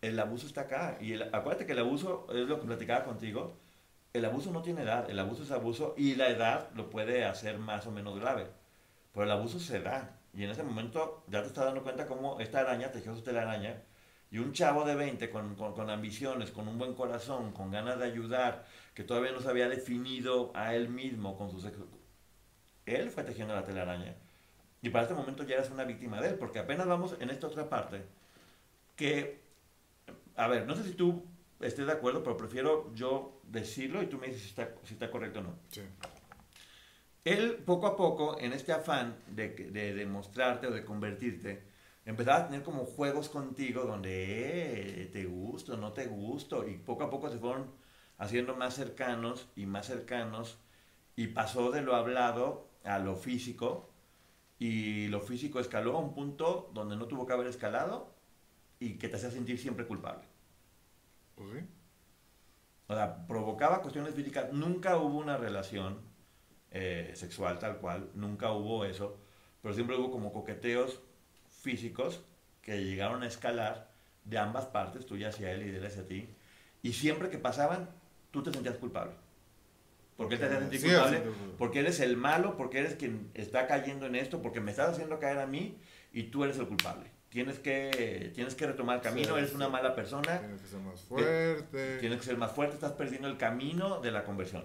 el 0.00 0.18
abuso 0.18 0.46
está 0.46 0.62
acá. 0.62 0.98
Y 1.00 1.12
el- 1.12 1.22
acuérdate 1.34 1.66
que 1.66 1.72
el 1.72 1.78
abuso, 1.80 2.26
es 2.30 2.48
lo 2.48 2.60
que 2.60 2.66
platicaba 2.66 3.04
contigo, 3.04 3.56
el 4.12 4.24
abuso 4.24 4.50
no 4.52 4.62
tiene 4.62 4.82
edad, 4.82 5.08
el 5.10 5.18
abuso 5.18 5.42
es 5.44 5.50
abuso 5.50 5.94
y 5.96 6.14
la 6.16 6.28
edad 6.28 6.70
lo 6.74 6.90
puede 6.90 7.24
hacer 7.24 7.58
más 7.58 7.86
o 7.86 7.92
menos 7.92 8.18
grave. 8.18 8.48
Pero 9.12 9.24
el 9.24 9.30
abuso 9.30 9.58
se 9.58 9.80
da. 9.80 10.16
Y 10.32 10.44
en 10.44 10.50
ese 10.50 10.62
momento 10.62 11.24
ya 11.28 11.42
te 11.42 11.48
estás 11.48 11.64
dando 11.64 11.82
cuenta 11.82 12.06
cómo 12.06 12.40
esta 12.40 12.60
araña 12.60 12.92
tejió 12.92 13.14
su 13.14 13.22
telaraña. 13.22 13.82
Y 14.30 14.38
un 14.38 14.52
chavo 14.52 14.84
de 14.84 14.94
20 14.94 15.28
con, 15.30 15.56
con, 15.56 15.90
ambiciones, 15.90 16.52
con 16.52 16.68
un 16.68 16.78
buen 16.78 16.94
corazón, 16.94 17.52
con 17.52 17.72
ganas 17.72 17.98
de 17.98 18.04
ayudar, 18.04 18.64
que 18.94 19.02
todavía 19.02 19.32
no 19.32 19.40
se 19.40 19.48
había 19.48 19.68
definido 19.68 20.52
a 20.54 20.74
él 20.74 20.88
mismo 20.88 21.36
con 21.36 21.50
su 21.50 21.60
sexo. 21.60 21.88
Él 22.86 23.10
fue 23.10 23.24
tejiendo 23.24 23.54
la 23.54 23.64
telaraña. 23.64 24.14
Y 24.82 24.90
para 24.90 25.02
este 25.02 25.14
momento 25.14 25.42
ya 25.42 25.56
eres 25.56 25.70
una 25.70 25.84
víctima 25.84 26.20
de 26.20 26.28
él, 26.28 26.34
porque 26.36 26.60
apenas 26.60 26.86
vamos 26.86 27.16
en 27.18 27.30
esta 27.30 27.48
otra 27.48 27.68
parte. 27.68 28.02
Que, 28.94 29.40
a 30.36 30.46
ver, 30.46 30.64
no 30.66 30.76
sé 30.76 30.84
si 30.84 30.92
tú 30.92 31.24
estés 31.58 31.86
de 31.86 31.92
acuerdo, 31.92 32.22
pero 32.22 32.36
prefiero 32.36 32.94
yo 32.94 33.40
decirlo 33.44 34.00
y 34.00 34.06
tú 34.06 34.18
me 34.18 34.28
dices 34.28 34.42
si 34.42 34.48
está, 34.50 34.70
si 34.84 34.94
está 34.94 35.10
correcto 35.10 35.40
o 35.40 35.42
no. 35.42 35.54
Sí. 35.70 35.82
Él 37.24 37.62
poco 37.66 37.86
a 37.86 37.96
poco, 37.96 38.38
en 38.40 38.52
este 38.52 38.72
afán 38.72 39.16
de, 39.28 39.54
que- 39.54 39.70
de 39.70 39.94
demostrarte 39.94 40.66
o 40.68 40.70
de 40.70 40.84
convertirte, 40.84 41.62
empezaba 42.06 42.38
a 42.38 42.46
tener 42.48 42.62
como 42.62 42.84
juegos 42.86 43.28
contigo 43.28 43.84
donde 43.84 45.02
eh, 45.02 45.06
te 45.06 45.24
gusto, 45.26 45.76
no 45.76 45.92
te 45.92 46.06
gusto, 46.06 46.66
y 46.68 46.78
poco 46.78 47.04
a 47.04 47.10
poco 47.10 47.28
se 47.30 47.38
fueron 47.38 47.70
haciendo 48.18 48.54
más 48.56 48.74
cercanos 48.74 49.48
y 49.56 49.66
más 49.66 49.86
cercanos, 49.86 50.58
y 51.16 51.28
pasó 51.28 51.70
de 51.70 51.82
lo 51.82 51.94
hablado 51.94 52.68
a 52.84 52.98
lo 52.98 53.16
físico, 53.16 53.90
y 54.58 55.08
lo 55.08 55.20
físico 55.20 55.60
escaló 55.60 55.96
a 55.96 56.00
un 56.00 56.14
punto 56.14 56.70
donde 56.74 56.96
no 56.96 57.06
tuvo 57.06 57.26
que 57.26 57.32
haber 57.32 57.46
escalado 57.46 58.14
y 58.78 58.98
que 58.98 59.08
te 59.08 59.16
hacía 59.16 59.30
sentir 59.30 59.58
siempre 59.58 59.86
culpable. 59.86 60.24
Sí. 61.38 61.66
O 62.88 62.94
sea, 62.94 63.26
provocaba 63.26 63.80
cuestiones 63.82 64.14
físicas. 64.14 64.52
Nunca 64.52 64.96
hubo 64.98 65.18
una 65.18 65.36
relación 65.36 66.09
eh, 66.72 67.10
sexual 67.14 67.58
tal 67.58 67.78
cual, 67.78 68.10
nunca 68.14 68.52
hubo 68.52 68.84
eso, 68.84 69.18
pero 69.62 69.74
siempre 69.74 69.96
hubo 69.96 70.10
como 70.10 70.32
coqueteos 70.32 71.00
físicos 71.62 72.20
que 72.62 72.84
llegaron 72.84 73.22
a 73.22 73.26
escalar 73.26 73.90
de 74.24 74.38
ambas 74.38 74.66
partes, 74.66 75.06
tuya 75.06 75.28
hacia 75.28 75.50
él 75.52 75.62
y 75.62 75.70
de 75.70 75.78
él 75.78 75.86
hacia 75.86 76.06
ti, 76.06 76.28
y 76.82 76.92
siempre 76.92 77.28
que 77.30 77.38
pasaban, 77.38 77.88
tú 78.30 78.42
te 78.42 78.52
sentías 78.52 78.76
culpable. 78.76 79.12
¿Por 80.16 80.28
qué 80.28 80.36
te 80.36 80.44
hacías 80.44 80.60
sentir 80.60 80.80
Sí, 80.80 80.86
culpable? 80.86 81.22
Porque 81.58 81.80
eres 81.80 81.98
el 82.00 82.16
malo, 82.16 82.56
porque 82.56 82.78
eres 82.78 82.94
quien 82.94 83.30
está 83.34 83.66
cayendo 83.66 84.06
en 84.06 84.14
esto, 84.14 84.42
porque 84.42 84.60
me 84.60 84.70
estás 84.70 84.90
haciendo 84.90 85.18
caer 85.18 85.38
a 85.38 85.46
mí 85.46 85.78
y 86.12 86.24
tú 86.24 86.44
eres 86.44 86.58
el 86.58 86.66
culpable. 86.68 87.10
Tienes 87.30 87.58
que, 87.58 88.30
tienes 88.34 88.54
que 88.54 88.66
retomar 88.66 88.96
el 88.96 89.02
camino, 89.02 89.28
Sí, 89.28 89.34
eres 89.38 89.50
sí. 89.50 89.56
una 89.56 89.68
mala 89.68 89.94
persona, 89.94 90.38
Tienes 90.40 90.60
que 90.60 90.66
ser 90.68 90.80
más 90.80 91.00
fuerte. 91.00 91.98
tienes 92.00 92.18
que 92.18 92.24
ser 92.24 92.36
más 92.36 92.52
fuerte, 92.52 92.74
estás 92.74 92.92
perdiendo 92.92 93.28
el 93.28 93.36
camino 93.38 94.00
de 94.00 94.10
la 94.10 94.24
conversión. 94.24 94.64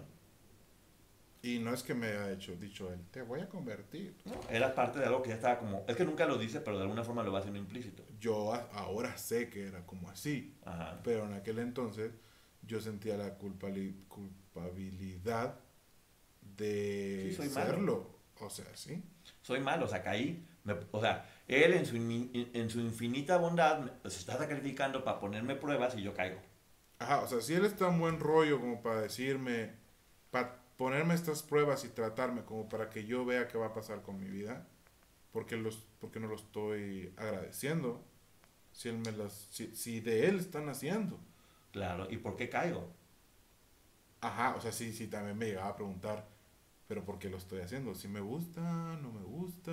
Y 1.46 1.60
no 1.60 1.74
es 1.74 1.84
que 1.84 1.94
me 1.94 2.08
haya 2.08 2.32
hecho, 2.32 2.56
dicho 2.56 2.92
él, 2.92 3.00
te 3.12 3.22
voy 3.22 3.40
a 3.40 3.48
convertir. 3.48 4.16
¿no? 4.26 4.34
Era 4.50 4.74
parte 4.74 4.98
de 5.00 5.06
algo 5.06 5.22
que 5.22 5.30
ya 5.30 5.36
estaba 5.36 5.60
como, 5.60 5.86
es 5.88 5.96
que 5.96 6.04
nunca 6.04 6.26
lo 6.26 6.40
dice, 6.40 6.60
pero 6.60 6.78
de 6.78 6.84
alguna 6.84 7.04
forma 7.04 7.22
lo 7.22 7.32
va 7.32 7.40
haciendo 7.40 7.60
implícito. 7.60 8.04
Yo 8.20 8.52
a- 8.52 8.68
ahora 8.74 9.16
sé 9.18 9.48
que 9.50 9.68
era 9.68 9.86
como 9.86 10.10
así, 10.10 10.58
Ajá. 10.66 11.00
pero 11.04 11.26
en 11.26 11.34
aquel 11.34 11.60
entonces 11.60 12.12
yo 12.64 12.82
sentía 12.82 13.16
la 13.16 13.36
culpabilidad 13.36 15.60
de 16.58 17.28
Sí, 17.30 17.36
soy 17.36 17.50
malo. 17.50 17.70
serlo. 17.70 18.16
O 18.40 18.50
sea, 18.50 18.66
sí. 18.76 19.04
Soy 19.42 19.60
malo, 19.60 19.86
o 19.86 19.88
sea, 19.88 20.02
caí. 20.04 20.48
me- 20.64 20.76
o 20.92 21.00
sea, 21.00 21.30
él 21.48 21.74
en 21.74 21.86
su, 21.86 21.96
in- 21.96 22.50
en 22.56 22.70
su 22.72 22.80
infinita 22.80 23.38
bondad 23.38 23.82
me- 23.82 24.10
se 24.10 24.18
está 24.18 24.36
sacrificando 24.36 25.04
para 25.04 25.20
ponerme 25.20 25.54
pruebas 25.56 25.96
y 25.96 26.02
yo 26.02 26.12
caigo. 26.16 26.40
Ajá, 26.98 27.20
o 27.22 27.28
sea, 27.28 27.40
si 27.40 27.54
él 27.54 27.66
está 27.66 27.88
en 27.88 28.00
buen 28.00 28.20
rollo 28.20 28.60
como 28.60 28.82
para 28.82 29.02
decirme, 29.02 29.74
para 30.32 30.65
ponerme 30.78 31.14
estas 31.14 31.44
pruebas 31.44 31.86
y 31.86 31.90
tratarme 31.90 32.44
como 32.44 32.70
para 32.70 32.90
que 32.90 33.06
yo 33.06 33.26
vea 33.26 33.48
qué 33.48 33.58
va 33.58 33.68
a 33.68 33.74
pasar 33.74 34.02
con 34.02 34.20
mi 34.20 34.30
vida, 34.30 34.68
porque 35.32 35.58
los 35.58 35.86
porque 36.00 36.20
no 36.20 36.28
lo 36.28 36.36
estoy 36.36 37.14
agradeciendo 37.18 38.04
si 38.74 38.90
él 38.90 39.00
me 39.00 39.12
las 39.14 39.48
si, 39.52 39.76
si 39.76 40.02
de 40.02 40.28
él 40.30 40.40
están 40.40 40.70
haciendo. 40.70 41.20
Claro, 41.72 42.08
¿y 42.10 42.18
por 42.18 42.36
qué 42.36 42.50
caigo? 42.50 42.92
Ajá, 44.22 44.56
o 44.58 44.62
sea, 44.62 44.72
sí, 44.72 44.92
sí, 44.94 45.08
también 45.08 45.38
me 45.38 45.46
llegaba 45.46 45.70
a 45.70 45.76
preguntar, 45.76 46.26
pero 46.88 47.04
¿por 47.06 47.20
qué 47.20 47.30
lo 47.30 47.38
estoy 47.38 47.62
haciendo? 47.62 47.94
Si 47.96 48.08
me 48.08 48.20
gusta, 48.22 48.62
no 49.02 49.12
me 49.12 49.22
gusta. 49.24 49.72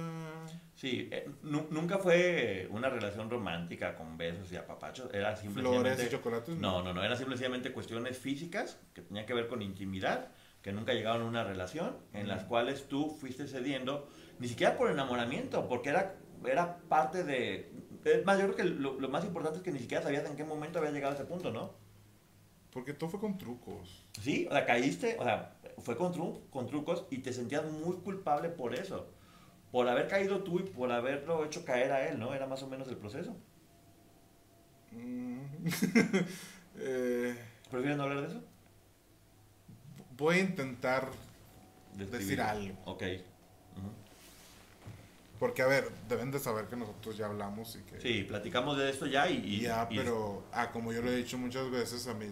Sí, 0.74 1.09
eh, 1.12 1.28
nu- 1.42 1.66
nunca 1.70 1.98
fue 1.98 2.68
una 2.70 2.88
relación 2.88 3.30
romántica 3.30 3.94
con 3.94 4.16
besos 4.16 4.50
y 4.53 4.57
apapachos, 4.57 5.12
era 5.12 5.36
Flores 5.36 6.03
y 6.03 6.09
simplemente... 6.09 6.09
chocolates. 6.09 6.57
No, 6.57 6.82
no, 6.82 6.92
no, 6.92 7.03
eran 7.05 7.16
simplemente 7.16 7.72
cuestiones 7.72 8.18
físicas 8.18 8.78
que 8.94 9.03
tenían 9.03 9.26
que 9.26 9.34
ver 9.34 9.48
con 9.48 9.62
intimidad, 9.62 10.32
que 10.62 10.72
nunca 10.72 10.92
llegaron 10.92 11.22
a 11.22 11.26
una 11.26 11.44
relación, 11.44 11.96
en 12.12 12.28
las 12.28 12.44
cuales 12.44 12.88
tú 12.88 13.10
fuiste 13.20 13.46
cediendo, 13.48 14.08
ni 14.38 14.48
siquiera 14.48 14.76
por 14.76 14.90
enamoramiento, 14.90 15.68
porque 15.68 15.90
era, 15.90 16.16
era 16.44 16.78
parte 16.88 17.24
de... 17.24 17.72
Es 18.04 18.24
más, 18.24 18.38
yo 18.38 18.44
creo 18.46 18.56
que 18.56 18.64
lo, 18.64 18.98
lo 19.00 19.08
más 19.08 19.24
importante 19.24 19.58
es 19.58 19.64
que 19.64 19.72
ni 19.72 19.78
siquiera 19.80 20.02
sabías 20.02 20.24
en 20.28 20.36
qué 20.36 20.44
momento 20.44 20.78
había 20.78 20.90
llegado 20.92 21.12
a 21.12 21.16
ese 21.16 21.24
punto, 21.24 21.50
¿no? 21.52 21.72
Porque 22.72 22.94
todo 22.94 23.10
fue 23.10 23.20
con 23.20 23.38
trucos. 23.38 24.04
Sí, 24.20 24.46
o 24.50 24.52
sea, 24.52 24.64
caíste, 24.64 25.16
o 25.18 25.24
sea, 25.24 25.56
fue 25.78 25.96
con, 25.96 26.12
tru- 26.12 26.40
con 26.50 26.66
trucos 26.66 27.06
y 27.10 27.18
te 27.18 27.32
sentías 27.32 27.64
muy 27.64 27.96
culpable 27.96 28.48
por 28.48 28.74
eso. 28.74 29.08
Por 29.70 29.88
haber 29.88 30.08
caído 30.08 30.42
tú 30.42 30.60
y 30.60 30.64
por 30.64 30.90
haberlo 30.92 31.44
hecho 31.44 31.64
caer 31.64 31.92
a 31.92 32.08
él, 32.08 32.18
¿no? 32.18 32.34
Era 32.34 32.46
más 32.46 32.62
o 32.62 32.68
menos 32.68 32.88
el 32.88 32.96
proceso. 32.96 33.36
Mm. 34.92 35.38
Eh, 36.78 37.36
¿Prefieres 37.70 37.98
no 37.98 38.04
hablar 38.04 38.22
de 38.22 38.28
eso? 38.28 38.42
Voy 40.22 40.36
a 40.36 40.40
intentar 40.40 41.10
Describir. 41.94 42.18
decir 42.26 42.40
algo. 42.40 42.78
Ok. 42.86 43.02
Porque, 45.38 45.62
a 45.62 45.66
ver, 45.66 45.90
deben 46.08 46.30
de 46.30 46.38
saber 46.38 46.66
que 46.66 46.76
nosotros 46.76 47.16
ya 47.16 47.26
hablamos 47.26 47.74
y 47.74 47.80
que... 47.82 48.00
Sí, 48.00 48.22
platicamos 48.22 48.78
de 48.78 48.88
esto 48.90 49.06
ya 49.06 49.28
y... 49.28 49.38
y- 49.38 49.60
ya, 49.62 49.88
y- 49.90 49.96
pero, 49.96 50.44
ah, 50.52 50.70
como 50.70 50.92
yo 50.92 51.02
lo 51.02 51.10
he 51.10 51.16
dicho 51.16 51.36
muchas 51.36 51.68
veces, 51.68 52.06
a 52.06 52.14
mí, 52.14 52.26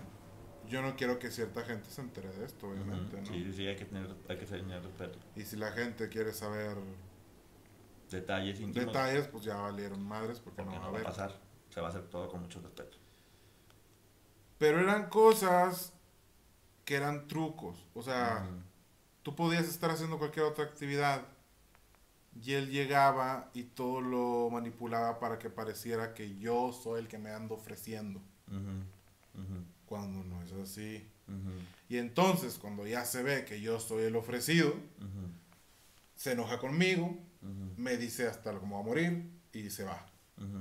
yo 0.69 0.81
no 0.81 0.95
quiero 0.95 1.19
que 1.19 1.29
cierta 1.33 1.63
gente 1.63 1.91
se 1.91 2.03
entere 2.03 2.29
de 2.29 2.47
esto, 2.47 2.69
obviamente, 2.69 3.21
¿no? 3.21 3.27
Sí, 3.27 3.43
sí, 3.45 3.53
sí, 3.53 3.67
hay 3.67 3.75
que 3.75 3.85
tener, 3.87 4.15
hay 4.29 4.37
que 4.39 4.47
tener 4.47 4.81
respeto. 4.85 5.19
Y 5.35 5.43
si 5.43 5.57
la 5.57 5.73
gente 5.73 6.09
quiere 6.09 6.33
saber 6.33 6.77
Detalles 8.11 8.61
íntimos. 8.61 8.87
detalles, 8.87 9.27
pues 9.27 9.43
ya 9.45 9.57
valieron 9.57 10.03
madres 10.05 10.39
porque, 10.39 10.63
porque 10.63 10.77
no 10.77 10.81
va 10.81 10.87
no 10.87 10.89
a 10.89 10.93
va 10.93 11.01
a 11.01 11.11
pasar. 11.11 11.37
Se 11.71 11.81
va 11.81 11.89
a 11.89 11.91
hacer 11.91 12.03
todo 12.09 12.29
con 12.29 12.43
mucho 12.43 12.61
respeto. 12.61 12.97
Pero 14.59 14.79
eran 14.81 15.09
cosas 15.09 15.93
que 16.91 16.97
eran 16.97 17.29
trucos. 17.29 17.87
O 17.95 18.03
sea, 18.03 18.51
tú 19.23 19.37
podías 19.37 19.69
estar 19.69 19.93
haciendo 19.93 20.19
cualquier 20.19 20.47
otra 20.47 20.65
actividad 20.65 21.23
y 22.45 22.55
él 22.55 22.69
llegaba 22.69 23.49
y 23.55 23.63
todo 23.63 24.01
lo 24.01 24.51
manipulaba 24.51 25.21
para 25.21 25.39
que 25.39 25.51
pareciera 25.51 26.15
que 26.15 26.37
yo 26.41 26.73
soy 26.73 26.99
el 26.99 27.07
que 27.07 27.17
me 27.17 27.31
ando 27.31 27.55
ofreciendo, 27.55 28.21
cuando 29.87 30.25
no 30.25 30.43
es 30.43 30.51
así. 30.51 31.09
Y 31.89 31.99
entonces, 31.99 32.59
cuando 32.59 32.85
ya 32.89 33.05
se 33.05 33.23
ve 33.23 33.45
que 33.45 33.61
yo 33.61 33.79
soy 33.79 34.07
el 34.07 34.17
ofrecido, 34.17 34.75
se 36.17 36.33
enoja 36.33 36.59
conmigo, 36.59 37.17
me 37.77 37.99
dice 37.99 38.27
hasta 38.27 38.53
cómo 38.59 38.79
va 38.79 38.83
a 38.83 38.85
morir, 38.85 39.31
y 39.53 39.71
se 39.71 39.85
va. 39.85 40.05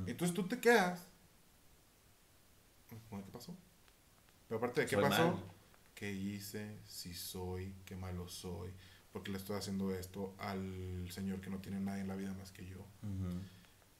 Entonces 0.05 0.35
tú 0.35 0.47
te 0.47 0.59
quedas. 0.59 1.07
¿Cómo 3.09 3.25
¿Qué 3.25 3.31
pasó? 3.31 3.55
Pero 4.47 4.59
aparte 4.59 4.81
de 4.81 4.87
qué 4.87 4.95
Soy 4.95 5.03
pasó, 5.03 5.31
mal. 5.31 5.58
¿Qué 5.99 6.13
hice? 6.13 6.79
Si 6.87 7.13
soy, 7.13 7.75
qué 7.85 7.97
malo 7.97 8.29
soy, 8.29 8.71
porque 9.11 9.31
le 9.31 9.37
estoy 9.37 9.57
haciendo 9.57 9.93
esto 9.93 10.33
al 10.37 11.05
Señor 11.11 11.41
que 11.41 11.49
no 11.49 11.57
tiene 11.59 11.81
nada 11.81 11.99
en 11.99 12.07
la 12.07 12.15
vida 12.15 12.33
más 12.35 12.53
que 12.53 12.65
yo. 12.65 12.77
Ujú. 13.03 13.41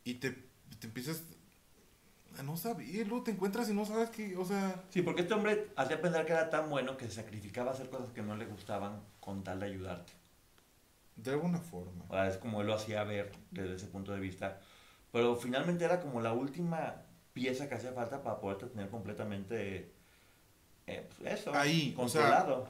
Y 0.06 0.14
te, 0.16 0.32
te 0.80 0.88
empiezas 0.88 1.24
a 2.38 2.44
no 2.44 2.56
saber, 2.56 2.88
y 2.88 3.04
luego 3.04 3.24
te 3.26 3.32
encuentras 3.32 3.70
y 3.70 3.74
no 3.74 3.86
sabes 3.86 4.12
que, 4.12 4.38
o 4.38 4.46
sea, 4.46 4.82
Sí, 4.92 5.02
porque 5.02 5.24
este 5.24 5.34
hombre 5.34 5.68
hacía 5.76 6.02
pensar 6.02 6.26
que 6.26 6.32
era 6.32 6.50
tan 6.50 6.70
bueno 6.70 6.96
que 6.96 7.04
se 7.06 7.12
sacrificaba 7.16 7.72
a 7.72 7.74
hacer 7.74 7.90
cosas 7.90 8.12
que 8.14 8.22
no 8.22 8.38
le 8.38 8.46
gustaban 8.46 9.02
con 9.20 9.44
tal 9.44 9.60
de 9.60 9.66
ayudarte. 9.66 10.14
de 11.18 11.32
alguna 11.32 11.60
forma. 11.60 12.06
O 12.08 12.14
sea, 12.14 12.30
es 12.30 12.38
como 12.38 12.62
él 12.62 12.68
lo 12.68 12.76
hacía 12.76 13.04
ver 13.04 13.32
desde 13.52 13.76
ese 13.76 13.88
punto 13.88 14.14
de 14.14 14.22
vista. 14.22 14.62
Pero 15.12 15.36
finalmente 15.36 15.84
era 15.84 16.00
como 16.00 16.22
la 16.22 16.32
última 16.32 17.02
pieza 17.34 17.68
que 17.68 17.76
hacía 17.76 17.92
falta 17.92 18.24
para 18.24 18.40
poder 18.40 18.70
tener 18.70 18.90
completamente 18.90 19.92
eh, 20.90 21.10
pues 21.18 21.40
eso, 21.40 21.54
Ahí, 21.54 21.94
o 21.98 22.08
sea, 22.08 22.22
controlado. 22.22 22.70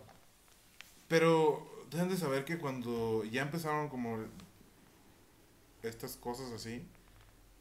Pero 1.08 1.86
deben 1.90 2.10
de 2.10 2.18
saber 2.18 2.46
que 2.46 2.58
cuando 2.58 3.24
ya 3.24 3.42
empezaron 3.42 3.90
como 3.90 4.20
estas 5.82 6.18
cosas 6.18 6.52
así, 6.52 6.86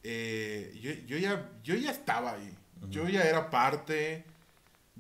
eh, 0.03 0.77
yo, 0.81 0.93
yo, 1.07 1.19
ya, 1.19 1.51
yo 1.63 1.75
ya 1.75 1.91
estaba 1.91 2.33
ahí. 2.33 2.57
Ujú. 2.83 2.91
Yo 2.91 3.09
ya 3.09 3.23
era 3.25 3.51
parte, 3.51 4.25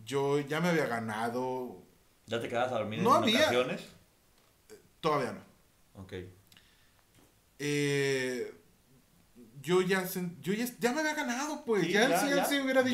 yo 0.05 0.41
ya 0.41 0.61
me 0.61 0.69
había 0.69 0.87
ganado, 0.87 1.83
¿Ya 2.27 2.41
te 2.41 2.49
quedabas 2.49 2.73
a 2.73 2.79
dormir 2.79 3.01
No 3.01 3.17
en 3.17 3.23
había. 3.23 3.41
ocasiones? 3.41 3.83
todavía 5.01 5.33
no. 5.33 6.03
Ok. 6.03 6.13
Eh, 7.59 8.55
yo 9.63 9.83
ya, 9.83 10.05
yo 10.41 10.53
ya, 10.53 10.67
ya 10.79 10.93
me 10.93 11.01
había 11.01 11.15
ganado, 11.15 11.65
pues. 11.65 11.85
Sí, 11.85 11.93
ya, 11.93 12.09
ya, 12.09 12.21
si 12.21 12.29
él 12.29 12.37
ya, 12.37 12.45
se 12.45 12.61
hubiera 12.63 12.83
ya. 12.83 12.89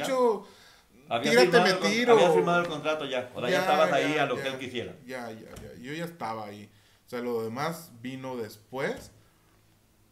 Habías 1.14 1.30
Tírate, 1.34 1.50
firmado 1.50 1.64
me 1.80 1.86
el 1.88 1.92
tiro. 1.94 2.12
habías 2.14 2.34
firmado 2.34 2.60
el 2.62 2.68
contrato 2.68 3.04
ya. 3.06 3.30
O 3.34 3.40
sea, 3.40 3.48
ya, 3.50 3.56
Ya, 3.56 3.60
estabas 3.60 3.92
ahí 3.92 4.14
ya, 4.14 4.22
a 4.22 4.26
lo 4.26 4.36
que 4.36 4.42
ya. 4.44 4.52
él 4.52 4.58
quisiera. 4.58 4.96
ya, 5.06 5.30
ya, 5.32 5.54
ya, 5.62 5.74
yo 5.80 5.92
ya 5.92 6.04
estaba 6.04 6.46
ahí. 6.46 6.70
O 7.06 7.08
sea, 7.08 7.20
lo 7.20 7.42
demás 7.42 7.92
vino 8.00 8.36
después, 8.36 9.10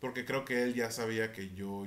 porque 0.00 0.24
creo 0.24 0.44
que 0.44 0.62
él 0.62 0.74
ya 0.74 0.90
sabía 0.90 1.32
que 1.32 1.50
yo 1.54 1.86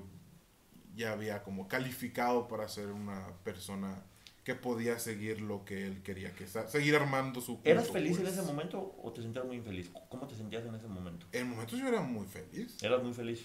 ya 0.95 1.11
había 1.11 1.43
como 1.43 1.67
calificado 1.67 2.47
para 2.47 2.67
ser 2.67 2.87
una 2.87 3.27
persona 3.43 4.03
que 4.43 4.55
podía 4.55 4.99
seguir 4.99 5.41
lo 5.41 5.65
que 5.65 5.85
él 5.87 6.03
quería, 6.03 6.31
que 6.33 6.45
seguir 6.47 6.95
armando 6.95 7.41
su 7.41 7.55
culto, 7.55 7.69
¿Eras 7.69 7.89
feliz 7.89 8.15
en 8.17 8.23
pues. 8.23 8.33
ese 8.37 8.43
momento 8.43 8.95
o 9.01 9.11
te 9.11 9.21
sentías 9.23 9.43
muy 9.45 9.57
infeliz? 9.57 9.91
¿Cómo 10.07 10.27
te 10.27 10.35
sentías 10.35 10.63
en 10.65 10.75
ese 10.75 10.87
momento? 10.87 11.25
En 11.31 11.49
momentos 11.49 11.79
yo 11.79 11.87
era 11.87 12.01
muy 12.01 12.25
feliz. 12.27 12.81
¿Eras 12.83 13.01
muy 13.03 13.13
feliz? 13.13 13.43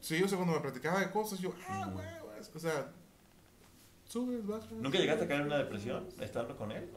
Sí, 0.00 0.22
o 0.22 0.28
sea, 0.28 0.36
cuando 0.38 0.54
me 0.54 0.60
platicaba 0.60 1.00
de 1.00 1.10
cosas, 1.10 1.38
yo, 1.40 1.52
ah, 1.68 1.88
güey, 1.92 2.06
güey", 2.20 2.38
o 2.54 2.58
sea, 2.58 2.92
subes, 4.14 4.46
bajas. 4.46 4.70
¿Nunca 4.72 4.98
llegaste 4.98 5.24
a 5.24 5.28
caer 5.28 5.40
en 5.40 5.46
una 5.48 5.58
depresión 5.58 6.08
estando 6.20 6.56
con 6.56 6.70
él? 6.72 6.88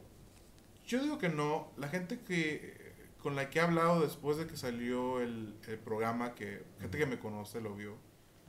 Yo 0.86 1.01
digo 1.01 1.18
que 1.18 1.30
no. 1.30 1.72
La 1.78 1.88
gente 1.89 2.20
que 2.22 2.86
con 3.22 3.36
la 3.36 3.49
que 3.49 3.57
he 3.59 3.61
hablado 3.61 4.01
después 4.01 4.38
de 4.38 4.45
que 4.47 4.55
salió 4.55 5.20
el, 5.20 5.55
el 5.68 5.80
programa, 5.80 6.36
que 6.36 6.63
gente 6.80 6.97
que 6.99 7.05
me 7.07 7.20
conoce 7.20 7.59
lo 7.61 7.76
vio, 7.76 7.95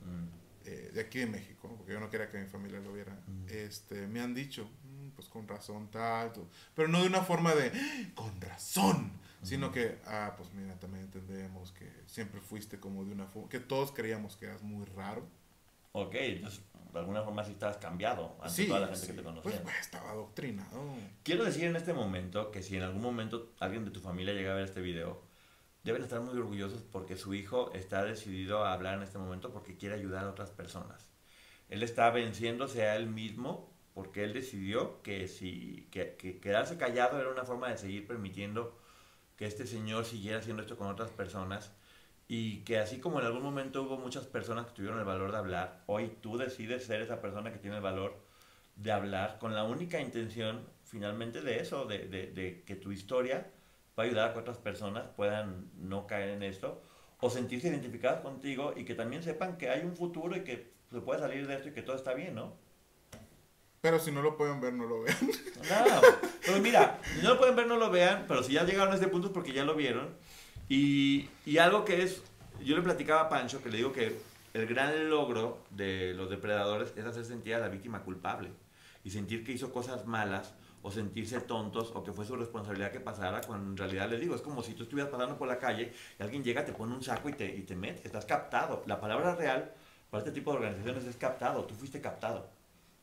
Mm. 0.04 0.28
eh, 0.66 0.90
de 0.94 1.00
aquí 1.00 1.18
de 1.18 1.26
México, 1.26 1.74
porque 1.76 1.92
yo 1.94 1.98
no 1.98 2.08
quería 2.08 2.30
que 2.30 2.38
mi 2.38 2.46
familia 2.46 2.78
lo 2.78 2.92
viera, 2.92 3.18
Mm. 3.26 3.46
este, 3.48 4.06
me 4.06 4.20
han 4.20 4.32
dicho, 4.32 4.70
"Mm, 4.84 5.08
pues 5.16 5.28
con 5.28 5.48
razón, 5.48 5.90
tal, 5.90 6.32
tu-". 6.32 6.46
pero 6.76 6.86
no 6.86 7.00
de 7.02 7.08
una 7.08 7.22
forma 7.22 7.52
de, 7.54 7.72
"Ah, 7.74 8.10
con 8.14 8.40
razón, 8.40 9.10
sino 9.42 9.72
que, 9.72 9.98
ah, 10.06 10.34
pues 10.36 10.52
mira, 10.52 10.78
también 10.78 11.04
entendemos 11.06 11.72
que 11.72 11.90
siempre 12.06 12.40
fuiste 12.40 12.78
como 12.78 13.04
de 13.04 13.10
una 13.12 13.26
forma, 13.26 13.48
que 13.48 13.58
todos 13.60 13.90
creíamos 13.90 14.36
que 14.36 14.44
eras 14.46 14.62
muy 14.62 14.84
raro. 14.86 15.26
Ok, 15.92 16.14
entonces 16.14 16.62
de 16.92 16.98
alguna 16.98 17.22
forma 17.22 17.44
sí 17.44 17.52
estabas 17.52 17.76
cambiado 17.76 18.36
ante 18.42 18.66
toda 18.66 18.80
la 18.80 18.88
gente 18.88 19.06
que 19.06 19.12
te 19.12 19.22
conocía. 19.22 19.42
pues, 19.50 19.60
pues, 19.62 19.80
estaba 19.80 20.10
adoctrinado. 20.10 20.94
Quiero 21.22 21.44
decir 21.44 21.64
en 21.64 21.76
este 21.76 21.92
momento 21.92 22.50
que 22.50 22.62
si 22.62 22.76
en 22.76 22.82
algún 22.82 23.02
momento 23.02 23.52
alguien 23.60 23.84
de 23.84 23.90
tu 23.90 24.00
familia 24.00 24.34
llega 24.34 24.52
a 24.52 24.54
ver 24.54 24.64
este 24.64 24.80
video, 24.80 25.22
deben 25.84 26.02
estar 26.02 26.20
muy 26.20 26.36
orgullosos 26.36 26.82
porque 26.82 27.16
su 27.16 27.34
hijo 27.34 27.72
está 27.74 28.04
decidido 28.04 28.64
a 28.64 28.72
hablar 28.72 28.96
en 28.96 29.02
este 29.02 29.18
momento 29.18 29.52
porque 29.52 29.76
quiere 29.76 29.94
ayudar 29.94 30.24
a 30.24 30.30
otras 30.30 30.50
personas. 30.50 31.08
Él 31.68 31.82
está 31.82 32.10
venciéndose 32.10 32.82
a 32.82 32.96
él 32.96 33.06
mismo 33.06 33.70
porque 33.94 34.24
él 34.24 34.32
decidió 34.32 35.02
que 35.02 35.28
si 35.28 35.88
que, 35.90 36.14
que 36.16 36.40
quedarse 36.40 36.78
callado 36.78 37.20
era 37.20 37.30
una 37.30 37.44
forma 37.44 37.68
de 37.68 37.78
seguir 37.78 38.06
permitiendo 38.06 38.78
que 39.36 39.46
este 39.46 39.66
señor 39.66 40.04
siguiera 40.04 40.38
haciendo 40.38 40.62
esto 40.62 40.76
con 40.76 40.88
otras 40.88 41.10
personas 41.10 41.72
y 42.28 42.58
que 42.64 42.78
así 42.78 43.00
como 43.00 43.20
en 43.20 43.26
algún 43.26 43.42
momento 43.42 43.82
hubo 43.82 43.96
muchas 43.96 44.26
personas 44.26 44.66
que 44.66 44.72
tuvieron 44.72 44.98
el 44.98 45.04
valor 45.04 45.32
de 45.32 45.38
hablar, 45.38 45.82
hoy 45.86 46.12
tú 46.20 46.36
decides 46.36 46.84
ser 46.84 47.00
esa 47.00 47.20
persona 47.22 47.50
que 47.52 47.58
tiene 47.58 47.76
el 47.76 47.82
valor 47.82 48.16
de 48.76 48.92
hablar 48.92 49.38
con 49.38 49.54
la 49.54 49.64
única 49.64 49.98
intención 50.00 50.66
finalmente 50.84 51.40
de 51.40 51.58
eso, 51.60 51.86
de, 51.86 52.00
de- 52.06 52.26
de 52.32 52.62
que 52.64 52.76
tu 52.76 52.92
historia 52.92 53.50
va 53.98 54.04
a 54.04 54.06
ayudar 54.06 54.30
a 54.30 54.32
que 54.34 54.38
otras 54.40 54.58
personas 54.58 55.06
puedan 55.16 55.70
no 55.76 56.06
caer 56.06 56.28
en 56.30 56.42
esto 56.42 56.80
o 57.20 57.30
sentirse 57.30 57.68
identificadas 57.68 58.20
contigo 58.20 58.72
y 58.76 58.84
que 58.84 58.94
también 58.94 59.22
sepan 59.22 59.56
que 59.56 59.70
hay 59.70 59.80
un 59.82 59.96
futuro 59.96 60.36
y 60.36 60.44
que 60.44 60.70
se 60.90 61.00
puede 61.00 61.18
salir 61.20 61.46
de 61.46 61.54
esto 61.56 61.68
y 61.68 61.72
que 61.72 61.82
todo 61.82 61.96
está 61.96 62.14
bien, 62.14 62.34
¿no? 62.34 62.54
Pero 63.80 63.98
si 63.98 64.10
no 64.12 64.22
lo 64.22 64.36
pueden 64.36 64.60
ver, 64.60 64.72
no 64.74 64.86
lo 64.86 65.02
vean. 65.02 65.16
No, 65.68 66.00
pero 66.44 66.58
mira, 66.60 67.00
si 67.14 67.22
no 67.22 67.30
lo 67.30 67.38
pueden 67.38 67.56
ver, 67.56 67.66
no 67.66 67.76
lo 67.76 67.90
vean, 67.90 68.24
pero 68.28 68.42
si 68.42 68.52
ya 68.52 68.64
llegaron 68.64 68.92
a 68.92 68.96
este 68.96 69.08
punto 69.08 69.28
es 69.28 69.32
porque 69.32 69.52
ya 69.52 69.64
lo 69.64 69.74
vieron. 69.74 70.14
Y, 70.68 71.28
y 71.46 71.58
algo 71.58 71.84
que 71.84 72.02
es, 72.02 72.22
yo 72.62 72.76
le 72.76 72.82
platicaba 72.82 73.22
a 73.22 73.28
Pancho 73.28 73.62
que 73.62 73.70
le 73.70 73.78
digo 73.78 73.92
que 73.92 74.18
el 74.54 74.66
gran 74.66 75.08
logro 75.08 75.64
de 75.70 76.14
los 76.14 76.28
depredadores 76.28 76.92
es 76.96 77.04
hacer 77.04 77.24
sentir 77.24 77.54
a 77.54 77.58
la 77.58 77.68
víctima 77.68 78.02
culpable 78.02 78.50
y 79.04 79.10
sentir 79.10 79.44
que 79.44 79.52
hizo 79.52 79.72
cosas 79.72 80.06
malas 80.06 80.54
o 80.82 80.90
sentirse 80.90 81.40
tontos 81.40 81.92
o 81.94 82.04
que 82.04 82.12
fue 82.12 82.24
su 82.24 82.36
responsabilidad 82.36 82.92
que 82.92 83.00
pasara 83.00 83.40
cuando 83.40 83.70
en 83.70 83.76
realidad 83.76 84.08
les 84.10 84.20
digo, 84.20 84.34
es 84.34 84.42
como 84.42 84.62
si 84.62 84.74
tú 84.74 84.84
estuvieras 84.84 85.10
pasando 85.10 85.36
por 85.36 85.48
la 85.48 85.58
calle 85.58 85.92
y 86.18 86.22
alguien 86.22 86.44
llega, 86.44 86.64
te 86.64 86.72
pone 86.72 86.94
un 86.94 87.02
saco 87.02 87.28
y 87.28 87.32
te, 87.32 87.46
y 87.46 87.62
te 87.62 87.74
mete, 87.74 88.06
estás 88.06 88.26
captado. 88.26 88.82
La 88.86 89.00
palabra 89.00 89.34
real 89.34 89.72
para 90.10 90.22
este 90.22 90.32
tipo 90.32 90.52
de 90.52 90.58
organizaciones 90.58 91.04
es 91.04 91.16
captado, 91.16 91.64
tú 91.64 91.74
fuiste 91.74 92.00
captado. 92.00 92.48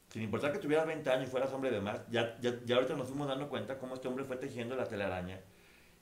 Sin 0.09 0.21
importar 0.21 0.53
que 0.53 0.59
tuvieras 0.59 0.87
20 0.87 1.09
años 1.09 1.27
y 1.27 1.31
fueras 1.31 1.51
hombre 1.51 1.71
de 1.71 1.81
más, 1.81 1.99
ya, 2.09 2.37
ya, 2.39 2.53
ya 2.63 2.75
ahorita 2.75 2.95
nos 2.95 3.07
fuimos 3.07 3.27
dando 3.27 3.49
cuenta 3.49 3.77
cómo 3.77 3.95
este 3.95 4.07
hombre 4.07 4.23
fue 4.23 4.37
tejiendo 4.37 4.75
la 4.75 4.85
telaraña 4.85 5.41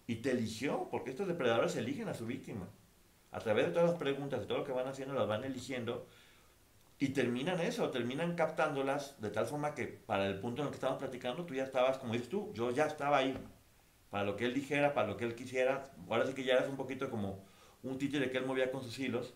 y 0.07 0.15
te 0.17 0.31
eligió, 0.31 0.87
porque 0.91 1.11
estos 1.11 1.27
depredadores 1.27 1.75
eligen 1.75 2.09
a 2.09 2.13
su 2.13 2.25
víctima. 2.25 2.67
A 3.31 3.39
través 3.39 3.67
de 3.67 3.71
todas 3.71 3.89
las 3.89 3.99
preguntas, 3.99 4.41
de 4.41 4.45
todo 4.45 4.59
lo 4.59 4.63
que 4.63 4.71
van 4.71 4.87
haciendo, 4.87 5.13
las 5.13 5.27
van 5.27 5.43
eligiendo 5.43 6.07
y 6.99 7.09
terminan 7.09 7.59
eso, 7.59 7.89
terminan 7.89 8.35
captándolas 8.35 9.19
de 9.19 9.29
tal 9.29 9.45
forma 9.45 9.73
que 9.73 9.87
para 9.87 10.27
el 10.27 10.39
punto 10.39 10.61
en 10.61 10.67
el 10.67 10.71
que 10.71 10.75
estábamos 10.75 11.01
platicando, 11.01 11.45
tú 11.45 11.53
ya 11.53 11.63
estabas, 11.63 11.97
como 11.97 12.13
dices 12.13 12.29
tú, 12.29 12.51
yo 12.53 12.71
ya 12.71 12.85
estaba 12.85 13.17
ahí, 13.17 13.35
para 14.09 14.25
lo 14.25 14.35
que 14.35 14.45
él 14.45 14.53
dijera, 14.53 14.93
para 14.93 15.07
lo 15.07 15.17
que 15.17 15.25
él 15.25 15.35
quisiera. 15.35 15.91
Ahora 16.07 16.25
sí 16.27 16.33
que 16.33 16.43
ya 16.43 16.53
eras 16.53 16.69
un 16.69 16.77
poquito 16.77 17.09
como 17.09 17.43
un 17.81 17.97
títere 17.97 18.29
que 18.29 18.37
él 18.37 18.45
movía 18.45 18.71
con 18.71 18.83
sus 18.83 18.97
hilos. 18.99 19.33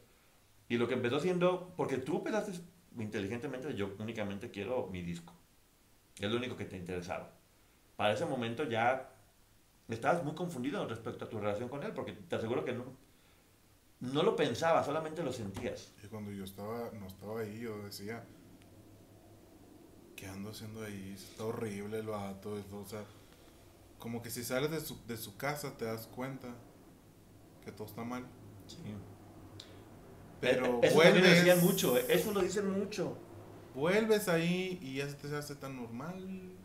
Y 0.69 0.77
lo 0.77 0.87
que 0.87 0.93
empezó 0.93 1.19
siendo, 1.19 1.73
porque 1.75 1.97
tú 1.97 2.23
pensaste 2.23 2.51
inteligentemente, 2.97 3.73
yo 3.73 3.95
únicamente 3.97 4.51
quiero 4.51 4.87
mi 4.87 5.01
disco. 5.01 5.33
Es 6.19 6.29
lo 6.29 6.37
único 6.37 6.55
que 6.55 6.65
te 6.65 6.77
interesaba. 6.77 7.31
Para 7.95 8.13
ese 8.13 8.25
momento 8.25 8.65
ya 8.65 9.09
estabas 9.95 10.23
muy 10.23 10.35
confundido 10.35 10.85
respecto 10.87 11.25
a 11.25 11.29
tu 11.29 11.39
relación 11.39 11.69
con 11.69 11.83
él, 11.83 11.93
porque 11.93 12.13
te 12.13 12.35
aseguro 12.35 12.65
que 12.65 12.73
no, 12.73 12.85
no 14.01 14.23
lo 14.23 14.35
pensabas, 14.35 14.85
solamente 14.85 15.23
lo 15.23 15.31
sentías. 15.31 15.93
Y 16.03 16.07
cuando 16.07 16.31
yo 16.31 16.43
estaba, 16.43 16.91
no 16.99 17.07
estaba 17.07 17.41
ahí, 17.41 17.59
yo 17.61 17.83
decía, 17.83 18.23
¿qué 20.15 20.27
ando 20.27 20.49
haciendo 20.49 20.83
ahí? 20.83 21.13
Está 21.15 21.45
horrible 21.45 21.99
el 21.99 22.07
vato, 22.07 22.57
eso, 22.57 22.79
o 22.79 22.85
sea, 22.85 23.03
como 23.99 24.21
que 24.21 24.29
si 24.29 24.43
sales 24.43 24.71
de 24.71 24.81
su, 24.81 24.97
de 25.07 25.17
su 25.17 25.37
casa 25.37 25.75
te 25.77 25.85
das 25.85 26.07
cuenta 26.07 26.53
que 27.63 27.71
todo 27.71 27.87
está 27.87 28.03
mal. 28.03 28.25
Sí. 28.67 28.77
Pero 30.39 30.79
eso 30.83 31.01
también 31.01 31.23
lo 31.23 31.29
vuelves, 31.29 31.45
decían 31.45 31.61
mucho, 31.61 31.97
eh, 31.97 32.05
eso 32.09 32.31
lo 32.31 32.41
dicen 32.41 32.69
mucho. 32.69 33.17
vuelves 33.73 34.27
ahí 34.27 34.79
y 34.81 34.95
ya 34.95 35.09
se 35.09 35.15
te 35.15 35.35
hace 35.35 35.55
tan 35.55 35.75
normal. 35.75 36.56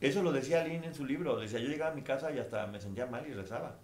Eso 0.00 0.22
lo 0.22 0.32
decía 0.32 0.64
Lynn 0.64 0.84
en 0.84 0.94
su 0.94 1.04
libro. 1.04 1.38
Decía, 1.38 1.58
yo 1.58 1.68
llegaba 1.68 1.92
a 1.92 1.94
mi 1.94 2.02
casa 2.02 2.30
y 2.32 2.38
hasta 2.38 2.66
me 2.66 2.80
sentía 2.80 3.06
mal 3.06 3.26
y 3.26 3.32
rezaba. 3.34 3.76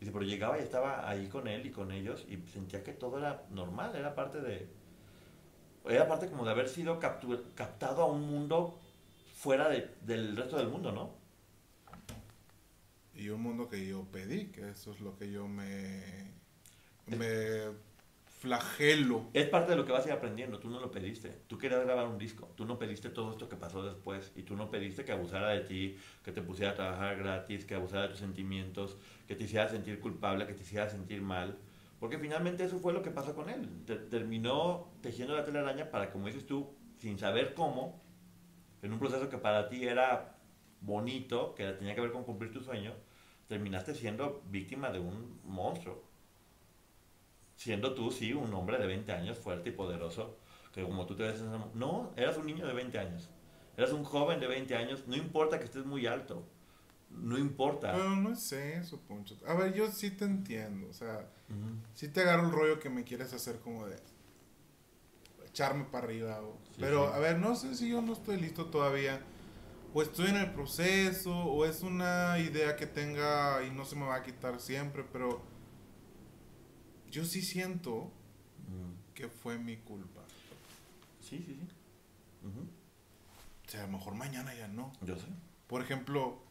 Dice, 0.00 0.12
pero 0.12 0.24
llegaba 0.24 0.58
y 0.58 0.62
estaba 0.62 1.08
ahí 1.08 1.26
con 1.28 1.48
él 1.48 1.66
y 1.66 1.70
con 1.70 1.90
ellos 1.92 2.24
y 2.28 2.36
sentía 2.52 2.82
que 2.84 2.92
todo 2.92 3.18
era 3.18 3.44
normal, 3.50 3.94
era 3.96 4.14
parte 4.14 4.40
de... 4.40 4.68
Era 5.84 6.06
parte 6.06 6.28
como 6.28 6.44
de 6.44 6.50
haber 6.52 6.68
sido 6.68 7.00
captu- 7.00 7.42
captado 7.54 8.02
a 8.02 8.06
un 8.06 8.22
mundo 8.28 8.78
fuera 9.34 9.68
de- 9.68 9.90
del 10.02 10.36
resto 10.36 10.56
del 10.56 10.68
mundo, 10.68 10.92
¿no? 10.92 11.10
Y 13.14 13.28
un 13.30 13.42
mundo 13.42 13.68
que 13.68 13.86
yo 13.86 14.04
pedí, 14.04 14.46
que 14.46 14.70
eso 14.70 14.92
es 14.92 15.00
lo 15.00 15.16
que 15.16 15.30
yo 15.32 15.48
me, 15.48 16.30
me 17.06 17.62
flagelo. 18.38 19.30
Es 19.32 19.48
parte 19.48 19.72
de 19.72 19.76
lo 19.76 19.84
que 19.84 19.92
vas 19.92 20.04
a 20.04 20.08
ir 20.08 20.14
aprendiendo, 20.14 20.58
tú 20.58 20.70
no 20.70 20.80
lo 20.80 20.90
pediste. 20.90 21.30
Tú 21.48 21.58
querías 21.58 21.84
grabar 21.84 22.06
un 22.06 22.18
disco, 22.18 22.48
tú 22.56 22.64
no 22.64 22.78
pediste 22.78 23.10
todo 23.10 23.30
esto 23.32 23.48
que 23.48 23.56
pasó 23.56 23.82
después 23.82 24.32
y 24.36 24.42
tú 24.42 24.56
no 24.56 24.70
pediste 24.70 25.04
que 25.04 25.12
abusara 25.12 25.48
de 25.50 25.60
ti, 25.60 25.96
que 26.24 26.32
te 26.32 26.42
pusiera 26.42 26.72
a 26.72 26.74
trabajar 26.74 27.16
gratis, 27.18 27.64
que 27.64 27.74
abusara 27.74 28.02
de 28.04 28.08
tus 28.10 28.18
sentimientos, 28.18 28.96
que 29.26 29.34
te 29.34 29.44
hiciera 29.44 29.68
sentir 29.68 30.00
culpable, 30.00 30.46
que 30.46 30.54
te 30.54 30.62
hiciera 30.62 30.88
sentir 30.88 31.22
mal, 31.22 31.58
Porque 32.00 32.16
finalmente 32.18 32.62
eso 32.64 32.78
fue 32.78 32.92
lo 32.92 33.02
que 33.02 33.10
pasó 33.10 33.34
con 33.34 33.48
él. 33.50 33.68
Te- 33.84 33.96
terminó 33.96 34.86
tejiendo 35.02 35.34
la 35.36 35.44
telaraña 35.44 35.90
para, 35.90 36.10
como 36.12 36.26
dices 36.26 36.46
tú, 36.46 36.68
sin 36.96 37.18
saber 37.18 37.54
cómo, 37.54 38.00
en 38.82 38.92
un 38.92 38.98
proceso 38.98 39.28
que 39.28 39.38
para 39.38 39.68
ti 39.68 39.86
era 39.86 40.36
bonito, 40.80 41.54
que 41.54 41.64
tenía 41.72 41.94
que 41.94 42.00
ver 42.00 42.12
con 42.12 42.24
cumplir 42.24 42.52
tu 42.52 42.60
sueño, 42.62 42.92
terminaste 43.48 43.94
siendo 43.94 44.42
víctima 44.50 44.90
de 44.90 45.00
un 45.00 45.40
monstruo. 45.44 46.07
Siendo 47.58 47.92
tú, 47.92 48.12
sí, 48.12 48.32
un 48.32 48.54
hombre 48.54 48.78
de 48.78 48.86
20 48.86 49.10
años, 49.10 49.36
fuerte 49.36 49.70
y 49.70 49.72
poderoso, 49.72 50.38
que 50.72 50.84
como 50.84 51.06
tú 51.06 51.16
te 51.16 51.24
ves 51.24 51.40
en 51.40 51.50
No, 51.74 52.12
eras 52.16 52.36
un 52.36 52.46
niño 52.46 52.64
de 52.64 52.72
20 52.72 52.96
años. 53.00 53.28
Eras 53.76 53.90
un 53.90 54.04
joven 54.04 54.38
de 54.38 54.46
20 54.46 54.76
años, 54.76 55.02
no 55.08 55.16
importa 55.16 55.58
que 55.58 55.64
estés 55.64 55.84
muy 55.84 56.06
alto. 56.06 56.46
No 57.10 57.36
importa. 57.36 57.90
Pero 57.90 58.10
no 58.10 58.30
es 58.32 58.52
eso, 58.52 59.00
Poncho. 59.00 59.36
A 59.44 59.54
ver, 59.54 59.74
yo 59.74 59.90
sí 59.90 60.12
te 60.12 60.24
entiendo. 60.24 60.86
O 60.88 60.92
sea, 60.92 61.28
Ujú. 61.48 61.74
sí 61.94 62.06
te 62.08 62.20
agarro 62.20 62.46
el 62.46 62.52
rollo 62.52 62.78
que 62.78 62.90
me 62.90 63.02
quieres 63.02 63.32
hacer 63.32 63.58
como 63.58 63.86
de 63.86 63.96
echarme 65.44 65.84
para 65.84 66.04
arriba. 66.04 66.40
o- 66.42 66.58
Sí, 66.70 66.76
pero, 66.80 67.08
sí. 67.08 67.12
a 67.14 67.18
ver, 67.18 67.38
no 67.38 67.56
sé 67.56 67.74
si 67.74 67.88
yo 67.90 68.00
no 68.02 68.12
estoy 68.12 68.36
listo 68.40 68.66
todavía. 68.66 69.20
O 69.94 70.02
estoy 70.02 70.28
en 70.28 70.36
el 70.36 70.52
proceso, 70.52 71.34
o 71.34 71.64
es 71.64 71.82
una 71.82 72.38
idea 72.38 72.76
que 72.76 72.86
tenga 72.86 73.64
y 73.64 73.70
no 73.72 73.84
se 73.84 73.96
me 73.96 74.06
va 74.06 74.16
a 74.16 74.22
quitar 74.22 74.60
siempre, 74.60 75.02
pero 75.12 75.42
yo 77.10 77.24
sí 77.24 77.42
siento 77.42 78.12
Mm. 78.68 79.14
que 79.14 79.28
fue 79.28 79.58
mi 79.58 79.76
culpa. 79.78 80.20
Sí, 81.20 81.38
sí, 81.38 81.54
sí. 81.58 81.68
O 83.66 83.70
sea, 83.70 83.84
a 83.84 83.86
lo 83.86 83.92
mejor 83.92 84.14
mañana 84.14 84.54
ya 84.54 84.68
no. 84.68 84.92
Yo 85.02 85.16
sé. 85.16 85.26
Por 85.66 85.82
ejemplo, 85.82 86.42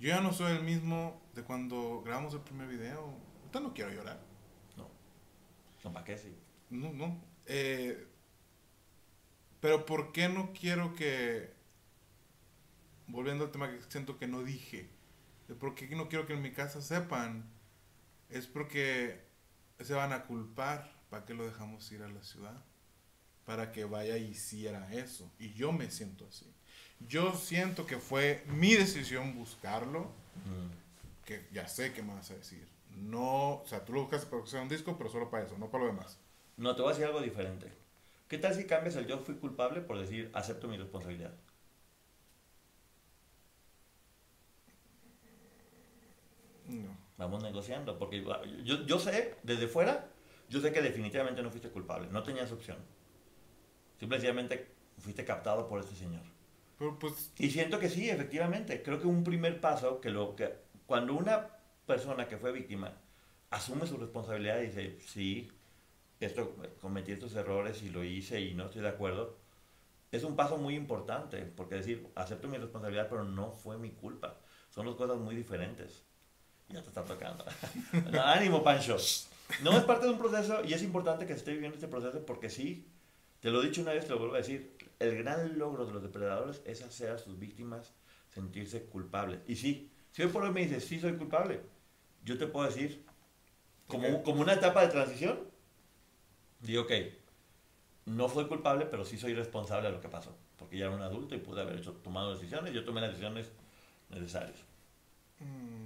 yo 0.00 0.08
ya 0.08 0.20
no 0.20 0.32
soy 0.32 0.52
el 0.56 0.62
mismo 0.64 1.20
de 1.34 1.42
cuando 1.42 2.02
grabamos 2.04 2.34
el 2.34 2.40
primer 2.40 2.68
video. 2.68 3.14
Ahorita 3.40 3.60
no 3.60 3.74
quiero 3.74 3.90
llorar. 3.92 4.20
No. 4.76 4.88
No, 5.84 5.92
¿para 5.92 6.04
qué 6.04 6.18
sí? 6.18 6.34
No, 6.70 6.92
no. 6.92 7.20
Eh, 7.46 8.06
pero 9.60 9.86
¿por 9.86 10.12
qué 10.12 10.28
no 10.28 10.52
quiero 10.52 10.94
que... 10.94 11.52
Volviendo 13.08 13.44
al 13.44 13.50
tema 13.52 13.70
que 13.70 13.80
siento 13.82 14.18
que 14.18 14.26
no 14.26 14.42
dije. 14.42 14.88
De 15.48 15.54
por 15.54 15.74
qué 15.74 15.94
no 15.94 16.08
quiero 16.08 16.26
que 16.26 16.32
en 16.34 16.42
mi 16.42 16.52
casa 16.52 16.80
sepan. 16.80 17.44
Es 18.28 18.46
porque 18.46 19.24
se 19.80 19.94
van 19.94 20.12
a 20.12 20.24
culpar. 20.24 20.92
¿Para 21.10 21.24
qué 21.24 21.34
lo 21.34 21.44
dejamos 21.44 21.90
ir 21.92 22.02
a 22.02 22.08
la 22.08 22.22
ciudad? 22.22 22.64
Para 23.44 23.72
que 23.72 23.84
vaya 23.84 24.16
y 24.16 24.28
hiciera 24.28 24.92
eso. 24.92 25.30
Y 25.38 25.52
yo 25.52 25.72
me 25.72 25.90
siento 25.90 26.26
así. 26.26 26.46
Yo 27.00 27.34
siento 27.34 27.86
que 27.86 27.98
fue 27.98 28.44
mi 28.46 28.74
decisión 28.74 29.34
buscarlo. 29.34 30.04
Mm. 30.46 31.24
Que 31.26 31.46
ya 31.52 31.68
sé 31.68 31.92
qué 31.92 32.02
me 32.02 32.14
vas 32.14 32.30
a 32.30 32.34
decir. 32.34 32.66
No, 32.96 33.62
o 33.62 33.64
sea, 33.66 33.84
tú 33.84 33.92
lo 33.92 34.02
buscaste 34.02 34.26
para 34.26 34.42
que 34.42 34.48
sea 34.48 34.62
un 34.62 34.68
disco, 34.68 34.96
pero 34.96 35.10
solo 35.10 35.30
para 35.30 35.44
eso, 35.44 35.56
no 35.58 35.70
para 35.70 35.84
lo 35.84 35.90
demás. 35.90 36.18
No, 36.56 36.74
te 36.74 36.82
voy 36.82 36.90
a 36.90 36.94
decir 36.94 37.06
algo 37.06 37.20
diferente. 37.20 37.72
¿Qué 38.28 38.38
tal 38.38 38.54
si 38.54 38.66
cambias 38.66 38.96
el 38.96 39.06
yo 39.06 39.18
fui 39.18 39.34
culpable 39.34 39.80
por 39.82 39.98
decir 39.98 40.30
acepto 40.32 40.68
mi 40.68 40.76
responsabilidad? 40.78 41.34
No. 46.68 47.01
Vamos 47.22 47.42
negociando, 47.42 47.98
porque 47.98 48.24
yo, 48.64 48.84
yo 48.84 48.98
sé, 48.98 49.36
desde 49.42 49.68
fuera, 49.68 50.08
yo 50.48 50.60
sé 50.60 50.72
que 50.72 50.82
definitivamente 50.82 51.42
no 51.42 51.50
fuiste 51.50 51.70
culpable, 51.70 52.08
no 52.10 52.22
tenías 52.22 52.50
opción. 52.50 52.78
Simplemente 53.98 54.72
fuiste 54.98 55.24
captado 55.24 55.68
por 55.68 55.80
este 55.80 55.94
señor. 55.94 56.22
Pero 56.78 56.98
pues, 56.98 57.32
Y 57.38 57.50
siento 57.50 57.78
que 57.78 57.88
sí, 57.88 58.10
efectivamente. 58.10 58.82
Creo 58.82 59.00
que 59.00 59.06
un 59.06 59.22
primer 59.22 59.60
paso, 59.60 60.00
que 60.00 60.10
lo 60.10 60.34
que 60.34 60.52
cuando 60.86 61.14
una 61.14 61.48
persona 61.86 62.26
que 62.26 62.38
fue 62.38 62.50
víctima 62.50 62.92
asume 63.50 63.86
su 63.86 63.96
responsabilidad 63.98 64.60
y 64.60 64.66
dice, 64.66 64.98
sí, 65.06 65.52
esto, 66.18 66.56
cometí 66.80 67.12
estos 67.12 67.34
errores 67.36 67.82
y 67.82 67.90
lo 67.90 68.02
hice 68.02 68.40
y 68.40 68.54
no 68.54 68.66
estoy 68.66 68.82
de 68.82 68.88
acuerdo, 68.88 69.36
es 70.10 70.24
un 70.24 70.34
paso 70.36 70.58
muy 70.58 70.74
importante, 70.74 71.38
porque 71.44 71.76
decir, 71.76 72.08
acepto 72.14 72.48
mi 72.48 72.58
responsabilidad, 72.58 73.08
pero 73.08 73.24
no 73.24 73.52
fue 73.52 73.78
mi 73.78 73.90
culpa. 73.90 74.40
Son 74.70 74.86
dos 74.86 74.96
cosas 74.96 75.18
muy 75.18 75.36
diferentes. 75.36 76.04
Ya 76.72 76.82
te 76.82 76.88
está 76.88 77.04
tocando. 77.04 77.44
No, 78.10 78.22
ánimo, 78.22 78.62
Pancho. 78.62 78.96
No 79.62 79.76
es 79.76 79.84
parte 79.84 80.06
de 80.06 80.12
un 80.12 80.18
proceso 80.18 80.64
y 80.64 80.72
es 80.72 80.82
importante 80.82 81.26
que 81.26 81.34
se 81.34 81.40
esté 81.40 81.52
viviendo 81.52 81.76
este 81.76 81.88
proceso 81.88 82.24
porque 82.24 82.48
sí, 82.48 82.86
te 83.40 83.50
lo 83.50 83.62
he 83.62 83.66
dicho 83.66 83.82
una 83.82 83.92
vez, 83.92 84.06
te 84.06 84.10
lo 84.10 84.18
vuelvo 84.18 84.34
a 84.34 84.38
decir, 84.38 84.76
el 84.98 85.18
gran 85.18 85.58
logro 85.58 85.84
de 85.84 85.92
los 85.92 86.02
depredadores 86.02 86.62
es 86.64 86.82
hacer 86.82 87.10
a 87.10 87.18
sus 87.18 87.38
víctimas 87.38 87.92
sentirse 88.32 88.84
culpables. 88.84 89.40
Y 89.46 89.56
sí, 89.56 89.90
si 90.10 90.22
hoy 90.22 90.28
por 90.28 90.44
hoy 90.44 90.52
me 90.52 90.62
dices, 90.62 90.84
sí 90.84 90.98
soy 90.98 91.16
culpable, 91.16 91.60
yo 92.24 92.38
te 92.38 92.46
puedo 92.46 92.66
decir, 92.66 93.04
como, 93.86 94.22
como 94.22 94.40
una 94.40 94.54
etapa 94.54 94.82
de 94.82 94.88
transición, 94.88 95.38
digo, 96.60 96.82
ok, 96.82 96.92
no 98.06 98.28
soy 98.28 98.46
culpable, 98.46 98.86
pero 98.86 99.04
sí 99.04 99.18
soy 99.18 99.34
responsable 99.34 99.88
de 99.88 99.94
lo 99.94 100.00
que 100.00 100.08
pasó, 100.08 100.34
porque 100.56 100.78
ya 100.78 100.86
era 100.86 100.94
un 100.94 101.02
adulto 101.02 101.34
y 101.34 101.38
pude 101.38 101.60
haber 101.60 101.78
hecho, 101.78 101.92
tomado 101.92 102.34
decisiones, 102.34 102.72
yo 102.72 102.84
tomé 102.84 103.00
las 103.00 103.10
decisiones 103.10 103.50
necesarias. 104.08 104.58
mm, 105.40 105.81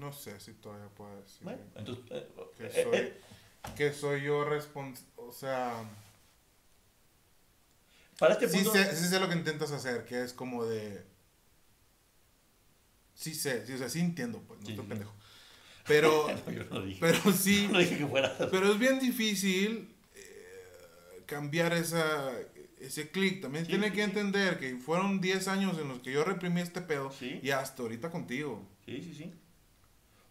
no 0.00 0.12
sé 0.12 0.40
si 0.40 0.54
todavía 0.54 0.88
puedo 0.88 1.20
decir 1.22 1.42
Bueno, 1.42 1.62
entonces, 1.76 2.04
eh, 2.10 2.28
que, 2.56 2.66
eh, 2.66 2.82
soy, 2.84 2.96
eh, 2.98 3.20
que 3.76 3.92
soy 3.92 4.22
yo 4.22 4.44
responsable. 4.44 5.08
O 5.16 5.32
sea, 5.32 5.84
para 8.18 8.34
este 8.34 8.48
sí 8.48 8.56
punto... 8.58 8.72
sé, 8.72 8.96
sí 8.96 9.04
sé 9.06 9.20
lo 9.20 9.28
que 9.28 9.36
intentas 9.36 9.70
hacer, 9.72 10.04
que 10.04 10.22
es 10.24 10.32
como 10.32 10.64
de. 10.64 11.04
Sí 13.14 13.34
sé, 13.34 13.66
sí, 13.66 13.74
o 13.74 13.78
sea, 13.78 13.88
sí 13.88 14.00
entiendo, 14.00 14.42
pues, 14.46 14.60
no 14.60 14.66
Sí, 14.66 14.72
estoy 14.72 14.84
sí. 14.84 14.88
pendejo. 14.88 15.14
Pero, 15.86 16.26
No, 16.46 16.52
yo 16.52 16.64
no 16.64 16.80
dije, 16.82 16.98
pero 17.00 17.32
sí. 17.32 17.68
no 17.72 17.78
dije 17.78 17.98
que 17.98 18.06
fuera... 18.06 18.36
Pero 18.50 18.72
es 18.72 18.78
bien 18.78 18.98
difícil 18.98 19.94
eh, 20.14 21.22
cambiar 21.26 21.72
esa, 21.74 22.32
ese 22.78 23.10
clic. 23.10 23.42
También 23.42 23.64
Sí, 23.66 23.72
tiene 23.72 23.86
sí, 23.88 23.92
que 23.92 23.96
sí. 23.98 24.10
entender 24.10 24.58
que 24.58 24.76
fueron 24.76 25.20
10 25.20 25.48
años 25.48 25.78
en 25.78 25.88
los 25.88 26.00
que 26.00 26.12
yo 26.12 26.24
reprimí 26.24 26.60
este 26.60 26.80
pedo 26.80 27.10
Sí. 27.12 27.40
y 27.42 27.50
hasta 27.50 27.82
ahorita 27.82 28.10
contigo. 28.10 28.66
Sí, 28.86 29.02
sí, 29.02 29.14
sí. 29.14 29.34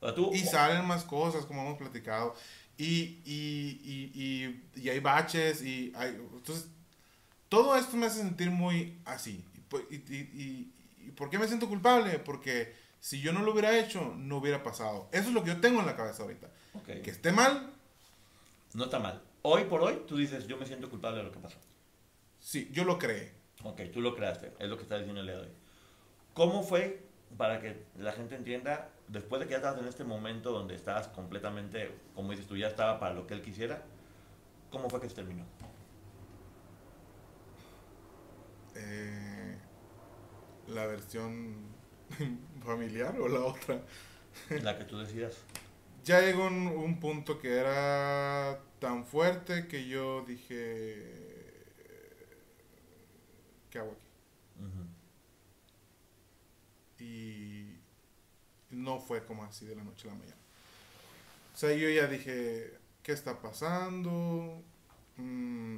O 0.01 0.05
sea, 0.05 0.15
tú... 0.15 0.31
Y 0.33 0.39
salen 0.39 0.85
más 0.85 1.03
cosas, 1.03 1.45
como 1.45 1.61
hemos 1.61 1.77
platicado. 1.77 2.35
Y, 2.77 3.21
y, 3.25 3.81
y, 4.15 4.63
y, 4.81 4.89
hay 4.89 4.99
baches 4.99 5.61
y 5.61 5.91
hay... 5.95 6.09
Entonces, 6.09 6.67
todo 7.49 7.75
esto 7.75 7.97
me 7.97 8.05
hace 8.05 8.19
sentir 8.21 8.51
muy 8.51 8.99
así. 9.05 9.43
Y, 9.55 9.59
pu- 9.69 9.85
y, 9.89 9.95
y, 9.95 10.19
y- 10.43 10.73
y 11.07 11.11
por 11.11 11.29
qué 11.29 11.37
me 11.39 11.47
siento 11.47 11.67
culpable? 11.67 12.19
Porque 12.19 12.73
si 12.99 13.19
yo 13.21 13.33
no 13.33 13.41
lo 13.41 13.51
hubiera 13.51 13.77
hecho, 13.77 14.13
no 14.17 14.37
hubiera 14.37 14.63
pasado. 14.63 15.09
Eso 15.11 15.27
es 15.29 15.33
lo 15.33 15.43
que 15.43 15.49
yo 15.49 15.59
tengo 15.61 15.79
en 15.81 15.85
la 15.87 15.95
cabeza 15.95 16.23
ahorita. 16.23 16.49
Ok. 16.75 17.01
Que 17.03 17.09
esté 17.11 17.31
mal, 17.31 17.73
No 18.73 18.83
está 18.85 18.99
mal. 18.99 19.21
Hoy 19.41 19.63
por 19.65 19.81
hoy, 19.81 20.03
tú 20.07 20.15
dices, 20.17 20.47
yo 20.47 20.57
me 20.57 20.65
siento 20.65 20.89
culpable 20.89 21.17
de 21.19 21.23
lo 21.23 21.31
que 21.31 21.39
pasó. 21.39 21.57
sí, 22.39 22.69
yo 22.71 22.83
lo 22.85 22.97
creé. 22.99 23.33
Ok, 23.63 23.81
tú 23.91 23.99
lo 23.99 24.15
creaste, 24.15 24.53
es 24.59 24.69
lo 24.69 24.77
que 24.77 24.83
está 24.83 24.95
diciendo 24.97 25.19
el 25.21 25.27
día 25.27 25.35
de 25.35 25.41
hoy. 25.41 25.51
¿Cómo 26.33 26.63
fue, 26.63 27.03
para 27.37 27.59
que 27.61 27.85
la 27.97 28.11
gente 28.11 28.35
entienda, 28.35 28.89
después 29.07 29.39
de 29.39 29.45
que 29.45 29.51
ya 29.51 29.57
estabas 29.57 29.79
en 29.81 29.87
este 29.87 30.03
momento 30.03 30.51
donde 30.51 30.75
estabas 30.75 31.07
completamente, 31.09 31.91
como 32.15 32.31
dices 32.31 32.47
tú, 32.47 32.57
ya 32.57 32.67
estaba 32.67 32.99
para 32.99 33.13
lo 33.13 33.27
que 33.27 33.33
él 33.33 33.41
quisiera, 33.41 33.81
¿cómo 34.69 34.89
fue 34.89 34.99
que 34.99 35.09
se 35.09 35.15
terminó? 35.15 35.45
Eh, 38.75 39.57
la 40.67 40.85
versión 40.85 41.55
familiar 42.63 43.19
o 43.19 43.27
la 43.27 43.41
otra. 43.41 43.81
La 44.61 44.77
que 44.77 44.85
tú 44.85 44.99
decidas. 44.99 45.37
Ya 46.03 46.21
llegó 46.21 46.47
un, 46.47 46.67
un 46.67 46.99
punto 46.99 47.39
que 47.39 47.57
era 47.57 48.59
tan 48.79 49.05
fuerte 49.05 49.67
que 49.67 49.87
yo 49.87 50.21
dije, 50.21 51.65
¿qué 53.69 53.79
hago 53.79 53.91
aquí? 53.91 54.08
Y 56.99 57.75
no 58.71 58.99
fue 58.99 59.25
como 59.25 59.43
así 59.43 59.65
de 59.65 59.75
la 59.75 59.83
noche 59.83 60.07
a 60.07 60.11
la 60.13 60.19
mañana. 60.19 60.35
O 61.53 61.57
sea, 61.57 61.73
yo 61.73 61.89
ya 61.89 62.07
dije, 62.07 62.73
¿qué 63.03 63.11
está 63.11 63.41
pasando? 63.41 64.61
Mm, 65.17 65.77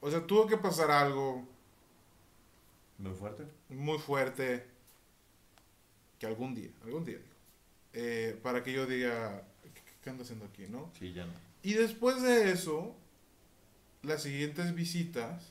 o 0.00 0.10
sea, 0.10 0.26
tuvo 0.26 0.46
que 0.46 0.56
pasar 0.56 0.90
algo 0.90 1.46
Muy 2.98 3.14
fuerte. 3.14 3.44
muy 3.68 3.98
fuerte 3.98 4.66
que 6.18 6.26
algún 6.26 6.54
día, 6.54 6.70
algún 6.84 7.04
día, 7.04 7.18
digo, 7.18 7.28
eh, 7.94 8.38
para 8.42 8.62
que 8.62 8.72
yo 8.72 8.86
diga, 8.86 9.42
¿qué, 9.62 9.82
qué 10.02 10.10
ando 10.10 10.22
haciendo 10.22 10.44
aquí, 10.46 10.66
no? 10.68 10.90
Sí, 10.98 11.12
ya 11.12 11.26
no. 11.26 11.32
Y 11.62 11.74
después 11.74 12.22
de 12.22 12.50
eso, 12.52 12.94
las 14.02 14.22
siguientes 14.22 14.74
visitas, 14.74 15.50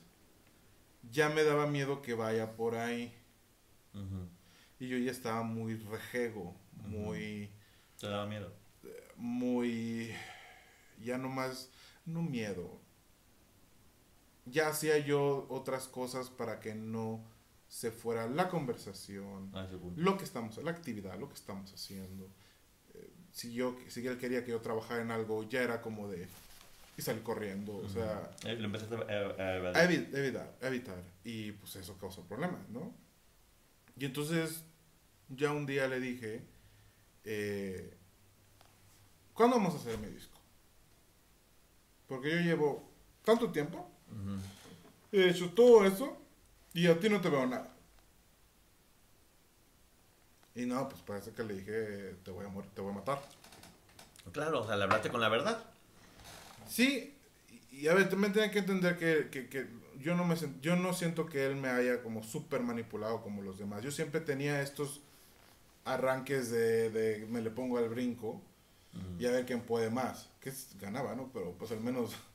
ya 1.11 1.29
me 1.29 1.43
daba 1.43 1.67
miedo 1.67 2.01
que 2.01 2.13
vaya 2.13 2.53
por 2.55 2.75
ahí. 2.75 3.13
Ujú. 3.93 4.27
Y 4.81 4.87
yo 4.87 4.97
ya 4.97 5.11
estaba 5.11 5.43
muy 5.43 5.75
rejego, 5.75 6.55
muy, 6.73 7.51
¿Te 7.99 8.07
daba 8.07 8.25
miedo? 8.25 8.51
muy, 9.15 10.11
ya 10.99 11.19
no 11.19 11.29
más, 11.29 11.69
no 12.03 12.23
miedo. 12.23 12.81
Ya 14.47 14.69
hacía 14.69 14.97
yo 14.97 15.45
otras 15.49 15.87
cosas 15.87 16.31
para 16.31 16.59
que 16.59 16.73
no 16.73 17.23
se 17.67 17.91
fuera 17.91 18.25
la 18.27 18.49
conversación, 18.49 19.51
lo 19.97 20.17
que 20.17 20.23
estamos, 20.23 20.57
la 20.63 20.71
actividad, 20.71 21.19
lo 21.19 21.29
que 21.29 21.35
estamos 21.35 21.71
haciendo. 21.71 22.27
Eh, 22.95 23.13
si 23.31 23.53
yo, 23.53 23.77
si 23.87 24.05
él 24.07 24.17
quería 24.17 24.43
que 24.43 24.49
yo 24.49 24.61
trabajara 24.61 25.03
en 25.03 25.11
algo, 25.11 25.47
ya 25.47 25.61
era 25.61 25.83
como 25.83 26.09
de, 26.09 26.27
y 26.97 27.03
salir 27.03 27.21
corriendo, 27.21 27.75
o 27.75 27.87
sea, 27.87 28.31
Eh, 28.45 28.55
Lo 28.55 28.65
empezaste 28.65 28.95
a, 28.95 29.83
evitar, 29.83 30.57
a 30.59 30.67
evitar, 30.67 31.03
y 31.23 31.51
pues 31.51 31.75
eso 31.75 31.95
causó 31.99 32.25
problemas, 32.25 32.67
¿no? 32.69 32.95
Y 33.95 34.05
entonces, 34.05 34.63
ya 35.35 35.51
un 35.51 35.65
día 35.65 35.87
le 35.87 35.99
dije, 35.99 36.41
eh, 37.23 37.97
¿cuándo 39.33 39.57
vamos 39.57 39.73
a 39.75 39.77
hacer 39.77 39.97
mi 39.97 40.07
disco? 40.07 40.37
Porque 42.07 42.29
yo 42.31 42.37
llevo 42.41 42.91
tanto 43.23 43.51
tiempo, 43.51 43.89
he 45.11 45.29
hecho 45.29 45.49
todo 45.51 45.85
eso, 45.85 46.17
y 46.73 46.87
a 46.87 46.99
ti 46.99 47.09
no 47.09 47.21
te 47.21 47.29
veo 47.29 47.45
nada. 47.47 47.73
Y 50.55 50.65
no, 50.65 50.89
pues 50.89 51.01
parece 51.03 51.31
que 51.31 51.43
le 51.43 51.53
dije, 51.55 52.15
te 52.23 52.31
voy 52.31 52.45
a 52.45 52.49
morir, 52.49 52.69
te 52.73 52.81
voy 52.81 52.91
a 52.91 52.95
matar. 52.95 53.21
Claro, 54.33 54.61
o 54.61 54.67
sea, 54.67 54.75
le 54.75 54.83
hablaste 54.83 55.09
con 55.09 55.21
la 55.21 55.29
verdad. 55.29 55.63
Sí, 56.67 57.15
y 57.71 57.87
a 57.87 57.93
ver, 57.93 58.09
también 58.09 58.33
tienen 58.33 58.51
que 58.51 58.59
entender 58.59 58.97
que, 58.97 59.29
que- 59.29 59.47
que 59.49 59.67
yo, 59.99 60.15
no 60.15 60.25
me, 60.25 60.35
yo 60.61 60.75
no 60.75 60.93
siento 60.93 61.25
que 61.25 61.45
él 61.45 61.55
me 61.55 61.69
haya 61.69 62.03
como 62.03 62.23
súper 62.23 62.61
manipulado 62.61 63.21
como 63.21 63.41
los 63.41 63.57
demás. 63.57 63.81
Yo 63.83 63.91
siempre 63.91 64.19
tenía 64.19 64.61
estos 64.61 65.01
arranques 65.85 66.51
de, 66.51 66.89
de 66.89 67.25
me 67.27 67.41
le 67.41 67.51
pongo 67.51 67.77
al 67.77 67.89
brinco 67.89 68.41
y 69.19 69.25
a 69.25 69.31
ver 69.31 69.45
quién 69.45 69.61
puede 69.61 69.89
más. 69.89 70.29
Que 70.39 70.51
ganaba, 70.79 71.15
¿no? 71.15 71.31
Pero 71.33 71.53
pues 71.57 71.71
al 71.71 71.81
menos... 71.81 72.11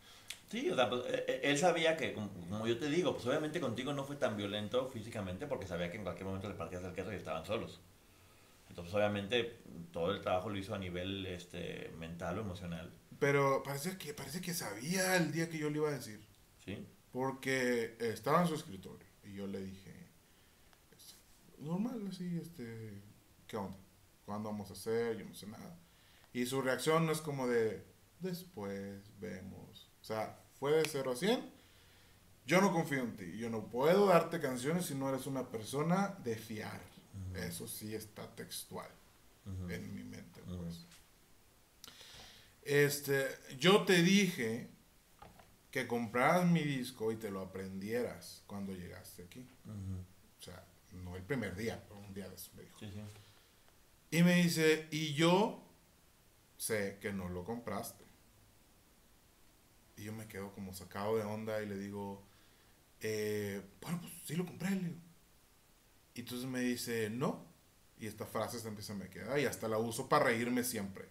Sí, 0.49 0.71
o 0.71 0.77
sea, 0.77 0.89
pues, 0.89 1.03
eh, 1.07 1.25
eh, 1.27 1.41
él 1.43 1.59
sabía 1.59 1.97
que, 1.97 2.13
como, 2.13 2.69
yo 2.69 2.79
te 2.79 2.89
digo, 2.89 3.13
pues 3.13 3.27
obviamente 3.27 3.61
contigo 3.61 3.93
no 3.93 4.05
fue 4.05 4.15
tan 4.15 4.37
violento 4.37 4.87
físicamente 4.87 5.49
porque 5.49 5.67
sabía 5.67 5.91
que 5.91 5.97
en 5.97 6.05
cualquier 6.05 6.27
momento 6.27 6.49
le 6.49 6.55
partías 6.55 6.85
el 6.85 6.93
queso 6.93 7.13
y 7.13 7.17
estaban 7.17 7.45
solos. 7.45 7.81
Entonces, 8.69 8.95
obviamente, 8.95 9.57
todo 9.93 10.13
el 10.13 10.21
trabajo 10.21 10.49
lo 10.49 10.57
hizo 10.57 10.73
a 10.73 10.79
nivel 10.79 11.27
este, 11.27 11.91
mental 11.99 12.39
o 12.39 12.43
emocional. 12.43 12.93
Pero 13.19 13.65
parece 13.65 13.99
que, 13.99 14.15
parece 14.15 14.41
que 14.41 14.55
sabía 14.55 15.17
el 15.17 15.33
día 15.33 15.51
que 15.51 15.59
yo 15.59 15.69
le 15.69 15.79
iba 15.79 15.89
a 15.89 15.95
decir. 15.95 16.21
¿sí? 16.65 16.87
Porque 17.11 17.97
estaba 17.99 18.43
en 18.43 18.47
su 18.47 18.55
escritorio 18.55 19.09
y 19.25 19.33
yo 19.33 19.49
le 19.49 19.61
dije, 19.61 19.93
normal, 21.59 22.07
así, 22.09 22.39
este, 22.41 23.03
¿qué 23.47 23.57
onda? 23.57 23.79
¿Cuándo 24.25 24.51
vamos 24.51 24.71
a 24.71 24.75
hacer? 24.75 25.17
Yo 25.17 25.25
no 25.25 25.35
sé 25.35 25.47
nada. 25.47 25.79
Y 26.33 26.47
su 26.47 26.61
reacción 26.61 27.07
no 27.07 27.13
es 27.13 27.21
como 27.21 27.47
de, 27.47 27.85
después 28.21 29.01
vemos. 29.19 29.91
O 30.01 30.05
sea, 30.05 30.39
fue 30.59 30.73
de 30.73 30.85
0 30.85 31.13
a 31.13 31.17
100. 31.17 31.53
Yo 32.47 32.61
no 32.61 32.73
confío 32.73 33.01
en 33.01 33.17
ti. 33.17 33.39
Yo 33.39 33.51
no 33.51 33.69
puedo 33.69 34.07
darte 34.07 34.41
canciones 34.41 34.87
si 34.87 34.95
no 34.95 35.09
eres 35.09 35.27
una 35.27 35.49
persona 35.49 36.17
de 36.23 36.37
fiar. 36.37 36.81
Eso 37.35 37.67
sí 37.67 37.95
está 37.95 38.35
textual 38.35 38.91
en 39.69 39.95
mi 39.95 40.03
mente, 40.03 40.43
pues. 40.43 40.87
Este, 42.63 43.27
yo 43.59 43.85
te 43.85 44.03
dije 44.03 44.69
que 45.71 45.87
compraras 45.87 46.47
mi 46.47 46.63
disco 46.63 47.13
y 47.13 47.17
te 47.17 47.31
lo 47.31 47.41
aprendieras 47.41 48.43
cuando 48.47 48.73
llegaste 48.73 49.23
aquí. 49.23 49.49
O 50.39 50.43
sea, 50.43 50.65
no 50.93 51.17
el 51.17 51.23
primer 51.23 51.55
día, 51.55 51.83
pero 51.87 52.01
un 52.01 52.13
día 52.13 52.29
después 52.29 52.55
me 52.55 52.63
dijo. 52.63 52.79
Sí, 52.79 52.91
sí. 52.93 53.01
Y 54.11 54.23
me 54.23 54.37
dice, 54.37 54.89
y 54.91 55.15
yo 55.15 55.63
sé 56.57 56.99
que 57.01 57.13
no 57.13 57.29
lo 57.29 57.45
compraste. 57.45 58.05
Y 59.97 60.05
yo 60.05 60.13
me 60.13 60.27
quedo 60.29 60.53
como 60.53 60.73
sacado 60.75 61.17
de 61.17 61.25
onda 61.25 61.63
y 61.63 61.67
le 61.67 61.77
digo, 61.79 62.23
eh, 63.01 63.63
bueno, 63.81 64.01
pues 64.01 64.13
sí 64.25 64.37
lo 64.37 64.45
compré, 64.47 64.71
le 64.71 64.89
digo. 64.89 65.01
Y 66.15 66.21
entonces 66.21 66.47
me 66.49 66.61
dice, 66.61 67.11
no. 67.11 67.45
Y 67.99 68.07
esta 68.07 68.27
frase 68.27 68.59
se 68.59 68.69
empieza 68.69 68.93
a 68.93 68.97
me 68.97 69.09
quedar 69.09 69.39
y 69.39 69.47
hasta 69.47 69.69
la 69.69 69.79
uso 69.79 70.09
para 70.09 70.27
reírme 70.27 70.65
siempre. 70.65 71.09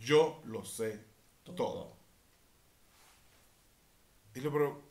Yo 0.00 0.42
lo 0.46 0.64
sé 0.64 1.04
Todo. 1.44 1.54
todo. 1.54 1.96
Y 4.34 4.40
le 4.40 4.48
digo, 4.48 4.52
pero, 4.52 4.82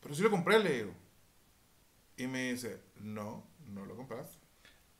pero 0.00 0.14
sí 0.14 0.22
lo 0.22 0.30
compré, 0.30 0.58
le 0.58 0.72
digo. 0.76 0.92
Y 2.16 2.26
me 2.26 2.52
dice, 2.52 2.80
no, 2.96 3.46
no 3.68 3.86
lo 3.86 3.94
compraste. 3.96 4.36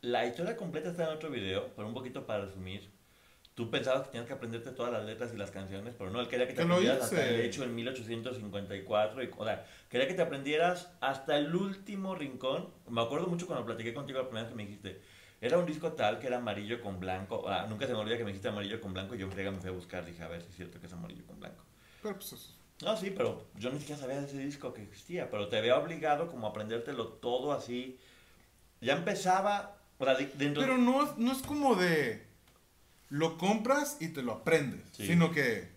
La 0.00 0.26
historia 0.26 0.56
completa 0.56 0.90
está 0.90 1.04
en 1.04 1.10
otro 1.10 1.30
video, 1.30 1.70
pero 1.74 1.88
un 1.88 1.94
poquito 1.94 2.24
para 2.26 2.44
resumir. 2.44 2.88
Tú 3.54 3.68
pensabas 3.70 4.02
que 4.02 4.12
tenías 4.12 4.28
que 4.28 4.34
aprenderte 4.34 4.70
todas 4.70 4.92
las 4.92 5.04
letras 5.04 5.32
y 5.34 5.36
las 5.36 5.50
canciones, 5.50 5.92
pero 5.98 6.10
no, 6.10 6.20
él 6.20 6.28
quería 6.28 6.46
que 6.46 6.54
te 6.54 6.62
aprendieras 6.62 7.02
hasta 7.02 7.28
el 7.28 7.40
hecho 7.40 7.64
en 7.64 7.74
1854. 7.74 9.24
Y, 9.24 9.30
o 9.36 9.44
sea, 9.44 9.66
quería 9.88 10.06
que 10.06 10.14
te 10.14 10.22
aprendieras 10.22 10.92
hasta 11.00 11.36
el 11.36 11.52
último 11.52 12.14
rincón. 12.14 12.68
Me 12.88 13.00
acuerdo 13.00 13.26
mucho 13.26 13.48
cuando 13.48 13.66
platiqué 13.66 13.92
contigo 13.92 14.20
la 14.20 14.26
primera 14.26 14.44
vez 14.44 14.52
que 14.52 14.56
me 14.56 14.64
dijiste, 14.64 15.00
era 15.40 15.58
un 15.58 15.66
disco 15.66 15.92
tal 15.92 16.20
que 16.20 16.28
era 16.28 16.36
amarillo 16.36 16.80
con 16.80 17.00
blanco. 17.00 17.48
Ah, 17.48 17.66
nunca 17.68 17.88
se 17.88 17.92
me 17.92 17.98
olvida 17.98 18.16
que 18.16 18.24
me 18.24 18.30
dijiste 18.30 18.48
amarillo 18.48 18.80
con 18.80 18.92
blanco 18.92 19.16
y 19.16 19.18
yo 19.18 19.26
en 19.26 19.32
friega 19.32 19.50
me 19.50 19.58
fui 19.58 19.70
a 19.70 19.72
buscar, 19.72 20.04
dije, 20.04 20.22
a 20.22 20.28
ver 20.28 20.42
si 20.42 20.50
es 20.50 20.54
cierto 20.54 20.78
que 20.78 20.86
es 20.86 20.92
amarillo 20.92 21.26
con 21.26 21.40
blanco. 21.40 21.64
Pero 22.02 22.14
pues 22.14 22.32
eso. 22.32 22.54
No, 22.82 22.96
sí, 22.96 23.10
pero 23.10 23.46
yo 23.56 23.70
ni 23.70 23.80
siquiera 23.80 24.00
sabía 24.00 24.20
de 24.20 24.26
ese 24.26 24.38
disco 24.38 24.72
que 24.72 24.82
existía, 24.82 25.30
pero 25.30 25.48
te 25.48 25.58
había 25.58 25.76
obligado 25.76 26.28
como 26.28 26.46
a 26.46 26.50
aprendértelo 26.50 27.08
todo 27.08 27.52
así. 27.52 27.98
Ya 28.80 28.94
empezaba, 28.94 29.77
o 29.98 30.04
sea, 30.04 30.14
de- 30.14 30.26
dentro 30.34 30.62
Pero 30.62 30.78
no, 30.78 31.04
es- 31.04 31.16
no 31.18 31.32
es 31.32 31.42
como 31.42 31.74
de 31.74 32.26
lo 33.10 33.38
compras 33.38 33.96
y 34.00 34.08
te 34.08 34.22
lo 34.22 34.32
aprendes, 34.32 34.86
Sí. 34.92 35.06
sino 35.06 35.30
que 35.30 35.68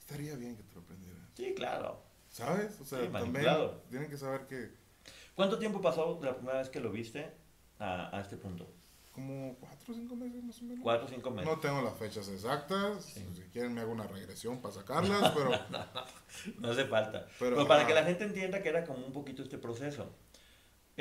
estaría 0.00 0.34
bien 0.36 0.56
que 0.56 0.62
te 0.64 0.74
lo 0.74 0.80
aprendieras. 0.80 1.22
Sí, 1.36 1.54
claro. 1.54 2.02
¿Sabes? 2.30 2.80
O 2.80 2.84
sea, 2.84 3.00
Sí, 3.00 3.08
también 3.08 3.46
tienen 3.90 4.08
que 4.10 4.16
saber 4.16 4.46
que 4.46 4.78
¿Cuánto 5.34 5.58
tiempo 5.58 5.80
pasó 5.80 6.16
de 6.20 6.26
la 6.26 6.36
primera 6.36 6.58
vez 6.58 6.68
que 6.68 6.80
lo 6.80 6.90
viste 6.90 7.30
a, 7.78 8.14
a 8.16 8.20
este 8.20 8.36
punto? 8.36 8.68
como 9.12 9.56
cuatro 9.58 9.92
o 9.92 9.96
cinco 9.96 10.14
meses 10.16 10.42
más 10.44 10.60
o 10.62 10.64
menos. 10.64 10.82
Cuatro 10.82 11.06
o 11.06 11.08
cinco 11.10 11.30
meses. 11.32 11.50
No 11.50 11.58
tengo 11.58 11.82
las 11.82 11.94
fechas 11.96 12.28
exactas. 12.28 13.04
Sí. 13.06 13.26
Si 13.34 13.42
quieren 13.52 13.74
me 13.74 13.80
hago 13.80 13.90
una 13.92 14.06
regresión 14.06 14.60
para 14.62 14.72
sacarlas, 14.74 15.32
pero 15.36 15.50
No 16.58 16.70
hace 16.70 16.84
falta. 16.84 17.26
Pero, 17.38 17.56
Pero, 17.56 17.68
para 17.68 17.80
ajá. 17.80 17.88
que 17.88 17.94
la 17.94 18.04
gente 18.04 18.24
entienda 18.24 18.62
que 18.62 18.68
era 18.68 18.84
como 18.84 19.04
un 19.04 19.12
poquito 19.12 19.42
este 19.42 19.58
proceso. 19.58 20.08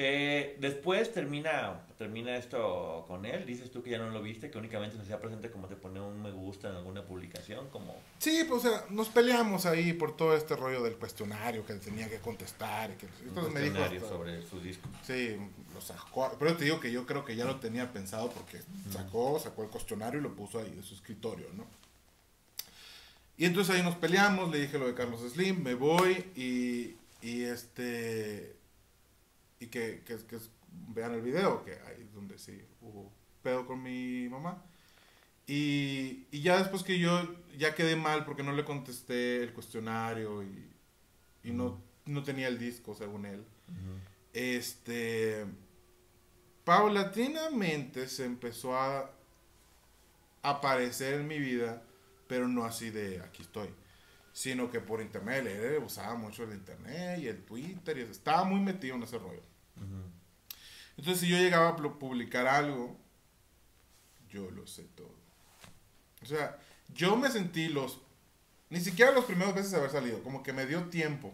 Eh, 0.01 0.55
después 0.61 1.11
termina, 1.11 1.81
termina 1.97 2.37
esto 2.37 3.03
con 3.05 3.25
él. 3.25 3.45
Dices 3.45 3.69
tú 3.69 3.83
que 3.83 3.89
ya 3.89 3.97
no 3.97 4.09
lo 4.11 4.21
viste, 4.21 4.49
que 4.49 4.57
únicamente 4.57 4.95
se 4.95 5.01
hacía 5.01 5.19
presente 5.19 5.51
como 5.51 5.67
te 5.67 5.75
pone 5.75 5.99
un 5.99 6.21
me 6.21 6.31
gusta 6.31 6.69
en 6.69 6.75
alguna 6.75 7.03
publicación. 7.03 7.67
Como, 7.69 7.97
sí, 8.17 8.45
pues 8.47 8.63
o 8.63 8.69
sea, 8.69 8.85
nos 8.91 9.09
peleamos 9.09 9.65
ahí 9.65 9.91
por 9.91 10.15
todo 10.15 10.37
este 10.37 10.55
rollo 10.55 10.81
del 10.83 10.95
cuestionario 10.95 11.65
que 11.65 11.73
él 11.73 11.81
tenía 11.81 12.07
que 12.09 12.19
contestar. 12.19 12.95
Que, 12.95 13.07
entonces 13.27 13.53
me 13.53 13.59
dijo 13.59 13.83
hasta- 13.83 13.99
sobre 14.07 14.41
su 14.47 14.61
disco. 14.61 14.87
Sí, 15.03 15.35
lo 15.73 15.81
sacó. 15.81 16.33
Pero 16.39 16.55
te 16.55 16.63
digo 16.63 16.79
que 16.79 16.93
yo 16.93 17.05
creo 17.05 17.25
que 17.25 17.35
ya 17.35 17.43
lo 17.43 17.57
tenía 17.57 17.91
pensado 17.91 18.29
porque 18.29 18.61
sacó, 18.93 19.37
sacó 19.37 19.63
el 19.63 19.69
cuestionario 19.69 20.21
y 20.21 20.23
lo 20.23 20.33
puso 20.33 20.59
ahí 20.59 20.69
de 20.69 20.81
su 20.81 20.93
escritorio, 20.95 21.47
¿no? 21.57 21.65
Y 23.35 23.43
entonces 23.43 23.75
ahí 23.75 23.83
nos 23.83 23.95
peleamos, 23.95 24.49
le 24.49 24.61
dije 24.61 24.77
lo 24.77 24.87
de 24.87 24.93
Carlos 24.93 25.19
Slim, 25.29 25.61
me 25.61 25.73
voy 25.73 26.25
y, 26.37 26.95
y 27.21 27.43
este. 27.43 28.58
Y 29.59 29.67
que, 29.67 30.03
que, 30.05 30.17
que 30.25 30.37
vean 30.89 31.13
el 31.13 31.21
video, 31.21 31.63
que 31.63 31.73
ahí 31.73 32.01
es 32.01 32.13
donde 32.13 32.37
sí 32.37 32.61
hubo 32.81 33.11
pedo 33.41 33.65
con 33.65 33.81
mi 33.81 34.27
mamá. 34.29 34.63
Y, 35.47 36.27
y 36.31 36.41
ya 36.41 36.59
después 36.59 36.83
que 36.83 36.99
yo 36.99 37.35
ya 37.57 37.73
quedé 37.73 37.95
mal 37.95 38.23
porque 38.23 38.43
no 38.43 38.53
le 38.53 38.63
contesté 38.63 39.41
el 39.41 39.51
cuestionario 39.51 40.43
y, 40.43 40.69
y 41.43 41.51
no, 41.51 41.81
no 42.05 42.23
tenía 42.23 42.47
el 42.47 42.59
disco 42.59 42.95
según 42.95 43.25
él. 43.25 43.43
Este 44.33 45.45
paulatinamente 46.63 48.07
se 48.07 48.25
empezó 48.25 48.75
a 48.77 49.11
aparecer 50.43 51.15
en 51.15 51.27
mi 51.27 51.39
vida 51.39 51.81
pero 52.27 52.47
no 52.47 52.63
así 52.63 52.91
de 52.91 53.19
aquí 53.21 53.41
estoy 53.41 53.69
sino 54.41 54.71
que 54.71 54.79
por 54.79 55.01
internet 55.01 55.45
él 55.47 55.83
usaba 55.83 56.15
mucho 56.15 56.43
el 56.45 56.53
internet 56.53 57.19
y 57.19 57.27
el 57.27 57.43
twitter 57.43 57.97
y 57.97 58.01
estaba 58.03 58.45
muy 58.45 58.61
metido 58.61 58.95
en 58.95 59.03
ese 59.03 59.17
rollo. 59.17 59.41
Entonces 60.95 61.19
si 61.21 61.27
yo 61.27 61.37
llegaba 61.37 61.69
a 61.69 61.75
pu- 61.75 61.97
publicar 61.97 62.47
algo 62.47 62.95
yo 64.29 64.49
lo 64.51 64.65
sé 64.65 64.83
todo. 64.95 65.13
O 66.21 66.25
sea 66.25 66.57
yo 66.93 67.17
me 67.17 67.29
sentí 67.29 67.67
los 67.67 67.99
ni 68.69 68.79
siquiera 68.79 69.11
los 69.11 69.25
primeros 69.25 69.53
veces 69.55 69.71
de 69.71 69.77
haber 69.77 69.91
salido 69.91 70.23
como 70.23 70.41
que 70.41 70.53
me 70.53 70.65
dio 70.65 70.85
tiempo 70.85 71.33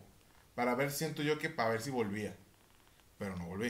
para 0.56 0.73
ver 0.73 0.90
siento 0.91 1.22
yo 1.22 1.38
que 1.38 1.49
para 1.52 1.69
ver 1.69 1.82
si 1.84 1.91
volvía 1.91 2.36
pero 3.19 3.36
no 3.38 3.45
volví. 3.45 3.68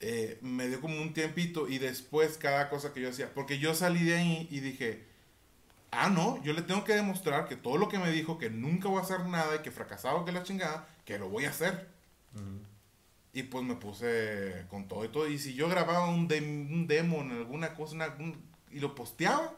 Eh, 0.00 0.38
me 0.40 0.68
dio 0.68 0.80
como 0.80 1.00
un 1.02 1.12
tiempito 1.12 1.68
y 1.68 1.76
después 1.78 2.38
cada 2.38 2.70
cosa 2.70 2.92
que 2.94 3.00
yo 3.02 3.10
hacía, 3.10 3.32
porque 3.34 3.58
yo 3.58 3.74
salí 3.74 4.04
de 4.04 4.16
ahí 4.16 4.48
y 4.50 4.60
dije, 4.60 5.05
ah, 5.90 6.10
no, 6.10 6.42
yo 6.42 6.52
le 6.52 6.62
tengo 6.62 6.84
que 6.84 6.94
demostrar 6.94 7.46
que 7.48 7.56
todo 7.56 7.76
lo 7.78 7.88
que 7.88 7.98
me 7.98 8.10
dijo, 8.10 8.38
que 8.38 8.50
nunca 8.50 8.88
voy 8.88 8.98
a 8.98 9.02
hacer 9.02 9.24
nada 9.26 9.56
y 9.56 9.58
que 9.60 9.70
fracasado 9.70 10.24
que 10.24 10.32
la 10.32 10.42
chingada, 10.42 10.86
que 11.04 11.18
lo 11.18 11.28
voy 11.28 11.44
a 11.46 11.50
hacer. 11.50 11.88
Y 13.32 13.42
pues 13.44 13.64
me 13.64 13.74
puse 13.76 14.64
con 14.70 14.88
todo 14.88 15.04
y 15.04 15.08
todo. 15.08 15.28
Y 15.28 15.38
si 15.38 15.54
yo 15.54 15.68
grababa 15.68 16.08
un, 16.08 16.28
dem- 16.28 16.70
un 16.72 16.86
demo 16.86 17.20
en 17.20 17.32
alguna 17.32 17.74
cosa 17.74 17.94
una- 17.94 18.14
un- 18.18 18.42
y 18.70 18.80
lo 18.80 18.94
posteaba, 18.94 19.54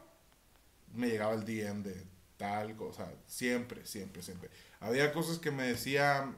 me 0.93 1.07
llegaba 1.07 1.33
el 1.33 1.45
DM 1.45 1.83
de 1.83 2.05
tal 2.37 2.75
cosa. 2.75 3.09
Siempre, 3.27 3.85
siempre, 3.85 4.21
siempre. 4.21 4.49
Había 4.79 5.13
cosas 5.13 5.39
que 5.39 5.51
me 5.51 5.63
decían 5.63 6.35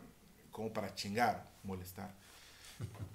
como 0.52 0.72
para 0.74 0.94
chingar, 0.94 1.48
molestar. 1.64 2.14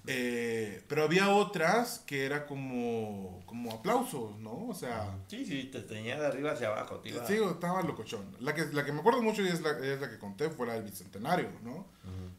Eh, 0.09 0.85
pero 0.87 1.03
había 1.03 1.31
otras 1.31 1.99
que 2.07 2.25
era 2.25 2.47
como, 2.47 3.43
como 3.45 3.73
aplausos, 3.73 4.39
¿no? 4.39 4.69
O 4.69 4.75
sea... 4.75 5.19
Sí, 5.27 5.45
sí, 5.45 5.65
te 5.65 5.81
tenía 5.81 6.19
de 6.21 6.27
arriba 6.27 6.53
hacia 6.53 6.69
abajo. 6.69 7.01
Iba... 7.05 7.27
Sí, 7.27 7.35
estaba 7.35 7.83
locochón. 7.83 8.37
La 8.41 8.55
que, 8.55 8.67
la 8.67 8.85
que 8.85 8.93
me 8.93 9.01
acuerdo 9.01 9.23
mucho 9.23 9.43
y 9.43 9.49
es 9.49 9.61
la, 9.63 9.71
es 9.71 10.01
la 10.01 10.09
que 10.09 10.19
conté 10.19 10.49
fue 10.49 10.67
la 10.67 10.75
del 10.75 10.85
Bicentenario, 10.85 11.51
¿no? 11.63 11.87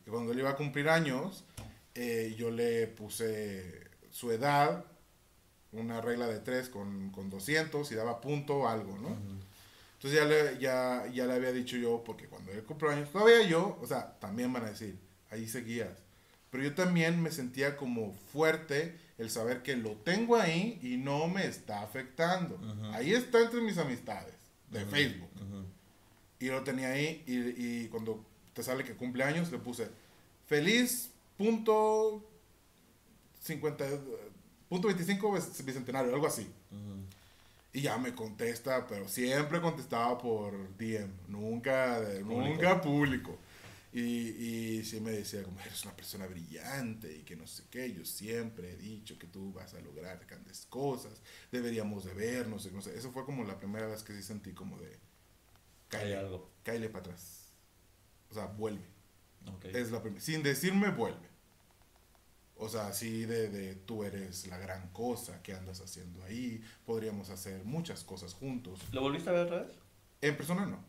Que 0.05 0.11
cuando 0.11 0.31
él 0.31 0.39
iba 0.39 0.51
a 0.51 0.55
cumplir 0.55 0.87
años, 0.87 1.43
eh, 1.93 2.35
yo 2.37 2.51
le 2.51 2.87
puse 2.87 3.89
su 4.09 4.31
edad, 4.31 4.85
una 5.73 5.99
regla 5.99 6.27
de 6.27 6.39
tres 6.39 6.69
con, 6.69 7.11
con 7.11 7.29
200 7.29 7.91
y 7.91 7.95
daba 7.95 8.21
punto 8.21 8.59
o 8.59 8.67
algo, 8.67 8.97
¿no? 8.97 9.09
Entonces 9.95 10.19
ya 10.19 10.25
le, 10.25 10.59
ya, 10.59 11.07
ya 11.11 11.25
le 11.25 11.33
había 11.33 11.51
dicho 11.51 11.75
yo, 11.75 12.03
porque 12.03 12.27
cuando 12.27 12.51
él 12.51 12.63
cumplió 12.63 12.91
años, 12.91 13.11
todavía 13.11 13.41
yo, 13.47 13.77
o 13.81 13.87
sea, 13.87 14.17
también 14.19 14.53
van 14.53 14.65
a 14.65 14.69
decir, 14.69 14.97
ahí 15.31 15.47
seguías. 15.47 16.06
Pero 16.51 16.63
yo 16.63 16.73
también 16.73 17.21
me 17.21 17.31
sentía 17.31 17.75
como 17.75 18.13
fuerte 18.31 18.95
el 19.17 19.29
saber 19.29 19.63
que 19.63 19.75
lo 19.75 19.91
tengo 19.93 20.37
ahí 20.37 20.79
y 20.81 20.97
no 20.97 21.27
me 21.27 21.45
está 21.45 21.81
afectando. 21.81 22.59
Ahí 22.93 23.13
está 23.13 23.41
entre 23.41 23.61
mis 23.61 23.77
amistades 23.77 24.33
de 24.71 24.85
Facebook. 24.85 25.29
Y 26.39 26.47
lo 26.47 26.63
tenía 26.63 26.89
ahí 26.89 27.23
y, 27.25 27.83
y, 27.83 27.87
cuando 27.87 28.23
te 28.53 28.61
sale 28.61 28.83
que 28.83 28.93
cumple 28.93 29.23
años 29.23 29.51
le 29.51 29.57
puse 29.57 29.87
feliz 30.45 31.09
punto 31.35 32.23
50 33.41 33.85
punto 34.69 34.87
25 34.87 35.31
bicentenario, 35.63 36.13
algo 36.13 36.27
así. 36.27 36.47
Y 37.73 37.81
ya 37.81 37.97
me 37.97 38.13
contesta, 38.13 38.87
pero 38.87 39.07
siempre 39.07 39.61
contestaba 39.61 40.17
por 40.17 40.53
DM, 40.77 41.09
nunca, 41.27 42.01
nunca 42.23 42.81
público. 42.81 43.37
Y, 43.97 44.77
y 44.79 44.83
sí 44.83 45.01
me 45.01 45.09
decía, 45.09 45.41
como 45.41 45.59
eres 45.59 45.83
una 45.83 45.95
persona 45.95 46.27
brillante 46.27 47.11
y 47.17 47.23
que 47.23 47.35
no 47.35 47.47
sé 47.47 47.63
qué, 47.71 47.91
yo 47.91 48.05
siempre 48.05 48.73
he 48.73 48.77
dicho 48.77 49.17
que 49.17 49.25
tú 49.25 49.51
vas 49.51 49.73
a 49.73 49.79
lograr 49.81 50.23
grandes 50.27 50.67
cosas, 50.67 51.19
deberíamos 51.51 52.05
de 52.05 52.13
vernos, 52.13 52.71
no 52.71 52.79
sé. 52.79 52.95
Eso 52.95 53.11
fue 53.11 53.25
como 53.25 53.43
la 53.43 53.57
primera 53.57 53.87
vez 53.87 54.03
que 54.03 54.13
sí 54.13 54.21
sentí 54.21 54.53
como 54.53 54.77
de, 54.77 54.99
caile, 55.87 56.15
algo. 56.15 56.51
para 56.63 56.99
atrás. 56.99 57.51
O 58.29 58.35
sea, 58.35 58.45
vuelve. 58.45 58.85
Es 59.63 59.89
la 59.89 60.03
Sin 60.19 60.43
decirme, 60.43 60.91
vuelve. 60.91 61.27
O 62.55 62.69
sea, 62.69 62.89
así 62.89 63.25
de, 63.25 63.49
de 63.49 63.73
tú 63.73 64.03
eres 64.03 64.45
la 64.45 64.59
gran 64.59 64.89
cosa 64.89 65.41
que 65.41 65.55
andas 65.55 65.81
haciendo 65.81 66.23
ahí, 66.23 66.63
podríamos 66.85 67.31
hacer 67.31 67.63
muchas 67.63 68.03
cosas 68.03 68.35
juntos. 68.35 68.79
¿Lo 68.91 69.01
volviste 69.01 69.31
a 69.31 69.33
ver 69.33 69.47
otra 69.47 69.63
vez? 69.63 69.71
En 70.21 70.37
persona 70.37 70.67
no. 70.67 70.85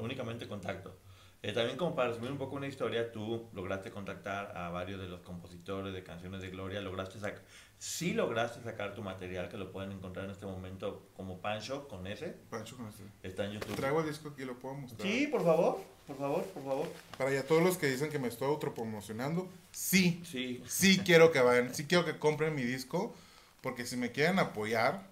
Únicamente 0.00 0.48
contacto. 0.48 1.07
Eh, 1.42 1.52
también 1.52 1.76
como 1.76 1.94
para 1.94 2.08
resumir 2.08 2.32
un 2.32 2.38
poco 2.38 2.56
una 2.56 2.66
historia, 2.66 3.12
tú 3.12 3.48
lograste 3.52 3.90
contactar 3.92 4.56
a 4.56 4.70
varios 4.70 5.00
de 5.00 5.06
los 5.06 5.20
compositores 5.20 5.94
de 5.94 6.02
canciones 6.02 6.42
de 6.42 6.50
Gloria, 6.50 6.80
lograste 6.80 7.20
sacar, 7.20 7.42
sí 7.78 8.12
lograste 8.12 8.60
sacar 8.62 8.94
tu 8.94 9.02
material 9.02 9.48
que 9.48 9.56
lo 9.56 9.70
pueden 9.70 9.92
encontrar 9.92 10.24
en 10.24 10.32
este 10.32 10.46
momento 10.46 11.08
como 11.14 11.40
Pancho 11.40 11.86
con 11.86 12.08
ese. 12.08 12.34
Pancho 12.50 12.76
con 12.76 12.88
ese. 12.88 13.04
Está 13.22 13.44
en 13.44 13.52
YouTube. 13.52 13.76
Traigo 13.76 14.00
el 14.00 14.08
disco 14.08 14.30
aquí, 14.30 14.44
lo 14.44 14.58
puedo 14.58 14.74
mostrar. 14.74 15.08
Sí, 15.08 15.28
por 15.28 15.44
favor, 15.44 15.80
por 16.08 16.16
favor, 16.16 16.44
por 16.46 16.64
favor. 16.64 16.88
Para 17.16 17.32
ya 17.32 17.44
todos 17.44 17.62
los 17.62 17.78
que 17.78 17.86
dicen 17.86 18.10
que 18.10 18.18
me 18.18 18.26
estoy 18.26 18.48
autopromocionando, 18.48 19.48
sí, 19.70 20.20
sí, 20.24 20.60
sí 20.66 20.98
quiero 21.04 21.30
que 21.30 21.40
vayan, 21.40 21.72
sí 21.72 21.86
quiero 21.86 22.04
que 22.04 22.18
compren 22.18 22.56
mi 22.56 22.62
disco, 22.62 23.14
porque 23.60 23.86
si 23.86 23.96
me 23.96 24.10
quieren 24.10 24.40
apoyar 24.40 25.06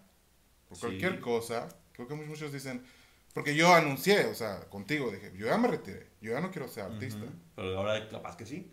por 0.68 0.78
cualquier 0.78 1.20
cosa, 1.20 1.68
creo 1.92 2.08
que 2.08 2.14
muchos 2.14 2.52
dicen, 2.52 2.84
porque 3.32 3.54
yo 3.54 3.72
anuncié, 3.72 4.26
o 4.26 4.34
sea, 4.34 4.60
contigo, 4.70 5.10
dije, 5.10 5.32
yo 5.36 5.46
ya 5.46 5.56
me 5.56 5.68
retiré, 5.68 6.05
yo 6.20 6.32
ya 6.32 6.40
no 6.40 6.50
quiero 6.50 6.68
ser 6.68 6.84
artista. 6.84 7.26
Pero 7.54 7.78
ahora 7.78 8.08
capaz 8.08 8.36
que 8.36 8.46
sí. 8.46 8.72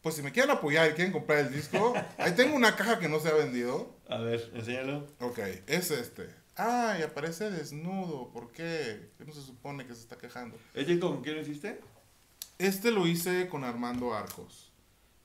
Pues 0.00 0.14
si 0.14 0.22
me 0.22 0.32
quieren 0.32 0.52
apoyar 0.52 0.90
y 0.90 0.94
quieren 0.94 1.12
comprar 1.12 1.40
el 1.40 1.52
disco, 1.52 1.94
ahí 2.18 2.32
tengo 2.32 2.54
una 2.54 2.76
caja 2.76 2.98
que 2.98 3.08
no 3.08 3.18
se 3.18 3.28
ha 3.28 3.34
vendido. 3.34 3.96
A 4.08 4.18
ver, 4.18 4.50
enséñalo. 4.54 5.06
Ok, 5.20 5.38
es 5.66 5.90
este. 5.90 6.28
Ah, 6.56 6.96
y 6.98 7.02
aparece 7.02 7.50
desnudo. 7.50 8.30
¿Por 8.30 8.50
qué? 8.52 9.10
¿Qué 9.18 9.24
no 9.24 9.32
se 9.32 9.42
supone 9.42 9.86
que 9.86 9.94
se 9.94 10.02
está 10.02 10.16
quejando? 10.16 10.56
¿Este 10.74 10.98
con 10.98 11.22
quién 11.22 11.36
lo 11.36 11.42
hiciste? 11.42 11.80
Este 12.58 12.90
lo 12.90 13.06
hice 13.06 13.48
con 13.48 13.64
Armando 13.64 14.14
Arcos, 14.14 14.72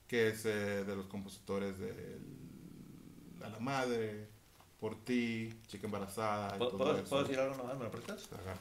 que 0.08 0.30
es 0.30 0.46
eh, 0.46 0.84
de 0.84 0.96
los 0.96 1.06
compositores 1.06 1.80
de 1.80 2.18
A 3.46 3.50
la 3.50 3.60
Madre, 3.60 4.28
por 4.82 5.02
ti, 5.06 5.54
chica 5.68 5.86
embarazada. 5.86 6.56
Y 6.56 6.58
¿Puedo, 6.58 6.72
todo 6.72 6.96
eso. 6.96 7.06
¿puedo 7.06 7.24
decir 7.24 7.40
algo 7.40 7.56
nomás? 7.56 7.78
¿Me 7.78 7.86
lo 7.86 7.92
prestas? 7.92 8.28
Ajá. 8.34 8.56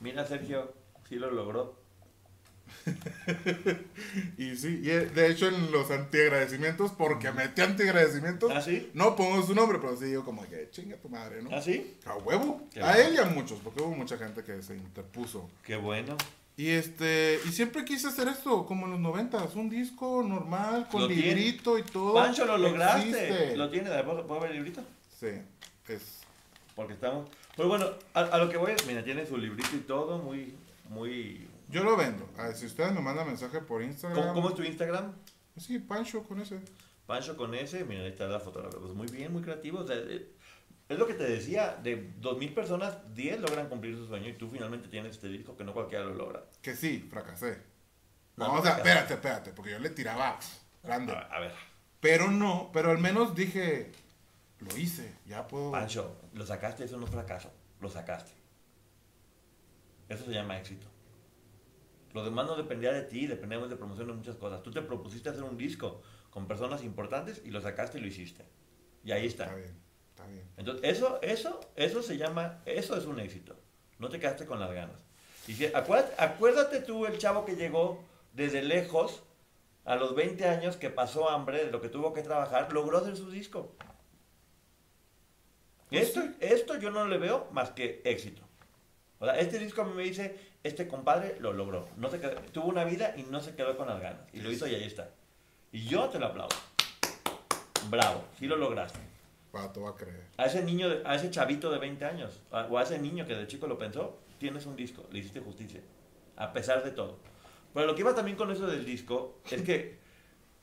Mira, 0.00 0.26
Sergio, 0.26 0.74
sí 1.08 1.16
lo 1.16 1.30
logró. 1.30 1.76
Y 4.38 4.56
sí, 4.56 4.80
y 4.82 4.90
eh, 4.90 5.06
de 5.06 5.30
hecho 5.30 5.48
en 5.48 5.70
los 5.72 5.90
antiagradecimientos, 5.90 6.92
porque 6.92 7.32
metí 7.32 7.60
antiagradecimientos, 7.62 8.52
¿Ah, 8.54 8.60
sí? 8.60 8.90
no 8.94 9.16
pongo 9.16 9.44
su 9.44 9.54
nombre, 9.54 9.78
pero 9.80 9.96
sí 9.96 10.12
yo 10.12 10.24
como 10.24 10.46
que 10.48 10.68
chinga 10.70 10.96
tu 10.96 11.08
madre, 11.08 11.42
¿no? 11.42 11.50
¿Ah, 11.52 11.60
sí? 11.62 11.96
A 12.04 12.16
huevo. 12.16 12.62
Qué 12.72 12.80
a 12.80 12.86
bueno. 12.92 13.00
él 13.00 13.14
y 13.14 13.18
a 13.18 13.24
muchos, 13.24 13.58
porque 13.60 13.82
hubo 13.82 13.94
mucha 13.94 14.16
gente 14.18 14.42
que 14.44 14.62
se 14.62 14.76
interpuso. 14.76 15.48
Qué 15.64 15.76
bueno. 15.76 16.16
Y 16.56 16.70
este, 16.70 17.38
y 17.44 17.48
siempre 17.52 17.84
quise 17.84 18.08
hacer 18.08 18.28
esto, 18.28 18.64
como 18.66 18.86
en 18.86 18.92
los 18.92 19.00
noventas, 19.00 19.54
un 19.56 19.68
disco 19.68 20.22
normal, 20.22 20.88
con 20.90 21.06
tiene. 21.06 21.34
librito 21.34 21.76
y 21.78 21.82
todo. 21.82 22.14
Pancho, 22.14 22.46
lo 22.46 22.56
lograste. 22.56 23.08
Existe. 23.10 23.56
¿Lo 23.56 23.68
tienes? 23.70 23.90
¿Puedo, 24.02 24.26
¿Puedo 24.26 24.40
ver 24.40 24.50
el 24.52 24.56
librito? 24.58 24.82
Sí, 25.18 25.28
es. 25.88 26.02
Porque 26.74 26.94
estamos... 26.94 27.28
Pues 27.56 27.68
bueno, 27.68 27.86
a, 28.14 28.20
a 28.20 28.38
lo 28.38 28.48
que 28.50 28.56
voy 28.58 28.72
es, 28.72 28.86
mira, 28.86 29.02
tiene 29.02 29.26
su 29.26 29.36
librito 29.38 29.74
y 29.76 29.80
todo, 29.80 30.18
muy, 30.18 30.54
muy... 30.88 31.48
Yo 31.68 31.82
lo 31.84 31.96
vendo. 31.96 32.28
A 32.38 32.48
ver, 32.48 32.56
si 32.56 32.66
ustedes 32.66 32.92
me 32.92 33.00
mandan 33.00 33.26
mensaje 33.26 33.60
por 33.60 33.82
Instagram. 33.82 34.20
¿Cómo, 34.20 34.34
cómo 34.34 34.48
es 34.50 34.54
tu 34.54 34.62
Instagram? 34.62 35.12
Sí, 35.56 35.78
Pancho 35.78 36.22
con 36.22 36.40
ese. 36.40 36.60
Pancho 37.06 37.36
con 37.36 37.54
ese, 37.54 37.84
mira, 37.84 38.02
ahí 38.02 38.08
está 38.08 38.26
la 38.26 38.40
fotografía. 38.40 38.78
Pues 38.78 38.94
muy 38.94 39.06
bien, 39.08 39.32
muy 39.32 39.42
creativo. 39.42 39.80
o 39.80 39.86
sea, 39.86 39.96
eh, 39.96 40.28
es 40.88 40.98
lo 40.98 41.06
que 41.06 41.14
te 41.14 41.24
decía, 41.24 41.76
de 41.82 42.12
2.000 42.20 42.54
personas, 42.54 42.96
10 43.14 43.40
logran 43.40 43.68
cumplir 43.68 43.96
su 43.96 44.06
sueño 44.06 44.28
y 44.28 44.34
tú 44.34 44.48
finalmente 44.48 44.88
tienes 44.88 45.12
este 45.12 45.28
disco 45.28 45.56
que 45.56 45.64
no 45.64 45.72
cualquiera 45.72 46.04
lo 46.04 46.14
logra. 46.14 46.44
Que 46.62 46.76
sí, 46.76 47.06
fracasé. 47.10 47.58
No, 48.36 48.48
No, 48.48 48.54
o 48.54 48.62
sea, 48.62 48.76
espérate, 48.76 49.14
espérate, 49.14 49.52
porque 49.52 49.72
yo 49.72 49.78
le 49.78 49.90
tiraba 49.90 50.38
grande. 50.84 51.12
A, 51.12 51.20
a 51.22 51.40
ver, 51.40 51.52
Pero 52.00 52.30
no, 52.30 52.70
pero 52.72 52.90
al 52.90 52.98
menos 52.98 53.34
dije, 53.34 53.90
lo 54.60 54.76
hice, 54.76 55.12
ya 55.26 55.48
puedo. 55.48 55.72
Pancho, 55.72 56.16
lo 56.34 56.46
sacaste, 56.46 56.84
eso 56.84 56.98
no 56.98 57.06
es 57.06 57.10
fracaso, 57.10 57.50
lo 57.80 57.88
sacaste. 57.88 58.32
Eso 60.08 60.24
se 60.24 60.32
llama 60.32 60.58
éxito. 60.58 60.86
Lo 62.14 62.24
demás 62.24 62.46
no 62.46 62.56
dependía 62.56 62.92
de 62.92 63.02
ti, 63.02 63.26
dependemos 63.26 63.68
de 63.68 63.76
promoción 63.76 64.06
de 64.08 64.14
muchas 64.14 64.36
cosas. 64.36 64.62
Tú 64.62 64.70
te 64.70 64.80
propusiste 64.82 65.28
hacer 65.28 65.42
un 65.42 65.56
disco 65.56 66.02
con 66.30 66.46
personas 66.46 66.82
importantes 66.82 67.42
y 67.44 67.50
lo 67.50 67.60
sacaste 67.60 67.98
y 67.98 68.00
lo 68.00 68.06
hiciste. 68.06 68.44
Y 69.04 69.12
ahí 69.12 69.26
está. 69.26 69.44
Está 69.44 69.56
bien, 69.56 69.76
está 70.10 70.26
bien. 70.26 70.48
Entonces, 70.56 70.84
eso, 70.96 71.18
eso, 71.22 71.60
eso 71.76 72.02
se 72.02 72.16
llama, 72.16 72.62
eso 72.64 72.96
es 72.96 73.04
un 73.06 73.20
éxito. 73.20 73.56
No 73.98 74.08
te 74.08 74.18
quedaste 74.18 74.46
con 74.46 74.60
las 74.60 74.72
ganas. 74.72 75.04
Y 75.46 75.52
si- 75.54 75.66
acuérdate, 75.66 76.14
acuérdate 76.22 76.80
tú 76.80 77.06
el 77.06 77.18
chavo 77.18 77.44
que 77.44 77.56
llegó 77.56 78.02
desde 78.32 78.62
lejos 78.62 79.22
a 79.84 79.96
los 79.96 80.14
20 80.14 80.46
años 80.48 80.76
que 80.76 80.90
pasó 80.90 81.28
hambre, 81.30 81.64
de 81.66 81.70
lo 81.70 81.80
que 81.80 81.88
tuvo 81.88 82.12
que 82.12 82.22
trabajar, 82.22 82.72
logró 82.72 82.98
hacer 82.98 83.16
su 83.16 83.30
disco. 83.30 83.74
Pues 85.88 86.08
Esto, 86.08 86.22
esto 86.40 86.78
yo 86.78 86.90
no 86.90 87.06
le 87.06 87.18
veo 87.18 87.48
más 87.52 87.70
que 87.70 88.00
éxito. 88.04 88.42
O 89.18 89.24
sea, 89.24 89.38
este 89.38 89.58
disco 89.58 89.82
a 89.82 89.84
mí 89.84 89.92
me 89.94 90.02
dice, 90.02 90.36
este 90.62 90.86
compadre 90.88 91.36
lo 91.40 91.52
logró. 91.52 91.88
No 91.96 92.10
se 92.10 92.20
quedó- 92.20 92.40
tuvo 92.52 92.66
una 92.66 92.84
vida 92.84 93.14
y 93.16 93.22
no 93.24 93.40
se 93.40 93.54
quedó 93.54 93.76
con 93.76 93.88
las 93.88 94.00
ganas. 94.00 94.20
Y 94.32 94.40
lo 94.40 94.50
hizo 94.52 94.66
y 94.66 94.74
ahí 94.74 94.84
está. 94.84 95.10
Y 95.72 95.86
yo 95.86 96.08
te 96.08 96.18
lo 96.18 96.26
aplaudo. 96.26 96.54
Bravo, 97.90 98.24
sí 98.38 98.46
lo 98.46 98.56
lograste 98.56 98.98
Pato 99.52 99.82
va 99.82 99.90
a 99.90 99.94
creer. 99.94 100.24
a 100.36 100.46
ese 100.46 100.62
niño, 100.62 100.88
a 101.04 101.14
ese 101.14 101.30
chavito 101.30 101.70
de 101.70 101.78
20 101.78 102.04
años, 102.04 102.42
o 102.50 102.76
a 102.78 102.82
ese 102.82 102.98
niño 102.98 103.26
que 103.26 103.34
de 103.34 103.46
chico 103.46 103.66
lo 103.66 103.78
pensó, 103.78 104.18
tienes 104.38 104.66
un 104.66 104.76
disco, 104.76 105.06
le 105.12 105.20
hiciste 105.20 105.40
justicia, 105.40 105.80
a 106.36 106.52
pesar 106.52 106.84
de 106.84 106.90
todo. 106.90 107.16
Pero 107.72 107.86
lo 107.86 107.94
que 107.94 108.00
iba 108.02 108.14
también 108.14 108.36
con 108.36 108.50
eso 108.50 108.66
del 108.66 108.84
disco 108.84 109.38
es 109.50 109.62
que 109.62 109.98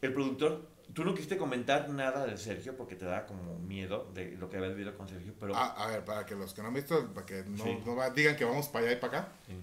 el 0.02 0.14
productor, 0.14 0.68
tú 0.94 1.04
no 1.06 1.14
quisiste 1.14 1.38
comentar 1.38 1.90
nada 1.90 2.26
de 2.26 2.38
Sergio 2.38 2.76
porque 2.78 2.96
te 2.96 3.06
da 3.06 3.26
como 3.26 3.58
miedo 3.60 4.12
de 4.14 4.32
lo 4.38 4.50
que 4.50 4.58
habías 4.58 4.74
vivido 4.76 4.96
con 4.98 5.08
Sergio, 5.08 5.34
pero... 5.40 5.56
Ah, 5.56 5.74
a 5.78 5.88
ver, 5.88 6.06
para 6.06 6.26
que 6.26 6.36
los 6.36 6.54
que 6.54 6.62
no 6.62 6.68
han 6.70 6.74
visto, 6.74 7.14
para 7.14 7.26
que 7.26 7.44
no, 7.46 7.64
Sí. 7.64 7.78
no 7.86 8.10
digan 8.12 8.36
que 8.36 8.46
vamos 8.46 8.68
para 8.68 8.86
allá 8.88 8.98
y 8.98 9.00
para 9.00 9.20
acá. 9.20 9.32
Sí. 9.48 9.54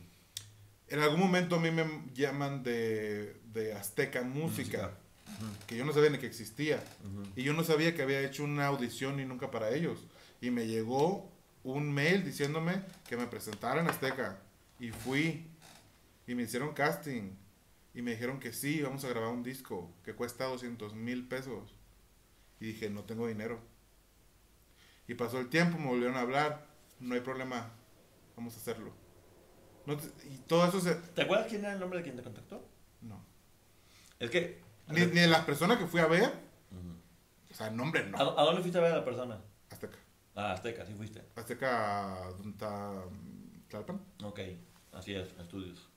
En 0.89 0.99
algún 1.01 1.21
momento 1.21 1.57
a 1.57 1.61
mí 1.61 1.71
me 1.71 1.85
llaman 2.15 2.63
de, 2.65 3.37
de 3.53 3.75
Azteca 3.75 4.23
Música, 4.23 4.91
Música. 5.29 5.67
que 5.69 5.77
yo 5.77 5.85
no 5.85 5.93
sabía 5.93 6.11
ni 6.11 6.19
que 6.19 6.27
existía. 6.27 6.83
Ujú. 7.05 7.29
Y 7.37 7.45
yo 7.45 7.53
no 7.53 7.63
sabía 7.63 7.95
que 7.95 8.03
había 8.03 8.21
hecho 8.23 8.43
una 8.43 8.67
audición 8.67 9.21
y 9.21 9.25
nunca 9.25 9.51
para 9.53 9.71
ellos. 9.71 10.01
Y 10.41 10.51
me 10.51 10.67
llegó 10.67 11.31
un 11.63 11.93
mail 11.93 12.25
diciéndome 12.25 12.83
que 13.09 13.17
me 13.17 13.27
presentara 13.29 13.81
en 13.81 13.89
Azteca. 13.89 14.39
Y 14.81 14.91
fui. 14.91 15.47
Y 16.27 16.35
me 16.35 16.43
hicieron 16.43 16.73
casting. 16.75 17.31
Y 17.95 18.03
me 18.03 18.13
dijeron 18.13 18.39
que 18.39 18.53
sí, 18.53 18.83
vamos 18.83 19.05
a 19.05 19.09
grabar 19.09 19.31
un 19.31 19.43
disco 19.43 19.93
que 20.05 20.15
cuesta 20.15 20.45
200 20.47 20.95
mil 20.95 21.27
pesos. 21.27 21.75
Y 22.61 22.67
dije, 22.67 22.91
no 22.91 23.05
tengo 23.05 23.27
dinero. 23.27 23.61
Y 25.09 25.15
pasó 25.15 25.41
el 25.41 25.49
tiempo, 25.49 25.79
me 25.79 25.87
volvieron 25.89 26.17
a 26.17 26.21
hablar. 26.21 26.69
No 27.01 27.15
hay 27.15 27.21
problema, 27.21 27.73
vamos 28.37 28.55
a 28.55 28.59
hacerlo. 28.59 28.93
No 29.87 29.97
te- 29.97 30.29
y 30.29 30.37
todo 30.47 30.67
eso 30.69 30.79
se... 30.81 30.95
¿Te 30.95 31.23
acuerdas 31.23 31.49
quién 31.49 31.65
era 31.65 31.73
el 31.73 31.81
nombre 31.81 31.99
de 31.99 32.05
quien 32.05 32.17
te 32.17 32.23
contactó? 32.23 32.63
No. 33.01 33.25
Es 34.19 34.31
que 34.31 34.61
Ni, 34.89 35.01
ni 35.07 35.21
de 35.21 35.27
las 35.29 35.45
personas 35.45 35.79
que 35.79 35.87
fui 35.87 36.01
a 36.01 36.07
ver. 36.07 36.31
O 37.51 37.55
sea, 37.55 37.71
nombre 37.71 38.03
¿A, 38.03 38.05
no. 38.07 38.39
a 38.39 38.45
dónde 38.45 38.61
fuiste 38.61 38.79
a 38.79 38.83
ver 38.83 38.93
a 38.93 38.99
la 38.99 39.05
persona? 39.05 39.41
Azteca. 39.71 39.99
Ah, 40.37 40.53
Azteca, 40.53 40.87
sí 40.87 40.95
fuiste. 40.95 41.23
Azteca, 41.35 42.29
¿dónde 42.37 42.51
está 42.51 43.03
Tlalpan? 43.69 44.01
Ok, 44.23 44.39
así 44.93 45.15
es, 45.15 45.33
estudios. 45.41 45.90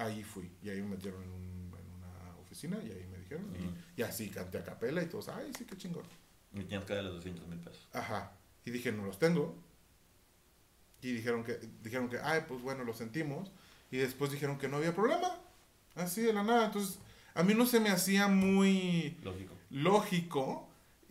Ahí 0.00 0.22
fui. 0.22 0.50
Y 0.62 0.70
ahí 0.70 0.80
me 0.82 0.96
metieron 0.96 1.22
en, 1.22 1.30
un- 1.30 1.74
en 1.78 1.90
una 1.94 2.36
oficina 2.40 2.78
y 2.82 2.90
ahí 2.90 3.06
me 3.10 3.18
dijeron. 3.18 3.54
y- 3.54 3.58
Ujú. 3.64 3.74
y, 3.96 4.02
así 4.02 4.28
canté 4.30 4.58
a 4.58 4.64
capela 4.64 5.02
y 5.02 5.06
todos, 5.06 5.28
ay, 5.28 5.52
sí, 5.56 5.64
qué 5.64 5.76
chingón. 5.76 6.04
Y 6.52 6.64
tienes 6.64 6.86
que 6.86 6.94
darle 6.94 7.10
200 7.10 7.46
mil 7.48 7.58
pesos. 7.60 7.86
Ajá. 7.92 8.32
Y 8.64 8.70
dije, 8.70 8.92
no 8.92 9.04
los 9.04 9.18
tengo. 9.18 9.56
Y 11.02 11.12
dijeron 11.12 11.44
que, 11.44 11.54
dijeron 11.82 12.08
que, 12.08 12.18
ay, 12.18 12.42
pues 12.48 12.60
bueno, 12.62 12.84
lo 12.84 12.92
sentimos. 12.94 13.52
Y 13.90 13.96
después 13.98 14.30
dijeron 14.30 14.58
que 14.58 14.68
no 14.68 14.76
había 14.78 14.94
problema. 14.94 15.38
Así 15.94 16.20
de 16.22 16.32
la 16.32 16.42
nada. 16.42 16.66
Entonces, 16.66 16.98
a 17.34 17.42
mí 17.42 17.54
no 17.54 17.66
se 17.66 17.80
me 17.80 17.90
hacía 17.90 18.28
muy 18.28 19.18
Lógico. 19.22 19.54
lógico. 19.70 20.68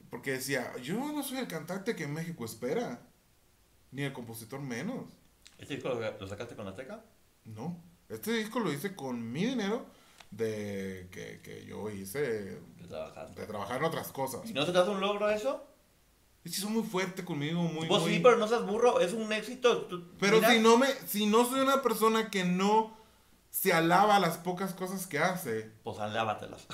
Porque 0.09 0.31
decía, 0.33 0.75
yo 0.77 0.95
no 1.11 1.23
soy 1.23 1.37
el 1.39 1.47
cantante 1.47 1.95
que 1.95 2.07
México 2.07 2.43
espera. 2.45 3.01
Ni 3.91 4.03
el 4.03 4.13
compositor 4.13 4.59
menos. 4.59 5.05
¿Este 5.57 5.75
disco 5.75 5.89
lo, 5.89 6.27
sacaste 6.27 6.55
con 6.55 6.67
Azteca? 6.67 7.03
No. 7.45 7.81
Este 8.09 8.31
disco 8.33 8.59
lo 8.59 8.71
hice 8.73 8.95
con 8.95 9.31
mi 9.31 9.45
dinero 9.45 9.85
de 10.31 11.07
que, 11.11 11.41
que 11.41 11.65
yo 11.65 11.89
hice 11.89 12.59
Que 12.79 12.87
trabajaste. 12.87 13.39
de 13.41 13.47
trabajar 13.47 13.77
en 13.77 13.83
otras 13.85 14.07
cosas. 14.09 14.41
¿Y 14.49 14.53
no 14.53 14.65
se 14.65 14.71
te 14.71 14.79
hace 14.79 14.89
un 14.91 14.99
logro 14.99 15.29
eso? 15.29 15.65
Es 16.43 16.55
que 16.55 16.61
son 16.61 16.73
muy 16.73 16.83
fuerte 16.83 17.23
conmigo, 17.25 17.61
muy... 17.63 17.87
Vos 17.87 18.01
muy- 18.03 18.13
sí, 18.15 18.19
pero 18.21 18.37
no 18.37 18.47
seas 18.47 18.65
burro, 18.65 18.99
es 18.99 19.13
un 19.13 19.31
éxito. 19.33 19.83
Tú- 19.83 20.11
Pero 20.19 20.37
mira, 20.37 20.51
si 20.51 20.59
no 20.59 20.77
me, 20.77 20.87
si 21.07 21.25
no 21.25 21.45
soy 21.45 21.59
una 21.59 21.81
persona 21.81 22.29
que 22.29 22.45
no 22.45 22.97
se 23.51 23.73
alaba 23.73 24.19
las 24.19 24.37
pocas 24.37 24.73
cosas 24.73 25.05
que 25.07 25.19
hace, 25.19 25.71
Pues 25.83 25.99
alábatelas. 25.99 26.65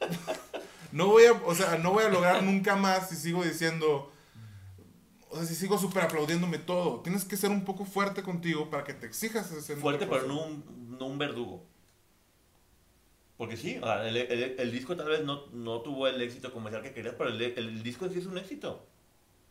no 0.92 1.06
voy 1.08 1.24
a, 1.24 1.32
o 1.32 1.54
sea, 1.54 1.78
no 1.78 1.92
voy 1.92 2.04
a 2.04 2.08
lograr 2.08 2.42
nunca 2.42 2.76
más 2.76 3.08
si 3.08 3.16
sigo 3.16 3.42
diciendo, 3.42 4.12
o 5.36 5.40
sea, 5.40 5.46
si 5.46 5.54
sigo 5.54 5.78
súper 5.78 6.04
aplaudiéndome 6.04 6.58
todo. 6.58 7.00
Tienes 7.00 7.24
que 7.24 7.36
ser 7.36 7.50
un 7.50 7.64
poco 7.64 7.84
fuerte 7.84 8.22
contigo 8.22 8.70
para 8.70 8.84
que 8.84 8.94
te 8.94 9.06
exijas 9.06 9.50
ese 9.52 9.76
Fuerte, 9.76 10.06
pero 10.06 10.26
no 10.26 10.44
un, 10.46 10.96
no 10.98 11.06
un 11.06 11.18
verdugo. 11.18 11.64
Porque 13.36 13.56
sí, 13.56 13.78
el, 14.04 14.16
el- 14.16 14.56
el 14.58 14.72
disco 14.72 14.96
tal 14.96 15.08
vez 15.08 15.22
no, 15.24 15.46
no 15.52 15.80
tuvo 15.82 16.08
el 16.08 16.20
éxito 16.22 16.52
comercial 16.52 16.82
que 16.82 16.92
querías, 16.92 17.14
pero 17.18 17.30
el, 17.30 17.40
el 17.42 17.82
disco 17.82 18.08
sí 18.08 18.18
es 18.18 18.26
un 18.26 18.38
éxito. 18.38 18.86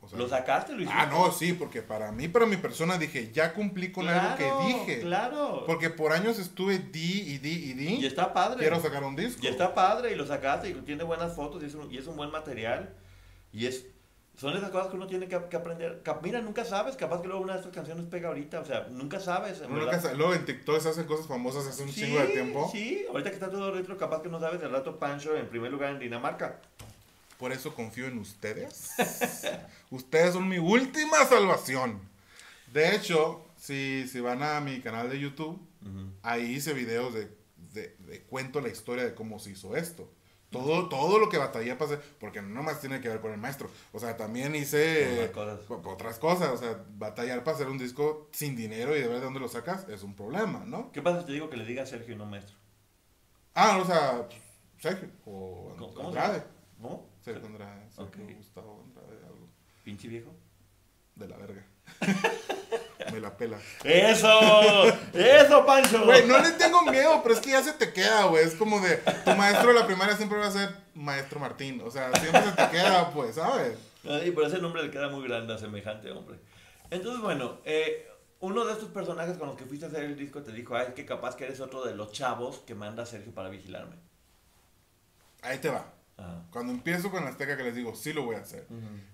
O 0.01 0.07
sea, 0.07 0.19
Lo 0.19 0.27
sacaste, 0.27 0.73
lo 0.73 0.81
hiciste. 0.81 0.93
ah, 0.99 1.05
no, 1.07 1.31
sí, 1.31 1.53
porque 1.53 1.81
para 1.81 2.11
mí, 2.11 2.27
para 2.27 2.45
mi 2.45 2.57
persona 2.57 2.97
dije, 2.97 3.31
ya 3.31 3.53
cumplí 3.53 3.91
con 3.91 4.07
algo 4.07 4.35
que 4.37 4.51
dije. 4.67 5.01
Claro. 5.01 5.63
Porque 5.65 5.89
por 5.89 6.11
años 6.13 6.37
estuve 6.37 6.77
di 6.79 7.21
y 7.21 7.37
di 7.39 7.53
y 7.69 7.73
di. 7.73 7.95
Y 7.95 8.05
está 8.05 8.31
padre. 8.33 8.59
Quiero 8.59 8.79
sacar 8.79 9.03
un 9.03 9.15
disco. 9.15 9.39
Y 9.43 9.47
está 9.47 9.73
padre 9.73 10.11
y 10.11 10.15
lo 10.15 10.25
sacaste 10.27 10.69
y 10.69 10.73
tiene 10.73 11.03
buenas 11.03 11.33
fotos 11.35 11.63
y 11.63 11.67
es 11.67 11.75
un, 11.75 11.91
y 11.91 11.97
es 11.97 12.05
un 12.07 12.17
buen 12.17 12.29
material. 12.31 12.93
Y 13.51 13.65
es 13.67 13.85
son 14.37 14.55
esas 14.57 14.69
cosas 14.69 14.89
que 14.89 14.97
uno 14.97 15.07
tiene 15.07 15.27
que, 15.27 15.39
que 15.49 15.55
aprender. 15.55 16.01
Mira, 16.21 16.41
nunca 16.41 16.65
sabes, 16.65 16.95
capaz 16.95 17.21
que 17.21 17.27
luego 17.27 17.41
una 17.41 17.53
de 17.53 17.59
estas 17.59 17.73
canciones 17.73 18.05
pega 18.05 18.27
ahorita, 18.27 18.59
o 18.59 18.65
sea, 18.65 18.87
nunca 18.89 19.19
sabes. 19.19 19.61
en 19.61 19.73
nunca 19.73 20.13
Luego 20.13 20.33
en 20.33 20.45
TikTok 20.45 20.79
se 20.81 20.89
hacen 20.89 21.05
cosas 21.05 21.27
famosas 21.27 21.65
hace 21.67 21.83
un 21.83 21.91
Sí, 21.91 22.01
chingo 22.01 22.19
de 22.19 22.27
tiempo. 22.27 22.69
Sí, 22.71 23.05
ahorita 23.09 23.29
que 23.29 23.35
está 23.35 23.49
todo 23.49 23.71
retro, 23.71 23.97
capaz 23.97 24.21
que 24.21 24.29
no 24.29 24.39
sabes 24.39 24.61
el 24.61 24.71
rato 24.71 24.99
Pancho 24.99 25.35
en 25.35 25.47
primer 25.47 25.71
lugar 25.71 25.91
en 25.91 25.99
Dinamarca. 25.99 26.59
Por 27.37 27.51
eso 27.51 27.73
confío 27.73 28.07
en 28.07 28.17
ustedes. 28.17 28.91
ustedes 29.89 30.33
son 30.33 30.47
mi 30.47 30.57
última 30.57 31.25
salvación. 31.25 31.99
De 32.71 32.95
hecho, 32.95 33.45
si, 33.57 34.07
si 34.07 34.19
van 34.19 34.43
a 34.43 34.59
mi 34.59 34.81
canal 34.81 35.09
de 35.09 35.19
YouTube, 35.19 35.59
ahí 36.23 36.55
hice 36.55 36.73
videos 36.73 37.13
de, 37.13 37.29
de, 37.73 37.95
de 37.99 38.21
cuento 38.21 38.59
la 38.59 38.69
historia 38.69 39.05
de 39.05 39.13
cómo 39.13 39.39
se 39.39 39.51
hizo 39.51 39.75
esto. 39.75 40.09
Todo, 40.59 40.89
todo 40.89 41.19
lo 41.19 41.29
que 41.29 41.37
batallé 41.37 41.75
para 41.75 41.93
hacer, 41.93 42.15
porque 42.19 42.41
no 42.41 42.63
más 42.63 42.79
tiene 42.81 42.99
que 43.01 43.09
ver 43.09 43.19
con 43.21 43.31
el 43.31 43.37
maestro. 43.37 43.69
O 43.91 43.99
sea, 43.99 44.15
también 44.17 44.55
hice 44.55 45.29
Otras 45.29 45.31
cosas. 45.31 45.71
o- 45.71 45.89
otras 45.91 46.19
cosas. 46.19 46.49
O 46.49 46.57
sea, 46.57 46.83
batallar 46.89 47.43
para 47.43 47.55
hacer 47.55 47.67
un 47.69 47.77
disco 47.77 48.29
sin 48.31 48.55
dinero 48.55 48.95
y 48.95 49.01
de 49.01 49.07
ver 49.07 49.17
de 49.19 49.25
dónde 49.25 49.39
lo 49.39 49.47
sacas 49.47 49.87
es 49.89 50.03
un 50.03 50.15
problema, 50.15 50.63
¿no? 50.65 50.91
¿Qué 50.91 51.01
pasa 51.01 51.21
si 51.21 51.27
te 51.27 51.31
digo 51.33 51.49
que 51.49 51.57
le 51.57 51.65
diga 51.65 51.83
a 51.83 51.85
Sergio 51.85 52.13
y 52.13 52.17
no 52.17 52.25
maestro? 52.25 52.55
Ah, 53.53 53.77
o 53.81 53.85
sea, 53.85 54.27
Sergio 54.79 55.09
o 55.25 55.73
¿Cómo- 55.77 55.93
cómo 55.93 56.07
Andrade. 56.09 56.43
¿Cómo? 56.81 57.09
Sergio 57.21 57.45
Andrade, 57.47 57.89
Sergio 57.91 58.23
Ok. 58.25 58.35
Gustavo 58.37 58.83
Andrade, 58.85 59.25
algo. 59.25 59.47
Pinche 59.83 60.07
viejo. 60.07 60.31
De 61.15 61.27
la 61.27 61.37
verga. 61.37 61.65
Me 63.11 63.19
la 63.19 63.35
pela. 63.35 63.57
¡Eso! 63.83 64.85
¡Eso, 65.13 65.65
Pancho! 65.65 66.05
Güey, 66.05 66.25
no 66.27 66.39
le 66.39 66.51
tengo 66.51 66.81
miedo, 66.83 67.21
pero 67.23 67.35
es 67.35 67.41
que 67.41 67.51
ya 67.51 67.63
se 67.63 67.73
te 67.73 67.93
queda, 67.93 68.25
güey. 68.25 68.43
Es 68.43 68.55
como 68.55 68.79
de, 68.79 68.97
tu 68.97 69.31
maestro 69.31 69.69
de 69.69 69.79
la 69.79 69.85
primaria 69.85 70.15
siempre 70.15 70.37
va 70.37 70.47
a 70.47 70.51
ser 70.51 70.69
maestro 70.93 71.39
Martín. 71.39 71.81
O 71.85 71.91
sea, 71.91 72.11
siempre 72.13 72.43
se 72.43 72.51
te 72.51 72.69
queda, 72.69 73.11
pues, 73.11 73.35
¿sabes? 73.35 73.77
Ay, 74.07 74.31
pero 74.31 74.47
ese 74.47 74.59
nombre 74.59 74.83
le 74.83 74.91
queda 74.91 75.09
muy 75.09 75.27
grande 75.27 75.53
a 75.53 75.57
semejante 75.57 76.11
hombre. 76.11 76.37
Entonces, 76.89 77.21
bueno, 77.21 77.59
eh, 77.65 78.07
uno 78.39 78.65
de 78.65 78.73
estos 78.73 78.89
personajes 78.89 79.37
con 79.37 79.47
los 79.47 79.57
que 79.57 79.65
fuiste 79.65 79.85
a 79.85 79.89
hacer 79.89 80.03
el 80.03 80.15
disco 80.15 80.41
te 80.41 80.51
dijo, 80.51 80.75
ay, 80.75 80.93
que 80.95 81.05
capaz 81.05 81.35
que 81.35 81.45
eres 81.45 81.59
otro 81.59 81.83
de 81.83 81.95
los 81.95 82.11
chavos 82.11 82.59
que 82.59 82.75
manda 82.75 83.05
Sergio 83.05 83.33
para 83.33 83.49
vigilarme. 83.49 83.95
Ahí 85.41 85.57
te 85.59 85.69
va. 85.69 85.94
Ajá. 86.17 86.45
Cuando 86.51 86.71
empiezo 86.71 87.11
con 87.11 87.23
la 87.23 87.31
Azteca 87.31 87.57
que 87.57 87.63
les 87.63 87.75
digo, 87.75 87.95
sí 87.95 88.13
lo 88.13 88.23
voy 88.23 88.35
a 88.35 88.39
hacer. 88.39 88.67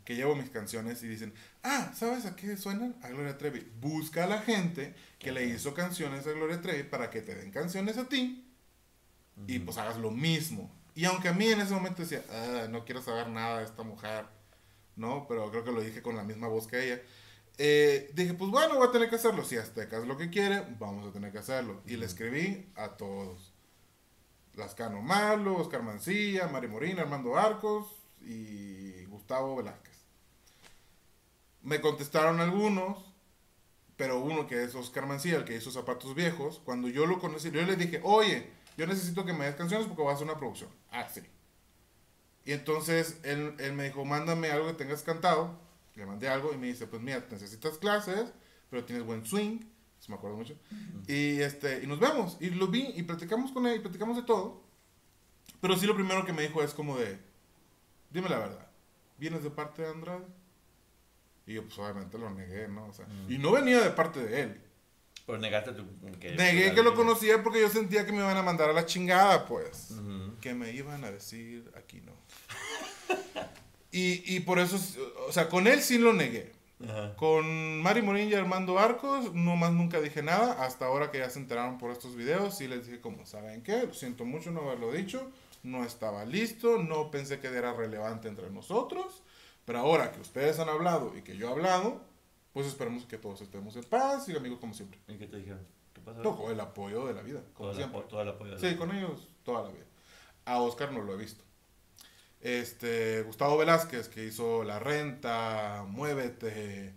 Que 0.06 0.16
llevo 0.16 0.36
mis 0.36 0.50
canciones 0.50 1.02
y 1.04 1.08
dicen, 1.08 1.34
ah, 1.64 1.92
¿sabes 1.96 2.26
a 2.26 2.36
qué 2.36 2.56
suenan? 2.58 2.96
A 3.02 3.10
Gloria 3.10 3.38
Trevi. 3.38 3.68
Busca 3.80 4.26
a 4.26 4.28
la 4.28 4.40
gente 4.40 4.94
que 5.18 5.32
le 5.32 5.46
hizo 5.46 5.74
canciones 5.74 6.28
a 6.28 6.32
Gloria 6.32 6.62
Trevi 6.62 6.84
para 6.84 7.10
que 7.10 7.22
te 7.22 7.36
den 7.36 7.52
canciones 7.52 7.98
a 7.98 8.08
ti 8.08 8.48
y 9.48 9.60
pues 9.60 9.78
hagas 9.78 9.98
lo 9.98 10.12
mismo. 10.12 10.72
Y 10.94 11.06
aunque 11.06 11.30
a 11.30 11.34
mí 11.34 11.48
en 11.48 11.62
ese 11.62 11.74
momento 11.74 12.02
decía, 12.02 12.24
ah, 12.30 12.68
no 12.70 12.86
quiero 12.86 13.02
saber 13.02 13.30
nada 13.30 13.60
de 13.60 13.66
esta 13.66 13.84
mujer, 13.84 14.26
¿no? 14.96 15.26
Pero 15.28 15.50
creo 15.50 15.64
que 15.64 15.72
lo 15.72 15.82
dije 15.82 16.02
con 16.02 16.16
la 16.16 16.24
misma 16.24 16.48
voz 16.48 16.68
que 16.68 16.86
ella. 16.86 17.02
Eh, 17.58 18.12
dije, 18.14 18.34
pues 18.34 18.50
bueno, 18.52 18.76
voy 18.76 18.88
a 18.88 18.92
tener 18.92 19.10
que 19.10 19.16
hacerlo. 19.16 19.44
Si 19.44 19.58
Azteca 19.58 19.98
es 19.98 20.08
lo 20.08 20.18
que 20.18 20.30
quiere, 20.30 20.64
vamos 20.80 21.08
a 21.08 21.12
tener 21.12 21.32
que 21.32 21.40
hacerlo. 21.40 21.82
Y 21.86 21.96
le 21.96 22.06
escribí 22.06 22.72
a 22.76 22.90
todos. 22.90 23.51
Lascano 24.56 25.02
Malo, 25.02 25.58
Oscar 25.58 25.84
Mancilla, 25.84 26.48
Mari 26.48 26.68
Morín, 26.68 27.00
Armando 27.00 27.38
Arcos 27.38 27.88
y 28.22 29.06
Gustavo 29.06 29.56
Velázquez. 29.56 29.98
Me 31.62 31.80
contestaron 31.80 32.40
algunos, 32.40 33.14
pero 33.96 34.20
uno 34.20 34.48
que 34.48 34.64
es 34.64 34.76
Oscar 34.76 35.06
Mancilla, 35.06 35.38
el 35.38 35.46
que 35.46 35.56
hizo 35.56 35.72
Zapatos 35.72 36.16
Viejos, 36.16 36.60
cuando 36.66 36.88
yo 36.90 37.06
lo 37.06 37.20
conocí, 37.20 37.52
yo 37.52 37.62
le 37.62 37.76
dije, 37.76 38.02
oye, 38.04 38.50
yo 38.78 38.88
necesito 38.88 39.26
que 39.26 39.34
me 39.34 39.46
des 39.46 39.56
canciones 39.56 39.88
porque 39.88 40.02
voy 40.02 40.12
a 40.12 40.16
hacer 40.16 40.28
una 40.28 40.38
producción. 40.38 40.70
Ah, 40.92 41.08
sí. 41.08 41.22
Y 42.46 42.54
entonces 42.54 43.20
él, 43.24 43.56
él 43.60 43.74
me 43.74 43.84
dijo, 43.84 44.04
mándame 44.06 44.50
algo 44.52 44.68
que 44.68 44.74
tengas 44.74 45.04
cantado. 45.04 45.60
Le 45.96 46.06
mandé 46.06 46.30
algo 46.30 46.54
y 46.54 46.58
me 46.58 46.68
dice, 46.68 46.88
pues 46.88 47.02
mira, 47.02 47.26
necesitas 47.30 47.78
clases, 47.78 48.34
pero 48.70 48.86
tienes 48.86 49.06
buen 49.06 49.26
swing. 49.26 49.60
Eso 50.02 50.12
me 50.12 50.18
acuerdo 50.18 50.36
mucho. 50.36 50.56
Y, 51.08 51.42
este, 51.42 51.84
y 51.84 51.88
nos 51.88 52.00
vemos. 52.00 52.38
Y 52.40 52.50
lo 52.50 52.68
vi 52.68 52.92
y 52.96 53.04
platicamos 53.04 53.52
con 53.52 53.68
él 53.68 53.76
y 53.76 53.80
platicamos 53.80 54.18
de 54.18 54.24
todo. 54.24 54.64
Pero 55.62 55.78
sí 55.78 55.86
lo 55.86 55.94
primero 55.94 56.26
que 56.26 56.34
me 56.34 56.42
dijo 56.42 56.64
es 56.64 56.74
como 56.74 56.98
de, 56.98 57.20
dime 58.10 58.28
la 58.28 58.40
verdad, 58.40 58.68
¿vienes 59.20 59.44
de 59.44 59.52
parte 59.52 59.84
de 59.84 59.90
Andrade? 59.90 60.26
Y 61.46 61.54
yo 61.54 61.64
pues 61.64 61.78
obviamente 61.78 62.18
lo 62.18 62.32
negué, 62.32 62.68
¿no? 62.68 62.88
O 62.88 62.94
sea, 62.94 63.06
Y 63.30 63.38
no 63.38 63.52
venía 63.52 63.80
de 63.80 63.92
parte 63.92 64.26
de 64.26 64.42
él. 64.42 64.62
Pero 65.28 65.38
negaste 65.38 65.74
tu... 65.74 65.86
Que, 66.20 66.32
Negué 66.32 66.74
que 66.74 66.82
lo 66.82 66.96
conocía 66.96 67.44
porque 67.44 67.62
yo 67.62 67.70
sentía 67.70 68.04
que 68.04 68.12
me 68.12 68.20
iban 68.20 68.38
a 68.38 68.42
mandar 68.42 68.72
a 68.72 68.74
la 68.74 68.88
chingada, 68.88 69.46
pues. 69.46 69.94
Que 70.42 70.56
me 70.56 70.72
iban 70.72 71.04
a 71.04 71.12
decir, 71.12 71.72
aquí 71.78 72.02
no. 72.02 72.14
y, 73.92 74.36
y 74.36 74.40
por 74.40 74.58
eso, 74.58 74.80
o 75.28 75.32
sea, 75.32 75.48
con 75.48 75.68
él 75.68 75.80
sí 75.82 76.00
lo 76.00 76.12
negué. 76.12 76.54
Ajá. 76.90 77.16
Con 77.16 77.82
Mari 77.82 78.02
Morín 78.02 78.30
y 78.30 78.34
Armando 78.34 78.80
Arcos, 78.80 79.34
no 79.34 79.56
más 79.56 79.72
nunca 79.74 80.00
dije 80.02 80.22
nada. 80.24 80.64
Hasta 80.64 80.86
ahora 80.86 81.12
que 81.12 81.20
ya 81.20 81.30
se 81.30 81.40
enteraron 81.40 81.78
por 81.78 81.92
estos 81.92 82.16
videos, 82.16 82.58
sí 82.58 82.68
les 82.68 82.86
dije 82.88 83.02
como, 83.02 83.26
¿saben 83.26 83.62
qué? 83.64 83.84
Lo 83.88 83.94
siento 83.94 84.26
mucho 84.26 84.52
no 84.52 84.62
haberlo 84.62 84.92
dicho. 84.92 85.30
No 85.64 85.84
estaba 85.84 86.26
listo, 86.26 86.80
no 86.80 87.12
pensé 87.12 87.40
que 87.40 87.48
era 87.48 87.74
relevante 87.74 88.28
entre 88.28 88.50
nosotros. 88.50 89.22
Pero 89.66 89.80
ahora 89.80 90.12
que 90.12 90.20
ustedes 90.20 90.58
han 90.60 90.70
hablado 90.70 91.16
y 91.16 91.22
que 91.22 91.38
yo 91.38 91.48
he 91.50 91.52
hablado, 91.52 92.02
pues 92.52 92.66
esperemos 92.66 93.06
que 93.06 93.18
todos 93.18 93.42
estemos 93.42 93.76
en 93.76 93.84
paz 93.84 94.28
y 94.28 94.36
amigos 94.36 94.60
como 94.60 94.74
siempre. 94.74 95.00
¿Y 95.08 95.18
qué 95.18 95.28
te 95.28 95.38
dijeron? 95.38 95.66
¿Qué 95.94 96.02
pasa? 96.02 96.20
No, 96.24 96.36
con 96.36 96.52
el 96.52 96.60
apoyo 96.60 97.06
de 97.06 97.14
la 97.14 97.22
vida, 97.22 97.42
como 97.54 97.72
todo, 97.72 97.84
el 98.02 98.08
todo 98.08 98.30
apoyo. 98.30 98.52
de 98.56 98.60
Sí, 98.60 98.72
la- 98.72 98.78
con 98.78 98.92
ellos 98.96 99.28
toda 99.44 99.62
la 99.64 99.70
vida. 99.70 99.86
A 100.46 100.60
Oscar 100.62 100.92
no 100.92 101.02
lo 101.04 101.14
he 101.14 101.18
visto. 101.18 101.44
Este, 102.42 103.22
Gustavo 103.24 103.58
Velázquez, 103.58 104.10
que 104.10 104.26
hizo 104.26 104.64
La 104.64 104.80
Renta, 104.80 105.86
Muévete, 105.88 106.94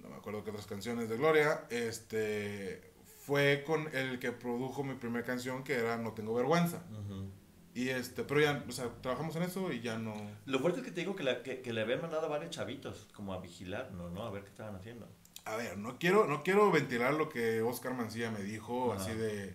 no 0.00 0.08
me 0.08 0.16
acuerdo 0.16 0.42
qué 0.44 0.50
otras 0.50 0.66
canciones 0.66 1.08
de 1.08 1.16
Gloria, 1.18 1.64
este, 1.68 2.92
fue 3.24 3.64
con 3.66 3.94
el 3.94 4.18
que 4.18 4.32
produjo 4.32 4.82
mi 4.82 4.94
primera 4.94 5.24
canción, 5.26 5.62
que 5.62 5.74
era 5.74 5.98
No 5.98 6.12
Tengo 6.12 6.34
Vergüenza. 6.34 6.82
Y 7.74 7.90
este, 7.90 8.24
pero 8.24 8.40
ya, 8.40 8.64
o 8.66 8.72
sea, 8.72 8.88
trabajamos 9.02 9.36
en 9.36 9.42
eso 9.42 9.70
y 9.70 9.82
ya 9.82 9.98
no... 9.98 10.14
Lo 10.46 10.58
fuerte 10.60 10.80
es 10.80 10.86
que 10.86 10.92
te 10.92 11.00
digo 11.00 11.14
que, 11.14 11.24
la- 11.24 11.42
que, 11.42 11.60
que 11.60 11.74
le 11.74 11.82
habían 11.82 12.00
mandado 12.00 12.24
a 12.24 12.28
varios 12.30 12.50
chavitos 12.50 13.06
como 13.12 13.34
a 13.34 13.40
vigilar, 13.42 13.92
¿no? 13.92 14.08
¿no? 14.08 14.22
A 14.22 14.30
ver 14.30 14.44
qué 14.44 14.48
estaban 14.48 14.74
haciendo. 14.76 15.06
A 15.44 15.56
ver, 15.56 15.76
no 15.76 15.98
quiero, 15.98 16.26
no 16.26 16.42
quiero 16.42 16.72
ventilar 16.72 17.12
lo 17.12 17.28
que 17.28 17.60
Oscar 17.60 17.92
Mancilla 17.92 18.30
me 18.30 18.40
dijo, 18.42 18.94
así 18.94 19.12
de... 19.12 19.54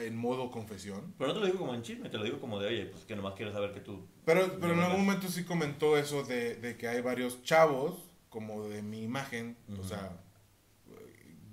en 0.00 0.16
modo 0.16 0.50
confesión. 0.50 1.14
Pero 1.18 1.28
no 1.28 1.34
te 1.34 1.40
lo 1.40 1.46
digo 1.46 1.58
como 1.58 1.74
en 1.74 1.82
chisme, 1.82 2.08
te 2.08 2.18
lo 2.18 2.24
digo 2.24 2.40
como 2.40 2.60
de, 2.60 2.68
oye, 2.68 2.86
pues 2.86 3.04
que 3.04 3.16
nomás 3.16 3.34
quiero 3.34 3.52
saber 3.52 3.72
que 3.72 3.80
tú... 3.80 4.06
Pero, 4.24 4.58
pero 4.60 4.72
en 4.72 4.80
algún 4.80 5.04
momento 5.04 5.28
sí 5.28 5.44
comentó 5.44 5.96
eso 5.96 6.22
de, 6.22 6.56
de 6.56 6.76
que 6.76 6.88
hay 6.88 7.00
varios 7.00 7.42
chavos, 7.42 8.08
como 8.28 8.68
de 8.68 8.82
mi 8.82 9.02
imagen, 9.02 9.56
o 9.78 9.82
sea, 9.82 10.20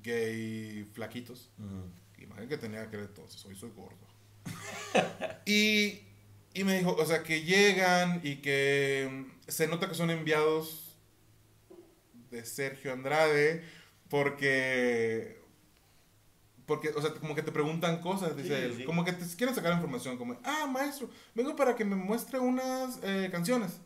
gay 0.04 0.84
flaquitos. 0.94 1.52
Imagen 2.18 2.50
que 2.50 2.58
tenía 2.58 2.90
que 2.90 2.98
ver 2.98 3.08
entonces, 3.08 3.44
hoy 3.46 3.56
soy 3.56 3.72
gordo. 3.72 4.06
y, 5.46 6.02
y 6.54 6.64
me 6.64 6.78
dijo, 6.78 6.96
o 6.96 7.06
sea, 7.06 7.24
que 7.24 7.44
llegan 7.44 8.22
y 8.24 8.38
que 8.38 9.26
se 9.48 9.68
nota 9.68 9.88
que 9.88 9.96
son 9.96 10.10
enviados 10.10 10.98
de 12.30 12.46
Sergio 12.46 12.92
Andrade 12.94 13.64
porque 14.10 15.42
porque, 16.66 16.90
o 16.90 17.02
sea, 17.02 17.14
como 17.14 17.36
que 17.36 17.44
te 17.44 17.52
preguntan 17.52 18.02
cosas, 18.02 18.36
dice 18.36 18.66
él. 18.66 18.86
Como 18.86 19.06
que 19.06 19.14
te 19.14 19.26
quieren 19.36 19.54
sacar 19.54 19.74
información, 19.74 20.18
como, 20.18 20.38
ah, 20.44 20.66
maestro, 20.68 21.10
vengo 21.36 21.56
para 21.56 21.76
que 21.76 21.86
me 21.86 21.96
muestre 21.96 22.40
unas 22.40 23.00
eh, 23.04 23.30
canciones. 23.32 23.80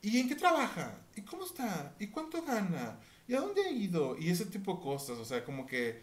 ¿Y 0.00 0.20
en 0.20 0.28
qué 0.28 0.34
trabaja? 0.34 0.98
¿Y 1.14 1.22
cómo 1.22 1.44
está? 1.44 1.94
¿Y 1.98 2.08
cuánto 2.08 2.42
gana? 2.42 2.98
¿Y 3.28 3.34
a 3.34 3.40
dónde 3.40 3.62
ha 3.62 3.70
ido? 3.70 4.16
Y 4.18 4.30
ese 4.30 4.46
tipo 4.46 4.74
de 4.74 4.80
cosas, 4.80 5.18
o 5.18 5.24
sea, 5.24 5.44
como 5.44 5.66
que, 5.66 6.02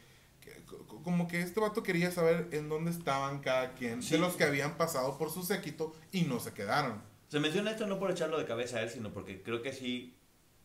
como 1.03 1.27
que 1.27 1.41
este 1.41 1.60
vato 1.60 1.81
quería 1.81 2.11
saber 2.11 2.49
en 2.52 2.69
dónde 2.69 2.91
estaban 2.91 3.40
cada 3.40 3.73
quien 3.73 4.02
de 4.02 4.18
los 4.18 4.35
que 4.35 4.44
habían 4.44 4.77
pasado 4.77 5.18
por 5.18 5.31
su 5.31 5.44
séquito 5.44 5.95
y 6.11 6.23
no 6.23 6.40
se 6.40 6.53
quedaron. 6.53 7.02
Se 7.30 7.40
menciona 7.40 7.72
esto 7.72 7.88
no 7.88 7.98
por 7.98 8.11
echarlo 8.11 8.38
de 8.38 8.45
cabeza 8.45 8.77
a 8.77 8.81
él, 8.81 8.90
sino 8.90 9.11
porque 9.11 9.41
creo 9.41 9.61
que 9.61 9.73
sí, 9.73 10.15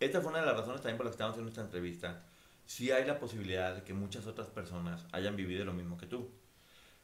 esta 0.00 0.20
fue 0.20 0.30
una 0.30 0.40
de 0.40 0.46
las 0.46 0.56
razones 0.56 0.82
también 0.82 0.96
por 0.98 1.06
las 1.06 1.12
que 1.12 1.14
estábamos 1.14 1.34
haciendo 1.34 1.50
esta 1.50 1.62
entrevista 1.62 2.27
sí 2.68 2.90
hay 2.92 3.06
la 3.06 3.18
posibilidad 3.18 3.74
de 3.74 3.82
que 3.82 3.94
muchas 3.94 4.26
otras 4.26 4.48
personas 4.48 5.06
hayan 5.12 5.36
vivido 5.36 5.64
lo 5.64 5.72
mismo 5.72 5.96
que 5.96 6.06
tú. 6.06 6.30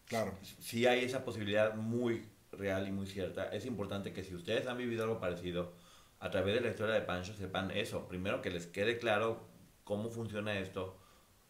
Claro. 0.05 0.37
Sí 0.61 0.87
hay 0.87 1.03
esa 1.03 1.25
posibilidad 1.25 1.75
muy 1.75 2.29
real 2.53 2.87
y 2.87 2.93
muy 2.93 3.07
cierta. 3.07 3.49
Es 3.49 3.65
importante 3.65 4.13
que 4.13 4.23
si 4.23 4.35
ustedes 4.35 4.67
han 4.67 4.77
vivido 4.77 5.05
algo 5.05 5.19
parecido, 5.19 5.73
a 6.21 6.31
través 6.31 6.55
de 6.55 6.61
la 6.61 6.69
historia 6.69 6.95
de 6.95 7.01
Pancho 7.01 7.33
sepan 7.33 7.71
eso. 7.71 8.07
Primero 8.07 8.43
que 8.43 8.51
les 8.51 8.67
quede 8.67 8.99
claro 8.99 9.49
cómo 9.85 10.11
funciona 10.11 10.59
esto, 10.59 10.99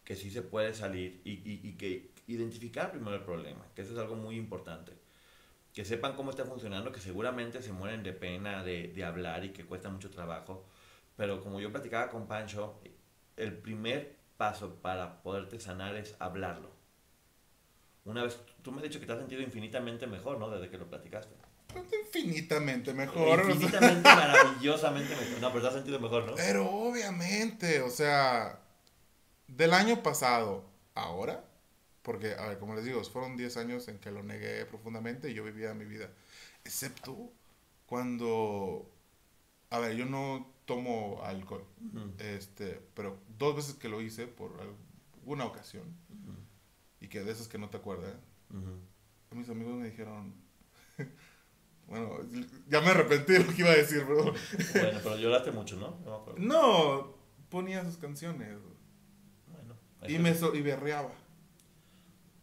que 0.05 0.15
sí 0.15 0.31
se 0.31 0.41
puede 0.41 0.73
salir 0.73 1.21
y, 1.25 1.41
y, 1.43 1.73
que 1.73 2.13
identificar 2.27 2.91
primero 2.91 3.17
el 3.17 3.23
problema, 3.23 3.65
que 3.75 3.81
eso 3.81 3.91
es 3.91 3.99
algo 3.99 4.15
muy 4.15 4.37
importante. 4.37 4.93
Que 5.73 5.83
sepan 5.83 6.15
cómo 6.15 6.29
está 6.29 6.45
funcionando, 6.45 6.93
que 6.93 7.01
seguramente 7.01 7.61
se 7.61 7.73
mueren 7.73 8.01
de 8.01 8.13
pena 8.13 8.63
de, 8.63 8.87
de 8.87 9.03
hablar 9.03 9.43
y 9.43 9.49
que 9.49 9.65
cuesta 9.65 9.89
mucho 9.89 10.09
trabajo. 10.09 10.65
Pero 11.17 11.41
como 11.41 11.59
yo 11.59 11.69
platicaba 11.69 12.09
con 12.09 12.27
Pancho, 12.27 12.79
el 13.37 13.57
primer 13.57 14.15
paso 14.37 14.75
para 14.81 15.21
poderte 15.21 15.59
sanar 15.59 15.95
es 15.95 16.15
hablarlo. 16.19 16.71
Una 18.05 18.23
vez, 18.23 18.39
tú 18.61 18.71
me 18.71 18.77
has 18.77 18.83
dicho 18.83 18.99
que 18.99 19.05
te 19.05 19.13
has 19.13 19.19
sentido 19.19 19.41
infinitamente 19.41 20.05
mejor, 20.05 20.37
¿no? 20.37 20.49
Desde 20.49 20.69
que 20.69 20.77
lo 20.77 20.87
platicaste. 20.87 21.33
Infinitamente 22.03 22.93
mejor. 22.93 23.39
Infinitamente, 23.49 24.01
maravillosamente 24.03 25.15
mejor. 25.15 25.41
No, 25.41 25.49
pero 25.49 25.61
te 25.61 25.67
has 25.67 25.73
sentido 25.73 25.99
mejor, 25.99 26.25
¿no? 26.25 26.35
Pero 26.35 26.69
obviamente, 26.69 27.81
o 27.81 27.89
sea, 27.89 28.59
del 29.47 29.73
año 29.73 30.03
pasado, 30.03 30.69
ahora, 30.93 31.43
porque, 32.03 32.35
a 32.35 32.47
ver, 32.47 32.59
como 32.59 32.75
les 32.75 32.85
digo, 32.85 33.03
fueron 33.03 33.35
10 33.35 33.57
años 33.57 33.87
en 33.87 33.97
que 33.97 34.11
lo 34.11 34.21
negué 34.21 34.65
profundamente 34.65 35.31
y 35.31 35.33
yo 35.33 35.43
vivía 35.43 35.73
mi 35.73 35.85
vida. 35.85 36.09
Excepto 36.63 37.31
cuando, 37.87 38.91
a 39.71 39.79
ver, 39.79 39.95
yo 39.95 40.05
no 40.05 40.54
tomo 40.65 41.21
alcohol. 41.23 41.63
este, 42.19 42.81
pero 42.93 43.17
dos 43.37 43.55
veces 43.55 43.75
que 43.75 43.89
lo 43.89 44.01
hice 44.01 44.27
por 44.27 44.51
alguna 45.21 45.45
ocasión. 45.45 45.83
Y 46.99 47.07
que 47.07 47.23
de 47.23 47.31
esas 47.31 47.47
que 47.47 47.57
no 47.57 47.69
te 47.69 47.77
acuerdas. 47.77 48.13
Mis 49.31 49.49
amigos 49.49 49.75
me 49.75 49.89
dijeron... 49.89 50.33
bueno, 51.87 52.19
ya 52.69 52.79
me 52.81 52.87
arrepentí 52.87 53.33
de 53.33 53.39
lo 53.39 53.53
que 53.53 53.61
iba 53.61 53.71
a 53.71 53.75
decir, 53.75 54.05
pero... 54.07 54.23
bueno, 54.23 54.99
pero 55.03 55.17
lloraste 55.17 55.51
mucho, 55.51 55.75
¿no? 55.75 55.97
No, 56.37 57.15
ponía 57.49 57.83
sus 57.83 57.97
canciones. 57.97 58.57
Bueno. 59.51 59.75
Y 60.07 60.19
me 60.19 60.31
y 60.31 60.61
berreaba. 60.61 61.11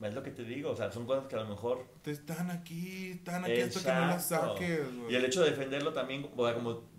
Es 0.00 0.14
lo 0.14 0.22
que 0.22 0.32
te 0.32 0.44
digo, 0.44 0.70
o 0.70 0.76
sea, 0.76 0.90
son 0.90 1.06
cosas 1.06 1.28
que 1.28 1.36
a 1.36 1.42
lo 1.42 1.48
mejor... 1.48 1.86
Te 2.02 2.10
están 2.10 2.50
aquí, 2.50 3.12
están 3.12 3.44
aquí 3.44 3.60
hasta 3.60 3.80
que 3.80 4.00
no 4.00 4.06
las 4.06 4.28
saques. 4.28 4.80
Y 5.08 5.14
el 5.14 5.24
hecho 5.24 5.42
de 5.42 5.50
defenderlo 5.50 5.92
también, 5.92 6.28
o 6.36 6.44
sea, 6.44 6.54
como 6.54 6.91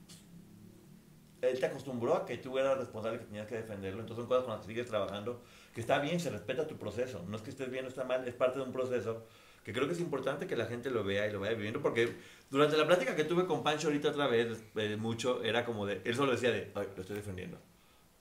él 1.50 1.60
te 1.60 1.66
acostumbró 1.66 2.16
a 2.16 2.26
que 2.26 2.38
tú 2.38 2.58
eras 2.58 2.78
responsable 2.78 3.20
que 3.20 3.26
tenías 3.26 3.48
que 3.48 3.56
defenderlo, 3.56 4.02
entonces 4.02 4.22
son 4.22 4.28
cosas 4.28 4.44
con 4.44 4.54
las 4.54 4.62
que 4.62 4.68
sigues 4.68 4.88
trabajando, 4.88 5.42
que 5.74 5.82
está 5.82 6.00
bien, 6.00 6.20
se 6.20 6.30
respeta 6.30 6.68
tu 6.68 6.78
proceso, 6.78 7.24
no 7.28 7.36
es 7.36 7.42
que 7.42 7.50
estés 7.50 7.70
bien 7.70 7.86
o 7.86 7.88
está 7.88 8.04
mal, 8.04 8.28
es 8.28 8.34
parte 8.34 8.60
de 8.60 8.66
un 8.66 8.72
proceso 8.72 9.26
que 9.64 9.72
creo 9.72 9.88
que 9.88 9.94
es 9.94 10.00
importante 10.00 10.46
que 10.46 10.56
la 10.56 10.66
gente 10.66 10.90
lo 10.90 11.04
vea 11.04 11.28
y 11.28 11.32
lo 11.32 11.40
vaya 11.40 11.54
viviendo, 11.54 11.82
porque 11.82 12.16
durante 12.50 12.76
la 12.78 12.86
plática 12.86 13.16
que 13.16 13.24
tuve 13.24 13.46
con 13.46 13.64
Pancho 13.64 13.88
ahorita 13.88 14.10
otra 14.10 14.28
vez, 14.28 14.62
eh, 14.76 14.98
mucho, 14.98 15.42
era 15.44 15.66
como 15.66 15.86
de, 15.86 16.02
él 16.04 16.16
solo 16.16 16.34
decía 16.34 16.52
de, 16.52 16.72
ay, 16.76 16.88
lo 16.96 17.02
estoy 17.02 17.16
defendiendo. 17.16 17.58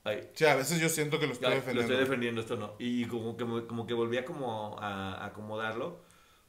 Ay, 0.05 0.31
sí, 0.35 0.45
a 0.47 0.57
veces 0.57 0.81
yo 0.81 0.89
siento 0.89 1.19
que 1.19 1.27
lo 1.27 1.33
estoy 1.33 1.55
defendiendo. 1.55 1.83
Lo 1.83 1.89
estoy 1.89 2.05
defendiendo, 2.05 2.41
esto 2.41 2.57
no. 2.57 2.75
Y 2.79 3.07
como 3.07 3.37
que, 3.37 3.45
como 3.45 3.87
que 3.87 3.95
volvía 3.95 4.25
como 4.25 4.77
a, 4.81 5.25
acomodarlo. 5.25 6.01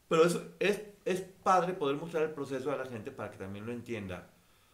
Pero 0.09 0.25
eso 0.25 0.43
es, 0.59 0.81
es 1.05 1.21
padre 1.43 1.73
poder 1.73 1.95
mostrar 1.95 2.23
el 2.23 2.31
proceso 2.31 2.71
a 2.71 2.77
la 2.77 2.85
gente 2.85 3.11
para 3.11 3.31
que 3.31 3.37
también 3.37 3.65
lo 3.65 3.71
entienda 3.71 4.32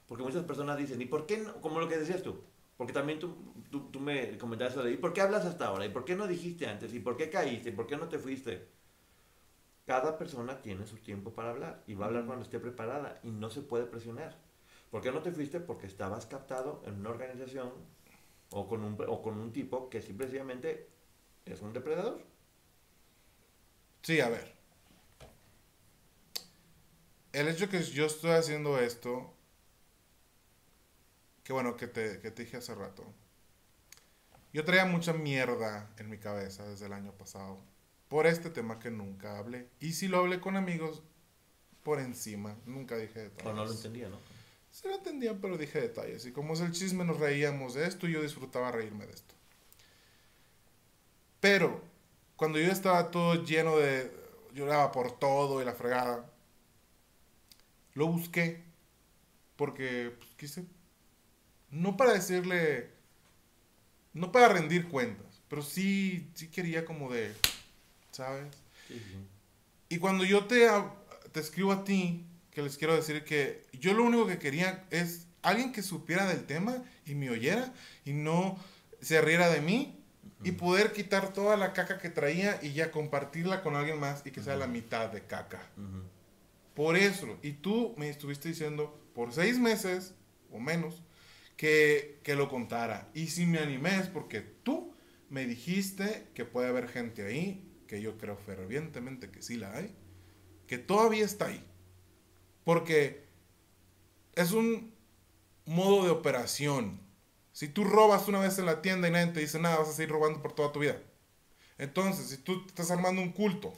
porque 0.10 0.24
muchas 0.24 0.44
personas 0.44 0.76
dicen, 0.76 1.00
¿y 1.02 1.06
por 1.06 1.28
qué 1.28 1.38
no? 1.38 1.62
Como 1.62 1.80
lo 1.80 1.88
que 1.88 1.96
decías 1.96 2.24
tú. 2.24 2.42
Porque 2.76 2.94
también 2.94 3.20
tú, 3.20 3.38
tú, 3.70 3.92
tú 3.92 4.00
me 4.00 4.38
comentaste 4.40 4.82
de, 4.82 4.94
¿y 4.94 4.98
por 4.98 5.14
qué 5.14 5.22
hablas 5.22 5.46
hasta 5.46 5.68
ahora? 5.68 5.86
¿Y 5.86 5.90
por 5.90 6.04
qué 6.04 6.16
no 6.16 6.28
dijiste 6.28 6.66
antes? 6.66 6.94
¿Y 6.96 7.00
por 7.00 7.16
qué 7.16 7.30
caíste? 7.30 7.70
¿Y 7.70 7.72
por 7.74 7.86
qué 7.86 7.96
no 7.96 8.10
te 8.10 8.18
fuiste? 8.18 8.68
Cada 9.86 10.18
persona 10.18 10.64
tiene 10.64 10.88
su 10.88 10.98
tiempo 10.98 11.32
para 11.32 11.52
hablar 11.52 11.84
y 11.86 11.94
va 11.94 12.06
a 12.06 12.08
hablar 12.08 12.26
cuando 12.26 12.44
esté 12.44 12.60
preparada 12.60 13.20
y 13.22 13.30
no 13.30 13.52
se 13.52 13.62
puede 13.62 13.86
presionar. 13.86 14.36
¿Por 14.90 15.02
qué 15.02 15.12
no 15.12 15.22
te 15.22 15.32
fuiste? 15.32 15.60
Porque 15.60 15.86
estabas 15.86 16.26
captado 16.26 16.82
en 16.88 16.96
una 16.96 17.12
organización 17.12 17.72
o 18.50 18.68
con 18.68 18.84
un, 18.84 18.98
o 19.08 19.22
con 19.22 19.38
un 19.38 19.54
tipo 19.54 19.92
que 19.92 20.02
simplemente 20.02 20.90
es 21.46 21.62
un 21.62 21.72
depredador. 21.72 22.20
Sí, 24.02 24.20
a 24.22 24.30
ver. 24.30 24.56
El 27.32 27.48
hecho 27.48 27.70
que 27.70 27.84
yo 27.84 28.08
estoy 28.08 28.32
haciendo 28.32 28.80
esto 28.80 29.36
que 31.50 31.54
bueno, 31.54 31.76
que 31.76 31.88
te, 31.88 32.20
que 32.20 32.30
te 32.30 32.44
dije 32.44 32.58
hace 32.58 32.76
rato. 32.76 33.04
Yo 34.54 34.64
traía 34.66 34.86
mucha 34.86 35.14
mierda 35.14 35.90
en 35.98 36.08
mi 36.08 36.20
cabeza 36.20 36.64
desde 36.68 36.86
el 36.86 36.94
año 36.94 37.12
pasado 37.14 37.60
por 38.08 38.28
este 38.28 38.52
tema 38.52 38.78
que 38.78 38.92
nunca 38.92 39.40
hablé. 39.40 39.68
Y 39.80 39.94
si 39.94 40.08
lo 40.08 40.20
hablé 40.20 40.40
con 40.42 40.58
amigos, 40.58 41.02
por 41.82 42.00
encima, 42.00 42.56
nunca 42.68 42.98
dije 42.98 43.22
detalles. 43.22 43.52
O 43.52 43.56
no 43.56 43.66
lo 43.66 43.72
entendía, 43.72 44.10
¿no? 44.10 44.20
Sí 44.70 44.88
lo 44.88 44.94
entendía, 44.94 45.42
pero 45.42 45.58
dije 45.58 45.82
detalles. 45.82 46.24
Y 46.28 46.32
como 46.32 46.54
es 46.54 46.60
el 46.60 46.72
chisme, 46.72 47.04
nos 47.04 47.20
reíamos 47.20 47.74
de 47.74 47.88
esto 47.88 48.08
y 48.08 48.12
yo 48.12 48.22
disfrutaba 48.22 48.72
reírme 48.72 49.08
de 49.08 49.14
esto. 49.14 49.34
Pero, 51.40 51.82
cuando 52.36 52.60
yo 52.60 52.72
estaba 52.72 53.10
todo 53.10 53.44
lleno 53.44 53.76
de... 53.76 54.16
Lloraba 54.54 54.92
por 54.92 55.18
todo 55.18 55.64
y 55.64 55.66
la 55.66 55.74
fregada. 55.74 56.30
Lo 57.96 58.06
busqué. 58.06 58.64
Porque 59.56 60.14
pues, 60.16 60.30
quise 60.38 60.66
no 61.72 61.98
para 61.98 62.14
decirle, 62.14 62.90
no 64.14 64.32
para 64.32 64.50
rendir 64.50 64.88
cuentas, 64.88 65.42
pero 65.48 65.62
sí, 65.62 66.30
sí 66.34 66.48
quería 66.48 66.86
como 66.86 67.12
de, 67.12 67.34
¿sabes? 68.12 68.48
Y 69.90 69.98
cuando 69.98 70.24
yo 70.24 70.46
te, 70.46 70.68
te 71.32 71.40
escribo 71.40 71.72
a 71.72 71.84
ti, 71.84 72.26
que 72.52 72.62
les 72.62 72.78
quiero 72.78 72.96
decir 72.96 73.24
que 73.24 73.66
yo 73.74 73.94
lo 73.94 74.04
único 74.04 74.28
que 74.28 74.40
quería 74.40 74.86
es 74.90 75.28
alguien 75.42 75.72
que 75.72 75.84
supiera 75.84 76.26
del 76.26 76.46
tema 76.46 76.84
y 77.06 77.16
me 77.16 77.30
oyera 77.30 77.74
y 78.06 78.14
no 78.14 78.58
se 79.02 79.22
riera 79.22 79.50
de 79.50 79.62
mí 79.62 79.96
y 80.44 80.52
poder 80.54 80.94
quitar 80.94 81.34
toda 81.34 81.58
la 81.58 81.74
caca 81.74 82.00
que 82.00 82.10
traía 82.10 82.60
y 82.62 82.74
ya 82.74 82.92
compartirla 82.92 83.62
con 83.62 83.76
alguien 83.76 84.00
más 84.00 84.26
y 84.26 84.32
que 84.32 84.42
sea 84.42 84.56
la 84.56 84.68
mitad 84.68 85.10
de 85.10 85.22
caca. 85.22 85.62
Por 86.74 86.96
eso, 86.96 87.38
y 87.42 87.54
tú 87.54 87.94
me 87.98 88.10
estuviste 88.10 88.48
diciendo 88.50 89.00
por 89.14 89.34
seis 89.34 89.60
meses 89.60 90.14
o 90.52 90.60
menos 90.60 91.04
que, 91.60 92.22
que 92.24 92.36
lo 92.36 92.48
contara. 92.48 93.12
Y 93.14 93.28
si 93.28 93.46
me 93.46 93.60
animé 93.60 93.98
es 93.98 94.08
porque 94.08 94.40
tú 94.40 94.96
me 95.28 95.46
dijiste 95.46 96.30
que 96.34 96.46
puede 96.46 96.70
haber 96.70 96.88
gente 96.88 97.26
ahí, 97.26 97.70
que 97.86 98.02
yo 98.02 98.18
creo 98.18 98.38
fervientemente 98.38 99.30
que 99.30 99.42
sí 99.42 99.58
la 99.58 99.76
hay, 99.76 99.94
que 100.68 100.78
todavía 100.78 101.26
está 101.26 101.48
ahí. 101.48 101.62
Porque 102.64 103.26
es 104.36 104.54
un 104.54 104.96
modo 105.66 106.06
de 106.06 106.12
operación. 106.12 107.02
Si 107.52 107.68
tú 107.68 107.84
robas 107.84 108.30
una 108.30 108.40
vez 108.40 108.58
en 108.58 108.66
la 108.66 108.82
tienda 108.82 109.10
y 109.10 109.12
nadie 109.12 109.34
te 109.34 109.42
dice 109.42 109.60
nada, 109.60 109.80
vas 109.80 109.90
a 109.90 109.94
seguir 109.94 110.12
robando 110.12 110.42
por 110.42 110.54
toda 110.54 110.72
tu 110.72 110.80
vida. 110.80 111.02
Entonces, 111.78 112.28
si 112.28 112.38
tú 112.38 112.64
estás 112.68 112.90
armando 112.90 113.22
un 113.22 113.34
culto 113.34 113.74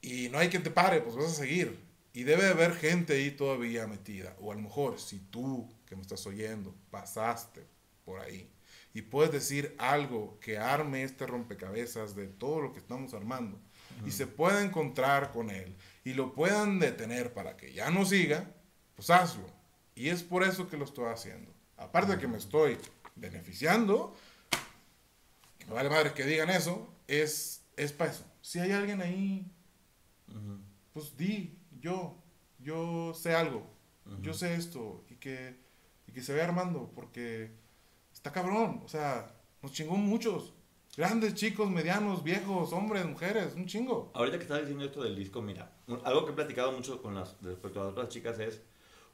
y 0.00 0.28
no 0.28 0.38
hay 0.38 0.50
quien 0.50 0.62
te 0.62 0.70
pare, 0.70 1.00
pues 1.00 1.16
vas 1.16 1.32
a 1.32 1.34
seguir. 1.34 1.83
Y 2.14 2.22
debe 2.22 2.46
haber 2.46 2.74
gente 2.74 3.12
ahí 3.12 3.30
todavía 3.32 3.86
metida. 3.86 4.34
O 4.40 4.52
a 4.52 4.54
lo 4.54 4.62
mejor, 4.62 4.98
si 4.98 5.18
tú 5.18 5.68
que 5.84 5.96
me 5.96 6.02
estás 6.02 6.26
oyendo 6.26 6.74
pasaste 6.90 7.66
por 8.06 8.20
ahí 8.20 8.50
y 8.94 9.02
puedes 9.02 9.32
decir 9.32 9.74
algo 9.78 10.38
que 10.40 10.56
arme 10.56 11.02
este 11.02 11.26
rompecabezas 11.26 12.14
de 12.14 12.28
todo 12.28 12.62
lo 12.62 12.72
que 12.72 12.78
estamos 12.78 13.12
armando, 13.12 13.60
y 14.06 14.10
se 14.10 14.26
pueda 14.26 14.62
encontrar 14.62 15.30
con 15.30 15.50
él 15.50 15.74
y 16.04 16.14
lo 16.14 16.34
puedan 16.34 16.78
detener 16.78 17.32
para 17.32 17.56
que 17.56 17.72
ya 17.72 17.90
no 17.90 18.04
siga, 18.04 18.50
pues 18.96 19.10
hazlo. 19.10 19.46
Y 19.94 20.08
es 20.08 20.22
por 20.22 20.42
eso 20.42 20.68
que 20.68 20.76
lo 20.76 20.84
estoy 20.84 21.06
haciendo. 21.06 21.52
Aparte 21.76 22.12
de 22.12 22.18
que 22.18 22.28
me 22.28 22.38
estoy 22.38 22.76
beneficiando, 23.14 24.14
que 25.58 25.66
me 25.66 25.72
vale 25.72 25.88
madre 25.88 26.12
que 26.12 26.24
digan 26.24 26.50
eso, 26.50 26.92
es, 27.06 27.62
es 27.76 27.92
para 27.92 28.10
eso. 28.10 28.24
Si 28.42 28.58
hay 28.58 28.72
alguien 28.72 29.00
ahí, 29.00 29.50
pues 30.92 31.16
di, 31.16 31.56
yo, 31.84 32.16
yo 32.58 33.12
sé 33.12 33.34
algo, 33.34 33.62
yo 34.22 34.32
sé 34.32 34.54
esto, 34.54 35.04
y 35.10 35.16
que, 35.16 35.54
y 36.06 36.12
que 36.12 36.22
se 36.22 36.32
vaya 36.32 36.44
armando, 36.44 36.90
porque 36.94 37.50
está 38.10 38.32
cabrón, 38.32 38.80
o 38.82 38.88
sea, 38.88 39.36
nos 39.62 39.72
chingó 39.72 39.96
muchos. 39.96 40.54
Grandes, 40.96 41.34
chicos, 41.34 41.68
medianos, 41.68 42.22
viejos, 42.22 42.72
hombres, 42.72 43.04
mujeres, 43.04 43.54
un 43.54 43.66
chingo. 43.66 44.12
Ahorita 44.14 44.38
que 44.38 44.44
estás 44.44 44.60
diciendo 44.60 44.84
esto 44.84 45.02
del 45.02 45.14
disco, 45.16 45.42
mira, 45.42 45.72
algo 46.04 46.24
que 46.24 46.30
he 46.30 46.34
platicado 46.34 46.72
mucho 46.72 47.02
con 47.02 47.16
las, 47.16 47.36
respecto 47.42 47.82
a 47.82 47.88
otras 47.88 48.08
chicas 48.08 48.38
es, 48.38 48.62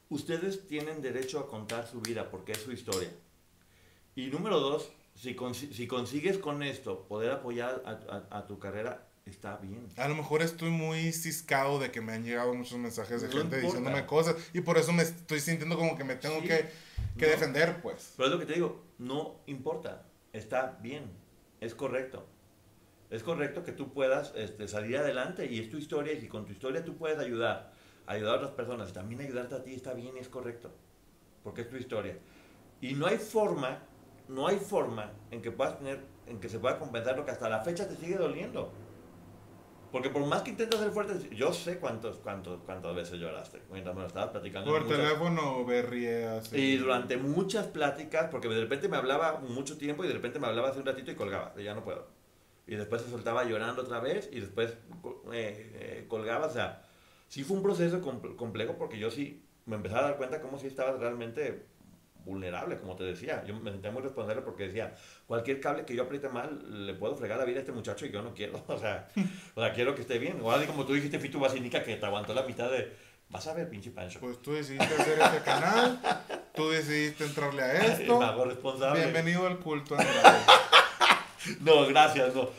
ustedes 0.09 0.69
tienen 0.69 1.03
derecho 1.03 1.41
a 1.41 1.49
contar 1.49 1.89
su 1.89 2.01
vida 2.01 2.31
porque 2.31 2.53
es 2.53 2.59
su 2.59 2.71
historia. 2.71 3.11
Y 4.15 4.27
número 4.27 4.61
dos, 4.61 4.93
si, 5.17 5.35
si 5.73 5.87
consigues 5.89 6.39
con 6.39 6.63
esto 6.63 7.07
poder 7.09 7.33
apoyar 7.33 7.83
a, 7.85 8.39
a, 8.39 8.47
tu 8.47 8.59
carrera, 8.61 9.10
está 9.27 9.57
bien. 9.57 9.89
A 9.97 10.09
lo 10.09 10.15
mejor 10.15 10.43
estoy 10.43 10.71
muy 10.71 11.13
ciscado 11.13 11.79
de 11.79 11.91
que 11.91 12.01
me 12.01 12.13
han 12.13 12.25
llegado 12.25 12.55
muchos 12.55 12.79
mensajes 12.79 13.23
de 13.23 13.29
gente 13.29 13.61
diciéndome 13.61 14.07
cosas 14.07 14.37
y 14.53 14.61
por 14.61 14.79
eso 14.79 14.93
me 14.93 15.03
estoy 15.03 15.41
sintiendo 15.41 15.77
como 15.77 15.97
que 15.97 16.05
me 16.05 16.17
tengo 16.17 16.41
que, 16.43 16.69
que 17.19 17.27
defender, 17.27 17.81
pues. 17.83 18.15
Pero 18.17 18.29
es 18.29 18.35
lo 18.35 18.41
que 18.41 18.47
te 18.47 18.55
digo, 18.55 18.85
no 18.99 19.41
importa, 19.47 20.07
está 20.33 20.79
bien 20.83 21.21
es 21.61 21.75
correcto. 21.75 22.27
Es 23.11 23.23
correcto 23.23 23.65
que 23.65 23.73
tú 23.73 23.93
puedas 23.93 24.33
este, 24.37 24.69
salir 24.69 24.97
adelante 24.97 25.47
y 25.47 25.59
es 25.61 25.69
tu 25.69 25.77
historia 25.77 26.13
y 26.13 26.21
si 26.21 26.29
con 26.29 26.47
tu 26.47 26.53
historia 26.53 26.85
tú 26.85 26.97
puedes 26.97 27.19
ayudar, 27.19 27.73
ayudar 28.07 28.35
a 28.35 28.37
otras 28.39 28.53
personas 28.53 28.91
y 28.91 28.93
también 28.93 29.21
ayudarte 29.21 29.57
a 29.57 29.63
ti 29.63 29.75
está 29.75 29.95
bien 29.95 30.17
y 30.17 30.21
es 30.21 30.29
correcto, 30.29 30.71
porque 31.43 31.63
es 31.63 31.69
tu 31.69 31.77
historia. 31.77 32.17
Y 32.81 32.95
no 32.95 33.07
hay 33.07 33.19
forma, 33.19 33.83
no 34.29 34.47
hay 34.47 34.59
forma 34.59 35.13
en 35.31 35.43
que 35.43 35.51
puedas 35.51 35.79
tener, 35.79 36.01
en 36.27 36.41
que 36.41 36.49
se 36.49 36.59
pueda 36.59 36.79
compensar 36.79 37.17
lo 37.17 37.25
que 37.25 37.33
hasta 37.33 37.49
la 37.49 37.61
fecha 37.61 37.89
te 37.89 37.97
sigue 37.97 38.17
doliendo. 38.17 38.73
Porque 39.91 40.09
por 40.11 40.25
más 40.27 40.43
que 40.43 40.51
intentes 40.51 40.79
ser 40.79 40.91
fuerte, 40.91 41.35
yo 41.35 41.53
sé 41.53 41.79
cuántos, 41.79 42.19
cuántos, 42.19 42.61
cuántas 42.63 42.95
veces 42.95 43.19
lloraste 43.19 43.61
mientras 43.73 43.95
me 43.95 44.03
lo 44.03 44.07
estabas 44.07 44.31
platicando. 44.31 44.71
Por 44.71 44.87
teléfono 44.87 45.65
berrías. 45.65 46.53
Y 46.53 46.77
durante 46.77 47.17
muchas 47.17 47.67
pláticas, 47.67 48.29
porque 48.31 48.49
de 48.49 48.61
repente 48.61 48.89
me 48.89 48.97
hablaba 48.97 49.41
mucho 49.41 49.79
tiempo 49.79 50.05
y 50.05 50.09
de 50.09 50.15
repente 50.15 50.39
me 50.39 50.47
hablaba 50.47 50.69
hace 50.69 50.79
un 50.81 50.87
ratito 50.87 51.11
y 51.11 51.17
colgaba, 51.17 51.55
ya 51.57 51.75
no 51.75 51.83
puedo. 51.83 52.07
Y 52.67 52.77
después 52.77 53.03
se 53.03 53.11
soltaba 53.11 53.45
llorando 53.45 53.83
otra 53.83 53.99
vez 53.99 54.29
y 54.33 54.39
después 54.39 54.71
eh, 55.33 55.73
eh, 55.75 56.05
colgaba. 56.09 56.47
O 56.47 56.53
sea, 56.53 56.85
sí 57.27 57.43
fue 57.43 57.57
un 57.57 57.63
proceso 57.63 58.01
complejo 58.37 58.77
porque 58.79 58.99
yo 58.99 59.11
sí 59.11 59.45
me 59.67 59.77
empecé 59.77 59.97
a 59.97 60.03
dar 60.03 60.17
cuenta 60.17 60.41
cómo 60.41 60.59
sí 60.59 60.69
estaba 60.69 60.97
realmente 60.97 61.67
vulnerable, 62.25 62.79
como 62.79 62.97
te 62.97 63.05
decía. 63.05 63.45
Yo 63.47 63.55
me 63.55 63.71
sentía 63.71 63.91
muy 63.91 64.03
responsable 64.03 64.43
porque 64.43 64.67
decía, 64.69 64.95
cualquier 65.27 65.61
cable 65.61 65.85
que 65.85 65.95
yo 65.95 66.05
apriete 66.05 66.29
mal, 66.29 66.87
le 66.87 66.95
puedo 66.95 67.15
fregar 67.15 67.39
la 67.39 67.45
vida 67.45 67.59
a 67.59 67.61
este 67.61 67.73
muchacho 67.73 68.07
y 68.07 68.11
yo 68.11 68.23
no 68.23 68.35
quiero. 68.35 68.63
O 68.69 68.79
sea, 68.79 69.09
o 69.55 69.61
sea 69.61 69.73
quiero 69.73 69.95
que 69.95 70.03
esté 70.03 70.19
bien. 70.19 70.41
O 70.43 70.51
así 70.53 70.67
como 70.67 70.85
tú 70.85 70.95
dijiste, 70.95 71.19
Fitu 71.19 71.41
Basinica, 71.41 71.83
que 71.83 71.97
te 71.97 72.07
aguantó 72.07 72.35
la 72.35 72.43
mitad 72.43 72.71
de... 72.71 73.11
Vas 73.29 73.47
a 73.47 73.55
ver, 73.55 73.69
pinche 73.69 73.91
Pancho. 73.91 74.19
Pues 74.21 74.43
tú 74.43 74.53
decidiste 74.53 74.93
hacer 74.93 75.19
este 75.21 75.43
canal, 75.45 76.01
tú 76.55 76.69
decidiste 76.71 77.25
entrarle 77.25 77.63
a 77.63 77.87
esto. 77.87 78.19
Me 78.19 78.25
hago 78.25 78.45
responsable. 78.45 79.01
Bienvenido 79.03 79.47
al 79.47 79.59
culto, 79.59 79.97
No, 81.61 81.87
gracias, 81.87 82.35
no. 82.35 82.51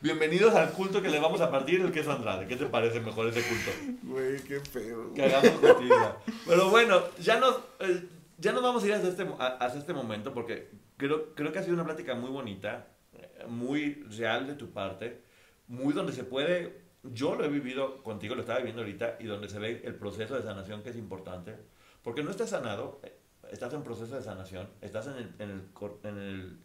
Bienvenidos 0.00 0.54
al 0.54 0.70
culto 0.72 1.00
que 1.02 1.08
le 1.08 1.20
vamos 1.20 1.40
a 1.40 1.50
partir 1.50 1.82
del 1.82 1.92
queso 1.92 2.10
Andrade. 2.12 2.46
¿Qué 2.46 2.56
te 2.56 2.66
parece 2.66 3.00
mejor 3.00 3.28
ese 3.28 3.42
culto? 3.42 3.70
Güey, 4.02 4.40
qué 4.42 4.60
feo. 4.60 5.12
Que 5.14 5.24
hagamos 5.24 5.60
justicia. 5.60 6.16
Pero 6.46 6.70
bueno, 6.70 7.02
ya 7.20 7.38
nos... 7.38 7.56
Eh, 7.80 8.02
ya 8.40 8.52
nos 8.52 8.62
vamos 8.62 8.82
a 8.82 8.86
ir 8.86 8.94
hasta 8.94 9.08
este, 9.08 9.26
hasta 9.38 9.78
este 9.78 9.92
momento 9.92 10.32
porque 10.32 10.70
creo, 10.96 11.34
creo 11.34 11.52
que 11.52 11.58
ha 11.58 11.62
sido 11.62 11.74
una 11.74 11.84
plática 11.84 12.14
muy 12.14 12.30
bonita, 12.30 12.88
eh, 13.12 13.44
muy 13.46 14.02
real 14.04 14.46
de 14.46 14.54
tu 14.54 14.70
parte, 14.70 15.22
muy 15.68 15.92
donde 15.92 16.12
se 16.12 16.24
puede, 16.24 16.80
yo 17.02 17.34
lo 17.34 17.44
he 17.44 17.48
vivido 17.48 18.02
contigo, 18.02 18.34
lo 18.34 18.40
estaba 18.40 18.58
viviendo 18.58 18.82
ahorita, 18.82 19.16
y 19.20 19.24
donde 19.24 19.48
se 19.48 19.58
ve 19.58 19.82
el 19.84 19.94
proceso 19.94 20.34
de 20.34 20.42
sanación 20.42 20.82
que 20.82 20.90
es 20.90 20.96
importante, 20.96 21.54
porque 22.02 22.22
no 22.22 22.30
estás 22.30 22.50
sanado, 22.50 23.00
eh, 23.02 23.14
estás 23.52 23.74
en 23.74 23.82
proceso 23.82 24.16
de 24.16 24.22
sanación, 24.22 24.70
estás 24.80 25.06
en 25.08 25.14
el, 25.14 25.34
en 25.38 25.50
el, 25.50 25.62
en 26.04 26.18
el, 26.18 26.58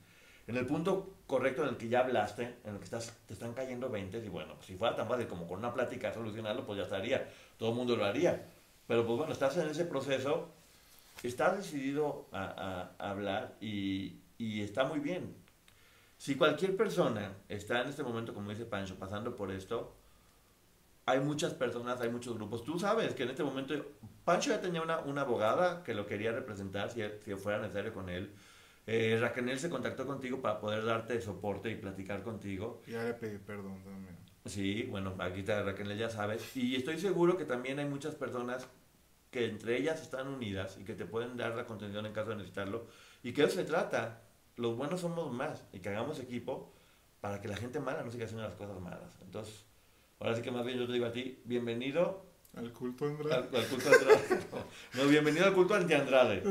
en 0.48 0.58
el 0.58 0.66
punto 0.66 1.18
correcto 1.28 1.64
en 1.64 1.70
el 1.70 1.78
que 1.78 1.90
ya 1.90 2.00
hablaste, 2.00 2.56
en 2.64 2.74
el 2.74 2.78
que 2.78 2.86
estás, 2.86 3.18
te 3.26 3.34
están 3.34 3.54
cayendo 3.54 3.90
20 3.90 4.20
y 4.20 4.30
bueno, 4.30 4.56
pues 4.56 4.68
si 4.68 4.78
fuera 4.78 4.96
tan 4.96 5.10
fácil 5.10 5.28
como 5.28 5.46
con 5.46 5.60
una 5.60 5.74
plática 5.74 6.14
solucionarlo, 6.14 6.66
pues 6.66 6.78
ya 6.78 6.84
estaría, 6.84 7.30
todo 7.58 7.72
el 7.72 7.76
mundo 7.76 7.98
lo 7.98 8.06
haría. 8.06 8.48
Pero 8.88 9.06
pues 9.06 9.18
bueno, 9.18 9.34
estás 9.34 9.58
en 9.58 9.68
ese 9.68 9.86
proceso 9.86 10.54
está 11.26 11.56
decidido 11.56 12.28
a, 12.32 12.92
hablar 13.00 13.56
y, 13.62 14.20
y, 14.38 14.62
está 14.62 14.86
muy 14.86 15.00
bien. 15.00 15.36
Si 16.18 16.36
cualquier 16.36 16.76
persona 16.76 17.34
está 17.50 17.82
en 17.82 17.90
este 17.90 18.04
momento, 18.04 18.34
como 18.34 18.50
dice 18.50 18.66
Pancho, 18.66 18.96
pasando 18.96 19.36
por 19.36 19.52
esto, 19.52 19.96
hay 21.06 21.20
muchas 21.20 21.54
personas, 21.54 22.02
hay 22.02 22.10
muchos 22.10 22.36
grupos. 22.36 22.64
Tú 22.64 22.80
sabes 22.80 23.14
que 23.14 23.24
en 23.24 23.30
este 23.30 23.44
momento 23.44 23.76
Pancho 24.24 24.50
ya 24.50 24.62
tenía 24.62 24.82
una, 24.82 25.00
una 25.00 25.22
abogada 25.22 25.84
que 25.84 25.94
lo 25.94 26.08
quería 26.08 26.32
representar 26.32 26.90
si, 26.90 27.02
si 27.24 27.36
fuera 27.36 27.60
necesario 27.60 27.94
con 27.94 28.10
él. 28.10 28.34
Eh, 28.88 29.18
Raquel 29.20 29.58
se 29.58 29.70
contactó 29.70 30.06
contigo 30.06 30.42
para 30.42 30.60
poder 30.60 30.86
darte 30.86 31.20
soporte 31.20 31.72
y 31.72 31.76
platicar 31.76 32.22
contigo. 32.22 32.82
Ya 32.88 33.04
le 33.04 33.14
pedí 33.14 33.38
perdón 33.38 33.84
también. 33.84 34.16
Sí, 34.46 34.84
bueno, 34.84 35.16
aquí 35.20 35.40
está 35.40 35.64
Raquel, 35.64 35.98
ya 35.98 36.10
sabes. 36.10 36.56
Y 36.56 36.76
estoy 36.76 37.00
seguro 37.00 37.36
que 37.36 37.46
también 37.46 37.80
hay 37.80 37.86
muchas 37.86 38.14
personas 38.14 38.68
que 39.36 39.44
entre 39.44 39.78
ellas 39.78 40.02
están 40.02 40.30
unidas 40.30 40.78
y 40.80 40.86
que 40.86 40.94
te 40.94 41.04
pueden 41.04 41.36
dar 41.36 41.56
la 41.56 41.66
contención 41.66 42.06
en 42.06 42.14
caso 42.14 42.30
de 42.30 42.38
necesitarlo. 42.38 42.88
Y 43.22 43.34
que 43.34 43.44
eso 43.44 43.56
se 43.56 43.66
trata. 43.66 44.22
Los 44.56 44.78
buenos 44.78 45.02
somos 45.02 45.30
más 45.30 45.68
y 45.74 45.80
que 45.80 45.90
hagamos 45.90 46.22
equipo 46.22 46.72
para 47.20 47.42
que 47.42 47.50
la 47.50 47.58
gente 47.58 47.82
mala 47.82 48.02
no 48.02 48.12
siga 48.12 48.24
haciendo 48.24 48.46
las 48.46 48.56
cosas 48.56 48.80
malas. 48.80 49.20
Entonces, 49.22 49.66
ahora 50.22 50.38
sí 50.38 50.42
que 50.42 50.52
más 50.52 50.66
bien 50.66 50.80
yo 50.80 50.88
te 50.88 50.94
digo 50.94 51.06
a 51.06 51.12
ti, 51.12 51.42
bienvenido. 51.44 52.24
Al 52.56 52.72
culto 52.72 53.08
Andrade. 53.08 53.58
Al, 53.58 53.66
culto 53.68 53.90
Andrade. 53.90 54.40
no, 54.94 55.08
bienvenido 55.10 55.46
al 55.48 55.54
culto 55.54 55.76
anti 55.76 55.94
Andrade. 55.94 56.42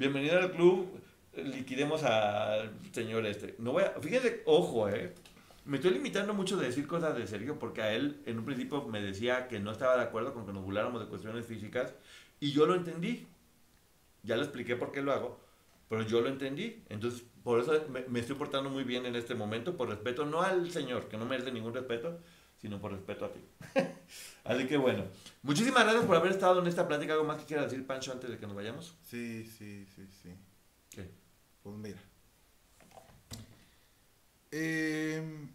Bienvenido 0.00 0.36
al 0.36 0.50
club. 0.50 0.88
Liquidemos 1.36 2.02
al 2.02 2.72
señor 2.90 3.26
este. 3.26 3.54
No 3.60 3.70
voy 3.70 3.84
a, 3.84 3.94
ojo, 4.46 4.88
eh. 4.88 5.14
Me 5.66 5.76
estoy 5.76 5.92
limitando 5.92 6.34
mucho 6.34 6.56
de 6.56 6.66
decir 6.66 6.86
cosas 6.86 7.16
de 7.16 7.26
Sergio 7.26 7.58
porque 7.58 7.80
a 7.80 7.94
él 7.94 8.20
en 8.26 8.38
un 8.38 8.44
principio 8.44 8.82
me 8.86 9.00
decía 9.00 9.46
que 9.46 9.60
no 9.60 9.70
estaba 9.70 9.96
de 9.96 10.02
acuerdo 10.02 10.34
con 10.34 10.44
que 10.44 10.52
nos 10.52 10.62
burláramos 10.62 11.00
de 11.00 11.06
cuestiones 11.06 11.46
físicas 11.46 11.94
y 12.40 12.52
yo 12.52 12.66
lo 12.66 12.74
entendí. 12.74 13.26
Ya 14.22 14.36
le 14.36 14.42
expliqué 14.42 14.76
por 14.76 14.90
qué 14.90 15.02
lo 15.02 15.12
hago, 15.12 15.38
pero 15.88 16.02
yo 16.02 16.20
lo 16.20 16.28
entendí. 16.28 16.82
Entonces, 16.88 17.24
por 17.42 17.60
eso 17.60 17.72
me, 18.08 18.20
estoy 18.20 18.36
portando 18.36 18.70
muy 18.70 18.84
bien 18.84 19.04
en 19.06 19.16
este 19.16 19.34
momento, 19.34 19.76
por 19.76 19.88
respeto, 19.88 20.24
no 20.24 20.40
al 20.40 20.70
Señor, 20.70 21.08
que 21.08 21.18
no 21.18 21.26
merece 21.26 21.52
ningún 21.52 21.74
respeto, 21.74 22.18
sino 22.56 22.80
por 22.80 22.92
respeto 22.92 23.26
a 23.26 23.32
ti. 23.32 23.40
Así 24.44 24.66
que 24.66 24.78
bueno, 24.78 25.04
muchísimas 25.42 25.84
gracias 25.84 26.06
por 26.06 26.16
haber 26.16 26.32
estado 26.32 26.60
en 26.60 26.66
esta 26.66 26.88
plática. 26.88 27.12
¿Algo 27.12 27.26
más 27.26 27.38
que 27.38 27.44
quiera 27.44 27.64
decir, 27.64 27.86
Pancho, 27.86 28.12
antes 28.12 28.30
de 28.30 28.38
que 28.38 28.46
nos 28.46 28.56
vayamos? 28.56 28.96
Sí, 29.02 29.44
sí, 29.44 29.86
sí, 29.94 30.06
sí. 30.22 30.34
¿Qué? 30.90 31.10
Pues 31.62 31.76
mira. 31.76 31.98
Em, 34.50 35.48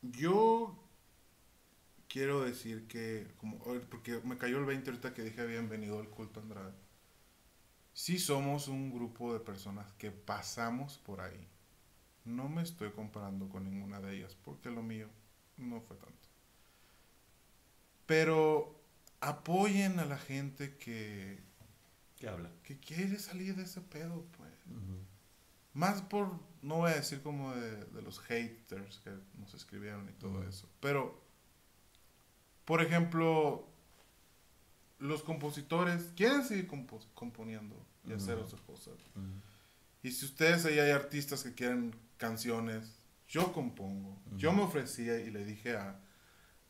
yo 0.00 0.85
quiero 2.08 2.42
decir 2.42 2.86
que, 2.86 3.28
como, 3.36 3.58
porque 3.90 4.20
me 4.24 4.38
cayó 4.38 4.58
el 4.58 4.64
20 4.64 4.90
ahorita 4.90 5.14
que 5.14 5.22
dije 5.22 5.46
bienvenido 5.46 5.98
al 5.98 6.08
culto 6.08 6.40
Andrade. 6.40 6.74
Sí 7.92 8.18
somos 8.18 8.68
un 8.68 8.92
grupo 8.92 9.32
de 9.32 9.40
personas 9.40 9.92
que 9.94 10.10
pasamos 10.10 10.98
por 10.98 11.20
ahí. 11.20 11.48
No 12.24 12.48
me 12.48 12.62
estoy 12.62 12.90
comparando 12.90 13.48
con 13.48 13.64
ninguna 13.64 14.00
de 14.00 14.16
ellas 14.16 14.36
porque 14.44 14.70
lo 14.70 14.82
mío 14.82 15.08
no 15.56 15.80
fue 15.80 15.96
tanto. 15.96 16.28
Pero 18.04 18.80
apoyen 19.20 19.98
a 19.98 20.04
la 20.04 20.18
gente 20.18 20.76
que... 20.76 21.40
Que 22.16 22.28
habla. 22.28 22.50
Que 22.62 22.78
quiere 22.78 23.18
salir 23.18 23.56
de 23.56 23.64
ese 23.64 23.80
pedo, 23.80 24.24
pues. 24.36 24.52
Más 25.72 26.00
por, 26.00 26.40
no 26.62 26.76
voy 26.76 26.92
a 26.92 26.96
decir 26.96 27.20
como 27.22 27.54
de, 27.54 28.02
los 28.02 28.18
haters 28.20 28.98
que 29.00 29.10
nos 29.38 29.52
escribieron 29.52 30.08
y 30.08 30.12
todo 30.12 30.42
eso. 30.48 30.70
Pero 30.80 31.25
por 32.66 32.82
ejemplo, 32.82 33.64
los 34.98 35.22
compositores 35.22 36.10
quieren 36.16 36.44
seguir 36.44 36.68
componiendo 37.14 37.76
y 38.04 38.12
hacer 38.12 38.36
otras 38.36 38.60
cosas. 38.60 38.94
Y 40.02 40.10
si 40.10 40.26
ustedes 40.26 40.66
ahí 40.66 40.78
hay 40.78 40.90
artistas 40.90 41.42
que 41.42 41.54
quieren 41.54 41.94
canciones, 42.18 42.92
yo 43.28 43.52
compongo. 43.52 44.18
Yo 44.36 44.52
me 44.52 44.62
ofrecía 44.62 45.18
y 45.18 45.30
le 45.30 45.44
dije 45.44 45.76
a, 45.76 45.98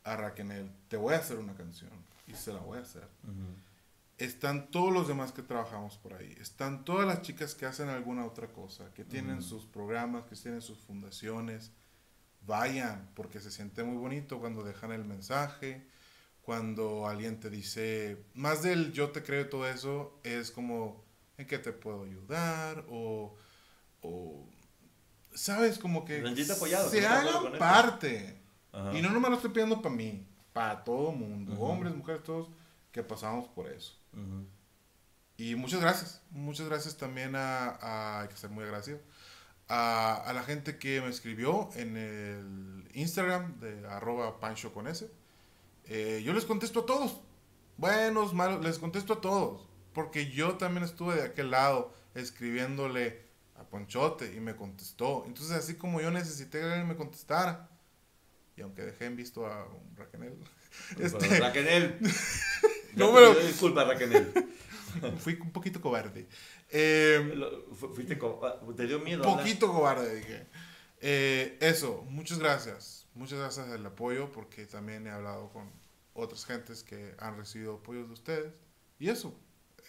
a 0.03 0.15
Raquel, 0.15 0.71
te 0.87 0.97
voy 0.97 1.13
a 1.13 1.17
hacer 1.17 1.37
una 1.37 1.53
canción 1.55 1.91
y 2.27 2.33
se 2.33 2.53
la 2.53 2.59
voy 2.59 2.77
a 2.77 2.81
hacer. 2.81 3.07
Están 4.17 4.71
todos 4.71 4.91
los 4.93 5.07
demás 5.07 5.31
que 5.31 5.43
trabajamos 5.43 5.97
por 5.97 6.13
ahí. 6.13 6.35
Están 6.39 6.85
todas 6.85 7.07
las 7.07 7.21
chicas 7.21 7.53
que 7.53 7.65
hacen 7.65 7.89
alguna 7.89 8.25
otra 8.25 8.47
cosa, 8.47 8.91
que 8.93 9.03
tienen 9.03 9.41
sus 9.41 9.65
programas, 9.65 10.25
que 10.25 10.35
tienen 10.35 10.61
sus 10.61 10.77
fundaciones. 10.79 11.71
Vayan, 12.47 13.11
porque 13.13 13.39
se 13.39 13.51
siente 13.51 13.83
muy 13.83 13.97
bonito 13.97 14.39
cuando 14.39 14.63
dejan 14.63 14.91
el 14.91 15.05
mensaje, 15.05 15.85
cuando 16.41 17.07
alguien 17.07 17.39
te 17.39 17.49
dice, 17.49 18.23
más 18.33 18.63
del 18.63 18.93
yo 18.93 19.11
te 19.11 19.21
creo 19.21 19.49
todo 19.49 19.67
eso, 19.67 20.19
es 20.23 20.49
como, 20.49 21.03
¿en 21.37 21.45
qué 21.45 21.59
te 21.59 21.73
puedo 21.73 22.03
ayudar? 22.05 22.85
O, 22.89 23.35
o 24.01 24.47
¿sabes? 25.35 25.77
Como 25.77 26.05
que 26.05 26.19
apoyado, 26.51 26.89
se 26.89 26.99
¿estás 26.99 27.23
de 27.23 27.29
acuerdo 27.29 27.47
hagan 27.49 27.59
parte. 27.59 28.41
Ajá. 28.71 28.97
Y 28.97 29.01
no 29.01 29.11
nomás 29.11 29.29
lo 29.31 29.35
estoy 29.37 29.51
pidiendo 29.51 29.81
para 29.81 29.93
mí, 29.95 30.25
para 30.53 30.83
todo 30.83 31.11
mundo, 31.11 31.53
Ujú. 31.53 31.63
hombres, 31.65 31.93
mujeres, 31.95 32.23
todos, 32.23 32.49
que 32.91 33.03
pasamos 33.03 33.47
por 33.49 33.67
eso. 33.67 33.93
Ujú. 34.13 34.47
Y 35.37 35.55
muchas 35.55 35.81
gracias. 35.81 36.21
Muchas 36.31 36.67
gracias 36.67 36.97
también 36.97 37.35
a, 37.35 37.69
a- 37.81 38.21
hay 38.21 38.27
que 38.29 38.37
ser 38.37 38.49
muy 38.49 38.63
agradecido, 38.63 38.99
a, 39.69 40.15
a 40.15 40.33
la 40.33 40.43
gente 40.43 40.77
que 40.77 41.01
me 41.01 41.09
escribió 41.09 41.69
en 41.75 41.97
el 41.97 42.89
Instagram 42.93 43.59
de 43.59 43.85
arroba 43.87 44.39
pancho 44.39 44.73
con 44.73 44.87
ese. 44.87 45.09
Eh, 45.85 46.21
yo 46.25 46.33
les 46.33 46.45
contesto 46.45 46.81
a 46.81 46.85
todos. 46.85 47.21
Buenos, 47.77 48.33
malos, 48.33 48.63
les 48.63 48.79
contesto 48.79 49.13
a 49.13 49.21
todos. 49.21 49.67
Porque 49.93 50.29
yo 50.31 50.55
también 50.57 50.83
estuve 50.83 51.15
de 51.15 51.23
aquel 51.23 51.51
lado 51.51 51.93
escribiéndole 52.15 53.21
a 53.55 53.63
Ponchote 53.63 54.33
y 54.35 54.39
me 54.39 54.55
contestó. 54.55 55.23
Entonces, 55.25 55.55
así 55.55 55.75
como 55.75 56.01
yo 56.01 56.11
necesité 56.11 56.59
que 56.59 56.65
alguien 56.65 56.87
me 56.87 56.95
contestara, 56.95 57.69
y 58.55 58.61
aunque 58.61 58.81
dejé 58.83 59.05
en 59.05 59.15
visto 59.15 59.45
a 59.47 59.65
un 59.65 59.95
Raquel, 59.95 60.33
Pero 60.95 61.05
este, 61.17 61.39
Raquel. 61.39 61.97
No, 62.95 63.13
pero- 63.13 63.35
Disculpa, 63.35 63.83
Raquel. 63.83 64.31
fui 65.19 65.37
un 65.41 65.51
poquito 65.51 65.79
cobarde. 65.81 66.27
Eh, 66.69 67.31
Lo- 67.35 67.73
fu- 67.73 67.93
Fuiste 67.93 68.17
co- 68.17 68.41
ah, 68.43 68.59
te 68.75 68.85
dio 68.87 68.99
miedo. 68.99 69.21
Un 69.23 69.29
hablar? 69.29 69.43
poquito 69.45 69.71
cobarde, 69.71 70.15
dije. 70.15 70.47
Eh, 71.01 71.57
eso, 71.61 72.03
muchas 72.09 72.39
gracias. 72.39 73.05
Muchas 73.13 73.39
gracias 73.39 73.69
del 73.69 73.85
apoyo 73.85 74.31
porque 74.31 74.65
también 74.65 75.07
he 75.07 75.11
hablado 75.11 75.49
con 75.49 75.71
otras 76.13 76.45
gentes 76.45 76.83
que 76.83 77.15
han 77.19 77.37
recibido 77.37 77.75
apoyos 77.75 78.07
de 78.07 78.13
ustedes. 78.13 78.53
Y 78.99 79.09
eso, 79.09 79.33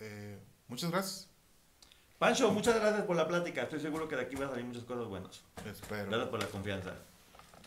eh, 0.01 0.39
muchas 0.69 0.91
gracias. 0.91 1.29
Pancho, 2.19 2.51
muchas 2.51 2.75
gracias 2.75 3.05
por 3.05 3.17
la 3.17 3.29
plática. 3.29 3.63
Estoy 3.63 3.81
seguro 3.81 4.09
que 4.09 4.17
de 4.17 4.23
aquí 4.23 4.35
van 4.37 4.49
a 4.49 4.51
salir 4.51 4.65
muchas 4.65 4.85
cosas 4.85 5.07
buenas. 5.07 5.41
Espero. 5.65 6.07
Gracias 6.11 6.29
por 6.29 6.43
la 6.43 6.49
confianza. 6.49 6.95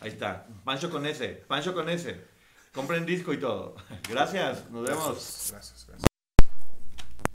Ahí 0.00 0.10
está. 0.10 0.46
Pancho 0.64 0.90
con 0.90 1.06
ese. 1.06 1.28
Pancho 1.48 1.72
con 1.74 1.88
ese. 1.88 2.20
Compren 2.72 3.06
disco 3.06 3.32
y 3.32 3.38
todo. 3.38 3.76
Gracias. 4.08 4.68
Nos 4.70 4.86
vemos. 4.88 5.06
Gracias, 5.08 5.50
gracias. 5.52 5.86
gracias. 5.88 6.11